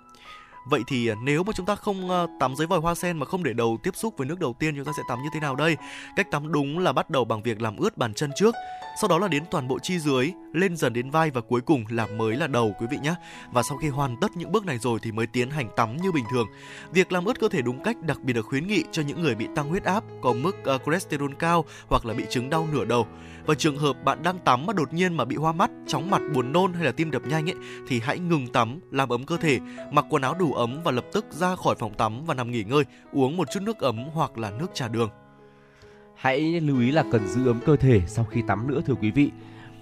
Vậy 0.71 0.83
thì 0.87 1.09
à, 1.09 1.15
nếu 1.23 1.45
mà 1.45 1.53
chúng 1.57 1.67
ta 1.67 1.75
không 1.75 2.11
ờ, 2.11 2.27
tắm 2.41 2.57
dưới 2.57 2.67
vòi 2.67 2.79
hoa 2.79 2.95
sen 2.95 3.19
mà 3.19 3.27
không 3.27 3.43
để 3.43 3.53
đầu 3.53 3.79
tiếp 3.83 3.97
xúc 3.97 4.15
với 4.17 4.27
nước 4.27 4.39
đầu 4.39 4.55
tiên 4.59 4.75
chúng 4.77 4.85
ta 4.85 4.93
sẽ 4.97 5.03
tắm 5.09 5.19
như 5.23 5.29
thế 5.35 5.41
nào 5.41 5.57
đây? 5.57 5.77
Cách 6.17 6.31
tắm 6.31 6.53
đúng 6.53 6.79
là 6.79 6.93
bắt 6.93 7.11
đầu 7.11 7.25
bằng 7.25 7.43
việc 7.43 7.63
làm 7.63 7.77
ướt 7.77 7.97
bàn 7.97 8.15
chân 8.15 8.31
trước, 8.37 8.55
sau 9.01 9.09
đó 9.09 9.19
là 9.19 9.29
đến 9.29 9.45
toàn 9.51 9.69
bộ 9.69 9.79
chi 9.79 9.99
dưới, 9.99 10.33
lên 10.53 10.77
dần 10.77 10.93
đến 10.93 11.11
vai 11.11 11.31
và 11.31 11.41
cuối 11.41 11.61
cùng 11.61 11.85
là 11.89 12.07
mới 12.07 12.37
là 12.37 12.47
đầu 12.47 12.75
quý 12.81 12.87
vị 12.91 12.99
nhé. 13.03 13.15
Và 13.53 13.63
sau 13.63 13.79
khi 13.79 13.89
hoàn 13.89 14.17
tất 14.21 14.37
những 14.37 14.53
bước 14.53 14.67
này 14.67 14.79
rồi 14.79 14.99
thì 15.03 15.13
mới 15.13 15.27
tiến 15.27 15.51
hành 15.51 15.69
tắm 15.77 15.97
như 15.97 16.13
bình 16.13 16.25
thường. 16.33 16.47
Việc 16.93 17.13
làm 17.13 17.25
ướt 17.25 17.41
cơ 17.41 17.49
thể 17.49 17.63
đúng 17.63 17.83
cách 17.83 17.97
đặc 18.03 18.19
biệt 18.23 18.33
được 18.33 18.47
khuyến 18.47 18.67
nghị 18.67 18.85
cho 18.93 19.03
những 19.03 19.23
người 19.23 19.35
bị 19.35 19.47
tăng 19.57 19.69
huyết 19.69 19.85
áp, 19.85 20.05
có 20.23 20.33
mức 20.33 20.57
uh, 20.75 20.83
cholesterol 20.87 21.33
cao 21.39 21.65
hoặc 21.89 22.07
là 22.07 22.15
bị 22.15 22.25
chứng 22.31 22.51
đau 22.51 22.69
nửa 22.73 22.85
đầu. 22.85 23.07
Và 23.47 23.55
trường 23.55 23.79
hợp 23.79 24.05
bạn 24.05 24.23
đang 24.23 24.39
tắm 24.39 24.67
mà 24.67 24.73
đột 24.73 24.93
nhiên 24.93 25.15
mà 25.15 25.25
bị 25.25 25.37
hoa 25.37 25.53
mắt, 25.53 25.71
chóng 25.87 26.11
mặt, 26.11 26.23
buồn 26.35 26.53
nôn 26.53 26.73
hay 26.73 26.85
là 26.85 26.93
tim 26.93 27.11
đập 27.11 27.23
nhanh 27.27 27.51
ấy 27.51 27.57
thì 27.89 28.01
hãy 28.01 28.19
ngừng 28.19 28.47
tắm, 28.47 28.81
làm 28.91 29.09
ấm 29.09 29.27
cơ 29.27 29.37
thể, 29.37 29.59
mặc 29.93 30.05
quần 30.11 30.23
áo 30.23 30.35
đủ 30.35 30.53
ấm 30.59 30.81
và 30.85 30.93
lập 30.93 31.05
tức 31.13 31.27
ra 31.31 31.57
khỏi 31.57 31.75
phòng 31.79 31.95
tắm 31.95 32.25
và 32.27 32.35
nằm 32.35 32.51
nghỉ 32.51 32.65
ngơi, 32.65 32.85
uống 33.13 33.37
một 33.37 33.51
chút 33.51 33.61
nước 33.63 33.79
ấm 33.79 34.05
hoặc 34.13 34.39
là 34.39 34.51
nước 34.51 34.75
trà 34.75 34.89
đường. 34.89 35.11
Hãy 36.17 36.61
lưu 36.61 36.81
ý 36.81 36.91
là 36.91 37.05
cần 37.13 37.29
giữ 37.29 37.47
ấm 37.47 37.61
cơ 37.67 37.77
thể 37.77 38.01
sau 38.07 38.25
khi 38.25 38.43
tắm 38.47 38.67
nữa 38.67 38.81
thưa 38.87 38.95
quý 38.95 39.11
vị. 39.11 39.31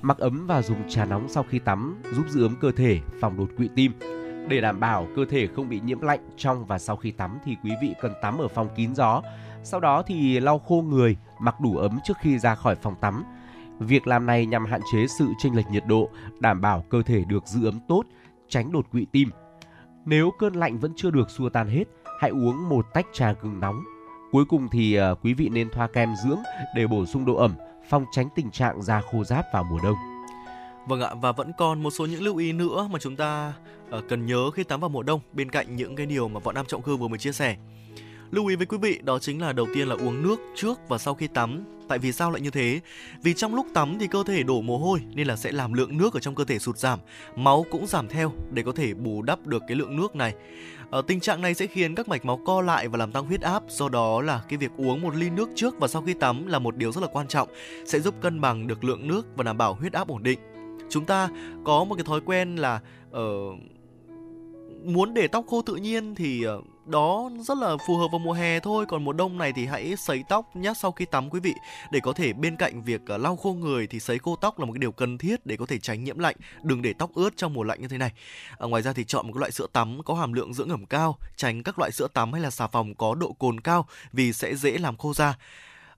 Mặc 0.03 0.19
ấm 0.19 0.47
và 0.47 0.63
dùng 0.63 0.89
trà 0.89 1.05
nóng 1.05 1.29
sau 1.29 1.45
khi 1.51 1.59
tắm 1.59 2.03
giúp 2.13 2.25
giữ 2.29 2.47
ấm 2.47 2.57
cơ 2.61 2.73
thể, 2.73 3.01
phòng 3.21 3.37
đột 3.37 3.49
quỵ 3.57 3.69
tim. 3.75 3.93
Để 4.49 4.61
đảm 4.61 4.81
bảo 4.81 5.09
cơ 5.17 5.25
thể 5.25 5.47
không 5.47 5.69
bị 5.69 5.81
nhiễm 5.81 6.01
lạnh 6.01 6.21
trong 6.37 6.67
và 6.67 6.79
sau 6.79 6.97
khi 6.97 7.11
tắm 7.11 7.39
thì 7.45 7.57
quý 7.65 7.71
vị 7.83 7.95
cần 8.01 8.13
tắm 8.23 8.39
ở 8.39 8.49
phòng 8.49 8.69
kín 8.77 8.95
gió. 8.95 9.23
Sau 9.63 9.81
đó 9.81 10.03
thì 10.03 10.41
lau 10.41 10.59
khô 10.59 10.83
người, 10.83 11.17
mặc 11.41 11.61
đủ 11.61 11.77
ấm 11.77 11.99
trước 12.05 12.17
khi 12.21 12.39
ra 12.39 12.55
khỏi 12.55 12.75
phòng 12.75 12.95
tắm. 13.01 13.25
Việc 13.79 14.07
làm 14.07 14.27
này 14.27 14.47
nhằm 14.47 14.65
hạn 14.65 14.81
chế 14.93 15.07
sự 15.19 15.27
chênh 15.39 15.57
lệch 15.57 15.67
nhiệt 15.71 15.87
độ, 15.87 16.11
đảm 16.41 16.61
bảo 16.61 16.85
cơ 16.91 17.03
thể 17.03 17.25
được 17.25 17.47
giữ 17.47 17.69
ấm 17.69 17.81
tốt, 17.89 18.03
tránh 18.49 18.73
đột 18.73 18.87
quỵ 18.93 19.07
tim. 19.13 19.31
Nếu 20.07 20.31
cơn 20.31 20.55
lạnh 20.55 20.79
vẫn 20.79 20.93
chưa 20.97 21.11
được 21.11 21.31
xua 21.31 21.49
tan 21.49 21.69
hết, 21.69 21.85
hãy 22.21 22.31
uống 22.31 22.69
một 22.69 22.87
tách 22.95 23.07
trà 23.13 23.33
gừng 23.33 23.61
nóng. 23.61 23.85
Cuối 24.33 24.45
cùng 24.45 24.69
thì 24.73 25.01
uh, 25.01 25.19
quý 25.23 25.35
vị 25.35 25.49
nên 25.49 25.71
thoa 25.71 25.87
kem 25.87 26.15
dưỡng 26.25 26.39
để 26.77 26.87
bổ 26.87 27.07
sung 27.07 27.25
độ 27.25 27.37
ẩm, 27.37 27.55
phòng 27.89 28.05
tránh 28.13 28.29
tình 28.35 28.51
trạng 28.51 28.83
da 28.83 29.01
khô 29.01 29.25
ráp 29.25 29.45
vào 29.53 29.65
mùa 29.71 29.79
đông. 29.83 29.97
Vâng 30.89 31.01
ạ, 31.01 31.15
và 31.23 31.33
vẫn 31.33 31.53
còn 31.59 31.83
một 31.83 31.91
số 31.91 32.07
những 32.07 32.23
lưu 32.23 32.37
ý 32.37 32.53
nữa 32.53 32.89
mà 32.91 32.99
chúng 32.99 33.17
ta 33.17 33.53
uh, 33.97 34.05
cần 34.09 34.27
nhớ 34.27 34.51
khi 34.51 34.65
tắm 34.65 34.81
vào 34.81 34.89
mùa 34.89 35.03
đông 35.03 35.21
bên 35.33 35.51
cạnh 35.51 35.77
những 35.77 35.97
cái 35.97 36.07
điều 36.07 36.29
mà 36.29 36.41
Võ 36.41 36.53
Nam 36.53 36.67
Trọng 36.67 36.83
Khương 36.83 36.99
vừa 36.99 37.09
mới 37.09 37.19
chia 37.19 37.33
sẻ. 37.33 37.57
Lưu 38.31 38.47
ý 38.47 38.57
với 38.57 38.67
quý 38.67 38.79
vị 38.79 38.99
đó 39.03 39.19
chính 39.19 39.41
là 39.41 39.53
đầu 39.53 39.67
tiên 39.75 39.89
là 39.89 39.95
uống 39.95 40.23
nước 40.23 40.41
trước 40.55 40.89
và 40.89 40.99
sau 40.99 41.15
khi 41.15 41.27
tắm. 41.27 41.65
Tại 41.89 41.99
vì 41.99 42.13
sao 42.13 42.31
lại 42.31 42.41
như 42.41 42.51
thế? 42.51 42.81
Vì 43.23 43.35
trong 43.35 43.55
lúc 43.55 43.67
tắm 43.75 43.97
thì 44.01 44.07
cơ 44.07 44.23
thể 44.27 44.43
đổ 44.43 44.61
mồ 44.61 44.79
hôi 44.79 45.01
nên 45.15 45.27
là 45.27 45.37
sẽ 45.37 45.53
làm 45.53 45.73
lượng 45.73 45.99
nước 45.99 46.15
ở 46.15 46.21
trong 46.21 46.35
cơ 46.35 46.45
thể 46.45 46.59
sụt 46.59 46.79
giảm, 46.79 46.99
máu 47.37 47.65
cũng 47.71 47.87
giảm 47.87 48.09
theo 48.09 48.33
để 48.51 48.63
có 48.63 48.73
thể 48.73 48.95
bù 48.95 49.23
đắp 49.23 49.47
được 49.47 49.63
cái 49.69 49.77
lượng 49.77 49.97
nước 49.97 50.17
này. 50.17 50.35
Ở 50.91 51.03
tình 51.07 51.21
trạng 51.21 51.43
này 51.43 51.55
sẽ 51.55 51.67
khiến 51.67 51.95
các 51.95 52.09
mạch 52.09 52.25
máu 52.25 52.41
co 52.47 52.61
lại 52.61 52.89
và 52.89 52.99
làm 52.99 53.13
tăng 53.13 53.27
huyết 53.27 53.41
áp, 53.41 53.63
do 53.69 53.89
đó 53.89 54.23
là 54.23 54.43
cái 54.49 54.57
việc 54.57 54.71
uống 54.77 55.03
một 55.03 55.15
ly 55.17 55.31
nước 55.31 55.49
trước 55.55 55.79
và 55.79 55.89
sau 55.89 56.03
khi 56.03 56.15
tắm 56.15 56.47
là 56.47 56.59
một 56.59 56.77
điều 56.77 56.93
rất 56.93 57.01
là 57.01 57.09
quan 57.13 57.29
trọng, 57.29 57.49
sẽ 57.85 58.01
giúp 58.01 58.15
cân 58.21 58.41
bằng 58.41 58.67
được 58.67 58.85
lượng 58.85 59.09
nước 59.09 59.27
và 59.37 59.45
đảm 59.45 59.59
bảo 59.59 59.75
huyết 59.75 59.93
áp 59.93 60.09
ổn 60.09 60.23
định. 60.23 60.39
Chúng 60.91 61.05
ta 61.05 61.29
có 61.65 61.85
một 61.85 61.95
cái 61.95 62.05
thói 62.05 62.21
quen 62.21 62.57
là 62.57 62.81
uh, 63.11 63.19
muốn 64.85 65.15
để 65.15 65.29
tóc 65.29 65.45
khô 65.47 65.63
tự 65.63 65.75
nhiên 65.75 66.15
thì 66.15 66.47
uh, 66.49 66.65
đó 66.87 67.31
rất 67.41 67.59
là 67.59 67.77
phù 67.87 67.97
hợp 67.97 68.09
vào 68.13 68.19
mùa 68.19 68.33
hè 68.33 68.61
thôi. 68.61 68.87
Còn 68.89 69.05
mùa 69.05 69.13
đông 69.13 69.39
này 69.39 69.53
thì 69.53 69.67
hãy 69.67 69.97
sấy 69.97 70.25
tóc 70.29 70.57
nhé 70.57 70.73
sau 70.77 70.93
khi 70.93 71.05
tắm 71.05 71.31
quý 71.31 71.41
vị 71.41 71.55
để 71.91 72.01
có 72.01 72.13
thể 72.13 72.33
bên 72.33 72.57
cạnh 72.57 72.83
việc 72.83 73.01
à, 73.07 73.17
lau 73.17 73.37
khô 73.37 73.53
người 73.53 73.87
thì 73.87 74.01
sấy 74.01 74.19
khô 74.19 74.37
tóc 74.37 74.59
là 74.59 74.65
một 74.67 74.73
cái 74.73 74.79
điều 74.79 74.93
cần 74.93 75.19
thiết 75.19 75.47
để 75.47 75.57
có 75.57 75.67
thể 75.67 75.79
tránh 75.79 76.05
nhiễm 76.05 76.19
lạnh. 76.19 76.37
Đừng 76.63 76.83
để 76.83 76.93
tóc 76.99 77.11
ướt 77.15 77.37
trong 77.37 77.55
mùa 77.55 77.63
lạnh 77.63 77.81
như 77.81 77.89
thế 77.89 77.99
này. 77.99 78.13
À, 78.59 78.67
ngoài 78.67 78.83
ra 78.83 78.93
thì 78.93 79.05
chọn 79.05 79.27
một 79.27 79.33
cái 79.33 79.41
loại 79.41 79.53
sữa 79.53 79.67
tắm 79.73 80.03
có 80.05 80.15
hàm 80.15 80.33
lượng 80.33 80.55
dưỡng 80.55 80.69
ẩm 80.69 80.87
cao 80.87 81.19
tránh 81.37 81.63
các 81.63 81.79
loại 81.79 81.93
sữa 81.93 82.09
tắm 82.15 82.33
hay 82.33 82.43
là 82.43 82.51
xà 82.51 82.67
phòng 82.67 82.95
có 82.95 83.15
độ 83.15 83.33
cồn 83.33 83.61
cao 83.61 83.87
vì 84.13 84.33
sẽ 84.33 84.55
dễ 84.55 84.79
làm 84.79 84.97
khô 84.97 85.15
da. 85.15 85.39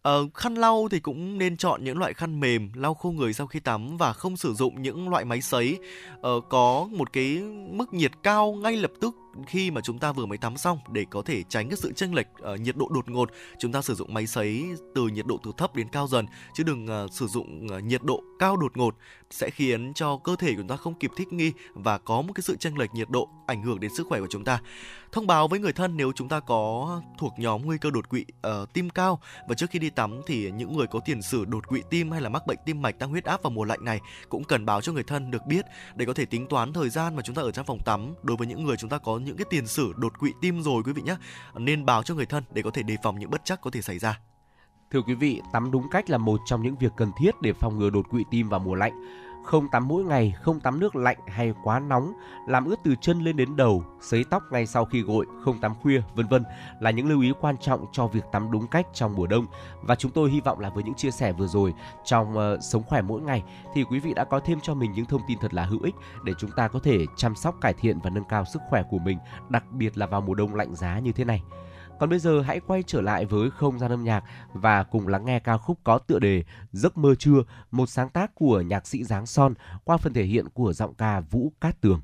Uh, 0.09 0.35
khăn 0.35 0.55
lau 0.55 0.89
thì 0.91 1.01
cũng 1.01 1.39
nên 1.39 1.57
chọn 1.57 1.85
những 1.85 1.99
loại 1.99 2.15
khăn 2.15 2.41
mềm 2.41 2.71
lau 2.75 2.95
khô 2.95 3.11
người 3.11 3.33
sau 3.33 3.47
khi 3.47 3.61
tắm 3.61 3.97
và 3.97 4.13
không 4.13 4.37
sử 4.37 4.55
dụng 4.55 4.83
những 4.83 5.09
loại 5.09 5.25
máy 5.25 5.41
sấy. 5.43 5.79
Uh, 6.15 6.45
có 6.49 6.89
một 6.91 7.13
cái 7.13 7.39
mức 7.71 7.95
nhiệt 7.95 8.13
cao 8.23 8.53
ngay 8.53 8.77
lập 8.77 8.91
tức 9.01 9.15
khi 9.47 9.71
mà 9.71 9.81
chúng 9.81 9.99
ta 9.99 10.13
vừa 10.13 10.27
mới 10.27 10.39
tắm 10.39 10.57
xong 10.57 10.79
để 10.93 11.07
có 11.11 11.23
thể 11.23 11.43
tránh 11.43 11.69
cái 11.69 11.77
sự 11.77 11.93
chênh 11.93 12.15
lệch 12.15 12.27
uh, 12.55 12.61
nhiệt 12.61 12.77
độ 12.77 12.89
đột 12.95 13.11
ngột 13.11 13.31
chúng 13.59 13.73
ta 13.73 13.83
sử 13.83 13.95
dụng 13.95 14.15
máy 14.15 14.27
sấy 14.27 14.65
từ 14.95 15.09
nhiệt 15.09 15.27
độ 15.27 15.41
từ 15.45 15.53
thấp 15.57 15.75
đến 15.75 15.89
cao 15.89 16.07
dần. 16.07 16.27
Chứ 16.55 16.65
đừng 16.65 16.87
uh, 17.05 17.13
sử 17.13 17.27
dụng 17.27 17.67
uh, 17.67 17.85
nhiệt 17.85 18.03
độ 18.03 18.23
cao 18.39 18.57
đột 18.57 18.77
ngột 18.77 18.97
sẽ 19.31 19.51
khiến 19.51 19.93
cho 19.95 20.17
cơ 20.17 20.37
thể 20.37 20.53
của 20.53 20.59
chúng 20.59 20.69
ta 20.69 20.77
không 20.77 20.95
kịp 20.95 21.11
thích 21.17 21.33
nghi 21.33 21.53
và 21.75 21.99
có 21.99 22.23
một 22.23 22.33
cái 22.35 22.43
sự 22.43 22.57
chênh 22.57 22.79
lệch 22.79 22.95
nhiệt 22.95 23.11
độ 23.11 23.29
ảnh 23.47 23.63
hưởng 23.63 23.81
đến 23.81 23.95
sức 23.95 24.07
khỏe 24.07 24.21
của 24.21 24.27
chúng 24.31 24.45
ta. 24.45 24.61
Thông 25.13 25.27
báo 25.27 25.49
với 25.49 25.61
người 25.61 25.73
thân 25.73 25.97
nếu 25.97 26.13
chúng 26.15 26.29
ta 26.29 26.41
có 26.41 27.03
thuộc 27.19 27.33
nhóm 27.39 27.63
nguy 27.63 27.79
cơ 27.79 27.91
đột 27.91 28.09
quỵ 28.09 28.25
uh, 28.63 28.73
tim 28.73 28.91
cao. 28.91 29.21
Và 29.49 29.55
trước 29.55 29.71
khi 29.71 29.79
đi 29.79 29.91
tắm 29.91 30.21
thì 30.27 30.51
những 30.51 30.77
người 30.77 30.87
có 30.87 31.01
tiền 31.05 31.23
sử 31.23 31.45
đột 31.45 31.69
quỵ 31.69 31.83
tim 31.91 32.11
hay 32.11 32.21
là 32.21 32.29
mắc 32.29 32.47
bệnh 32.47 32.59
tim 32.65 32.83
mạch 32.83 32.99
tăng 32.99 33.11
huyết 33.11 33.25
áp 33.25 33.43
vào 33.43 33.51
mùa 33.51 33.65
lạnh 33.65 33.85
này 33.85 34.01
cũng 34.29 34.45
cần 34.45 34.67
báo 34.67 34.81
cho 34.81 34.93
người 34.93 35.03
thân 35.03 35.31
được 35.31 35.47
biết 35.47 35.65
để 35.95 36.07
có 36.07 36.15
thể 36.15 36.25
tính 36.25 36.47
toán 36.47 36.73
thời 36.73 36.91
gian 36.91 37.17
mà 37.17 37.23
chúng 37.23 37.35
ta 37.35 37.43
ở 37.43 37.51
trong 37.51 37.67
phòng 37.67 37.79
tắm. 37.85 38.15
Đối 38.23 38.37
với 38.37 38.47
những 38.47 38.65
người 38.65 38.77
chúng 38.77 38.91
ta 38.91 38.99
có 38.99 39.19
những 39.29 39.37
cái 39.37 39.47
tiền 39.51 39.67
sử 39.67 39.93
đột 39.97 40.19
quỵ 40.19 40.33
tim 40.41 40.63
rồi 40.63 40.83
quý 40.83 40.93
vị 40.93 41.03
nhé 41.03 41.17
nên 41.55 41.87
báo 41.87 42.03
cho 42.03 42.15
người 42.15 42.27
thân 42.27 42.45
để 42.53 42.63
có 42.63 42.71
thể 42.71 42.83
đề 42.83 42.97
phòng 43.03 43.19
những 43.19 43.31
bất 43.31 43.45
chắc 43.45 43.61
có 43.61 43.71
thể 43.71 43.83
xảy 43.83 43.99
ra. 43.99 44.21
Thưa 44.91 45.01
quý 45.03 45.15
vị, 45.15 45.41
tắm 45.53 45.71
đúng 45.71 45.91
cách 45.91 46.11
là 46.11 46.19
một 46.19 46.41
trong 46.47 46.63
những 46.63 46.77
việc 46.77 46.93
cần 46.97 47.11
thiết 47.19 47.31
để 47.43 47.53
phòng 47.53 47.79
ngừa 47.79 47.91
đột 47.91 48.11
quỵ 48.11 48.25
tim 48.31 48.49
vào 48.49 48.61
mùa 48.61 48.75
lạnh 48.75 48.93
không 49.45 49.69
tắm 49.69 49.89
mỗi 49.89 50.05
ngày, 50.05 50.35
không 50.43 50.61
tắm 50.61 50.81
nước 50.81 50.97
lạnh 50.97 51.17
hay 51.27 51.55
quá 51.63 51.81
nóng, 51.81 52.13
làm 52.47 52.65
ướt 52.65 52.77
từ 52.85 52.95
chân 53.01 53.21
lên 53.21 53.37
đến 53.37 53.57
đầu, 53.57 53.85
sấy 54.01 54.25
tóc 54.31 54.43
ngay 54.51 54.67
sau 54.67 54.85
khi 54.85 55.03
gội, 55.03 55.27
không 55.45 55.59
tắm 55.61 55.75
khuya, 55.83 56.03
vân 56.15 56.27
vân 56.27 56.45
là 56.81 56.91
những 56.91 57.09
lưu 57.09 57.21
ý 57.21 57.33
quan 57.41 57.57
trọng 57.61 57.87
cho 57.93 58.07
việc 58.07 58.25
tắm 58.33 58.51
đúng 58.51 58.67
cách 58.67 58.87
trong 58.93 59.15
mùa 59.17 59.27
đông. 59.27 59.47
Và 59.83 59.95
chúng 59.95 60.11
tôi 60.11 60.31
hy 60.31 60.41
vọng 60.41 60.61
là 60.61 60.71
với 60.71 60.85
những 60.85 60.95
chia 60.95 61.11
sẻ 61.11 61.33
vừa 61.33 61.47
rồi 61.47 61.75
trong 62.05 62.37
uh, 62.39 62.63
sống 62.63 62.83
khỏe 62.83 63.03
mỗi 63.03 63.21
ngày 63.21 63.43
thì 63.75 63.85
quý 63.85 63.99
vị 63.99 64.15
đã 64.15 64.25
có 64.25 64.41
thêm 64.41 64.59
cho 64.63 64.75
mình 64.75 64.93
những 64.93 65.07
thông 65.07 65.23
tin 65.29 65.39
thật 65.39 65.55
là 65.55 65.65
hữu 65.65 65.81
ích 65.83 65.95
để 66.25 66.33
chúng 66.39 66.51
ta 66.51 66.69
có 66.69 66.79
thể 66.79 67.07
chăm 67.17 67.35
sóc 67.35 67.55
cải 67.61 67.75
thiện 67.75 67.99
và 68.01 68.11
nâng 68.11 68.25
cao 68.25 68.45
sức 68.45 68.63
khỏe 68.69 68.83
của 68.91 68.99
mình, 68.99 69.19
đặc 69.49 69.65
biệt 69.73 69.99
là 69.99 70.07
vào 70.07 70.21
mùa 70.21 70.35
đông 70.35 70.55
lạnh 70.55 70.75
giá 70.75 70.99
như 70.99 71.13
thế 71.13 71.25
này. 71.25 71.43
Còn 71.99 72.11
bây 72.11 72.19
giờ 72.19 72.41
hãy 72.41 72.61
quay 72.61 72.83
trở 72.83 73.01
lại 73.01 73.25
với 73.25 73.51
không 73.51 73.79
gian 73.79 73.91
âm 73.91 74.05
nhạc 74.05 74.25
và 74.53 74.83
cùng 74.83 75.09
lắng 75.09 75.25
nghe 75.25 75.39
ca 75.39 75.57
khúc 75.57 75.79
có 75.85 75.99
tựa 75.99 76.19
đề 76.19 76.45
Giấc 76.73 76.99
mơ 76.99 77.15
trưa, 77.15 77.43
một 77.71 77.87
sáng 77.87 78.09
tác 78.09 78.35
của 78.35 78.61
nhạc 78.61 78.87
sĩ 78.87 79.05
Giáng 79.05 79.27
Son 79.27 79.55
qua 79.85 79.97
phần 79.97 80.13
thể 80.13 80.25
hiện 80.25 80.49
của 80.49 80.73
giọng 80.73 80.95
ca 80.95 81.21
Vũ 81.21 81.53
Cát 81.61 81.81
Tường. 81.81 82.01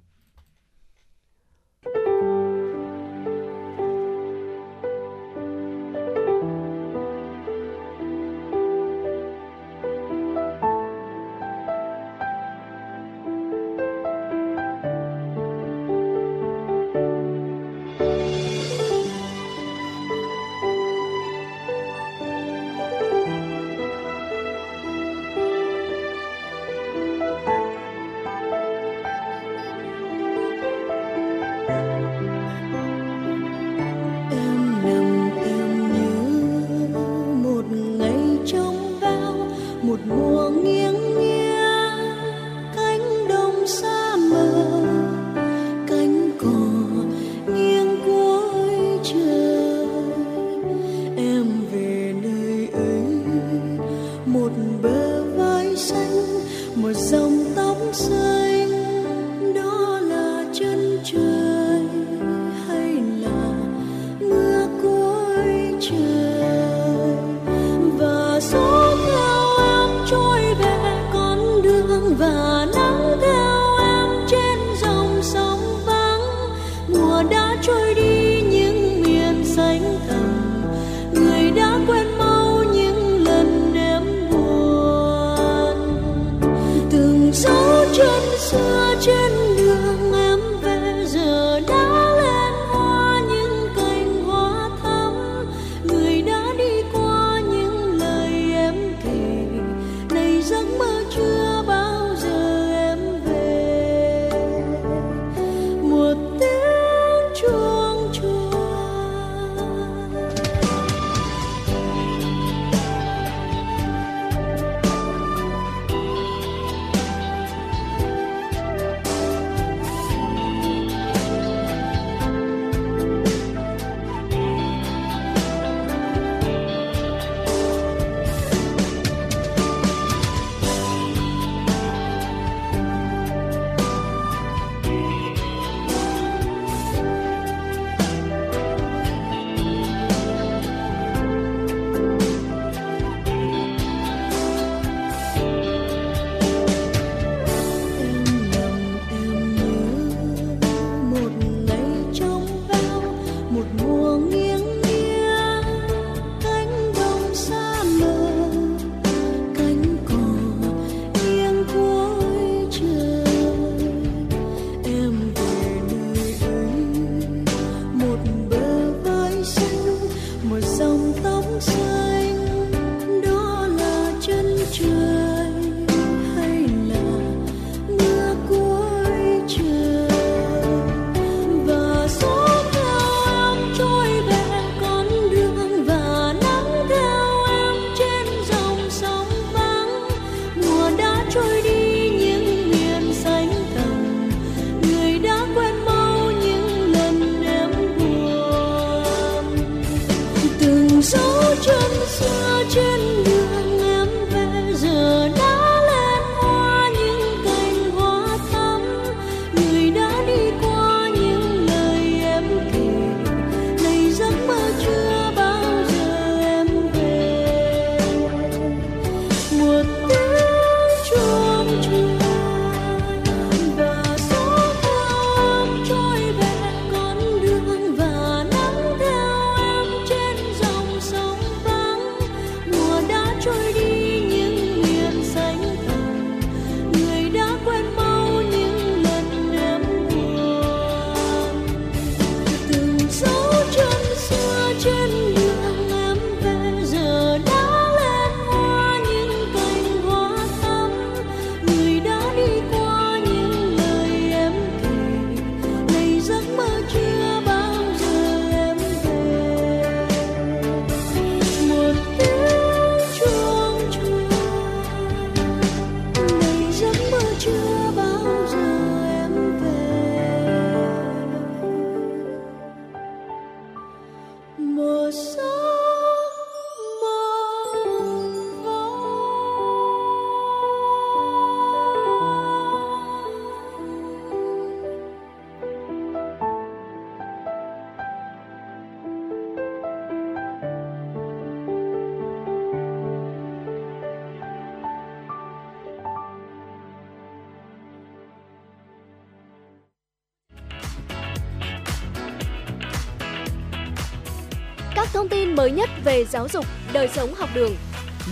Về 306.15 306.25
giáo 306.25 306.49
dục, 306.49 306.65
đời 306.93 307.09
sống 307.09 307.35
học 307.35 307.49
đường. 307.55 307.77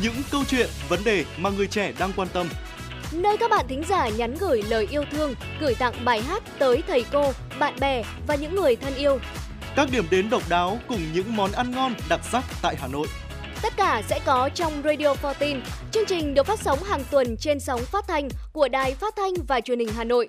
Những 0.02 0.14
câu 0.30 0.42
chuyện, 0.48 0.68
vấn 0.88 1.04
đề 1.04 1.24
mà 1.36 1.50
người 1.50 1.66
trẻ 1.66 1.92
đang 1.98 2.12
quan 2.16 2.28
tâm. 2.32 2.48
Nơi 3.12 3.36
các 3.36 3.50
bạn 3.50 3.66
thính 3.68 3.82
giả 3.88 4.08
nhắn 4.08 4.34
gửi 4.40 4.62
lời 4.62 4.88
yêu 4.90 5.04
thương, 5.12 5.34
gửi 5.60 5.74
tặng 5.74 5.94
bài 6.04 6.20
hát 6.22 6.42
tới 6.58 6.82
thầy 6.88 7.04
cô, 7.12 7.32
bạn 7.58 7.74
bè 7.80 8.02
và 8.26 8.34
những 8.34 8.54
người 8.54 8.76
thân 8.76 8.94
yêu. 8.94 9.18
Các 9.76 9.88
điểm 9.92 10.04
đến 10.10 10.30
độc 10.30 10.42
đáo 10.48 10.78
cùng 10.88 11.00
những 11.14 11.36
món 11.36 11.52
ăn 11.52 11.70
ngon 11.70 11.94
đặc 12.08 12.20
sắc 12.32 12.44
tại 12.62 12.76
Hà 12.78 12.88
Nội. 12.88 13.06
Tất 13.62 13.72
cả 13.76 14.02
sẽ 14.08 14.20
có 14.24 14.50
trong 14.54 14.82
Radio 14.84 15.14
14. 15.22 15.62
Chương 15.92 16.06
trình 16.06 16.34
được 16.34 16.46
phát 16.46 16.60
sóng 16.60 16.82
hàng 16.82 17.04
tuần 17.10 17.36
trên 17.36 17.60
sóng 17.60 17.80
phát 17.80 18.04
thanh 18.08 18.28
của 18.52 18.68
Đài 18.68 18.94
Phát 18.94 19.16
thanh 19.16 19.32
và 19.48 19.60
Truyền 19.60 19.78
hình 19.78 19.90
Hà 19.96 20.04
Nội. 20.04 20.28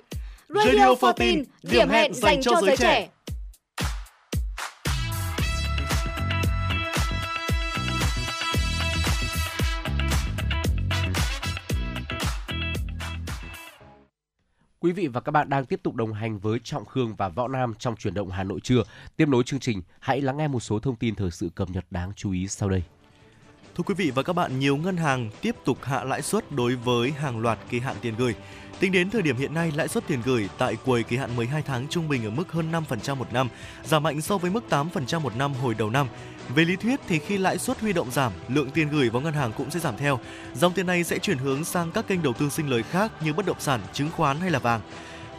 Radio 0.49 0.87
14, 1.01 1.43
điểm 1.63 1.89
hẹn 1.89 2.13
dành 2.13 2.41
cho 2.41 2.61
giới 2.61 2.77
trẻ. 2.77 3.07
Quý 14.83 14.91
vị 14.91 15.07
và 15.07 15.21
các 15.21 15.31
bạn 15.31 15.49
đang 15.49 15.65
tiếp 15.65 15.79
tục 15.83 15.95
đồng 15.95 16.13
hành 16.13 16.39
với 16.39 16.59
Trọng 16.63 16.85
Khương 16.85 17.15
và 17.15 17.29
Võ 17.29 17.47
Nam 17.47 17.73
trong 17.79 17.95
chuyển 17.95 18.13
động 18.13 18.29
Hà 18.29 18.43
Nội 18.43 18.59
trưa. 18.59 18.83
Tiếp 19.17 19.27
nối 19.27 19.43
chương 19.43 19.59
trình, 19.59 19.81
hãy 19.99 20.21
lắng 20.21 20.37
nghe 20.37 20.47
một 20.47 20.59
số 20.59 20.79
thông 20.79 20.95
tin 20.95 21.15
thời 21.15 21.31
sự 21.31 21.49
cập 21.55 21.69
nhật 21.69 21.85
đáng 21.91 22.11
chú 22.15 22.31
ý 22.31 22.47
sau 22.47 22.69
đây. 22.69 22.83
Thưa 23.75 23.83
quý 23.83 23.93
vị 23.97 24.11
và 24.15 24.23
các 24.23 24.33
bạn, 24.33 24.59
nhiều 24.59 24.77
ngân 24.77 24.97
hàng 24.97 25.29
tiếp 25.41 25.55
tục 25.65 25.77
hạ 25.81 26.03
lãi 26.03 26.21
suất 26.21 26.51
đối 26.51 26.75
với 26.75 27.11
hàng 27.11 27.39
loạt 27.39 27.59
kỳ 27.69 27.79
hạn 27.79 27.95
tiền 28.01 28.13
gửi. 28.17 28.35
Tính 28.79 28.91
đến 28.91 29.09
thời 29.09 29.21
điểm 29.21 29.37
hiện 29.37 29.53
nay, 29.53 29.71
lãi 29.75 29.87
suất 29.87 30.07
tiền 30.07 30.21
gửi 30.25 30.49
tại 30.57 30.77
quầy 30.85 31.03
kỳ 31.03 31.17
hạn 31.17 31.35
12 31.35 31.61
tháng 31.61 31.87
trung 31.87 32.09
bình 32.09 32.25
ở 32.25 32.29
mức 32.29 32.51
hơn 32.51 32.71
5% 32.71 33.15
một 33.15 33.33
năm, 33.33 33.49
giảm 33.83 34.03
mạnh 34.03 34.21
so 34.21 34.37
với 34.37 34.51
mức 34.51 34.63
8% 34.69 35.19
một 35.19 35.35
năm 35.35 35.53
hồi 35.53 35.75
đầu 35.77 35.89
năm. 35.89 36.07
Về 36.49 36.65
lý 36.65 36.75
thuyết 36.75 36.99
thì 37.07 37.19
khi 37.19 37.37
lãi 37.37 37.57
suất 37.57 37.79
huy 37.79 37.93
động 37.93 38.11
giảm, 38.11 38.31
lượng 38.47 38.71
tiền 38.71 38.89
gửi 38.89 39.09
vào 39.09 39.21
ngân 39.21 39.33
hàng 39.33 39.51
cũng 39.57 39.71
sẽ 39.71 39.79
giảm 39.79 39.97
theo. 39.97 40.19
Dòng 40.55 40.73
tiền 40.73 40.85
này 40.85 41.03
sẽ 41.03 41.19
chuyển 41.19 41.37
hướng 41.37 41.63
sang 41.63 41.91
các 41.91 42.07
kênh 42.07 42.23
đầu 42.23 42.33
tư 42.33 42.49
sinh 42.49 42.69
lời 42.69 42.83
khác 42.83 43.11
như 43.21 43.33
bất 43.33 43.45
động 43.45 43.59
sản, 43.59 43.81
chứng 43.93 44.11
khoán 44.11 44.39
hay 44.39 44.51
là 44.51 44.59
vàng. 44.59 44.81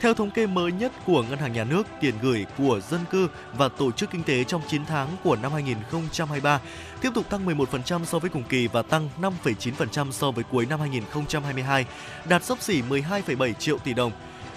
Theo 0.01 0.15
thống 0.15 0.31
kê 0.31 0.47
mới 0.47 0.73
nhất 0.73 0.93
của 1.07 1.23
Ngân 1.23 1.39
hàng 1.39 1.53
Nhà 1.53 1.65
nước, 1.65 1.87
tiền 2.01 2.15
gửi 2.23 2.47
của 2.59 2.81
dân 2.91 3.01
cư 3.11 3.29
và 3.57 3.69
tổ 3.69 3.93
chức 3.93 4.11
kinh 4.11 4.23
tế 4.23 4.45
trong 4.45 4.63
9 4.69 4.87
tháng 4.87 5.09
của 5.25 5.37
năm 5.37 5.53
2023 5.53 6.61
tiếp 7.01 7.11
tục 7.15 7.31
tăng 7.31 7.47
11% 7.47 8.05
so 8.05 8.19
với 8.19 8.31
cùng 8.31 8.43
kỳ 8.43 8.67
và 8.67 8.83
tăng 8.83 9.09
5,9% 9.21 10.11
so 10.11 10.31
với 10.31 10.45
cuối 10.45 10.67
năm 10.67 10.81
2022, 10.81 11.87
đạt 12.29 12.45
sấp 12.45 12.63
xỉ 12.63 12.83
12,7 12.83 13.53
triệu 13.53 13.79
tỷ 13.79 13.95
đồng. 13.95 14.13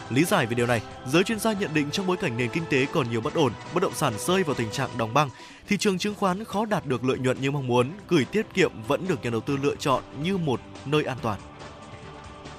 Lý 0.09 0.23
giải 0.23 0.45
về 0.45 0.55
điều 0.55 0.67
này, 0.67 0.81
giới 1.07 1.23
chuyên 1.23 1.39
gia 1.39 1.53
nhận 1.53 1.73
định 1.73 1.91
trong 1.91 2.07
bối 2.07 2.17
cảnh 2.17 2.37
nền 2.37 2.49
kinh 2.49 2.63
tế 2.69 2.85
còn 2.93 3.09
nhiều 3.09 3.21
bất 3.21 3.33
ổn, 3.33 3.53
bất 3.73 3.83
động 3.83 3.93
sản 3.95 4.13
rơi 4.19 4.43
vào 4.43 4.55
tình 4.55 4.71
trạng 4.71 4.89
đóng 4.97 5.13
băng, 5.13 5.29
thị 5.67 5.77
trường 5.77 5.97
chứng 5.97 6.15
khoán 6.15 6.43
khó 6.43 6.65
đạt 6.65 6.85
được 6.85 7.03
lợi 7.03 7.17
nhuận 7.17 7.41
như 7.41 7.51
mong 7.51 7.67
muốn, 7.67 7.91
gửi 8.07 8.25
tiết 8.25 8.45
kiệm 8.53 8.71
vẫn 8.87 9.07
được 9.07 9.23
nhà 9.23 9.29
đầu 9.29 9.41
tư 9.41 9.57
lựa 9.57 9.75
chọn 9.75 10.03
như 10.23 10.37
một 10.37 10.61
nơi 10.85 11.03
an 11.03 11.17
toàn. 11.21 11.39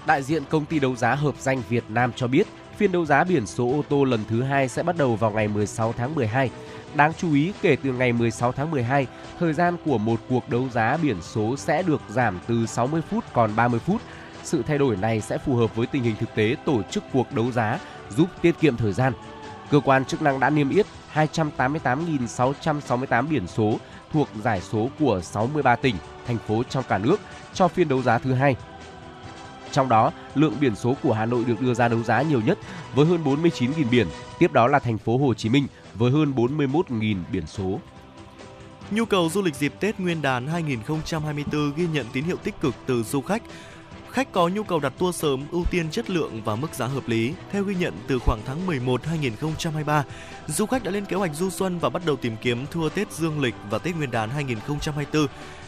Đại 0.06 0.22
diện 0.22 0.42
công 0.50 0.64
ty 0.64 0.78
đấu 0.78 0.96
giá 0.96 1.14
hợp 1.14 1.34
danh 1.38 1.62
Việt 1.68 1.84
Nam 1.88 2.12
cho 2.16 2.26
biết, 2.26 2.46
phiên 2.76 2.92
đấu 2.92 3.06
giá 3.06 3.24
biển 3.24 3.46
số 3.46 3.64
ô 3.64 3.82
tô 3.88 4.04
lần 4.04 4.20
thứ 4.28 4.42
hai 4.42 4.68
sẽ 4.68 4.82
bắt 4.82 4.96
đầu 4.96 5.16
vào 5.16 5.30
ngày 5.30 5.48
16 5.48 5.92
tháng 5.92 6.14
12. 6.14 6.50
Đáng 6.94 7.12
chú 7.18 7.34
ý, 7.34 7.52
kể 7.62 7.76
từ 7.82 7.92
ngày 7.92 8.12
16 8.12 8.52
tháng 8.52 8.70
12, 8.70 9.06
thời 9.38 9.52
gian 9.52 9.76
của 9.84 9.98
một 9.98 10.20
cuộc 10.28 10.48
đấu 10.48 10.68
giá 10.68 10.96
biển 11.02 11.16
số 11.22 11.56
sẽ 11.56 11.82
được 11.82 12.00
giảm 12.08 12.40
từ 12.46 12.66
60 12.66 13.00
phút 13.10 13.24
còn 13.32 13.56
30 13.56 13.80
phút. 13.80 14.02
Sự 14.42 14.62
thay 14.66 14.78
đổi 14.78 14.96
này 14.96 15.20
sẽ 15.20 15.38
phù 15.38 15.56
hợp 15.56 15.76
với 15.76 15.86
tình 15.86 16.02
hình 16.02 16.16
thực 16.20 16.34
tế 16.34 16.56
tổ 16.64 16.82
chức 16.90 17.04
cuộc 17.12 17.32
đấu 17.32 17.52
giá, 17.52 17.78
giúp 18.16 18.28
tiết 18.42 18.60
kiệm 18.60 18.76
thời 18.76 18.92
gian. 18.92 19.12
Cơ 19.70 19.80
quan 19.80 20.04
chức 20.04 20.22
năng 20.22 20.40
đã 20.40 20.50
niêm 20.50 20.68
yết 20.68 20.86
288.668 21.14 23.28
biển 23.28 23.46
số 23.46 23.78
thuộc 24.12 24.28
giải 24.42 24.60
số 24.60 24.88
của 24.98 25.20
63 25.20 25.76
tỉnh, 25.76 25.96
thành 26.26 26.38
phố 26.38 26.62
trong 26.70 26.84
cả 26.88 26.98
nước 26.98 27.20
cho 27.54 27.68
phiên 27.68 27.88
đấu 27.88 28.02
giá 28.02 28.18
thứ 28.18 28.32
hai. 28.32 28.56
Trong 29.72 29.88
đó, 29.88 30.12
lượng 30.34 30.54
biển 30.60 30.76
số 30.76 30.96
của 31.02 31.12
Hà 31.12 31.26
Nội 31.26 31.44
được 31.44 31.60
đưa 31.60 31.74
ra 31.74 31.88
đấu 31.88 32.02
giá 32.02 32.22
nhiều 32.22 32.40
nhất 32.40 32.58
với 32.94 33.06
hơn 33.06 33.24
49.000 33.24 33.90
biển, 33.90 34.06
tiếp 34.38 34.52
đó 34.52 34.66
là 34.66 34.78
thành 34.78 34.98
phố 34.98 35.18
Hồ 35.18 35.34
Chí 35.34 35.48
Minh 35.48 35.66
với 35.94 36.10
hơn 36.10 36.32
41.000 36.36 37.16
biển 37.32 37.46
số. 37.46 37.78
Nhu 38.90 39.04
cầu 39.04 39.28
du 39.32 39.42
lịch 39.42 39.54
dịp 39.54 39.74
Tết 39.80 40.00
Nguyên 40.00 40.22
đán 40.22 40.46
2024 40.46 41.72
ghi 41.76 41.86
nhận 41.92 42.06
tín 42.12 42.24
hiệu 42.24 42.36
tích 42.36 42.60
cực 42.60 42.74
từ 42.86 43.02
du 43.02 43.20
khách. 43.20 43.42
Khách 44.18 44.32
có 44.32 44.48
nhu 44.48 44.62
cầu 44.62 44.80
đặt 44.80 44.92
tour 44.98 45.16
sớm 45.16 45.44
ưu 45.50 45.64
tiên 45.70 45.90
chất 45.90 46.10
lượng 46.10 46.42
và 46.44 46.56
mức 46.56 46.74
giá 46.74 46.86
hợp 46.86 47.08
lý. 47.08 47.32
Theo 47.52 47.64
ghi 47.64 47.74
nhận 47.74 47.94
từ 48.06 48.18
khoảng 48.18 48.40
tháng 48.46 48.66
11 48.66 49.04
2023, 49.04 50.04
du 50.46 50.66
khách 50.66 50.84
đã 50.84 50.90
lên 50.90 51.04
kế 51.04 51.16
hoạch 51.16 51.34
du 51.34 51.50
xuân 51.50 51.78
và 51.78 51.88
bắt 51.88 52.02
đầu 52.06 52.16
tìm 52.16 52.36
kiếm 52.36 52.66
tour 52.66 52.92
Tết 52.92 53.12
Dương 53.12 53.40
lịch 53.40 53.54
và 53.70 53.78
Tết 53.78 53.96
Nguyên 53.96 54.10
đán 54.10 54.30
2024. 54.30 55.26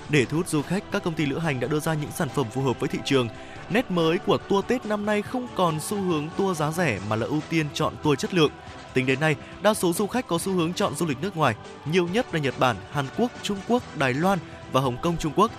Để 0.09 0.24
thu 0.24 0.36
hút 0.36 0.48
du 0.48 0.62
khách, 0.62 0.85
các 0.93 1.02
công 1.05 1.14
ty 1.14 1.27
lữ 1.27 1.39
hành 1.39 1.60
đã 1.60 1.68
đưa 1.68 1.81
ra 1.81 1.94
những 1.94 2.10
sản 2.10 2.28
phẩm 2.28 2.47
phù 2.51 2.62
hợp 2.62 2.81
với 2.81 2.89
thị 2.89 2.98
trường. 3.05 3.28
Nét 3.70 3.90
mới 3.90 4.18
của 4.18 4.36
tour 4.36 4.64
Tết 4.66 4.86
năm 4.86 5.06
nay 5.06 5.22
không 5.22 5.48
còn 5.55 5.81
xu 5.81 5.97
hướng 5.97 6.28
tour 6.36 6.59
giá 6.59 6.70
rẻ 6.70 6.98
mà 7.09 7.16
là 7.16 7.27
ưu 7.27 7.40
tiên 7.51 7.66
chọn 7.74 7.94
tour 8.02 8.18
chất 8.18 8.35
lượng. 8.35 8.51
Tính 8.94 9.06
đến 9.06 9.20
nay, 9.20 9.36
đa 9.62 9.74
số 9.74 9.93
du 9.93 10.06
khách 10.06 10.27
có 10.27 10.39
xu 10.39 10.52
hướng 10.52 10.72
chọn 10.72 10.94
du 10.94 11.06
lịch 11.06 11.22
nước 11.22 11.36
ngoài, 11.36 11.55
nhiều 11.85 12.09
nhất 12.12 12.35
là 12.35 12.40
Nhật 12.40 12.55
Bản, 12.59 12.77
Hàn 12.93 13.06
Quốc, 13.18 13.31
Trung 13.43 13.59
Quốc, 13.68 13.82
Đài 13.97 14.14
Loan 14.14 14.39
và 14.72 14.81
Hồng 14.81 14.97
Kông 15.02 15.16
Trung 15.16 15.32
Quốc. 15.36 15.51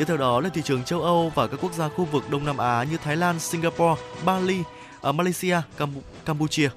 Tiếp 0.00 0.06
theo 0.06 0.16
đó 0.16 0.40
là 0.40 0.48
thị 0.48 0.62
trường 0.62 0.84
châu 0.84 1.02
Âu 1.02 1.32
và 1.34 1.46
các 1.46 1.60
quốc 1.62 1.72
gia 1.72 1.88
khu 1.88 2.04
vực 2.04 2.30
Đông 2.30 2.44
Nam 2.44 2.58
Á 2.58 2.84
như 2.90 2.96
Thái 2.96 3.16
Lan, 3.16 3.38
Singapore, 3.38 4.02
Bali, 4.24 4.62
ở 5.00 5.12
Malaysia, 5.12 5.56
Cam- 5.78 6.00
Campuchia. 6.24 6.68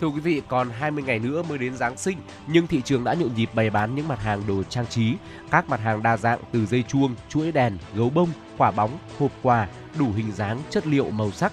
Thưa 0.00 0.06
quý 0.06 0.20
vị, 0.20 0.42
còn 0.48 0.70
20 0.70 1.04
ngày 1.04 1.18
nữa 1.18 1.42
mới 1.42 1.58
đến 1.58 1.76
Giáng 1.76 1.96
sinh, 1.96 2.18
nhưng 2.46 2.66
thị 2.66 2.82
trường 2.84 3.04
đã 3.04 3.14
nhộn 3.14 3.34
nhịp 3.34 3.50
bày 3.54 3.70
bán 3.70 3.94
những 3.94 4.08
mặt 4.08 4.18
hàng 4.22 4.42
đồ 4.46 4.62
trang 4.62 4.86
trí, 4.86 5.14
các 5.50 5.68
mặt 5.68 5.80
hàng 5.80 6.02
đa 6.02 6.16
dạng 6.16 6.38
từ 6.52 6.66
dây 6.66 6.84
chuông, 6.88 7.14
chuỗi 7.28 7.52
đèn, 7.52 7.78
gấu 7.94 8.10
bông, 8.10 8.28
quả 8.58 8.70
bóng, 8.70 8.98
hộp 9.18 9.30
quà, 9.42 9.68
đủ 9.98 10.12
hình 10.16 10.32
dáng, 10.32 10.62
chất 10.70 10.86
liệu, 10.86 11.10
màu 11.10 11.30
sắc. 11.30 11.52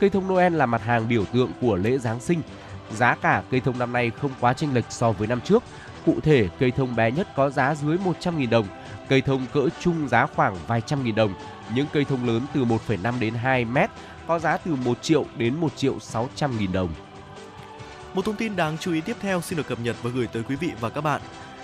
Cây 0.00 0.10
thông 0.10 0.28
Noel 0.28 0.54
là 0.54 0.66
mặt 0.66 0.82
hàng 0.82 1.08
biểu 1.08 1.24
tượng 1.24 1.50
của 1.60 1.76
lễ 1.76 1.98
Giáng 1.98 2.20
sinh. 2.20 2.42
Giá 2.90 3.14
cả 3.14 3.42
cây 3.50 3.60
thông 3.60 3.78
năm 3.78 3.92
nay 3.92 4.10
không 4.20 4.30
quá 4.40 4.52
chênh 4.52 4.74
lệch 4.74 4.86
so 4.90 5.12
với 5.12 5.28
năm 5.28 5.40
trước. 5.40 5.62
Cụ 6.06 6.20
thể, 6.20 6.48
cây 6.58 6.70
thông 6.70 6.96
bé 6.96 7.10
nhất 7.10 7.28
có 7.36 7.50
giá 7.50 7.74
dưới 7.74 7.96
100.000 7.96 8.50
đồng, 8.50 8.66
cây 9.08 9.20
thông 9.20 9.46
cỡ 9.52 9.68
trung 9.80 10.08
giá 10.08 10.26
khoảng 10.26 10.56
vài 10.66 10.80
trăm 10.80 11.04
nghìn 11.04 11.14
đồng. 11.14 11.34
Những 11.74 11.86
cây 11.92 12.04
thông 12.04 12.26
lớn 12.26 12.42
từ 12.54 12.64
1,5 12.64 13.20
đến 13.20 13.34
2 13.34 13.64
mét 13.64 13.90
có 14.26 14.38
giá 14.38 14.56
từ 14.56 14.74
1 14.74 15.02
triệu 15.02 15.24
đến 15.36 15.54
1 15.54 15.76
triệu 15.76 15.98
600 16.00 16.58
nghìn 16.58 16.72
đồng. 16.72 16.88
Một 18.14 18.24
thông 18.24 18.36
tin 18.36 18.56
đáng 18.56 18.76
chú 18.80 18.92
ý 18.92 19.00
tiếp 19.00 19.16
theo 19.20 19.40
xin 19.40 19.56
được 19.56 19.68
cập 19.68 19.80
nhật 19.80 19.96
và 20.02 20.10
gửi 20.14 20.26
tới 20.26 20.42
quý 20.48 20.56
vị 20.56 20.70
và 20.80 20.90
các 20.90 21.00
bạn. 21.00 21.20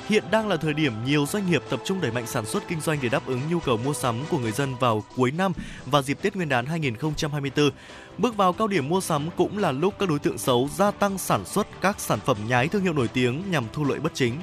Hiện 0.09 0.25
đang 0.31 0.49
là 0.49 0.57
thời 0.57 0.75
điểm 0.75 0.93
nhiều 1.05 1.27
doanh 1.27 1.51
nghiệp 1.51 1.63
tập 1.71 1.81
trung 1.85 2.01
đẩy 2.01 2.11
mạnh 2.11 2.27
sản 2.27 2.47
xuất 2.47 2.69
kinh 2.69 2.81
doanh 2.81 2.99
để 3.03 3.09
đáp 3.09 3.27
ứng 3.27 3.41
nhu 3.51 3.61
cầu 3.61 3.77
mua 3.77 3.95
sắm 3.95 4.17
của 4.31 4.39
người 4.39 4.53
dân 4.53 4.75
vào 4.75 5.05
cuối 5.17 5.31
năm 5.31 5.53
và 5.87 6.03
dịp 6.03 6.19
Tết 6.23 6.37
Nguyên 6.37 6.49
đán 6.49 6.67
2024. 6.67 7.71
Bước 8.19 8.37
vào 8.37 8.53
cao 8.53 8.69
điểm 8.69 8.89
mua 8.89 9.01
sắm 9.01 9.29
cũng 9.37 9.59
là 9.59 9.73
lúc 9.73 9.95
các 9.99 10.09
đối 10.09 10.19
tượng 10.19 10.39
xấu 10.39 10.69
gia 10.77 10.91
tăng 10.91 11.19
sản 11.19 11.45
xuất 11.45 11.67
các 11.81 12.01
sản 12.01 12.19
phẩm 12.25 12.37
nhái 12.49 12.69
thương 12.69 12.83
hiệu 12.83 12.93
nổi 12.93 13.09
tiếng 13.09 13.51
nhằm 13.51 13.65
thu 13.73 13.85
lợi 13.85 13.99
bất 13.99 14.15
chính. 14.15 14.35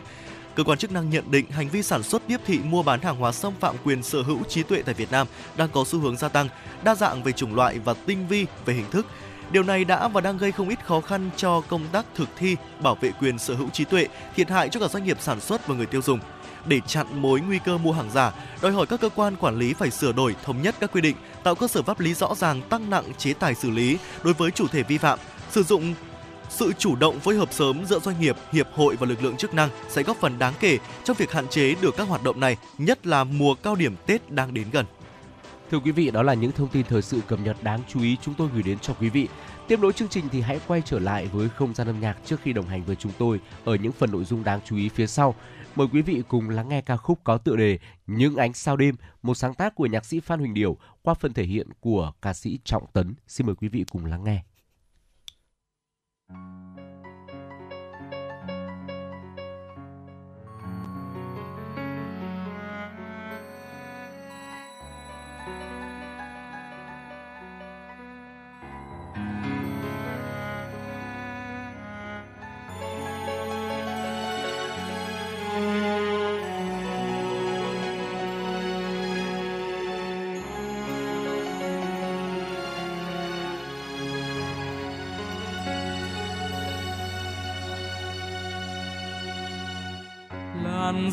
Cơ 0.58 0.64
quan 0.64 0.78
chức 0.78 0.92
năng 0.92 1.10
nhận 1.10 1.32
định 1.32 1.46
hành 1.52 1.70
vi 1.70 1.84
sản 1.84 2.04
xuất 2.04 2.22
tiếp 2.28 2.38
thị 2.46 2.60
mua 2.64 2.84
bán 2.84 3.02
hàng 3.02 3.16
hóa 3.16 3.32
xâm 3.32 3.54
phạm 3.60 3.76
quyền 3.84 4.04
sở 4.04 4.22
hữu 4.22 4.44
trí 4.44 4.64
tuệ 4.64 4.82
tại 4.82 4.96
Việt 4.96 5.12
Nam 5.12 5.28
đang 5.58 5.70
có 5.70 5.84
xu 5.88 6.00
hướng 6.00 6.18
gia 6.18 6.30
tăng, 6.30 6.50
đa 6.84 6.96
dạng 6.96 7.24
về 7.24 7.32
chủng 7.32 7.56
loại 7.56 7.80
và 7.80 7.94
tinh 7.94 8.28
vi 8.28 8.46
về 8.66 8.74
hình 8.74 8.90
thức. 8.92 9.06
Điều 9.52 9.64
này 9.64 9.86
đã 9.86 10.08
và 10.08 10.22
đang 10.22 10.38
gây 10.38 10.52
không 10.52 10.70
ít 10.70 10.86
khó 10.86 11.02
khăn 11.02 11.30
cho 11.36 11.62
công 11.62 11.88
tác 11.92 12.06
thực 12.16 12.30
thi, 12.38 12.56
bảo 12.82 12.96
vệ 13.02 13.12
quyền 13.12 13.40
sở 13.40 13.56
hữu 13.56 13.70
trí 13.70 13.84
tuệ, 13.86 14.08
thiệt 14.36 14.50
hại 14.50 14.70
cho 14.70 14.80
cả 14.80 14.88
doanh 14.88 15.04
nghiệp 15.04 15.18
sản 15.22 15.40
xuất 15.40 15.68
và 15.68 15.76
người 15.76 15.86
tiêu 15.86 16.02
dùng. 16.02 16.20
Để 16.66 16.80
chặn 16.88 17.08
mối 17.22 17.42
nguy 17.42 17.60
cơ 17.66 17.78
mua 17.78 17.92
hàng 17.92 18.12
giả, 18.14 18.32
đòi 18.62 18.72
hỏi 18.72 18.86
các 18.86 19.02
cơ 19.02 19.10
quan 19.10 19.36
quản 19.36 19.58
lý 19.58 19.74
phải 19.74 19.92
sửa 19.92 20.12
đổi, 20.12 20.36
thống 20.44 20.62
nhất 20.62 20.76
các 20.80 20.92
quy 20.92 21.02
định, 21.02 21.16
tạo 21.44 21.56
cơ 21.56 21.68
sở 21.68 21.82
pháp 21.82 22.00
lý 22.00 22.14
rõ 22.14 22.36
ràng, 22.36 22.62
tăng 22.62 22.90
nặng 22.90 23.14
chế 23.18 23.34
tài 23.34 23.56
xử 23.56 23.70
lý 23.70 23.98
đối 24.24 24.34
với 24.34 24.52
chủ 24.52 24.68
thể 24.68 24.84
vi 24.84 24.98
phạm, 24.98 25.20
sử 25.52 25.64
dụng 25.64 25.94
sự 26.49 26.74
chủ 26.74 26.95
động 26.95 27.19
phối 27.19 27.36
hợp 27.36 27.53
sớm 27.53 27.86
giữa 27.86 27.99
doanh 27.99 28.19
nghiệp, 28.19 28.36
hiệp 28.52 28.68
hội 28.74 28.95
và 28.95 29.07
lực 29.07 29.24
lượng 29.24 29.38
chức 29.38 29.53
năng 29.53 29.69
sẽ 29.90 30.03
góp 30.03 30.18
phần 30.18 30.40
đáng 30.40 30.53
kể 30.60 30.78
trong 31.03 31.18
việc 31.18 31.32
hạn 31.32 31.48
chế 31.48 31.76
được 31.82 31.95
các 31.98 32.07
hoạt 32.07 32.24
động 32.24 32.40
này, 32.40 32.57
nhất 32.78 33.07
là 33.07 33.24
mùa 33.24 33.56
cao 33.56 33.76
điểm 33.76 33.95
Tết 34.06 34.32
đang 34.32 34.53
đến 34.53 34.68
gần. 34.72 34.86
Thưa 35.72 35.80
quý 35.80 35.91
vị, 35.91 36.11
đó 36.11 36.24
là 36.24 36.34
những 36.34 36.52
thông 36.52 36.68
tin 36.68 36.86
thời 36.90 37.02
sự 37.02 37.22
cập 37.28 37.40
nhật 37.40 37.57
đáng 37.64 37.80
chú 37.88 38.02
ý 38.02 38.18
chúng 38.22 38.34
tôi 38.34 38.49
gửi 38.53 38.64
đến 38.64 38.80
cho 38.80 38.94
quý 38.94 39.10
vị. 39.10 39.28
Tiếp 39.68 39.80
nối 39.80 39.94
chương 39.94 40.07
trình 40.07 40.30
thì 40.32 40.41
hãy 40.41 40.60
quay 40.68 40.82
trở 40.86 40.99
lại 40.99 41.26
với 41.26 41.49
không 41.49 41.74
gian 41.74 41.88
âm 41.88 41.99
nhạc 41.99 42.18
trước 42.26 42.40
khi 42.44 42.53
đồng 42.53 42.68
hành 42.68 42.84
với 42.84 42.95
chúng 42.95 43.11
tôi 43.18 43.40
ở 43.65 43.76
những 43.76 43.91
phần 43.91 44.11
nội 44.11 44.24
dung 44.24 44.44
đáng 44.44 44.60
chú 44.65 44.78
ý 44.78 44.90
phía 44.90 45.07
sau. 45.07 45.36
Mời 45.76 45.88
quý 45.94 46.02
vị 46.02 46.24
cùng 46.28 46.49
lắng 46.49 46.69
nghe 46.69 46.82
ca 46.82 46.98
khúc 46.98 47.19
có 47.24 47.38
tựa 47.38 47.56
đề 47.56 47.80
Những 48.07 48.36
ánh 48.36 48.53
sao 48.53 48.78
đêm, 48.78 48.95
một 49.22 49.36
sáng 49.36 49.53
tác 49.53 49.76
của 49.76 49.86
nhạc 49.86 50.06
sĩ 50.06 50.19
Phan 50.19 50.40
Huỳnh 50.40 50.53
Điểu 50.53 50.78
qua 51.02 51.14
phần 51.14 51.34
thể 51.34 51.44
hiện 51.44 51.68
của 51.80 52.11
ca 52.22 52.34
sĩ 52.34 52.60
Trọng 52.64 52.86
Tấn. 52.94 53.15
Xin 53.28 53.48
mời 53.48 53.56
quý 53.56 53.68
vị 53.68 53.86
cùng 53.91 54.06
lắng 54.06 54.24
nghe. 54.24 54.44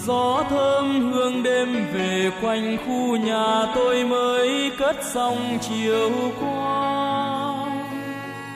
Gió 0.07 0.45
thơm 0.51 1.13
hương 1.13 1.43
đêm 1.43 1.87
về 1.93 2.31
quanh 2.43 2.77
khu 2.87 3.17
nhà 3.17 3.67
tôi 3.75 4.05
mới 4.05 4.71
cất 4.79 4.97
xong 5.15 5.59
chiều 5.61 6.11
qua. 6.41 7.25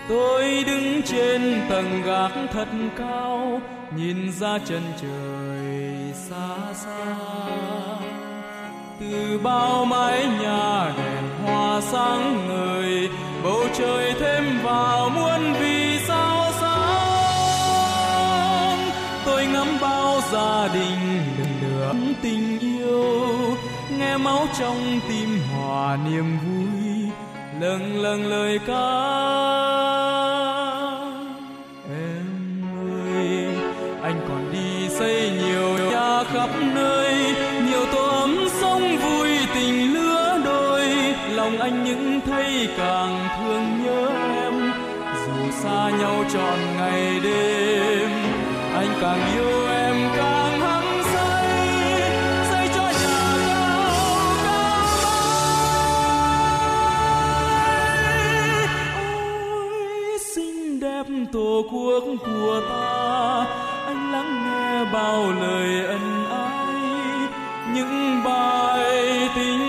Tôi 0.09 0.65
đứng 0.67 1.03
trên 1.03 1.63
tầng 1.69 2.03
gác 2.07 2.31
thật 2.53 2.69
cao, 2.99 3.61
nhìn 3.97 4.33
ra 4.33 4.59
chân 4.59 4.83
trời 5.03 6.13
xa 6.29 6.57
xa. 6.75 7.17
Từ 9.01 9.41
bao 9.43 9.85
mái 9.85 10.27
nhà 10.43 10.93
đèn 10.97 11.25
hoa 11.45 11.81
sáng 11.81 12.49
ngời, 12.49 13.09
bầu 13.45 13.61
trời 13.79 14.15
thêm 14.21 14.59
vào 14.63 15.09
muôn 15.09 15.53
vì 15.61 15.99
sao 16.09 16.53
sáng. 16.61 16.79
Tôi 19.27 19.47
ngắm 19.47 19.67
bao 19.81 20.21
gia 20.33 20.69
đình 20.75 21.08
tình 22.29 22.59
yêu, 22.59 23.57
nghe 23.99 24.17
máu 24.17 24.47
trong 24.59 25.01
tim 25.09 25.39
hòa 25.53 25.99
niềm 26.11 26.39
vui 26.45 27.11
lâng 27.61 28.03
lâng 28.03 28.27
lời 28.27 28.59
ca. 28.67 28.89
Em 31.91 32.27
ơi, 33.15 33.47
anh 34.03 34.21
còn 34.29 34.53
đi 34.53 34.89
xây 34.89 35.31
nhiều 35.31 35.91
nhà 35.91 36.25
khắp 36.25 36.51
nơi, 36.75 37.15
nhiều 37.71 37.87
tổ 37.93 38.05
ấm 38.05 38.49
sông 38.61 38.97
vui 38.97 39.29
tình 39.55 39.95
lứa 39.95 40.41
đôi, 40.45 40.83
lòng 41.31 41.59
anh 41.59 41.85
những 41.85 42.21
thấy 42.27 42.69
càng 42.79 43.29
thương 43.39 43.85
nhớ 43.85 44.09
em. 44.45 44.73
Dù 45.27 45.51
xa 45.63 45.91
nhau 46.01 46.25
trọn 46.33 46.59
ngày 46.77 47.21
đêm, 47.23 48.11
anh 48.75 48.89
càng 49.01 49.21
yêu 49.35 49.68
tổ 61.59 61.65
quốc 61.73 62.05
của 62.27 62.61
ta. 62.69 63.47
Anh 63.87 64.13
lắng 64.13 64.45
nghe 64.45 64.93
bao 64.93 65.33
lời 65.33 65.87
ân 65.87 66.25
ái 66.31 66.75
những 67.75 68.25
bài 68.25 69.29
tình 69.35 69.68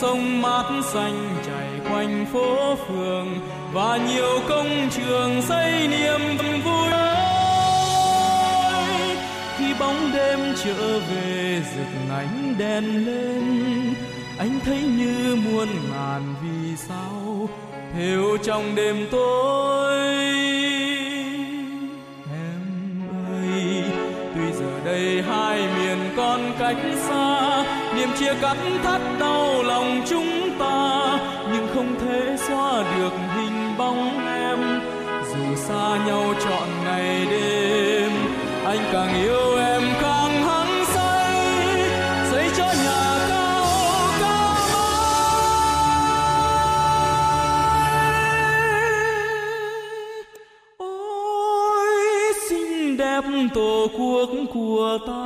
sông 0.00 0.42
mát 0.42 0.64
xanh 0.92 1.36
chảy 1.46 1.68
quanh 1.90 2.26
phố 2.32 2.76
phường, 2.76 3.28
và 3.72 3.98
nhiều 4.08 4.40
công 4.48 4.88
trường 4.90 5.42
xây 5.42 5.88
niềm 5.88 6.20
vui. 6.64 6.90
Ơi 6.90 7.26
khi 9.58 9.74
bóng 9.80 10.12
đêm 10.14 10.38
trở 10.64 10.98
về, 10.98 11.62
rực 11.76 11.86
ánh 12.10 12.54
đèn 12.58 13.06
lên, 13.06 13.44
anh 14.38 14.60
thấy 14.64 14.82
như 14.82 15.36
muôn 15.44 15.68
ngàn 15.92 16.34
vì 16.42 16.76
sao 16.76 17.48
thêu 17.94 18.36
trong 18.44 18.74
đêm 18.74 19.06
tối. 19.10 19.96
Em 22.32 22.60
ơi, 23.32 23.82
tuy 24.34 24.52
giờ 24.52 24.80
đây 24.84 25.22
hai 25.22 25.58
miền 25.78 25.98
còn 26.16 26.52
cách 26.58 26.76
xa 26.94 27.25
chia 28.18 28.34
cắt 28.40 28.56
thắt 28.84 29.00
đau 29.20 29.62
lòng 29.62 30.02
chúng 30.10 30.50
ta, 30.58 31.18
nhưng 31.52 31.68
không 31.74 31.94
thể 32.00 32.36
xóa 32.48 32.84
được 32.98 33.12
hình 33.36 33.76
bóng 33.78 34.26
em. 34.26 34.80
Dù 35.30 35.56
xa 35.56 35.98
nhau 36.06 36.34
trọn 36.44 36.68
ngày 36.84 37.26
đêm, 37.30 38.10
anh 38.64 38.78
càng 38.92 39.14
yêu 39.22 39.56
em 39.56 39.82
càng 40.00 40.42
hăng 40.42 40.84
say. 40.84 41.34
Xây 42.30 42.50
cho 42.56 42.64
nhà 42.64 43.18
cao 43.28 43.64
cao 44.20 44.54
mãi 44.72 45.46
ôi, 50.78 51.88
xinh 52.50 52.96
đẹp 52.96 53.24
tổ 53.54 53.86
quốc 53.98 54.30
của 54.54 54.98
ta. 55.06 55.25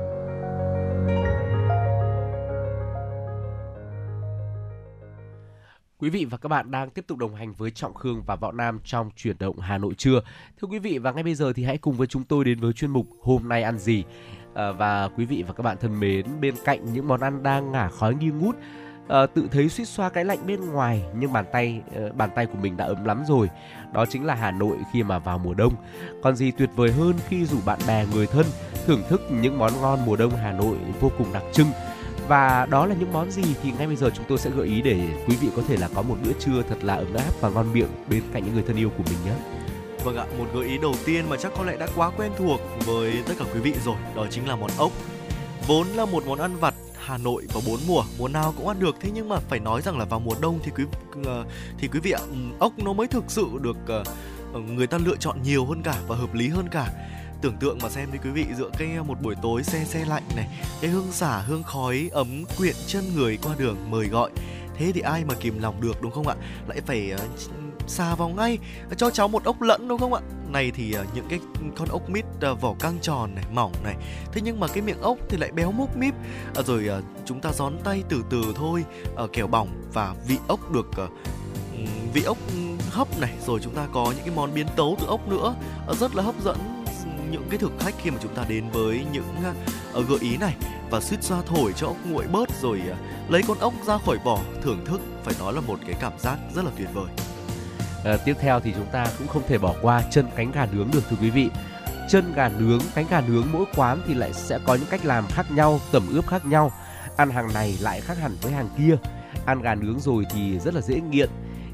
Quý 6.01 6.09
vị 6.09 6.25
và 6.25 6.37
các 6.37 6.49
bạn 6.49 6.71
đang 6.71 6.89
tiếp 6.89 7.05
tục 7.07 7.17
đồng 7.17 7.35
hành 7.35 7.53
với 7.53 7.71
Trọng 7.71 7.93
Khương 7.93 8.23
và 8.25 8.35
Võ 8.35 8.51
Nam 8.51 8.79
trong 8.85 9.09
chuyển 9.15 9.35
động 9.39 9.59
Hà 9.59 9.77
Nội 9.77 9.93
trưa. 9.97 10.21
Thưa 10.61 10.67
quý 10.67 10.79
vị 10.79 10.97
và 10.97 11.11
ngay 11.11 11.23
bây 11.23 11.35
giờ 11.35 11.53
thì 11.53 11.63
hãy 11.63 11.77
cùng 11.77 11.95
với 11.95 12.07
chúng 12.07 12.23
tôi 12.23 12.45
đến 12.45 12.59
với 12.59 12.73
chuyên 12.73 12.91
mục 12.91 13.07
Hôm 13.21 13.49
nay 13.49 13.63
ăn 13.63 13.77
gì. 13.77 14.03
À, 14.53 14.71
và 14.71 15.09
quý 15.17 15.25
vị 15.25 15.43
và 15.47 15.53
các 15.53 15.63
bạn 15.63 15.77
thân 15.81 15.99
mến, 15.99 16.25
bên 16.41 16.55
cạnh 16.65 16.93
những 16.93 17.07
món 17.07 17.21
ăn 17.21 17.43
đang 17.43 17.71
ngả 17.71 17.89
khói 17.89 18.15
nghi 18.15 18.27
ngút, 18.27 18.55
à, 19.07 19.25
tự 19.25 19.47
thấy 19.51 19.69
suýt 19.69 19.85
xoa 19.85 20.09
cái 20.09 20.25
lạnh 20.25 20.47
bên 20.47 20.65
ngoài 20.65 21.03
nhưng 21.19 21.33
bàn 21.33 21.45
tay 21.51 21.81
à, 21.95 22.01
bàn 22.17 22.29
tay 22.35 22.45
của 22.45 22.57
mình 22.61 22.77
đã 22.77 22.85
ấm 22.85 23.05
lắm 23.05 23.23
rồi. 23.27 23.49
Đó 23.93 24.05
chính 24.05 24.25
là 24.25 24.35
Hà 24.35 24.51
Nội 24.51 24.77
khi 24.93 25.03
mà 25.03 25.19
vào 25.19 25.37
mùa 25.37 25.53
đông. 25.53 25.73
Còn 26.23 26.35
gì 26.35 26.51
tuyệt 26.51 26.69
vời 26.75 26.91
hơn 26.91 27.13
khi 27.27 27.45
rủ 27.45 27.57
bạn 27.65 27.79
bè 27.87 28.05
người 28.13 28.27
thân 28.27 28.45
thưởng 28.85 29.01
thức 29.09 29.21
những 29.31 29.57
món 29.57 29.81
ngon 29.81 29.99
mùa 30.05 30.15
đông 30.15 30.35
Hà 30.35 30.51
Nội 30.51 30.77
vô 30.99 31.11
cùng 31.17 31.33
đặc 31.33 31.43
trưng 31.53 31.67
và 32.31 32.67
đó 32.69 32.85
là 32.85 32.95
những 32.99 33.13
món 33.13 33.31
gì 33.31 33.43
thì 33.63 33.71
ngay 33.77 33.87
bây 33.87 33.95
giờ 33.95 34.09
chúng 34.13 34.25
tôi 34.29 34.37
sẽ 34.37 34.49
gợi 34.49 34.67
ý 34.67 34.81
để 34.81 34.99
quý 35.27 35.35
vị 35.35 35.47
có 35.55 35.61
thể 35.67 35.77
là 35.77 35.89
có 35.95 36.01
một 36.01 36.15
bữa 36.23 36.31
trưa 36.39 36.61
thật 36.69 36.83
là 36.83 36.95
ấm 36.95 37.13
áp 37.13 37.31
và 37.41 37.49
ngon 37.49 37.73
miệng 37.73 37.89
bên 38.09 38.23
cạnh 38.33 38.45
những 38.45 38.53
người 38.53 38.63
thân 38.67 38.75
yêu 38.75 38.89
của 38.89 39.03
mình 39.03 39.17
nhé. 39.25 39.31
Vâng 40.03 40.17
ạ, 40.17 40.25
một 40.37 40.45
gợi 40.53 40.65
ý 40.65 40.77
đầu 40.77 40.95
tiên 41.05 41.25
mà 41.29 41.37
chắc 41.37 41.51
có 41.57 41.63
lẽ 41.63 41.77
đã 41.77 41.87
quá 41.95 42.11
quen 42.17 42.31
thuộc 42.37 42.61
với 42.85 43.23
tất 43.27 43.33
cả 43.39 43.45
quý 43.53 43.59
vị 43.59 43.73
rồi, 43.85 43.95
đó 44.15 44.27
chính 44.29 44.47
là 44.47 44.55
món 44.55 44.69
ốc. 44.77 44.91
Vốn 45.67 45.87
là 45.87 46.05
một 46.05 46.23
món 46.27 46.39
ăn 46.39 46.55
vặt 46.55 46.73
Hà 46.99 47.17
Nội 47.17 47.47
vào 47.53 47.63
bốn 47.67 47.79
mùa, 47.87 48.03
mùa 48.17 48.27
nào 48.27 48.53
cũng 48.57 48.67
ăn 48.67 48.79
được 48.79 48.95
thế 49.01 49.09
nhưng 49.13 49.29
mà 49.29 49.35
phải 49.49 49.59
nói 49.59 49.81
rằng 49.81 49.97
là 49.97 50.05
vào 50.05 50.19
mùa 50.19 50.35
đông 50.41 50.59
thì 50.63 50.71
quý 50.75 50.83
ờ, 51.25 51.45
thì 51.77 51.87
quý 51.87 51.99
vị 51.99 52.11
ạ, 52.11 52.21
ốc 52.59 52.73
nó 52.77 52.93
mới 52.93 53.07
thực 53.07 53.23
sự 53.27 53.47
được 53.61 53.77
ờ, 53.87 54.03
ờ, 54.53 54.59
người 54.59 54.87
ta 54.87 54.97
lựa 54.97 55.15
chọn 55.15 55.43
nhiều 55.43 55.65
hơn 55.65 55.81
cả 55.83 55.95
và 56.07 56.15
hợp 56.15 56.33
lý 56.33 56.47
hơn 56.47 56.69
cả 56.71 56.87
tưởng 57.41 57.57
tượng 57.57 57.77
mà 57.83 57.89
xem 57.89 58.11
đi 58.11 58.19
quý 58.23 58.29
vị 58.29 58.45
giữa 58.57 58.69
cái 58.77 58.89
ờ, 58.97 59.03
một 59.03 59.21
buổi 59.21 59.35
tối 59.41 59.63
xe 59.63 59.85
xe 59.85 60.05
lạnh 60.05 60.23
này 60.35 60.47
cái 60.81 60.91
hương 60.91 61.11
xả 61.11 61.37
hương 61.37 61.63
khói 61.63 62.09
ấm 62.13 62.43
quyện 62.57 62.75
chân 62.87 63.03
người 63.15 63.37
qua 63.43 63.55
đường 63.57 63.77
mời 63.91 64.07
gọi. 64.07 64.31
Thế 64.77 64.91
thì 64.91 65.01
ai 65.01 65.25
mà 65.25 65.33
kìm 65.33 65.59
lòng 65.59 65.81
được 65.81 66.01
đúng 66.01 66.11
không 66.11 66.27
ạ? 66.27 66.35
Lại 66.67 66.81
phải 66.85 67.13
uh, 67.15 67.21
xà 67.87 68.15
vào 68.15 68.29
ngay 68.29 68.57
ờ, 68.89 68.95
cho 68.95 69.09
cháu 69.09 69.27
một 69.27 69.43
ốc 69.43 69.61
lẫn 69.61 69.87
đúng 69.87 69.99
không 69.99 70.13
ạ? 70.13 70.21
Này 70.47 70.71
thì 70.71 70.95
uh, 71.01 71.15
những 71.15 71.25
cái 71.29 71.39
con 71.77 71.87
ốc 71.89 72.09
mít 72.09 72.25
uh, 72.51 72.61
vỏ 72.61 72.75
căng 72.79 72.99
tròn 73.01 73.35
này 73.35 73.43
mỏng 73.53 73.71
này. 73.83 73.95
Thế 74.31 74.41
nhưng 74.43 74.59
mà 74.59 74.67
cái 74.67 74.81
miệng 74.81 75.01
ốc 75.01 75.17
thì 75.29 75.37
lại 75.37 75.51
béo 75.51 75.71
múc 75.71 75.97
míp. 75.97 76.13
Uh, 76.59 76.65
rồi 76.65 76.89
uh, 76.97 77.03
chúng 77.25 77.39
ta 77.39 77.51
gión 77.53 77.77
tay 77.83 78.03
từ 78.09 78.23
từ 78.29 78.43
thôi 78.55 78.83
uh, 79.23 79.33
kẻo 79.33 79.47
bỏng 79.47 79.67
và 79.93 80.15
vị 80.27 80.37
ốc 80.47 80.71
được 80.71 80.89
uh, 81.03 81.09
vị 82.13 82.23
ốc 82.23 82.37
hấp 82.89 83.19
này. 83.19 83.33
Rồi 83.45 83.59
chúng 83.63 83.75
ta 83.75 83.87
có 83.93 84.05
những 84.05 84.25
cái 84.25 84.35
món 84.35 84.53
biến 84.53 84.67
tấu 84.75 84.97
từ 84.99 85.07
ốc 85.07 85.27
nữa 85.27 85.55
uh, 85.91 85.97
rất 85.97 86.15
là 86.15 86.23
hấp 86.23 86.35
dẫn 86.43 86.80
những 87.31 87.47
cái 87.49 87.59
thực 87.59 87.71
khách 87.79 87.95
khi 88.01 88.11
mà 88.11 88.17
chúng 88.21 88.35
ta 88.35 88.45
đến 88.49 88.69
với 88.69 89.05
những 89.11 89.35
uh, 89.99 90.09
gợi 90.09 90.19
ý 90.21 90.37
này 90.37 90.55
và 90.89 90.99
suýt 90.99 91.23
xoa 91.23 91.41
thổi 91.41 91.73
cho 91.73 91.87
ốc 91.87 91.97
nguội 92.05 92.25
bớt 92.31 92.49
rồi 92.61 92.81
uh, 92.91 93.31
lấy 93.31 93.41
con 93.47 93.59
ốc 93.59 93.73
ra 93.85 93.97
khỏi 93.97 94.17
vỏ 94.23 94.39
thưởng 94.63 94.85
thức 94.85 95.01
phải 95.23 95.33
nói 95.39 95.53
là 95.53 95.61
một 95.61 95.79
cái 95.87 95.95
cảm 96.01 96.13
giác 96.19 96.37
rất 96.55 96.65
là 96.65 96.71
tuyệt 96.77 96.87
vời. 96.93 97.07
À, 98.05 98.17
tiếp 98.25 98.33
theo 98.39 98.59
thì 98.59 98.73
chúng 98.75 98.87
ta 98.91 99.07
cũng 99.17 99.27
không 99.27 99.43
thể 99.47 99.57
bỏ 99.57 99.75
qua 99.81 100.03
chân 100.11 100.25
cánh 100.35 100.51
gà 100.51 100.67
nướng 100.71 100.91
được 100.93 101.03
thưa 101.09 101.17
quý 101.21 101.29
vị. 101.29 101.49
Chân 102.09 102.33
gà 102.35 102.49
nướng, 102.49 102.79
cánh 102.95 103.05
gà 103.09 103.21
nướng 103.21 103.47
mỗi 103.51 103.65
quán 103.75 104.01
thì 104.07 104.13
lại 104.13 104.33
sẽ 104.33 104.59
có 104.65 104.75
những 104.75 104.87
cách 104.89 105.05
làm 105.05 105.25
khác 105.27 105.51
nhau, 105.51 105.79
tẩm 105.91 106.03
ướp 106.13 106.27
khác 106.27 106.45
nhau. 106.45 106.71
Ăn 107.17 107.29
hàng 107.29 107.53
này 107.53 107.77
lại 107.81 108.01
khác 108.01 108.17
hẳn 108.17 108.35
với 108.41 108.51
hàng 108.51 108.69
kia. 108.77 108.95
Ăn 109.45 109.61
gà 109.61 109.75
nướng 109.75 109.99
rồi 109.99 110.25
thì 110.33 110.59
rất 110.59 110.73
là 110.73 110.81
dễ 110.81 111.01
nghiện, 111.09 111.29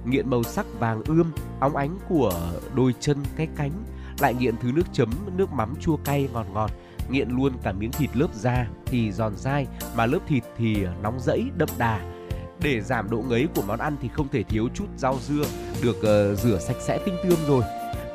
nghiện 0.05 0.29
màu 0.29 0.43
sắc 0.43 0.65
vàng 0.79 1.03
ươm, 1.07 1.31
óng 1.59 1.75
ánh 1.75 1.97
của 2.09 2.51
đôi 2.73 2.93
chân 2.99 3.17
cái 3.35 3.47
cánh 3.57 3.71
lại 4.19 4.33
nghiện 4.33 4.57
thứ 4.57 4.71
nước 4.71 4.83
chấm 4.93 5.09
nước 5.37 5.51
mắm 5.51 5.75
chua 5.81 5.97
cay 5.97 6.29
ngọt 6.33 6.45
ngọt. 6.53 6.71
Nghiện 7.09 7.29
luôn 7.29 7.53
cả 7.63 7.71
miếng 7.71 7.91
thịt 7.91 8.09
lớp 8.13 8.33
da 8.33 8.67
thì 8.85 9.11
giòn 9.11 9.35
dai 9.35 9.67
mà 9.95 10.05
lớp 10.05 10.19
thịt 10.27 10.43
thì 10.57 10.83
ờ, 10.83 10.93
nóng 11.03 11.19
rẫy 11.19 11.45
đậm 11.57 11.69
đà. 11.77 11.99
Để 12.61 12.81
giảm 12.81 13.09
độ 13.09 13.23
ngấy 13.29 13.47
của 13.55 13.61
món 13.61 13.79
ăn 13.79 13.97
thì 14.01 14.09
không 14.13 14.27
thể 14.27 14.43
thiếu 14.43 14.69
chút 14.73 14.85
rau 14.97 15.19
dưa 15.27 15.43
được 15.81 15.97
uh, 15.97 16.39
rửa 16.39 16.59
sạch 16.59 16.77
sẽ 16.79 16.99
tinh 17.05 17.15
tươm 17.23 17.39
rồi. 17.47 17.63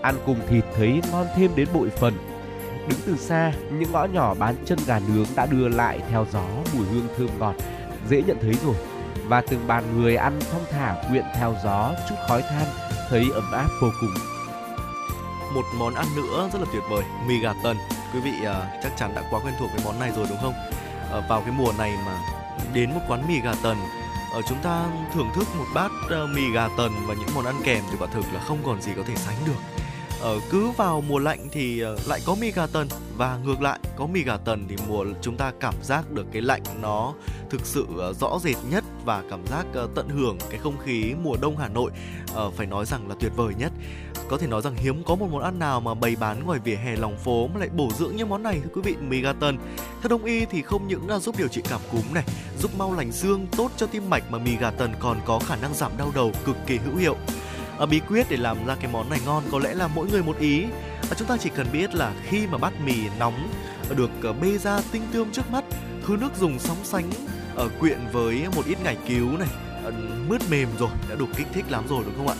Ăn 0.03 0.15
cùng 0.27 0.39
thịt 0.49 0.65
thấy 0.77 1.01
ngon 1.13 1.27
thêm 1.37 1.51
đến 1.57 1.69
bội 1.75 1.91
phần. 1.91 2.15
Đứng 2.89 2.99
từ 3.07 3.17
xa 3.17 3.53
những 3.73 3.93
ngõ 3.93 4.05
nhỏ 4.05 4.35
bán 4.35 4.55
chân 4.65 4.79
gà 4.87 5.01
nướng 5.15 5.27
đã 5.37 5.47
đưa 5.47 5.69
lại 5.69 6.01
theo 6.11 6.27
gió 6.33 6.47
mùi 6.75 6.87
hương 6.87 7.09
thơm 7.17 7.29
ngọt 7.39 7.55
dễ 8.09 8.23
nhận 8.23 8.37
thấy 8.41 8.55
rồi. 8.67 8.75
Và 9.29 9.41
từng 9.41 9.67
bàn 9.67 9.85
người 10.01 10.17
ăn 10.17 10.41
thong 10.53 10.63
thả 10.71 11.03
quyện 11.11 11.25
theo 11.35 11.55
gió 11.65 11.95
chút 12.09 12.15
khói 12.29 12.43
than 12.43 12.67
thấy 13.09 13.27
ấm 13.35 13.53
áp 13.53 13.69
vô 13.81 13.89
cùng 14.01 14.32
một 15.55 15.65
món 15.75 15.95
ăn 15.95 16.07
nữa 16.17 16.51
rất 16.53 16.59
là 16.59 16.67
tuyệt 16.73 16.83
vời 16.91 17.05
mì 17.27 17.39
gà 17.39 17.55
tần. 17.63 17.77
Quý 18.15 18.21
vị 18.21 18.33
uh, 18.41 18.83
chắc 18.83 18.97
chắn 18.97 19.15
đã 19.15 19.23
quá 19.31 19.41
quen 19.45 19.55
thuộc 19.59 19.71
với 19.75 19.85
món 19.85 19.99
này 19.99 20.11
rồi 20.17 20.27
đúng 20.29 20.39
không? 20.43 20.55
Uh, 21.19 21.25
vào 21.29 21.41
cái 21.41 21.53
mùa 21.59 21.73
này 21.79 21.93
mà 22.07 22.19
đến 22.75 22.91
một 22.91 23.01
quán 23.09 23.29
mì 23.29 23.41
gà 23.41 23.55
tần 23.63 23.77
uh, 24.39 24.45
chúng 24.49 24.59
ta 24.63 24.87
thưởng 25.15 25.31
thức 25.35 25.49
một 25.59 25.67
bát 25.75 25.91
uh, 26.07 26.31
mì 26.31 26.51
gà 26.51 26.69
tần 26.77 26.93
và 27.07 27.15
những 27.15 27.29
món 27.35 27.45
ăn 27.45 27.55
kèm 27.65 27.85
thì 27.91 27.97
quả 28.01 28.07
thực 28.07 28.25
là 28.33 28.41
không 28.41 28.59
còn 28.67 28.83
gì 28.83 28.93
có 28.97 29.03
thể 29.07 29.17
sánh 29.17 29.37
được. 29.47 29.53
Uh, 30.37 30.43
cứ 30.51 30.71
vào 30.71 31.01
mùa 31.01 31.19
lạnh 31.19 31.49
thì 31.53 31.85
uh, 31.85 32.09
lại 32.09 32.21
có 32.27 32.35
mì 32.35 32.51
gà 32.51 32.67
tần 32.67 32.89
và 33.17 33.39
ngược 33.45 33.63
lại 33.63 33.79
có 33.97 34.07
mì 34.07 34.23
gà 34.23 34.37
tần 34.37 34.67
thì 34.69 34.77
mùa 34.89 35.05
chúng 35.23 35.37
ta 35.37 35.53
cảm 35.61 35.75
giác 35.83 36.11
được 36.11 36.27
cái 36.33 36.43
lạnh 36.43 36.63
nó 36.81 37.13
thực 37.51 37.67
sự 37.67 37.87
uh, 38.11 38.17
rõ 38.21 38.39
rệt 38.43 38.57
nhất 38.71 38.85
và 39.05 39.23
cảm 39.31 39.47
giác 39.47 39.67
uh, 39.85 39.91
tận 39.95 40.09
hưởng 40.09 40.39
cái 40.51 40.59
không 40.63 40.79
khí 40.85 41.15
mùa 41.23 41.37
đông 41.41 41.57
Hà 41.57 41.69
Nội 41.69 41.91
uh, 42.47 42.55
phải 42.55 42.67
nói 42.67 42.87
rằng 42.87 43.09
là 43.09 43.15
tuyệt 43.21 43.33
vời 43.37 43.55
nhất 43.59 43.73
có 44.29 44.39
thể 44.39 44.47
nói 44.47 44.63
rằng 44.63 44.75
hiếm 44.77 45.03
có 45.05 45.15
một 45.15 45.29
món 45.31 45.43
ăn 45.43 45.59
nào 45.59 45.81
mà 45.81 45.95
bày 45.95 46.17
bán 46.21 46.47
ngoài 46.47 46.61
vỉa 46.65 46.75
hè 46.75 46.97
lòng 46.97 47.17
phố 47.17 47.47
mà 47.47 47.61
lại 47.61 47.69
bổ 47.69 47.89
dưỡng 47.99 48.17
như 48.17 48.27
món 48.27 48.43
này 48.43 48.61
thưa 48.65 48.71
quý 48.75 48.83
vị 48.85 48.97
mì 48.97 49.21
gà 49.21 49.33
tần 49.33 49.59
theo 50.03 50.09
đông 50.09 50.25
y 50.25 50.45
thì 50.45 50.63
không 50.63 50.89
những 50.89 51.09
là 51.09 51.19
giúp 51.19 51.35
điều 51.39 51.49
trị 51.49 51.63
cảm 51.71 51.81
cúm 51.93 52.03
này 52.15 52.25
giúp 52.59 52.71
mau 52.79 52.95
lành 52.95 53.13
xương 53.13 53.47
tốt 53.57 53.71
cho 53.77 53.87
tim 53.87 54.11
mạch 54.11 54.31
mà 54.31 54.39
mì 54.39 54.57
gà 54.57 54.71
tần 54.71 54.93
còn 55.01 55.21
có 55.25 55.39
khả 55.39 55.57
năng 55.57 55.75
giảm 55.75 55.93
đau 55.99 56.13
đầu 56.15 56.33
cực 56.45 56.57
kỳ 56.67 56.77
hữu 56.77 56.97
hiệu. 56.97 57.17
Ở 57.79 57.87
bí 57.87 58.01
quyết 58.09 58.27
để 58.31 58.37
làm 58.37 58.67
ra 58.67 58.75
cái 58.75 58.93
món 58.93 59.11
này 59.11 59.21
ngon 59.27 59.43
có 59.53 59.59
lẽ 59.59 59.75
là 59.75 59.89
mỗi 59.89 60.07
người 60.11 60.23
một 60.23 60.39
ý. 60.39 60.65
À, 61.11 61.15
chúng 61.17 61.29
ta 61.29 61.37
chỉ 61.41 61.51
cần 61.57 61.67
biết 61.73 61.95
là 61.95 62.13
khi 62.23 62.47
mà 62.47 62.59
bát 62.59 62.73
mì 62.85 62.95
nóng 63.19 63.49
à, 63.91 63.95
được 63.97 64.11
à, 64.23 64.33
bê 64.43 64.59
ra 64.59 64.81
tinh 64.93 65.03
tươm 65.13 65.33
trước 65.33 65.51
mắt 65.51 65.65
thứ 66.07 66.17
nước 66.21 66.31
dùng 66.41 66.59
sóng 66.59 66.77
sánh 66.85 67.11
ở 67.55 67.69
quyện 67.81 67.99
với 68.13 68.47
một 68.57 68.63
ít 68.67 68.79
ngải 68.85 68.97
cứu 69.09 69.39
này 69.39 69.49
mướt 70.29 70.41
mềm 70.51 70.69
rồi 70.79 70.91
đã 71.09 71.17
đủ 71.17 71.27
kích 71.37 71.47
thích 71.55 71.65
lắm 71.71 71.85
rồi 71.89 72.05
đúng 72.05 72.15
không 72.17 72.29
ạ? 72.29 72.35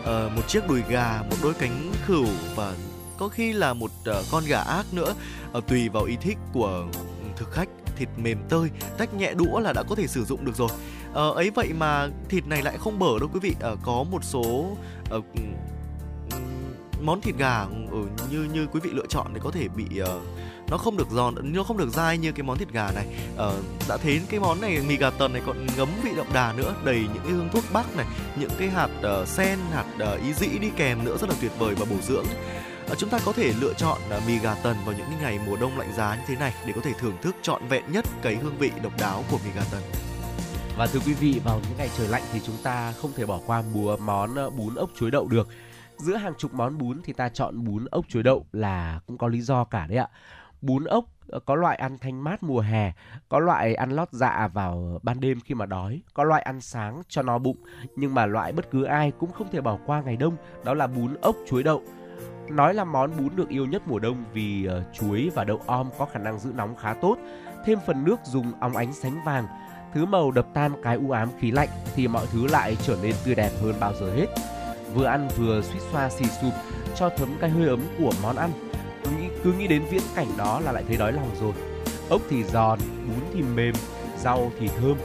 Uh, 0.00 0.32
một 0.36 0.48
chiếc 0.48 0.68
đùi 0.68 0.82
gà 0.88 1.22
một 1.30 1.36
đôi 1.42 1.54
cánh 1.54 1.92
khửu 2.06 2.26
và 2.54 2.74
có 3.18 3.28
khi 3.28 3.52
là 3.52 3.74
một 3.74 3.90
uh, 4.10 4.16
con 4.32 4.44
gà 4.46 4.60
ác 4.60 4.86
nữa. 4.92 5.14
Uh, 5.58 5.66
tùy 5.66 5.88
vào 5.88 6.04
ý 6.04 6.16
thích 6.20 6.38
của 6.52 6.86
ừ, 6.92 7.28
thực 7.36 7.50
khách 7.52 7.68
thịt 7.96 8.08
mềm 8.16 8.38
tơi 8.48 8.70
tách 8.98 9.14
nhẹ 9.14 9.34
đũa 9.34 9.58
là 9.58 9.72
đã 9.72 9.82
có 9.88 9.94
thể 9.94 10.06
sử 10.06 10.24
dụng 10.24 10.44
được 10.44 10.56
rồi. 10.56 10.68
Uh, 11.10 11.36
ấy 11.36 11.50
vậy 11.50 11.72
mà 11.78 12.08
thịt 12.28 12.46
này 12.46 12.62
lại 12.62 12.78
không 12.78 12.98
bở 12.98 13.18
đâu 13.18 13.28
quý 13.32 13.40
vị. 13.42 13.54
Uh, 13.72 13.78
có 13.82 14.04
một 14.10 14.24
số 14.24 14.76
uh, 15.16 15.24
món 17.02 17.20
thịt 17.20 17.36
gà 17.36 17.66
ừ, 17.90 17.98
như 18.30 18.48
như 18.52 18.66
quý 18.66 18.80
vị 18.80 18.90
lựa 18.92 19.06
chọn 19.08 19.26
thì 19.34 19.40
có 19.42 19.50
thể 19.50 19.68
bị 19.68 19.84
uh, 20.02 20.08
nó 20.70 20.76
không 20.76 20.96
được 20.96 21.10
giòn 21.10 21.34
nó 21.42 21.62
không 21.62 21.76
được 21.76 21.88
dai 21.88 22.18
như 22.18 22.32
cái 22.32 22.42
món 22.42 22.58
thịt 22.58 22.72
gà 22.72 22.90
này 22.94 23.06
ờ, 23.36 23.62
đã 23.88 23.96
thấy 23.96 24.20
cái 24.30 24.40
món 24.40 24.60
này 24.60 24.80
mì 24.88 24.96
gà 24.96 25.10
tần 25.10 25.32
này 25.32 25.42
còn 25.46 25.66
ngấm 25.76 25.88
vị 26.02 26.10
đậm 26.16 26.26
đà 26.32 26.52
nữa 26.52 26.74
đầy 26.84 27.00
những 27.00 27.22
cái 27.22 27.32
hương 27.32 27.48
thuốc 27.52 27.64
bắc 27.72 27.96
này 27.96 28.06
những 28.40 28.50
cái 28.58 28.68
hạt 28.68 28.88
uh, 29.22 29.28
sen 29.28 29.58
hạt 29.72 29.84
uh, 30.14 30.22
ý 30.22 30.32
dĩ 30.32 30.58
đi 30.58 30.70
kèm 30.76 31.04
nữa 31.04 31.16
rất 31.20 31.30
là 31.30 31.36
tuyệt 31.40 31.52
vời 31.58 31.74
và 31.74 31.86
bổ 31.90 31.96
dưỡng 32.02 32.24
À, 32.88 32.94
chúng 32.98 33.10
ta 33.10 33.18
có 33.24 33.32
thể 33.32 33.52
lựa 33.60 33.72
chọn 33.74 33.98
mì 34.26 34.38
gà 34.38 34.54
tần 34.54 34.76
vào 34.84 34.94
những 34.98 35.06
ngày 35.20 35.38
mùa 35.46 35.56
đông 35.56 35.78
lạnh 35.78 35.92
giá 35.96 36.16
như 36.16 36.22
thế 36.26 36.36
này 36.36 36.54
để 36.66 36.72
có 36.72 36.80
thể 36.84 36.92
thưởng 36.98 37.16
thức 37.22 37.36
trọn 37.42 37.68
vẹn 37.68 37.84
nhất 37.92 38.04
cái 38.22 38.36
hương 38.36 38.58
vị 38.58 38.70
độc 38.82 38.92
đáo 39.00 39.24
của 39.30 39.38
mì 39.44 39.50
gà 39.56 39.62
tần. 39.72 39.82
Và 40.76 40.86
thưa 40.86 41.00
quý 41.06 41.14
vị, 41.14 41.40
vào 41.44 41.60
những 41.68 41.78
ngày 41.78 41.90
trời 41.98 42.08
lạnh 42.08 42.22
thì 42.32 42.40
chúng 42.46 42.56
ta 42.62 42.92
không 42.92 43.12
thể 43.16 43.26
bỏ 43.26 43.40
qua 43.46 43.62
mùa 43.72 43.96
món 43.96 44.34
bún 44.56 44.74
ốc 44.74 44.90
chuối 44.98 45.10
đậu 45.10 45.28
được. 45.28 45.48
Giữa 45.98 46.16
hàng 46.16 46.32
chục 46.38 46.54
món 46.54 46.78
bún 46.78 47.00
thì 47.04 47.12
ta 47.12 47.28
chọn 47.28 47.64
bún 47.64 47.84
ốc 47.84 48.04
chuối 48.08 48.22
đậu 48.22 48.46
là 48.52 49.00
cũng 49.06 49.18
có 49.18 49.28
lý 49.28 49.40
do 49.40 49.64
cả 49.64 49.86
đấy 49.86 49.98
ạ 49.98 50.08
Bún 50.60 50.84
ốc 50.84 51.04
ờ, 51.28 51.40
có 51.40 51.54
loại 51.54 51.76
ăn 51.76 51.98
thanh 51.98 52.24
mát 52.24 52.42
mùa 52.42 52.60
hè, 52.60 52.92
có 53.28 53.38
loại 53.38 53.74
ăn 53.74 53.90
lót 53.90 54.08
dạ 54.12 54.48
vào 54.52 55.00
ban 55.02 55.20
đêm 55.20 55.40
khi 55.40 55.54
mà 55.54 55.66
đói, 55.66 56.02
có 56.14 56.24
loại 56.24 56.42
ăn 56.42 56.60
sáng 56.60 57.02
cho 57.08 57.22
no 57.22 57.38
bụng, 57.38 57.56
nhưng 57.96 58.14
mà 58.14 58.26
loại 58.26 58.52
bất 58.52 58.70
cứ 58.70 58.84
ai 58.84 59.12
cũng 59.18 59.32
không 59.32 59.48
thể 59.52 59.60
bỏ 59.60 59.78
qua 59.86 60.02
ngày 60.02 60.16
đông, 60.16 60.36
đó 60.64 60.74
là 60.74 60.86
bún 60.86 61.14
ốc 61.20 61.36
chuối 61.48 61.62
đậu. 61.62 61.82
Nói 62.50 62.74
là 62.74 62.84
món 62.84 63.10
bún 63.18 63.36
được 63.36 63.48
yêu 63.48 63.66
nhất 63.66 63.82
mùa 63.86 63.98
đông 63.98 64.24
vì 64.32 64.64
ờ, 64.64 64.84
chuối 64.92 65.30
và 65.34 65.44
đậu 65.44 65.60
om 65.66 65.90
có 65.98 66.06
khả 66.06 66.18
năng 66.18 66.38
giữ 66.38 66.52
nóng 66.56 66.76
khá 66.76 66.94
tốt, 66.94 67.18
thêm 67.64 67.78
phần 67.86 68.04
nước 68.04 68.20
dùng 68.24 68.52
óng 68.60 68.76
ánh 68.76 68.92
sánh 68.92 69.24
vàng, 69.24 69.46
thứ 69.94 70.06
màu 70.06 70.30
đập 70.30 70.46
tan 70.54 70.72
cái 70.82 70.96
u 70.96 71.10
ám 71.10 71.28
khí 71.38 71.50
lạnh 71.50 71.68
thì 71.94 72.08
mọi 72.08 72.26
thứ 72.32 72.46
lại 72.46 72.76
trở 72.82 72.96
nên 73.02 73.14
tươi 73.24 73.34
đẹp 73.34 73.50
hơn 73.62 73.74
bao 73.80 73.92
giờ 74.00 74.14
hết. 74.14 74.26
Vừa 74.94 75.04
ăn 75.04 75.28
vừa 75.36 75.62
suýt 75.62 75.80
xoa 75.92 76.10
xì 76.10 76.24
sụp 76.24 76.52
cho 76.94 77.10
thấm 77.16 77.28
cái 77.40 77.50
hơi 77.50 77.68
ấm 77.68 77.80
của 77.98 78.12
món 78.22 78.36
ăn. 78.36 78.50
Cứ 79.08 79.16
nghĩ, 79.16 79.28
cứ 79.44 79.52
nghĩ 79.52 79.66
đến 79.66 79.82
viễn 79.90 80.02
cảnh 80.14 80.26
đó 80.36 80.60
là 80.60 80.72
lại 80.72 80.84
thấy 80.88 80.96
đói 80.96 81.12
lòng 81.12 81.30
rồi. 81.40 81.52
Ốc 82.08 82.22
thì 82.30 82.44
giòn, 82.44 82.78
bún 82.78 83.20
thì 83.34 83.42
mềm, 83.42 83.74
rau 84.22 84.52
thì 84.60 84.68
thơm, 84.68 84.96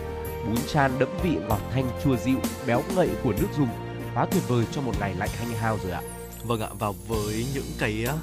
bún 0.47 0.55
chan 0.73 0.91
đẫm 0.99 1.09
vị 1.23 1.37
ngọt 1.49 1.59
thanh 1.71 1.89
chua 2.03 2.15
dịu, 2.15 2.37
béo 2.67 2.83
ngậy 2.95 3.09
của 3.23 3.31
nước 3.31 3.47
dùng. 3.57 3.67
Quá 4.15 4.25
tuyệt 4.31 4.43
vời 4.47 4.65
cho 4.71 4.81
một 4.81 4.93
ngày 4.99 5.13
lạnh 5.17 5.29
hanh 5.39 5.49
hao 5.49 5.77
rồi 5.83 5.91
ạ. 5.91 6.01
Vâng 6.43 6.61
ạ, 6.61 6.69
và 6.79 6.91
với 7.07 7.45
những 7.53 7.65
cái 7.79 8.05
ở 8.05 8.17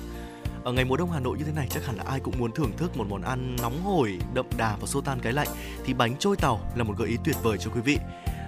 ờ, 0.64 0.72
ngày 0.72 0.84
mùa 0.84 0.96
đông 0.96 1.10
Hà 1.10 1.20
Nội 1.20 1.38
như 1.38 1.44
thế 1.44 1.52
này 1.52 1.66
chắc 1.70 1.86
hẳn 1.86 1.96
là 1.96 2.04
ai 2.06 2.20
cũng 2.20 2.34
muốn 2.38 2.52
thưởng 2.52 2.72
thức 2.76 2.96
một 2.96 3.06
món 3.08 3.22
ăn 3.22 3.56
nóng 3.62 3.82
hổi, 3.82 4.18
đậm 4.34 4.46
đà 4.56 4.76
và 4.80 4.86
xô 4.86 5.00
tan 5.00 5.18
cái 5.22 5.32
lạnh 5.32 5.48
thì 5.84 5.94
bánh 5.94 6.16
trôi 6.16 6.36
tàu 6.36 6.60
là 6.74 6.84
một 6.84 6.94
gợi 6.98 7.08
ý 7.08 7.16
tuyệt 7.24 7.36
vời 7.42 7.58
cho 7.58 7.70
quý 7.70 7.80
vị 7.80 7.98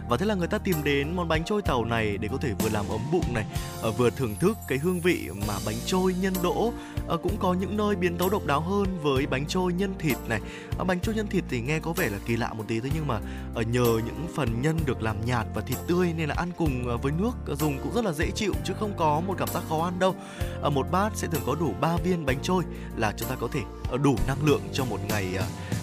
và 0.09 0.17
thế 0.17 0.27
là 0.27 0.35
người 0.35 0.49
ta 0.49 0.59
tìm 0.59 0.77
đến 0.85 1.17
món 1.17 1.29
bánh 1.29 1.45
trôi 1.45 1.63
tàu 1.63 1.85
này 1.85 2.19
để 2.19 2.29
có 2.33 2.37
thể 2.37 2.53
vừa 2.59 2.69
làm 2.69 2.89
ấm 2.89 3.01
bụng 3.13 3.35
này 3.35 3.45
ờ, 3.83 3.91
vừa 3.91 4.11
thưởng 4.11 4.37
thức 4.41 4.59
cái 4.69 4.79
hương 4.79 5.01
vị 5.01 5.29
mà 5.49 5.55
bánh 5.67 5.75
trôi 5.87 6.15
nhân 6.21 6.35
đỗ. 6.43 6.73
Ờ, 7.07 7.17
cũng 7.17 7.37
có 7.41 7.55
những 7.55 7.77
nơi 7.77 7.97
biến 7.97 8.17
tấu 8.17 8.31
độc 8.31 8.47
đáo 8.47 8.61
hơn 8.61 8.99
với 9.03 9.27
bánh 9.27 9.47
trôi 9.47 9.73
nhân 9.73 9.95
thịt 9.99 10.17
này. 10.29 10.41
Ờ, 10.79 10.85
bánh 10.85 11.01
trôi 11.01 11.15
nhân 11.15 11.27
thịt 11.27 11.45
thì 11.49 11.61
nghe 11.61 11.79
có 11.79 11.93
vẻ 11.93 12.09
là 12.09 12.19
kỳ 12.27 12.37
lạ 12.37 12.53
một 12.53 12.65
tí 12.69 12.81
thôi 12.81 12.91
nhưng 12.95 13.07
mà 13.07 13.21
nhờ 13.55 14.01
những 14.07 14.27
phần 14.35 14.63
nhân 14.63 14.79
được 14.87 15.03
làm 15.03 15.17
nhạt 15.27 15.47
và 15.55 15.63
thịt 15.63 15.79
tươi 15.87 16.13
nên 16.17 16.29
là 16.29 16.35
ăn 16.39 16.51
cùng 16.57 16.99
với 17.03 17.13
nước 17.13 17.57
dùng 17.59 17.79
cũng 17.83 17.95
rất 17.95 18.05
là 18.05 18.13
dễ 18.13 18.31
chịu 18.31 18.53
chứ 18.65 18.75
không 18.81 18.93
có 18.97 19.21
một 19.21 19.35
cảm 19.39 19.49
giác 19.49 19.63
khó 19.69 19.85
ăn 19.85 19.99
đâu. 19.99 20.15
Ở 20.63 20.71
một 20.71 20.87
bát 20.91 21.11
sẽ 21.15 21.29
thường 21.29 21.43
có 21.47 21.55
đủ 21.55 21.75
3 21.81 21.97
viên 21.97 22.27
bánh 22.27 22.39
trôi 22.43 22.65
là 22.97 23.13
chúng 23.17 23.29
ta 23.29 23.35
có 23.41 23.49
thể 23.53 23.61
đủ 24.03 24.17
năng 24.27 24.47
lượng 24.47 24.63
cho 24.73 24.85
một 24.85 24.99
ngày 25.09 25.39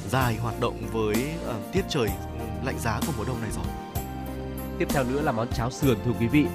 dài 0.09 0.35
hoạt 0.35 0.59
động 0.59 0.77
với 0.91 1.15
tiết 1.73 1.83
trời 1.89 2.07
ừ, 2.39 2.45
lạnh 2.65 2.79
giá 2.79 2.99
của 3.07 3.13
mùa 3.17 3.23
đông 3.23 3.41
này 3.41 3.51
rồi. 3.55 3.88
Tiếp 4.79 4.87
theo 4.89 5.03
nữa 5.03 5.21
là 5.21 5.31
món 5.31 5.47
cháo 5.47 5.71
sườn 5.71 5.97
thưa 6.05 6.11
quý 6.19 6.27
vị. 6.27 6.45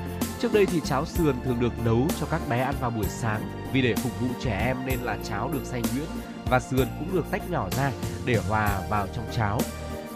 Trước 0.40 0.52
đây 0.52 0.66
thì 0.66 0.80
cháo 0.84 1.04
sườn 1.04 1.34
thường 1.44 1.60
được 1.60 1.72
nấu 1.84 2.06
cho 2.20 2.26
các 2.30 2.40
bé 2.48 2.60
ăn 2.60 2.74
vào 2.80 2.90
buổi 2.90 3.06
sáng 3.08 3.42
vì 3.72 3.82
để 3.82 3.94
phục 3.94 4.20
vụ 4.20 4.26
trẻ 4.40 4.60
em 4.66 4.76
nên 4.86 4.98
là 5.00 5.18
cháo 5.24 5.50
được 5.52 5.64
xay 5.64 5.82
nhuyễn 5.82 6.06
và 6.50 6.60
sườn 6.60 6.88
cũng 6.98 7.14
được 7.14 7.24
tách 7.30 7.50
nhỏ 7.50 7.68
ra 7.70 7.92
để 8.26 8.36
hòa 8.48 8.80
vào 8.90 9.06
trong 9.14 9.24
cháo. 9.32 9.60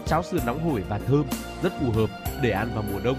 Cháo 0.05 0.23
sườn 0.23 0.45
nóng 0.45 0.69
hổi 0.69 0.83
và 0.89 0.99
thơm 0.99 1.25
rất 1.63 1.73
phù 1.81 1.91
hợp 1.91 2.09
để 2.41 2.51
ăn 2.51 2.71
vào 2.73 2.83
mùa 2.91 2.99
đông. 3.03 3.17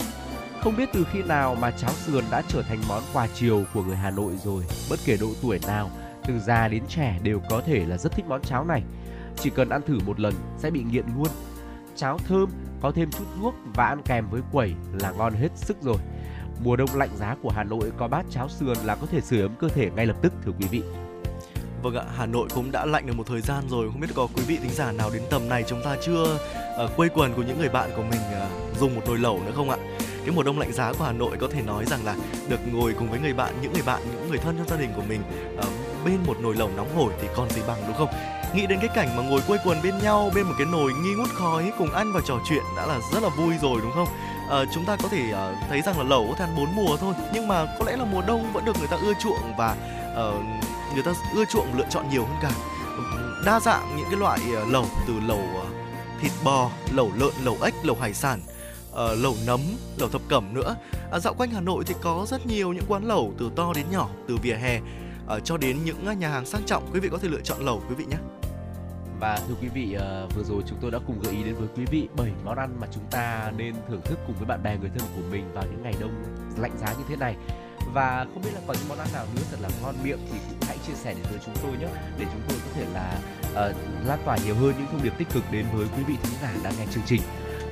Không 0.61 0.77
biết 0.77 0.89
từ 0.93 1.07
khi 1.12 1.23
nào 1.23 1.55
mà 1.55 1.71
cháo 1.71 1.93
sườn 1.93 2.25
đã 2.31 2.43
trở 2.49 2.62
thành 2.62 2.79
món 2.89 3.03
quà 3.12 3.29
chiều 3.35 3.65
của 3.75 3.83
người 3.83 3.97
Hà 3.97 4.11
Nội 4.11 4.33
rồi. 4.45 4.65
Bất 4.91 4.99
kể 5.05 5.17
độ 5.21 5.29
tuổi 5.43 5.59
nào, 5.67 5.91
từ 6.27 6.39
già 6.39 6.69
đến 6.69 6.83
trẻ 6.89 7.19
đều 7.23 7.41
có 7.51 7.62
thể 7.67 7.87
là 7.87 7.97
rất 7.97 8.12
thích 8.12 8.25
món 8.29 8.43
cháo 8.43 8.65
này. 8.65 8.83
Chỉ 9.37 9.51
cần 9.51 9.69
ăn 9.69 9.83
thử 9.87 9.99
một 10.07 10.21
lần 10.21 10.35
sẽ 10.59 10.71
bị 10.71 10.83
nghiện 10.83 11.05
luôn. 11.17 11.29
Cháo 11.97 12.19
thơm 12.19 12.51
có 12.81 12.93
thêm 12.94 13.11
chút 13.11 13.24
ruốc 13.40 13.55
và 13.74 13.86
ăn 13.86 14.02
kèm 14.02 14.28
với 14.31 14.40
quẩy 14.52 14.74
là 15.01 15.11
ngon 15.11 15.35
hết 15.35 15.48
sức 15.55 15.77
rồi. 15.82 15.97
Mùa 16.65 16.77
đông 16.77 16.94
lạnh 16.94 17.16
giá 17.16 17.36
của 17.43 17.51
Hà 17.51 17.65
Nội 17.65 17.93
có 17.98 18.09
bát 18.09 18.27
cháo 18.31 18.48
sườn 18.48 18.77
là 18.85 18.94
có 18.94 19.07
thể 19.07 19.20
sưởi 19.20 19.40
ấm 19.40 19.55
cơ 19.61 19.69
thể 19.69 19.90
ngay 19.97 20.07
lập 20.07 20.16
tức 20.23 20.32
thưa 20.44 20.52
quý 20.61 20.66
vị. 20.70 20.82
Vâng 21.82 21.97
ạ, 21.97 22.05
Hà 22.16 22.27
Nội 22.27 22.48
cũng 22.55 22.73
đã 22.73 22.86
lạnh 22.86 23.07
được 23.07 23.16
một 23.16 23.27
thời 23.27 23.40
gian 23.40 23.65
rồi, 23.69 23.89
không 23.90 24.01
biết 24.01 24.07
có 24.15 24.28
quý 24.36 24.43
vị 24.47 24.59
thính 24.62 24.73
giả 24.73 24.93
nào 24.93 25.11
đến 25.15 25.23
tầm 25.31 25.48
này 25.48 25.65
chúng 25.69 25.82
ta 25.85 25.97
chưa 26.02 26.39
uh, 26.85 26.97
quây 26.97 27.09
quần 27.09 27.35
của 27.35 27.43
những 27.43 27.59
người 27.59 27.69
bạn 27.69 27.90
của 27.97 28.02
mình 28.02 28.20
uh, 28.20 28.78
dùng 28.78 28.94
một 28.94 29.02
nồi 29.07 29.19
lẩu 29.19 29.40
nữa 29.47 29.52
không 29.57 29.70
ạ? 29.70 29.77
Cái 30.24 30.35
mùa 30.35 30.43
đông 30.43 30.59
lạnh 30.59 30.73
giá 30.73 30.93
của 30.93 31.05
Hà 31.05 31.12
Nội 31.12 31.36
có 31.40 31.48
thể 31.48 31.62
nói 31.62 31.85
rằng 31.85 32.05
là 32.05 32.16
được 32.48 32.61
ngồi 32.73 32.94
cùng 32.98 33.11
với 33.11 33.20
người 33.20 33.32
bạn, 33.32 33.55
những 33.62 33.73
người 33.73 33.82
bạn, 33.86 34.02
những 34.05 34.28
người 34.28 34.39
thân 34.39 34.57
trong 34.59 34.69
gia 34.69 34.77
đình 34.77 34.90
của 34.97 35.02
mình 35.09 35.20
uh, 35.59 35.65
bên 36.05 36.19
một 36.27 36.36
nồi 36.40 36.55
lẩu 36.55 36.70
nóng 36.77 36.97
hổi 36.97 37.12
thì 37.20 37.28
còn 37.36 37.51
gì 37.51 37.62
bằng 37.66 37.78
đúng 37.86 37.97
không? 37.97 38.09
Nghĩ 38.55 38.67
đến 38.67 38.79
cái 38.81 38.89
cảnh 38.95 39.17
mà 39.17 39.23
ngồi 39.23 39.41
quây 39.47 39.59
quần 39.65 39.83
bên 39.83 39.99
nhau 39.99 40.31
bên 40.35 40.47
một 40.47 40.55
cái 40.59 40.67
nồi 40.67 40.93
nghi 40.93 41.15
ngút 41.15 41.29
khói 41.29 41.73
cùng 41.79 41.93
ăn 41.93 42.13
và 42.13 42.21
trò 42.25 42.35
chuyện 42.49 42.63
đã 42.77 42.87
là 42.87 43.01
rất 43.13 43.23
là 43.23 43.29
vui 43.29 43.55
rồi 43.63 43.81
đúng 43.83 43.93
không? 43.93 44.09
À, 44.51 44.65
chúng 44.75 44.85
ta 44.85 44.97
có 45.03 45.09
thể 45.09 45.33
uh, 45.33 45.69
thấy 45.69 45.83
rằng 45.83 45.99
là 45.99 46.05
lẩu 46.05 46.27
có 46.29 46.35
than 46.35 46.57
bốn 46.57 46.75
mùa 46.77 46.97
thôi 46.97 47.15
nhưng 47.33 47.49
mà 47.49 47.67
có 47.79 47.85
lẽ 47.85 47.97
là 47.97 48.05
mùa 48.05 48.23
đông 48.27 48.53
vẫn 48.53 48.65
được 48.65 48.79
người 48.79 48.89
ta 48.89 48.97
ưa 48.97 49.13
chuộng 49.21 49.53
và 49.59 49.77
uh, 50.13 50.35
người 50.95 51.03
ta 51.03 51.13
ưa 51.35 51.45
chuộng 51.45 51.67
lựa 51.77 51.87
chọn 51.91 52.11
nhiều 52.11 52.25
hơn 52.25 52.37
cả. 52.43 52.51
Đa 53.45 53.61
dạng 53.61 53.97
những 53.97 54.07
cái 54.11 54.21
loại 54.21 54.41
uh, 54.63 54.69
lẩu 54.69 54.87
từ 55.07 55.15
lẩu 55.27 55.39
uh, 55.39 55.67
thịt 56.21 56.33
bò 56.45 56.71
lẩu 56.93 57.11
lợn 57.15 57.33
lẩu 57.45 57.59
ếch 57.63 57.75
lẩu 57.83 57.97
hải 58.01 58.15
sản 58.15 58.41
uh, 58.93 58.97
lẩu 58.97 59.37
nấm 59.47 59.61
lẩu 59.97 60.09
thập 60.09 60.21
cẩm 60.29 60.55
nữa. 60.55 60.77
À, 61.13 61.19
dạo 61.19 61.35
quanh 61.35 61.51
hà 61.51 61.61
nội 61.61 61.85
thì 61.87 61.95
có 62.03 62.27
rất 62.29 62.47
nhiều 62.47 62.73
những 62.73 62.85
quán 62.89 63.05
lẩu 63.05 63.33
từ 63.39 63.51
to 63.57 63.73
đến 63.75 63.87
nhỏ 63.91 64.09
từ 64.29 64.37
vỉa 64.37 64.55
hè 64.55 64.81
uh, 65.37 65.45
cho 65.45 65.57
đến 65.57 65.79
những 65.85 66.07
à, 66.07 66.13
nhà 66.13 66.29
hàng 66.29 66.47
sang 66.47 66.63
trọng. 66.67 66.91
Quý 66.93 67.01
vị 67.01 67.09
có 67.13 67.19
thể 67.19 67.29
lựa 67.29 67.41
chọn 67.41 67.61
lẩu 67.61 67.83
quý 67.89 67.95
vị 67.95 68.05
nhé 68.05 68.17
và 69.21 69.39
thưa 69.49 69.55
quý 69.63 69.69
vị, 69.69 69.93
ờ, 69.93 70.29
vừa 70.35 70.43
rồi 70.43 70.63
chúng 70.67 70.79
tôi 70.81 70.91
đã 70.91 70.99
cùng 71.07 71.21
gợi 71.23 71.33
ý 71.33 71.43
đến 71.45 71.55
với 71.55 71.69
quý 71.77 71.85
vị 71.91 72.09
7 72.17 72.31
món 72.45 72.59
ăn 72.59 72.77
mà 72.81 72.87
chúng 72.91 73.03
ta 73.11 73.53
nên 73.57 73.75
thưởng 73.89 74.01
thức 74.05 74.19
cùng 74.27 74.37
với 74.37 74.47
bạn 74.47 74.63
bè 74.63 74.77
người 74.77 74.91
thân 74.99 75.09
của 75.17 75.23
mình 75.31 75.53
vào 75.53 75.65
những 75.65 75.83
ngày 75.83 75.95
đông 76.01 76.13
lạnh 76.59 76.79
giá 76.79 76.93
như 76.93 77.05
thế 77.09 77.17
này. 77.17 77.37
Và 77.93 78.27
không 78.33 78.43
biết 78.43 78.51
là 78.55 78.61
còn 78.67 78.77
những 78.81 78.89
món 78.89 78.99
ăn 78.99 79.09
nào 79.13 79.27
nữa 79.35 79.43
thật 79.51 79.57
là 79.61 79.69
ngon 79.83 79.95
miệng 80.05 80.19
thì 80.33 80.39
cũng 80.49 80.69
hãy 80.69 80.79
chia 80.87 80.95
sẻ 80.95 81.15
đến 81.15 81.25
với 81.31 81.41
chúng 81.45 81.55
tôi 81.63 81.73
nhé 81.73 81.89
để 82.19 82.27
chúng 82.33 82.41
tôi 82.49 82.59
có 82.65 82.71
thể 82.75 82.87
là 82.95 83.19
uh, 83.51 83.77
lan 84.07 84.19
tỏa 84.25 84.37
nhiều 84.45 84.55
hơn 84.55 84.75
những 84.79 84.87
thông 84.93 85.03
điệp 85.03 85.13
tích 85.19 85.29
cực 85.33 85.45
đến 85.53 85.67
với 85.73 85.87
quý 85.97 86.03
vị 86.07 86.15
thính 86.23 86.35
giả 86.43 86.55
đang 86.65 86.75
nghe 86.79 86.87
chương 86.95 87.05
trình. 87.07 87.21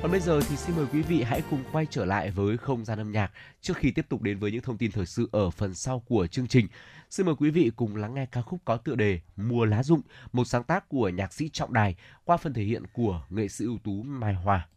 Còn 0.01 0.11
bây 0.11 0.19
giờ 0.19 0.41
thì 0.49 0.55
xin 0.55 0.75
mời 0.75 0.85
quý 0.93 1.01
vị 1.01 1.23
hãy 1.23 1.41
cùng 1.49 1.63
quay 1.71 1.85
trở 1.89 2.05
lại 2.05 2.31
với 2.31 2.57
không 2.57 2.85
gian 2.85 2.99
âm 2.99 3.11
nhạc 3.11 3.31
trước 3.61 3.77
khi 3.77 3.91
tiếp 3.91 4.05
tục 4.09 4.21
đến 4.21 4.39
với 4.39 4.51
những 4.51 4.61
thông 4.61 4.77
tin 4.77 4.91
thời 4.91 5.05
sự 5.05 5.29
ở 5.31 5.49
phần 5.49 5.75
sau 5.75 5.99
của 5.99 6.27
chương 6.27 6.47
trình. 6.47 6.67
Xin 7.09 7.25
mời 7.25 7.35
quý 7.35 7.49
vị 7.49 7.71
cùng 7.75 7.95
lắng 7.95 8.13
nghe 8.13 8.25
ca 8.25 8.41
khúc 8.41 8.59
có 8.65 8.77
tựa 8.77 8.95
đề 8.95 9.19
Mùa 9.35 9.65
lá 9.65 9.83
rụng, 9.83 10.01
một 10.33 10.45
sáng 10.47 10.63
tác 10.63 10.89
của 10.89 11.09
nhạc 11.09 11.33
sĩ 11.33 11.49
Trọng 11.49 11.73
Đài 11.73 11.95
qua 12.25 12.37
phần 12.37 12.53
thể 12.53 12.63
hiện 12.63 12.83
của 12.93 13.21
nghệ 13.29 13.47
sĩ 13.47 13.65
ưu 13.65 13.77
tú 13.83 14.03
Mai 14.03 14.33
hòa 14.33 14.67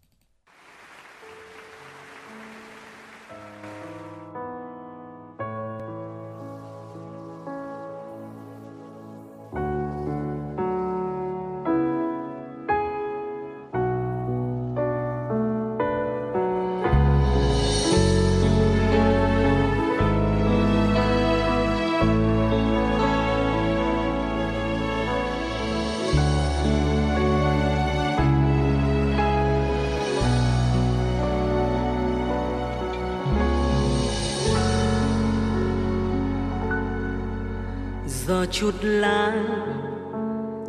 chút 38.53 38.75
lá 38.83 39.33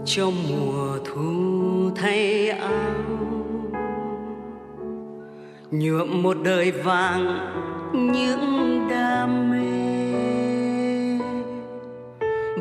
trong 0.06 0.34
mùa 0.50 0.98
thu 1.06 1.92
thay 1.96 2.50
áo. 2.50 2.72
Nhuộm 5.72 6.24
một 6.24 6.38
đời 6.44 6.72
vàng 6.72 7.50
những 7.94 8.88
đam 8.90 9.52
mê. 9.52 9.64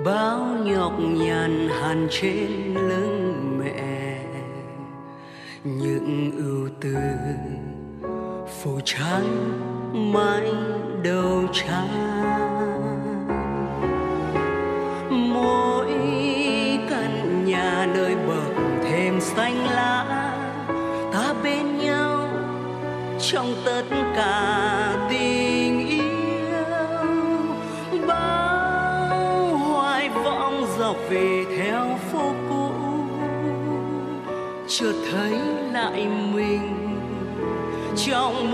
Bao 0.04 0.46
nhọc 0.64 0.92
nhằn 1.00 1.68
hằn 1.68 2.06
trên 2.10 2.74
lưng 2.74 3.58
mẹ. 3.58 4.18
Những 5.64 6.30
ưu 6.36 6.68
tư 6.80 6.94
phủ 8.62 8.80
trắng 8.84 9.51
trong 38.12 38.51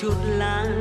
chút 0.00 0.16
lá 0.38 0.79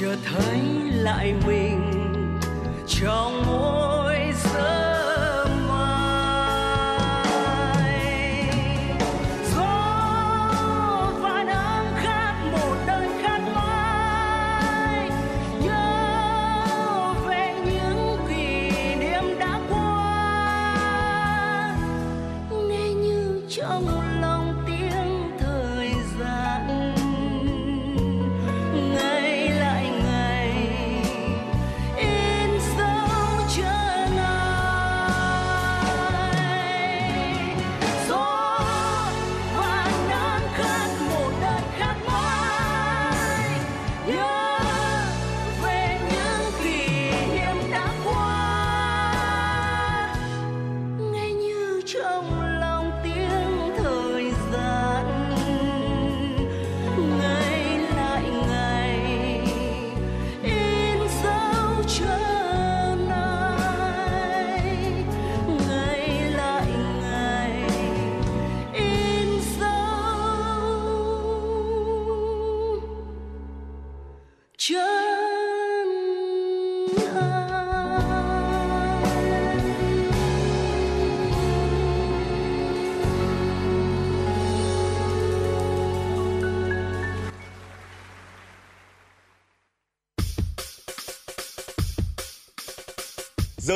chợt 0.00 0.16
thấy 0.24 0.60
lại 0.92 1.34
mình 1.46 1.92
trong 2.86 3.42
mỗi 3.46 3.79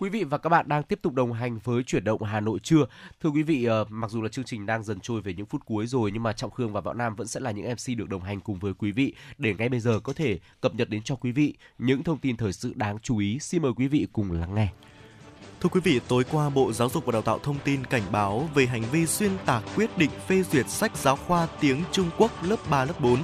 Quý 0.00 0.08
vị 0.08 0.24
và 0.24 0.38
các 0.38 0.48
bạn 0.48 0.68
đang 0.68 0.82
tiếp 0.82 0.98
tục 1.02 1.14
đồng 1.14 1.32
hành 1.32 1.58
với 1.64 1.82
chuyển 1.82 2.04
động 2.04 2.22
Hà 2.22 2.40
Nội 2.40 2.58
trưa. 2.62 2.86
Thưa 3.22 3.30
quý 3.30 3.42
vị, 3.42 3.64
ờ, 3.64 3.84
mặc 3.88 4.10
dù 4.10 4.22
là 4.22 4.28
chương 4.28 4.44
trình 4.44 4.66
đang 4.66 4.82
dần 4.82 5.00
trôi 5.00 5.20
về 5.20 5.34
những 5.34 5.46
phút 5.46 5.64
cuối 5.64 5.86
rồi 5.86 6.10
nhưng 6.12 6.22
mà 6.22 6.32
Trọng 6.32 6.50
Khương 6.50 6.72
và 6.72 6.80
Võ 6.80 6.92
Nam 6.92 7.14
vẫn 7.14 7.26
sẽ 7.26 7.40
là 7.40 7.50
những 7.50 7.66
MC 7.66 7.94
được 7.96 8.08
đồng 8.08 8.22
hành 8.22 8.40
cùng 8.40 8.58
với 8.58 8.74
quý 8.74 8.92
vị 8.92 9.14
để 9.38 9.54
ngay 9.54 9.68
bây 9.68 9.80
giờ 9.80 10.00
có 10.00 10.12
thể 10.12 10.38
cập 10.60 10.74
nhật 10.74 10.88
đến 10.88 11.02
cho 11.02 11.14
quý 11.14 11.32
vị 11.32 11.54
những 11.78 12.02
thông 12.02 12.18
tin 12.18 12.36
thời 12.36 12.52
sự 12.52 12.72
đáng 12.76 12.98
chú 12.98 13.18
ý. 13.18 13.38
Xin 13.38 13.62
mời 13.62 13.72
quý 13.76 13.88
vị 13.88 14.06
cùng 14.12 14.32
lắng 14.32 14.54
nghe. 14.54 14.68
Thưa 15.60 15.68
quý 15.68 15.80
vị, 15.84 16.00
tối 16.08 16.24
qua 16.30 16.50
Bộ 16.50 16.72
Giáo 16.72 16.88
dục 16.88 17.06
và 17.06 17.12
Đào 17.12 17.22
tạo 17.22 17.38
thông 17.38 17.56
tin 17.64 17.84
cảnh 17.84 18.02
báo 18.12 18.48
về 18.54 18.66
hành 18.66 18.82
vi 18.92 19.06
xuyên 19.06 19.30
tạc 19.46 19.62
quyết 19.76 19.98
định 19.98 20.10
phê 20.26 20.42
duyệt 20.42 20.68
sách 20.68 20.96
giáo 20.96 21.16
khoa 21.16 21.48
tiếng 21.60 21.82
Trung 21.92 22.10
Quốc 22.18 22.30
lớp 22.42 22.70
3, 22.70 22.84
lớp 22.84 23.00
4. 23.00 23.18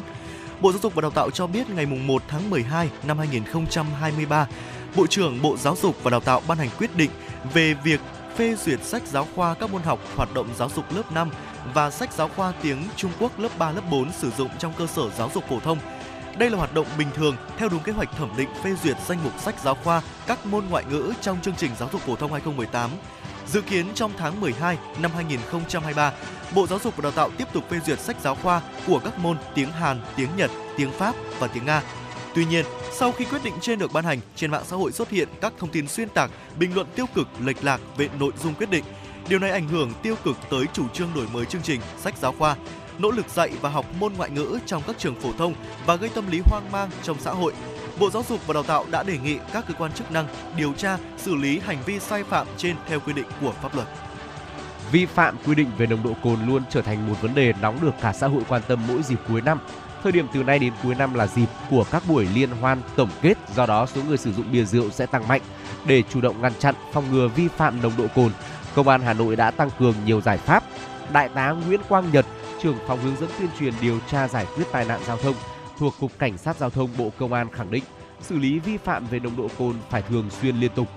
Bộ 0.61 0.73
Giáo 0.73 0.81
dục 0.81 0.95
và 0.95 1.03
Đào 1.03 1.11
tạo 1.11 1.31
cho 1.31 1.47
biết 1.47 1.71
ngày 1.71 1.87
1 1.87 2.23
tháng 2.29 2.51
12 2.51 2.91
năm 3.07 3.19
2023, 3.19 4.49
Bộ 4.97 5.07
trưởng 5.07 5.43
Bộ 5.43 5.57
Giáo 5.57 5.77
dục 5.83 5.97
và 6.03 6.11
Đào 6.11 6.21
tạo 6.21 6.43
ban 6.49 6.59
hành 6.59 6.69
quyết 6.79 6.97
định 6.97 7.11
về 7.55 7.75
việc 7.75 8.01
phê 8.37 8.57
duyệt 8.57 8.83
sách 8.85 9.03
giáo 9.07 9.27
khoa 9.37 9.55
các 9.55 9.71
môn 9.71 9.83
học 9.83 9.99
hoạt 10.17 10.35
động 10.35 10.49
giáo 10.57 10.71
dục 10.77 10.85
lớp 10.95 11.13
5 11.13 11.31
và 11.75 11.91
sách 11.91 12.13
giáo 12.13 12.29
khoa 12.37 12.53
tiếng 12.63 12.85
Trung 12.97 13.11
Quốc 13.21 13.39
lớp 13.39 13.49
3, 13.59 13.73
lớp 13.73 13.81
4 13.91 14.13
sử 14.13 14.31
dụng 14.31 14.49
trong 14.59 14.73
cơ 14.79 14.87
sở 14.87 15.11
giáo 15.11 15.31
dục 15.35 15.45
phổ 15.49 15.61
thông. 15.61 15.79
Đây 16.39 16.51
là 16.51 16.59
hoạt 16.59 16.75
động 16.75 16.87
bình 16.99 17.09
thường 17.15 17.37
theo 17.59 17.69
đúng 17.69 17.83
kế 17.83 17.93
hoạch 17.93 18.09
thẩm 18.19 18.31
định 18.37 18.49
phê 18.63 18.75
duyệt 18.85 18.97
danh 19.07 19.19
mục 19.25 19.33
sách 19.39 19.55
giáo 19.65 19.75
khoa 19.85 20.03
các 20.27 20.47
môn 20.47 20.65
ngoại 20.71 20.85
ngữ 20.91 21.13
trong 21.21 21.41
chương 21.43 21.57
trình 21.57 21.71
giáo 21.79 21.89
dục 21.93 22.01
phổ 22.01 22.17
thông 22.17 22.33
2018. 22.33 22.91
Dự 23.47 23.61
kiến 23.61 23.87
trong 23.95 24.13
tháng 24.19 24.41
12 24.41 24.79
năm 25.03 25.11
2023, 25.15 26.13
Bộ 26.55 26.67
Giáo 26.67 26.79
dục 26.79 26.97
và 26.97 27.03
Đào 27.03 27.13
tạo 27.13 27.31
tiếp 27.39 27.49
tục 27.53 27.65
phê 27.71 27.81
duyệt 27.87 28.01
sách 28.01 28.17
giáo 28.23 28.35
khoa 28.35 28.61
của 28.87 28.99
các 28.99 29.19
môn 29.19 29.37
tiếng 29.55 29.73
Hàn, 29.73 30.01
tiếng 30.17 30.31
Nhật, 30.37 30.51
tiếng 30.77 30.93
Pháp 30.93 31.15
và 31.39 31.47
tiếng 31.47 31.67
Nga. 31.67 31.83
Tuy 32.37 32.45
nhiên, 32.45 32.65
sau 32.93 33.13
khi 33.13 33.25
quyết 33.25 33.45
định 33.45 33.55
trên 33.61 33.79
được 33.79 33.93
ban 33.93 34.05
hành, 34.05 34.19
trên 34.35 34.51
mạng 34.51 34.63
xã 34.67 34.77
hội 34.77 34.93
xuất 34.93 35.11
hiện 35.11 35.29
các 35.41 35.53
thông 35.59 35.71
tin 35.71 35.89
xuyên 35.89 36.09
tạc, 36.09 36.31
bình 36.59 36.75
luận 36.75 36.87
tiêu 36.95 37.07
cực, 37.15 37.29
lệch 37.45 37.65
lạc 37.65 37.81
về 37.97 38.09
nội 38.21 38.33
dung 38.43 38.55
quyết 38.55 38.71
định. 38.71 38.85
Điều 39.29 39.39
này 39.39 39.51
ảnh 39.51 39.69
hưởng 39.69 39.93
tiêu 40.03 40.15
cực 40.25 40.37
tới 40.51 40.65
chủ 40.73 40.89
trương 40.89 41.09
đổi 41.15 41.27
mới 41.33 41.45
chương 41.45 41.63
trình, 41.63 41.81
sách 41.99 42.15
giáo 42.19 42.35
khoa, 42.39 42.57
nỗ 42.99 43.11
lực 43.11 43.29
dạy 43.29 43.51
và 43.61 43.69
học 43.69 43.87
môn 44.01 44.13
ngoại 44.13 44.31
ngữ 44.31 44.59
trong 44.67 44.83
các 44.87 44.99
trường 44.99 45.15
phổ 45.15 45.33
thông 45.39 45.55
và 45.87 45.97
gây 45.97 46.11
tâm 46.15 46.31
lý 46.31 46.41
hoang 46.45 46.73
mang 46.73 46.91
trong 47.03 47.17
xã 47.21 47.31
hội. 47.31 47.53
Bộ 47.99 48.11
Giáo 48.11 48.25
dục 48.29 48.47
và 48.47 48.55
Đào 48.55 48.63
tạo 48.63 48.85
đã 48.91 49.03
đề 49.03 49.19
nghị 49.19 49.39
các 49.53 49.65
cơ 49.69 49.75
quan 49.75 49.93
chức 49.93 50.13
năng 50.13 50.29
điều 50.57 50.73
tra, 50.73 50.99
xử 51.17 51.35
lý 51.35 51.59
hành 51.59 51.79
vi 51.87 51.99
sai 52.01 52.25
phạm 52.25 52.47
trên 52.57 52.77
theo 52.89 53.01
quy 53.01 53.13
định 53.13 53.27
của 53.41 53.53
pháp 53.63 53.75
luật. 53.75 53.89
Vi 54.93 55.07
phạm 55.07 55.37
quy 55.47 55.55
định 55.55 55.71
về 55.79 55.87
nồng 55.87 56.03
độ 56.03 56.11
cồn 56.23 56.47
luôn 56.47 56.63
trở 56.71 56.83
thành 56.83 57.09
một 57.09 57.15
vấn 57.23 57.35
đề 57.35 57.53
nóng 57.63 57.79
được 57.83 57.95
cả 58.01 58.13
xã 58.13 58.27
hội 58.27 58.43
quan 58.49 58.63
tâm 58.69 58.81
mỗi 58.89 59.03
dịp 59.03 59.19
cuối 59.29 59.41
năm. 59.41 59.59
Thời 60.03 60.13
điểm 60.13 60.27
từ 60.33 60.43
nay 60.43 60.59
đến 60.59 60.73
cuối 60.83 60.95
năm 60.95 61.15
là 61.15 61.27
dịp 61.27 61.49
của 61.71 61.85
các 61.91 62.03
buổi 62.09 62.27
liên 62.35 62.51
hoan 62.51 62.83
tổng 62.97 63.11
kết, 63.23 63.35
do 63.55 63.67
đó 63.67 63.87
số 63.87 64.01
người 64.09 64.19
sử 64.19 64.33
dụng 64.33 64.53
bia 64.53 64.65
rượu 64.65 64.91
sẽ 64.91 65.07
tăng 65.07 65.29
mạnh. 65.29 65.41
Để 65.87 66.03
chủ 66.03 66.21
động 66.21 66.43
ngăn 66.43 66.53
chặn, 66.59 66.75
phòng 66.93 67.05
ngừa 67.13 67.29
vi 67.29 67.49
phạm 67.49 67.83
nồng 67.83 67.93
độ 67.99 68.07
cồn, 68.15 68.33
Công 68.75 68.89
an 68.89 69.01
Hà 69.03 69.13
Nội 69.13 69.37
đã 69.37 69.51
tăng 69.51 69.71
cường 69.79 69.95
nhiều 70.05 70.21
giải 70.21 70.39
pháp. 70.39 70.65
Đại 71.13 71.29
tá 71.29 71.51
Nguyễn 71.51 71.81
Quang 71.89 72.13
Nhật, 72.13 72.27
trưởng 72.63 72.79
phòng 72.87 72.99
hướng 73.03 73.17
dẫn 73.17 73.31
tuyên 73.39 73.49
truyền 73.59 73.75
điều 73.81 73.99
tra 74.11 74.29
giải 74.29 74.47
quyết 74.57 74.65
tai 74.73 74.85
nạn 74.85 75.01
giao 75.07 75.17
thông 75.17 75.35
thuộc 75.79 75.95
Cục 76.01 76.19
Cảnh 76.19 76.39
sát 76.39 76.57
Giao 76.57 76.71
thông 76.71 76.91
Bộ 76.99 77.11
Công 77.19 77.33
an 77.33 77.49
khẳng 77.53 77.71
định 77.71 77.85
xử 78.21 78.39
lý 78.39 78.59
vi 78.59 78.77
phạm 78.77 79.07
về 79.07 79.19
nồng 79.19 79.37
độ 79.37 79.49
cồn 79.59 79.75
phải 79.91 80.03
thường 80.03 80.31
xuyên 80.31 80.57
liên 80.57 80.71
tục. 80.75 80.89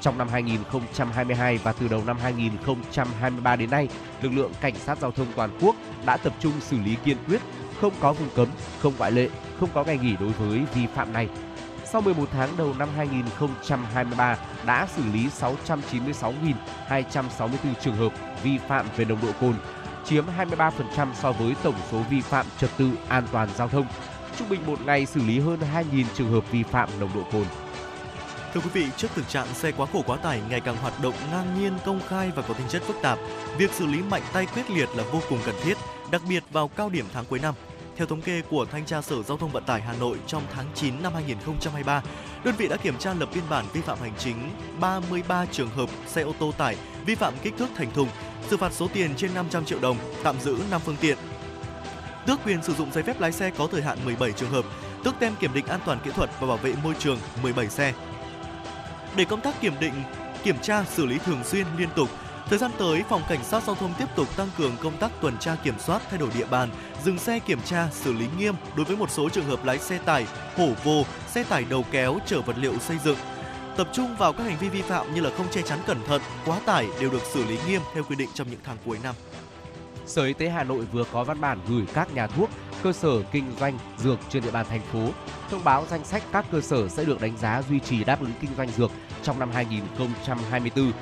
Trong 0.00 0.18
năm 0.18 0.28
2022 0.28 1.58
và 1.58 1.72
từ 1.72 1.88
đầu 1.88 2.02
năm 2.06 2.16
2023 2.22 3.56
đến 3.56 3.70
nay, 3.70 3.88
lực 4.22 4.32
lượng 4.32 4.52
cảnh 4.60 4.74
sát 4.74 4.98
giao 4.98 5.10
thông 5.10 5.26
toàn 5.36 5.58
quốc 5.60 5.76
đã 6.06 6.16
tập 6.16 6.32
trung 6.40 6.52
xử 6.60 6.76
lý 6.84 6.96
kiên 7.04 7.16
quyết, 7.26 7.40
không 7.82 7.92
có 8.00 8.12
vùng 8.12 8.28
cấm, 8.36 8.48
không 8.78 8.92
ngoại 8.98 9.12
lệ, 9.12 9.28
không 9.60 9.68
có 9.74 9.84
ngày 9.84 9.98
nghỉ 10.02 10.16
đối 10.20 10.28
với 10.28 10.60
vi 10.74 10.86
phạm 10.94 11.12
này. 11.12 11.28
Sau 11.84 12.00
11 12.00 12.28
tháng 12.32 12.56
đầu 12.56 12.74
năm 12.78 12.88
2023 12.96 14.36
đã 14.66 14.86
xử 14.96 15.02
lý 15.12 15.28
696.264 16.88 17.74
trường 17.82 17.96
hợp 17.96 18.12
vi 18.42 18.58
phạm 18.68 18.86
về 18.96 19.04
nồng 19.04 19.18
độ 19.22 19.28
cồn, 19.40 19.54
chiếm 20.04 20.24
23% 20.38 21.14
so 21.14 21.32
với 21.32 21.54
tổng 21.62 21.74
số 21.90 21.98
vi 22.10 22.20
phạm 22.20 22.46
trật 22.58 22.70
tự 22.78 22.90
an 23.08 23.26
toàn 23.32 23.48
giao 23.56 23.68
thông. 23.68 23.86
Trung 24.38 24.48
bình 24.48 24.60
một 24.66 24.80
ngày 24.86 25.06
xử 25.06 25.20
lý 25.22 25.40
hơn 25.40 25.58
2.000 25.74 26.04
trường 26.14 26.32
hợp 26.32 26.50
vi 26.50 26.62
phạm 26.62 26.88
nồng 27.00 27.10
độ 27.14 27.22
cồn. 27.32 27.44
Thưa 28.54 28.60
quý 28.60 28.70
vị, 28.72 28.86
trước 28.96 29.08
thực 29.14 29.28
trạng 29.28 29.54
xe 29.54 29.72
quá 29.72 29.86
khổ 29.92 30.02
quá 30.06 30.16
tải 30.16 30.40
ngày 30.48 30.60
càng 30.60 30.76
hoạt 30.76 31.02
động 31.02 31.14
ngang 31.30 31.60
nhiên, 31.60 31.72
công 31.84 32.00
khai 32.08 32.30
và 32.36 32.42
có 32.42 32.54
tính 32.54 32.68
chất 32.68 32.82
phức 32.82 32.96
tạp, 33.02 33.18
việc 33.58 33.70
xử 33.72 33.86
lý 33.86 34.02
mạnh 34.02 34.22
tay 34.32 34.46
quyết 34.54 34.70
liệt 34.70 34.88
là 34.96 35.04
vô 35.12 35.20
cùng 35.28 35.38
cần 35.46 35.54
thiết, 35.62 35.76
đặc 36.10 36.22
biệt 36.28 36.44
vào 36.50 36.68
cao 36.68 36.90
điểm 36.90 37.06
tháng 37.12 37.24
cuối 37.24 37.38
năm. 37.38 37.54
Theo 37.96 38.06
thống 38.06 38.20
kê 38.20 38.42
của 38.50 38.64
Thanh 38.64 38.86
tra 38.86 39.02
Sở 39.02 39.22
Giao 39.22 39.36
thông 39.36 39.50
Vận 39.50 39.64
tải 39.64 39.80
Hà 39.80 39.92
Nội 39.92 40.18
trong 40.26 40.42
tháng 40.54 40.66
9 40.74 41.02
năm 41.02 41.14
2023, 41.14 42.02
đơn 42.44 42.54
vị 42.58 42.68
đã 42.68 42.76
kiểm 42.76 42.98
tra 42.98 43.14
lập 43.14 43.28
biên 43.34 43.44
bản 43.50 43.64
vi 43.72 43.80
phạm 43.80 43.98
hành 44.00 44.12
chính 44.18 44.50
33 44.80 45.46
trường 45.46 45.70
hợp 45.70 45.88
xe 46.06 46.22
ô 46.22 46.32
tô 46.38 46.52
tải 46.58 46.76
vi 47.06 47.14
phạm 47.14 47.34
kích 47.42 47.54
thước 47.58 47.68
thành 47.76 47.90
thùng, 47.94 48.08
xử 48.48 48.56
phạt 48.56 48.72
số 48.72 48.88
tiền 48.92 49.14
trên 49.16 49.34
500 49.34 49.64
triệu 49.64 49.78
đồng, 49.80 49.96
tạm 50.22 50.40
giữ 50.40 50.58
5 50.70 50.80
phương 50.84 50.96
tiện. 51.00 51.18
Tước 52.26 52.44
quyền 52.44 52.62
sử 52.62 52.74
dụng 52.74 52.92
giấy 52.92 53.02
phép 53.02 53.20
lái 53.20 53.32
xe 53.32 53.50
có 53.50 53.66
thời 53.66 53.82
hạn 53.82 53.98
17 54.04 54.32
trường 54.32 54.50
hợp, 54.50 54.64
tước 55.04 55.14
tem 55.18 55.34
kiểm 55.40 55.54
định 55.54 55.66
an 55.66 55.80
toàn 55.86 55.98
kỹ 56.04 56.10
thuật 56.10 56.30
và 56.40 56.46
bảo 56.46 56.56
vệ 56.56 56.74
môi 56.84 56.94
trường 56.98 57.18
17 57.42 57.68
xe. 57.68 57.94
Để 59.16 59.24
công 59.24 59.40
tác 59.40 59.60
kiểm 59.60 59.74
định, 59.80 59.94
kiểm 60.42 60.58
tra, 60.62 60.84
xử 60.84 61.06
lý 61.06 61.18
thường 61.18 61.44
xuyên 61.44 61.66
liên 61.78 61.88
tục, 61.96 62.08
Thời 62.48 62.58
gian 62.58 62.70
tới, 62.78 63.02
Phòng 63.08 63.22
Cảnh 63.28 63.44
sát 63.44 63.62
Giao 63.62 63.74
thông 63.74 63.94
tiếp 63.98 64.04
tục 64.16 64.36
tăng 64.36 64.48
cường 64.58 64.76
công 64.82 64.96
tác 64.96 65.10
tuần 65.20 65.38
tra 65.38 65.56
kiểm 65.64 65.74
soát 65.78 66.02
thay 66.10 66.18
đổi 66.18 66.28
địa 66.34 66.46
bàn, 66.46 66.68
dừng 67.04 67.18
xe 67.18 67.38
kiểm 67.38 67.60
tra, 67.64 67.88
xử 67.92 68.12
lý 68.12 68.26
nghiêm 68.38 68.54
đối 68.76 68.84
với 68.84 68.96
một 68.96 69.10
số 69.10 69.28
trường 69.28 69.44
hợp 69.44 69.64
lái 69.64 69.78
xe 69.78 69.98
tải, 69.98 70.26
hổ 70.56 70.68
vô 70.84 71.04
xe 71.28 71.44
tải 71.44 71.64
đầu 71.70 71.84
kéo 71.90 72.18
chở 72.26 72.40
vật 72.40 72.56
liệu 72.58 72.78
xây 72.78 72.98
dựng. 73.04 73.16
Tập 73.76 73.88
trung 73.92 74.16
vào 74.16 74.32
các 74.32 74.44
hành 74.44 74.58
vi 74.58 74.68
vi 74.68 74.82
phạm 74.82 75.14
như 75.14 75.20
là 75.20 75.30
không 75.36 75.46
che 75.50 75.62
chắn 75.62 75.78
cẩn 75.86 76.04
thận, 76.06 76.20
quá 76.46 76.60
tải 76.66 76.86
đều 77.00 77.10
được 77.10 77.22
xử 77.32 77.44
lý 77.44 77.58
nghiêm 77.66 77.80
theo 77.94 78.04
quy 78.04 78.16
định 78.16 78.28
trong 78.34 78.50
những 78.50 78.60
tháng 78.64 78.76
cuối 78.84 78.98
năm. 79.02 79.14
Sở 80.06 80.24
Y 80.24 80.32
tế 80.32 80.48
Hà 80.48 80.64
Nội 80.64 80.86
vừa 80.92 81.04
có 81.12 81.24
văn 81.24 81.40
bản 81.40 81.58
gửi 81.68 81.84
các 81.94 82.14
nhà 82.14 82.26
thuốc, 82.26 82.50
cơ 82.82 82.92
sở 82.92 83.22
kinh 83.32 83.44
doanh 83.60 83.78
dược 83.98 84.18
trên 84.28 84.42
địa 84.42 84.50
bàn 84.50 84.66
thành 84.70 84.82
phố 84.92 85.08
thông 85.50 85.64
báo 85.64 85.86
danh 85.90 86.04
sách 86.04 86.22
các 86.32 86.46
cơ 86.52 86.60
sở 86.60 86.88
sẽ 86.88 87.04
được 87.04 87.20
đánh 87.20 87.36
giá 87.38 87.62
duy 87.68 87.80
trì 87.80 88.04
đáp 88.04 88.20
ứng 88.20 88.32
kinh 88.40 88.50
doanh 88.56 88.68
dược 88.68 88.90
trong 89.22 89.38
năm 89.38 89.50
2024. 89.52 90.92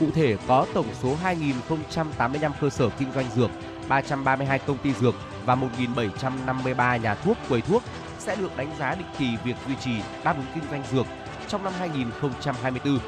Cụ 0.00 0.06
thể 0.14 0.36
có 0.48 0.66
tổng 0.74 0.86
số 1.02 1.16
2.085 1.24 2.50
cơ 2.60 2.70
sở 2.70 2.88
kinh 2.98 3.12
doanh 3.12 3.26
dược, 3.36 3.50
332 3.88 4.58
công 4.58 4.78
ty 4.78 4.92
dược 4.92 5.14
và 5.44 5.56
1.753 5.56 6.96
nhà 6.96 7.14
thuốc 7.14 7.36
quầy 7.48 7.60
thuốc 7.60 7.82
sẽ 8.18 8.36
được 8.36 8.56
đánh 8.56 8.70
giá 8.78 8.94
định 8.94 9.08
kỳ 9.18 9.28
việc 9.44 9.56
duy 9.68 9.74
trì 9.80 9.92
đáp 10.24 10.36
ứng 10.36 10.46
kinh 10.54 10.64
doanh 10.70 10.82
dược 10.92 11.06
trong 11.48 11.64
năm 11.64 11.72
2024. 11.78 12.98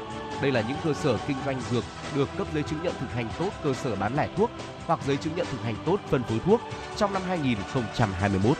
Đây 0.41 0.51
là 0.51 0.61
những 0.61 0.77
cơ 0.83 0.93
sở 0.93 1.17
kinh 1.27 1.37
doanh 1.45 1.61
dược 1.71 1.83
được 2.15 2.29
cấp 2.37 2.47
giấy 2.53 2.63
chứng 2.63 2.83
nhận 2.83 2.93
thực 2.99 3.13
hành 3.13 3.29
tốt 3.39 3.49
cơ 3.63 3.73
sở 3.73 3.95
bán 3.95 4.15
lẻ 4.15 4.27
thuốc 4.37 4.51
hoặc 4.85 4.99
giấy 5.07 5.17
chứng 5.17 5.35
nhận 5.35 5.47
thực 5.51 5.63
hành 5.63 5.75
tốt 5.85 5.99
phân 6.09 6.23
phối 6.23 6.39
thuốc 6.45 6.61
trong 6.97 7.13
năm 7.13 7.21
2021. 7.27 8.57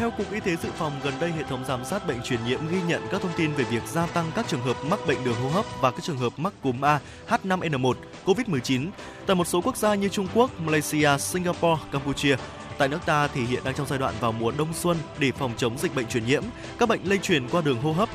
Theo 0.00 0.10
Cục 0.10 0.32
Y 0.32 0.40
tế 0.40 0.56
Dự 0.56 0.68
phòng, 0.70 0.92
gần 1.04 1.14
đây 1.20 1.32
hệ 1.32 1.42
thống 1.42 1.64
giám 1.64 1.84
sát 1.84 2.06
bệnh 2.06 2.22
truyền 2.22 2.40
nhiễm 2.46 2.60
ghi 2.68 2.78
nhận 2.88 3.02
các 3.10 3.22
thông 3.22 3.32
tin 3.36 3.52
về 3.52 3.64
việc 3.64 3.82
gia 3.86 4.06
tăng 4.06 4.30
các 4.34 4.48
trường 4.48 4.60
hợp 4.60 4.76
mắc 4.90 5.00
bệnh 5.06 5.24
đường 5.24 5.34
hô 5.34 5.48
hấp 5.48 5.64
và 5.80 5.90
các 5.90 6.02
trường 6.02 6.18
hợp 6.18 6.32
mắc 6.36 6.52
cúm 6.62 6.84
A 6.84 7.00
H5N1 7.28 7.94
COVID-19 8.24 8.88
tại 9.26 9.36
một 9.36 9.46
số 9.46 9.60
quốc 9.60 9.76
gia 9.76 9.94
như 9.94 10.08
Trung 10.08 10.26
Quốc, 10.34 10.60
Malaysia, 10.60 11.18
Singapore, 11.18 11.82
Campuchia. 11.92 12.36
Tại 12.78 12.88
nước 12.88 12.98
ta 13.06 13.28
thì 13.28 13.44
hiện 13.44 13.64
đang 13.64 13.74
trong 13.74 13.86
giai 13.86 13.98
đoạn 13.98 14.14
vào 14.20 14.32
mùa 14.32 14.52
đông 14.58 14.74
xuân 14.74 14.96
để 15.18 15.32
phòng 15.32 15.52
chống 15.56 15.78
dịch 15.78 15.94
bệnh 15.94 16.06
truyền 16.06 16.26
nhiễm, 16.26 16.42
các 16.78 16.88
bệnh 16.88 17.00
lây 17.04 17.18
truyền 17.18 17.48
qua 17.48 17.60
đường 17.60 17.82
hô 17.82 17.92
hấp. 17.92 18.08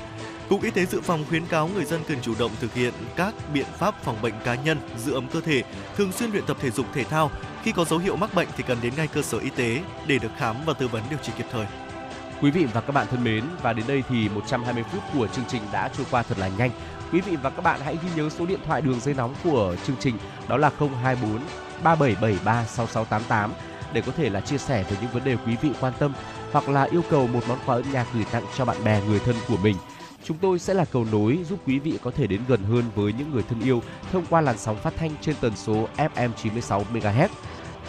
Cục 0.49 0.63
Y 0.63 0.71
tế 0.71 0.85
Dự 0.85 1.01
phòng 1.01 1.25
khuyến 1.29 1.45
cáo 1.45 1.67
người 1.67 1.85
dân 1.85 2.01
cần 2.07 2.17
chủ 2.21 2.33
động 2.39 2.51
thực 2.59 2.73
hiện 2.73 2.93
các 3.15 3.33
biện 3.53 3.65
pháp 3.77 4.03
phòng 4.03 4.21
bệnh 4.21 4.33
cá 4.43 4.55
nhân, 4.55 4.77
giữ 4.97 5.13
ấm 5.13 5.27
cơ 5.33 5.41
thể, 5.41 5.63
thường 5.97 6.11
xuyên 6.11 6.31
luyện 6.31 6.45
tập 6.45 6.57
thể 6.59 6.71
dục 6.71 6.85
thể 6.93 7.03
thao. 7.03 7.31
Khi 7.63 7.71
có 7.71 7.85
dấu 7.85 7.99
hiệu 7.99 8.15
mắc 8.15 8.33
bệnh 8.33 8.47
thì 8.57 8.63
cần 8.67 8.77
đến 8.81 8.93
ngay 8.97 9.07
cơ 9.07 9.21
sở 9.21 9.37
y 9.37 9.49
tế 9.49 9.81
để 10.07 10.19
được 10.19 10.31
khám 10.37 10.55
và 10.65 10.73
tư 10.73 10.87
vấn 10.87 11.03
điều 11.09 11.19
trị 11.19 11.33
kịp 11.37 11.45
thời. 11.51 11.65
Quý 12.41 12.51
vị 12.51 12.65
và 12.73 12.81
các 12.81 12.93
bạn 12.93 13.07
thân 13.11 13.23
mến, 13.23 13.43
và 13.61 13.73
đến 13.73 13.85
đây 13.87 14.03
thì 14.09 14.29
120 14.29 14.83
phút 14.91 15.01
của 15.13 15.27
chương 15.27 15.45
trình 15.47 15.61
đã 15.71 15.89
trôi 15.97 16.05
qua 16.11 16.23
thật 16.23 16.37
là 16.37 16.49
nhanh. 16.57 16.71
Quý 17.11 17.21
vị 17.21 17.35
và 17.35 17.49
các 17.49 17.61
bạn 17.61 17.79
hãy 17.83 17.97
ghi 18.03 18.09
nhớ 18.15 18.29
số 18.29 18.45
điện 18.45 18.59
thoại 18.65 18.81
đường 18.81 18.99
dây 18.99 19.13
nóng 19.13 19.35
của 19.43 19.75
chương 19.87 19.95
trình 19.99 20.17
đó 20.47 20.57
là 20.57 20.71
024 20.79 21.39
3773 21.83 22.65
6688 22.65 23.51
để 23.93 24.01
có 24.01 24.11
thể 24.17 24.29
là 24.29 24.41
chia 24.41 24.57
sẻ 24.57 24.83
về 24.89 24.97
những 25.01 25.11
vấn 25.11 25.23
đề 25.23 25.37
quý 25.45 25.55
vị 25.61 25.69
quan 25.81 25.93
tâm 25.99 26.13
hoặc 26.51 26.69
là 26.69 26.83
yêu 26.83 27.01
cầu 27.09 27.27
một 27.27 27.41
món 27.47 27.57
quà 27.65 27.75
âm 27.75 27.91
nhạc 27.91 28.05
gửi 28.13 28.25
tặng 28.31 28.43
cho 28.57 28.65
bạn 28.65 28.83
bè 28.83 29.01
người 29.07 29.19
thân 29.19 29.35
của 29.47 29.57
mình. 29.57 29.75
Chúng 30.25 30.37
tôi 30.37 30.59
sẽ 30.59 30.73
là 30.73 30.85
cầu 30.85 31.05
nối 31.11 31.39
giúp 31.49 31.59
quý 31.67 31.79
vị 31.79 31.97
có 32.03 32.11
thể 32.11 32.27
đến 32.27 32.41
gần 32.47 32.63
hơn 32.63 32.83
với 32.95 33.13
những 33.13 33.31
người 33.31 33.43
thân 33.43 33.59
yêu 33.59 33.81
thông 34.11 34.25
qua 34.29 34.41
làn 34.41 34.57
sóng 34.57 34.77
phát 34.77 34.93
thanh 34.97 35.11
trên 35.21 35.35
tần 35.41 35.55
số 35.55 35.87
FM 35.97 36.29
96 36.43 36.85
MHz. 36.93 37.27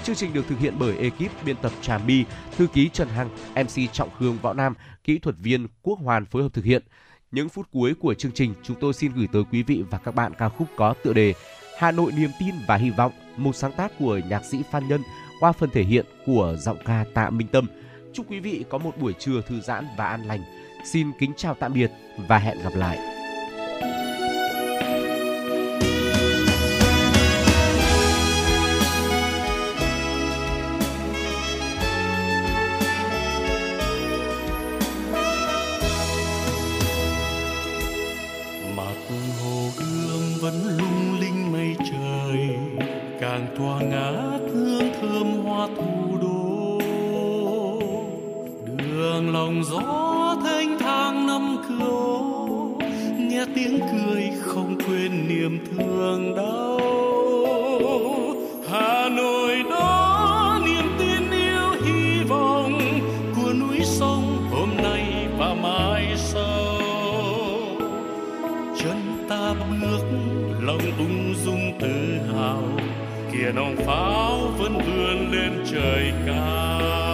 Chương 0.04 0.16
trình 0.16 0.32
được 0.32 0.46
thực 0.48 0.58
hiện 0.58 0.74
bởi 0.78 0.96
ekip 0.96 1.44
biên 1.44 1.56
tập 1.56 1.72
Trà 1.82 1.98
My, 1.98 2.24
thư 2.56 2.66
ký 2.66 2.88
Trần 2.88 3.08
Hằng, 3.08 3.28
MC 3.54 3.92
Trọng 3.92 4.08
Khương 4.18 4.38
Võ 4.42 4.52
Nam, 4.52 4.74
kỹ 5.04 5.18
thuật 5.18 5.36
viên 5.38 5.66
Quốc 5.82 5.98
Hoàn 5.98 6.26
phối 6.26 6.42
hợp 6.42 6.52
thực 6.52 6.64
hiện. 6.64 6.82
Những 7.30 7.48
phút 7.48 7.66
cuối 7.72 7.94
của 8.00 8.14
chương 8.14 8.32
trình, 8.32 8.54
chúng 8.62 8.76
tôi 8.80 8.94
xin 8.94 9.12
gửi 9.12 9.28
tới 9.32 9.42
quý 9.52 9.62
vị 9.62 9.84
và 9.90 9.98
các 9.98 10.14
bạn 10.14 10.32
ca 10.38 10.48
khúc 10.48 10.68
có 10.76 10.94
tựa 11.02 11.12
đề 11.12 11.34
Hà 11.78 11.90
Nội 11.90 12.12
niềm 12.12 12.30
tin 12.40 12.54
và 12.68 12.76
hy 12.76 12.90
vọng, 12.90 13.12
một 13.36 13.56
sáng 13.56 13.72
tác 13.72 13.92
của 13.98 14.20
nhạc 14.28 14.44
sĩ 14.44 14.62
Phan 14.70 14.88
Nhân 14.88 15.02
qua 15.40 15.52
phần 15.52 15.70
thể 15.70 15.82
hiện 15.82 16.06
của 16.26 16.56
giọng 16.58 16.78
ca 16.84 17.04
Tạ 17.14 17.30
Minh 17.30 17.48
Tâm. 17.48 17.66
Chúc 18.12 18.30
quý 18.30 18.40
vị 18.40 18.64
có 18.70 18.78
một 18.78 18.98
buổi 18.98 19.12
trưa 19.12 19.40
thư 19.48 19.60
giãn 19.60 19.86
và 19.98 20.06
an 20.06 20.26
lành. 20.26 20.65
Xin 20.86 21.12
kính 21.18 21.32
chào 21.36 21.54
tạm 21.54 21.72
biệt 21.72 21.90
và 22.16 22.38
hẹn 22.38 22.56
gặp 22.62 22.72
lại. 22.74 22.98
mặt 45.56 45.68
hồ 49.80 50.05
tiếng 53.54 53.80
cười 53.92 54.32
không 54.42 54.76
quên 54.86 55.28
niềm 55.28 55.64
thương 55.70 56.36
đau. 56.36 56.80
Hà 58.70 59.08
nội 59.08 59.62
đó 59.70 60.60
niềm 60.66 60.84
tin 60.98 61.30
yêu, 61.30 61.70
hy 61.84 62.22
vọng 62.28 62.80
của 63.36 63.52
núi 63.52 63.78
sông 63.84 64.48
hôm 64.50 64.68
nay 64.82 65.28
và 65.38 65.54
mai 65.62 66.14
sau 66.16 66.78
chân 68.78 69.26
ta 69.28 69.54
bước, 69.54 70.04
lòng 70.60 70.96
ung 70.98 71.34
dung 71.44 71.78
tự 71.80 72.18
hào 72.34 72.62
kia 73.32 73.52
nòng 73.54 73.76
pháo 73.76 74.38
vẫn 74.58 74.72
vươn 74.72 75.32
lên 75.32 75.64
trời 75.72 76.12
cao. 76.26 77.05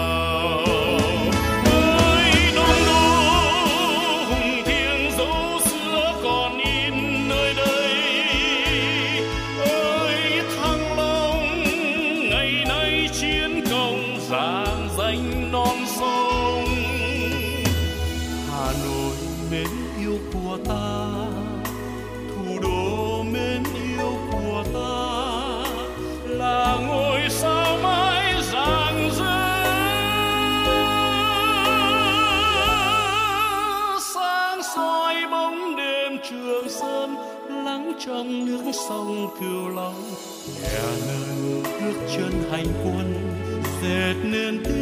Chân 42.17 42.33
hành 42.51 42.67
quân 42.85 43.15
dệt 43.83 44.15
nên 44.25 44.65
tiếng 44.65 44.82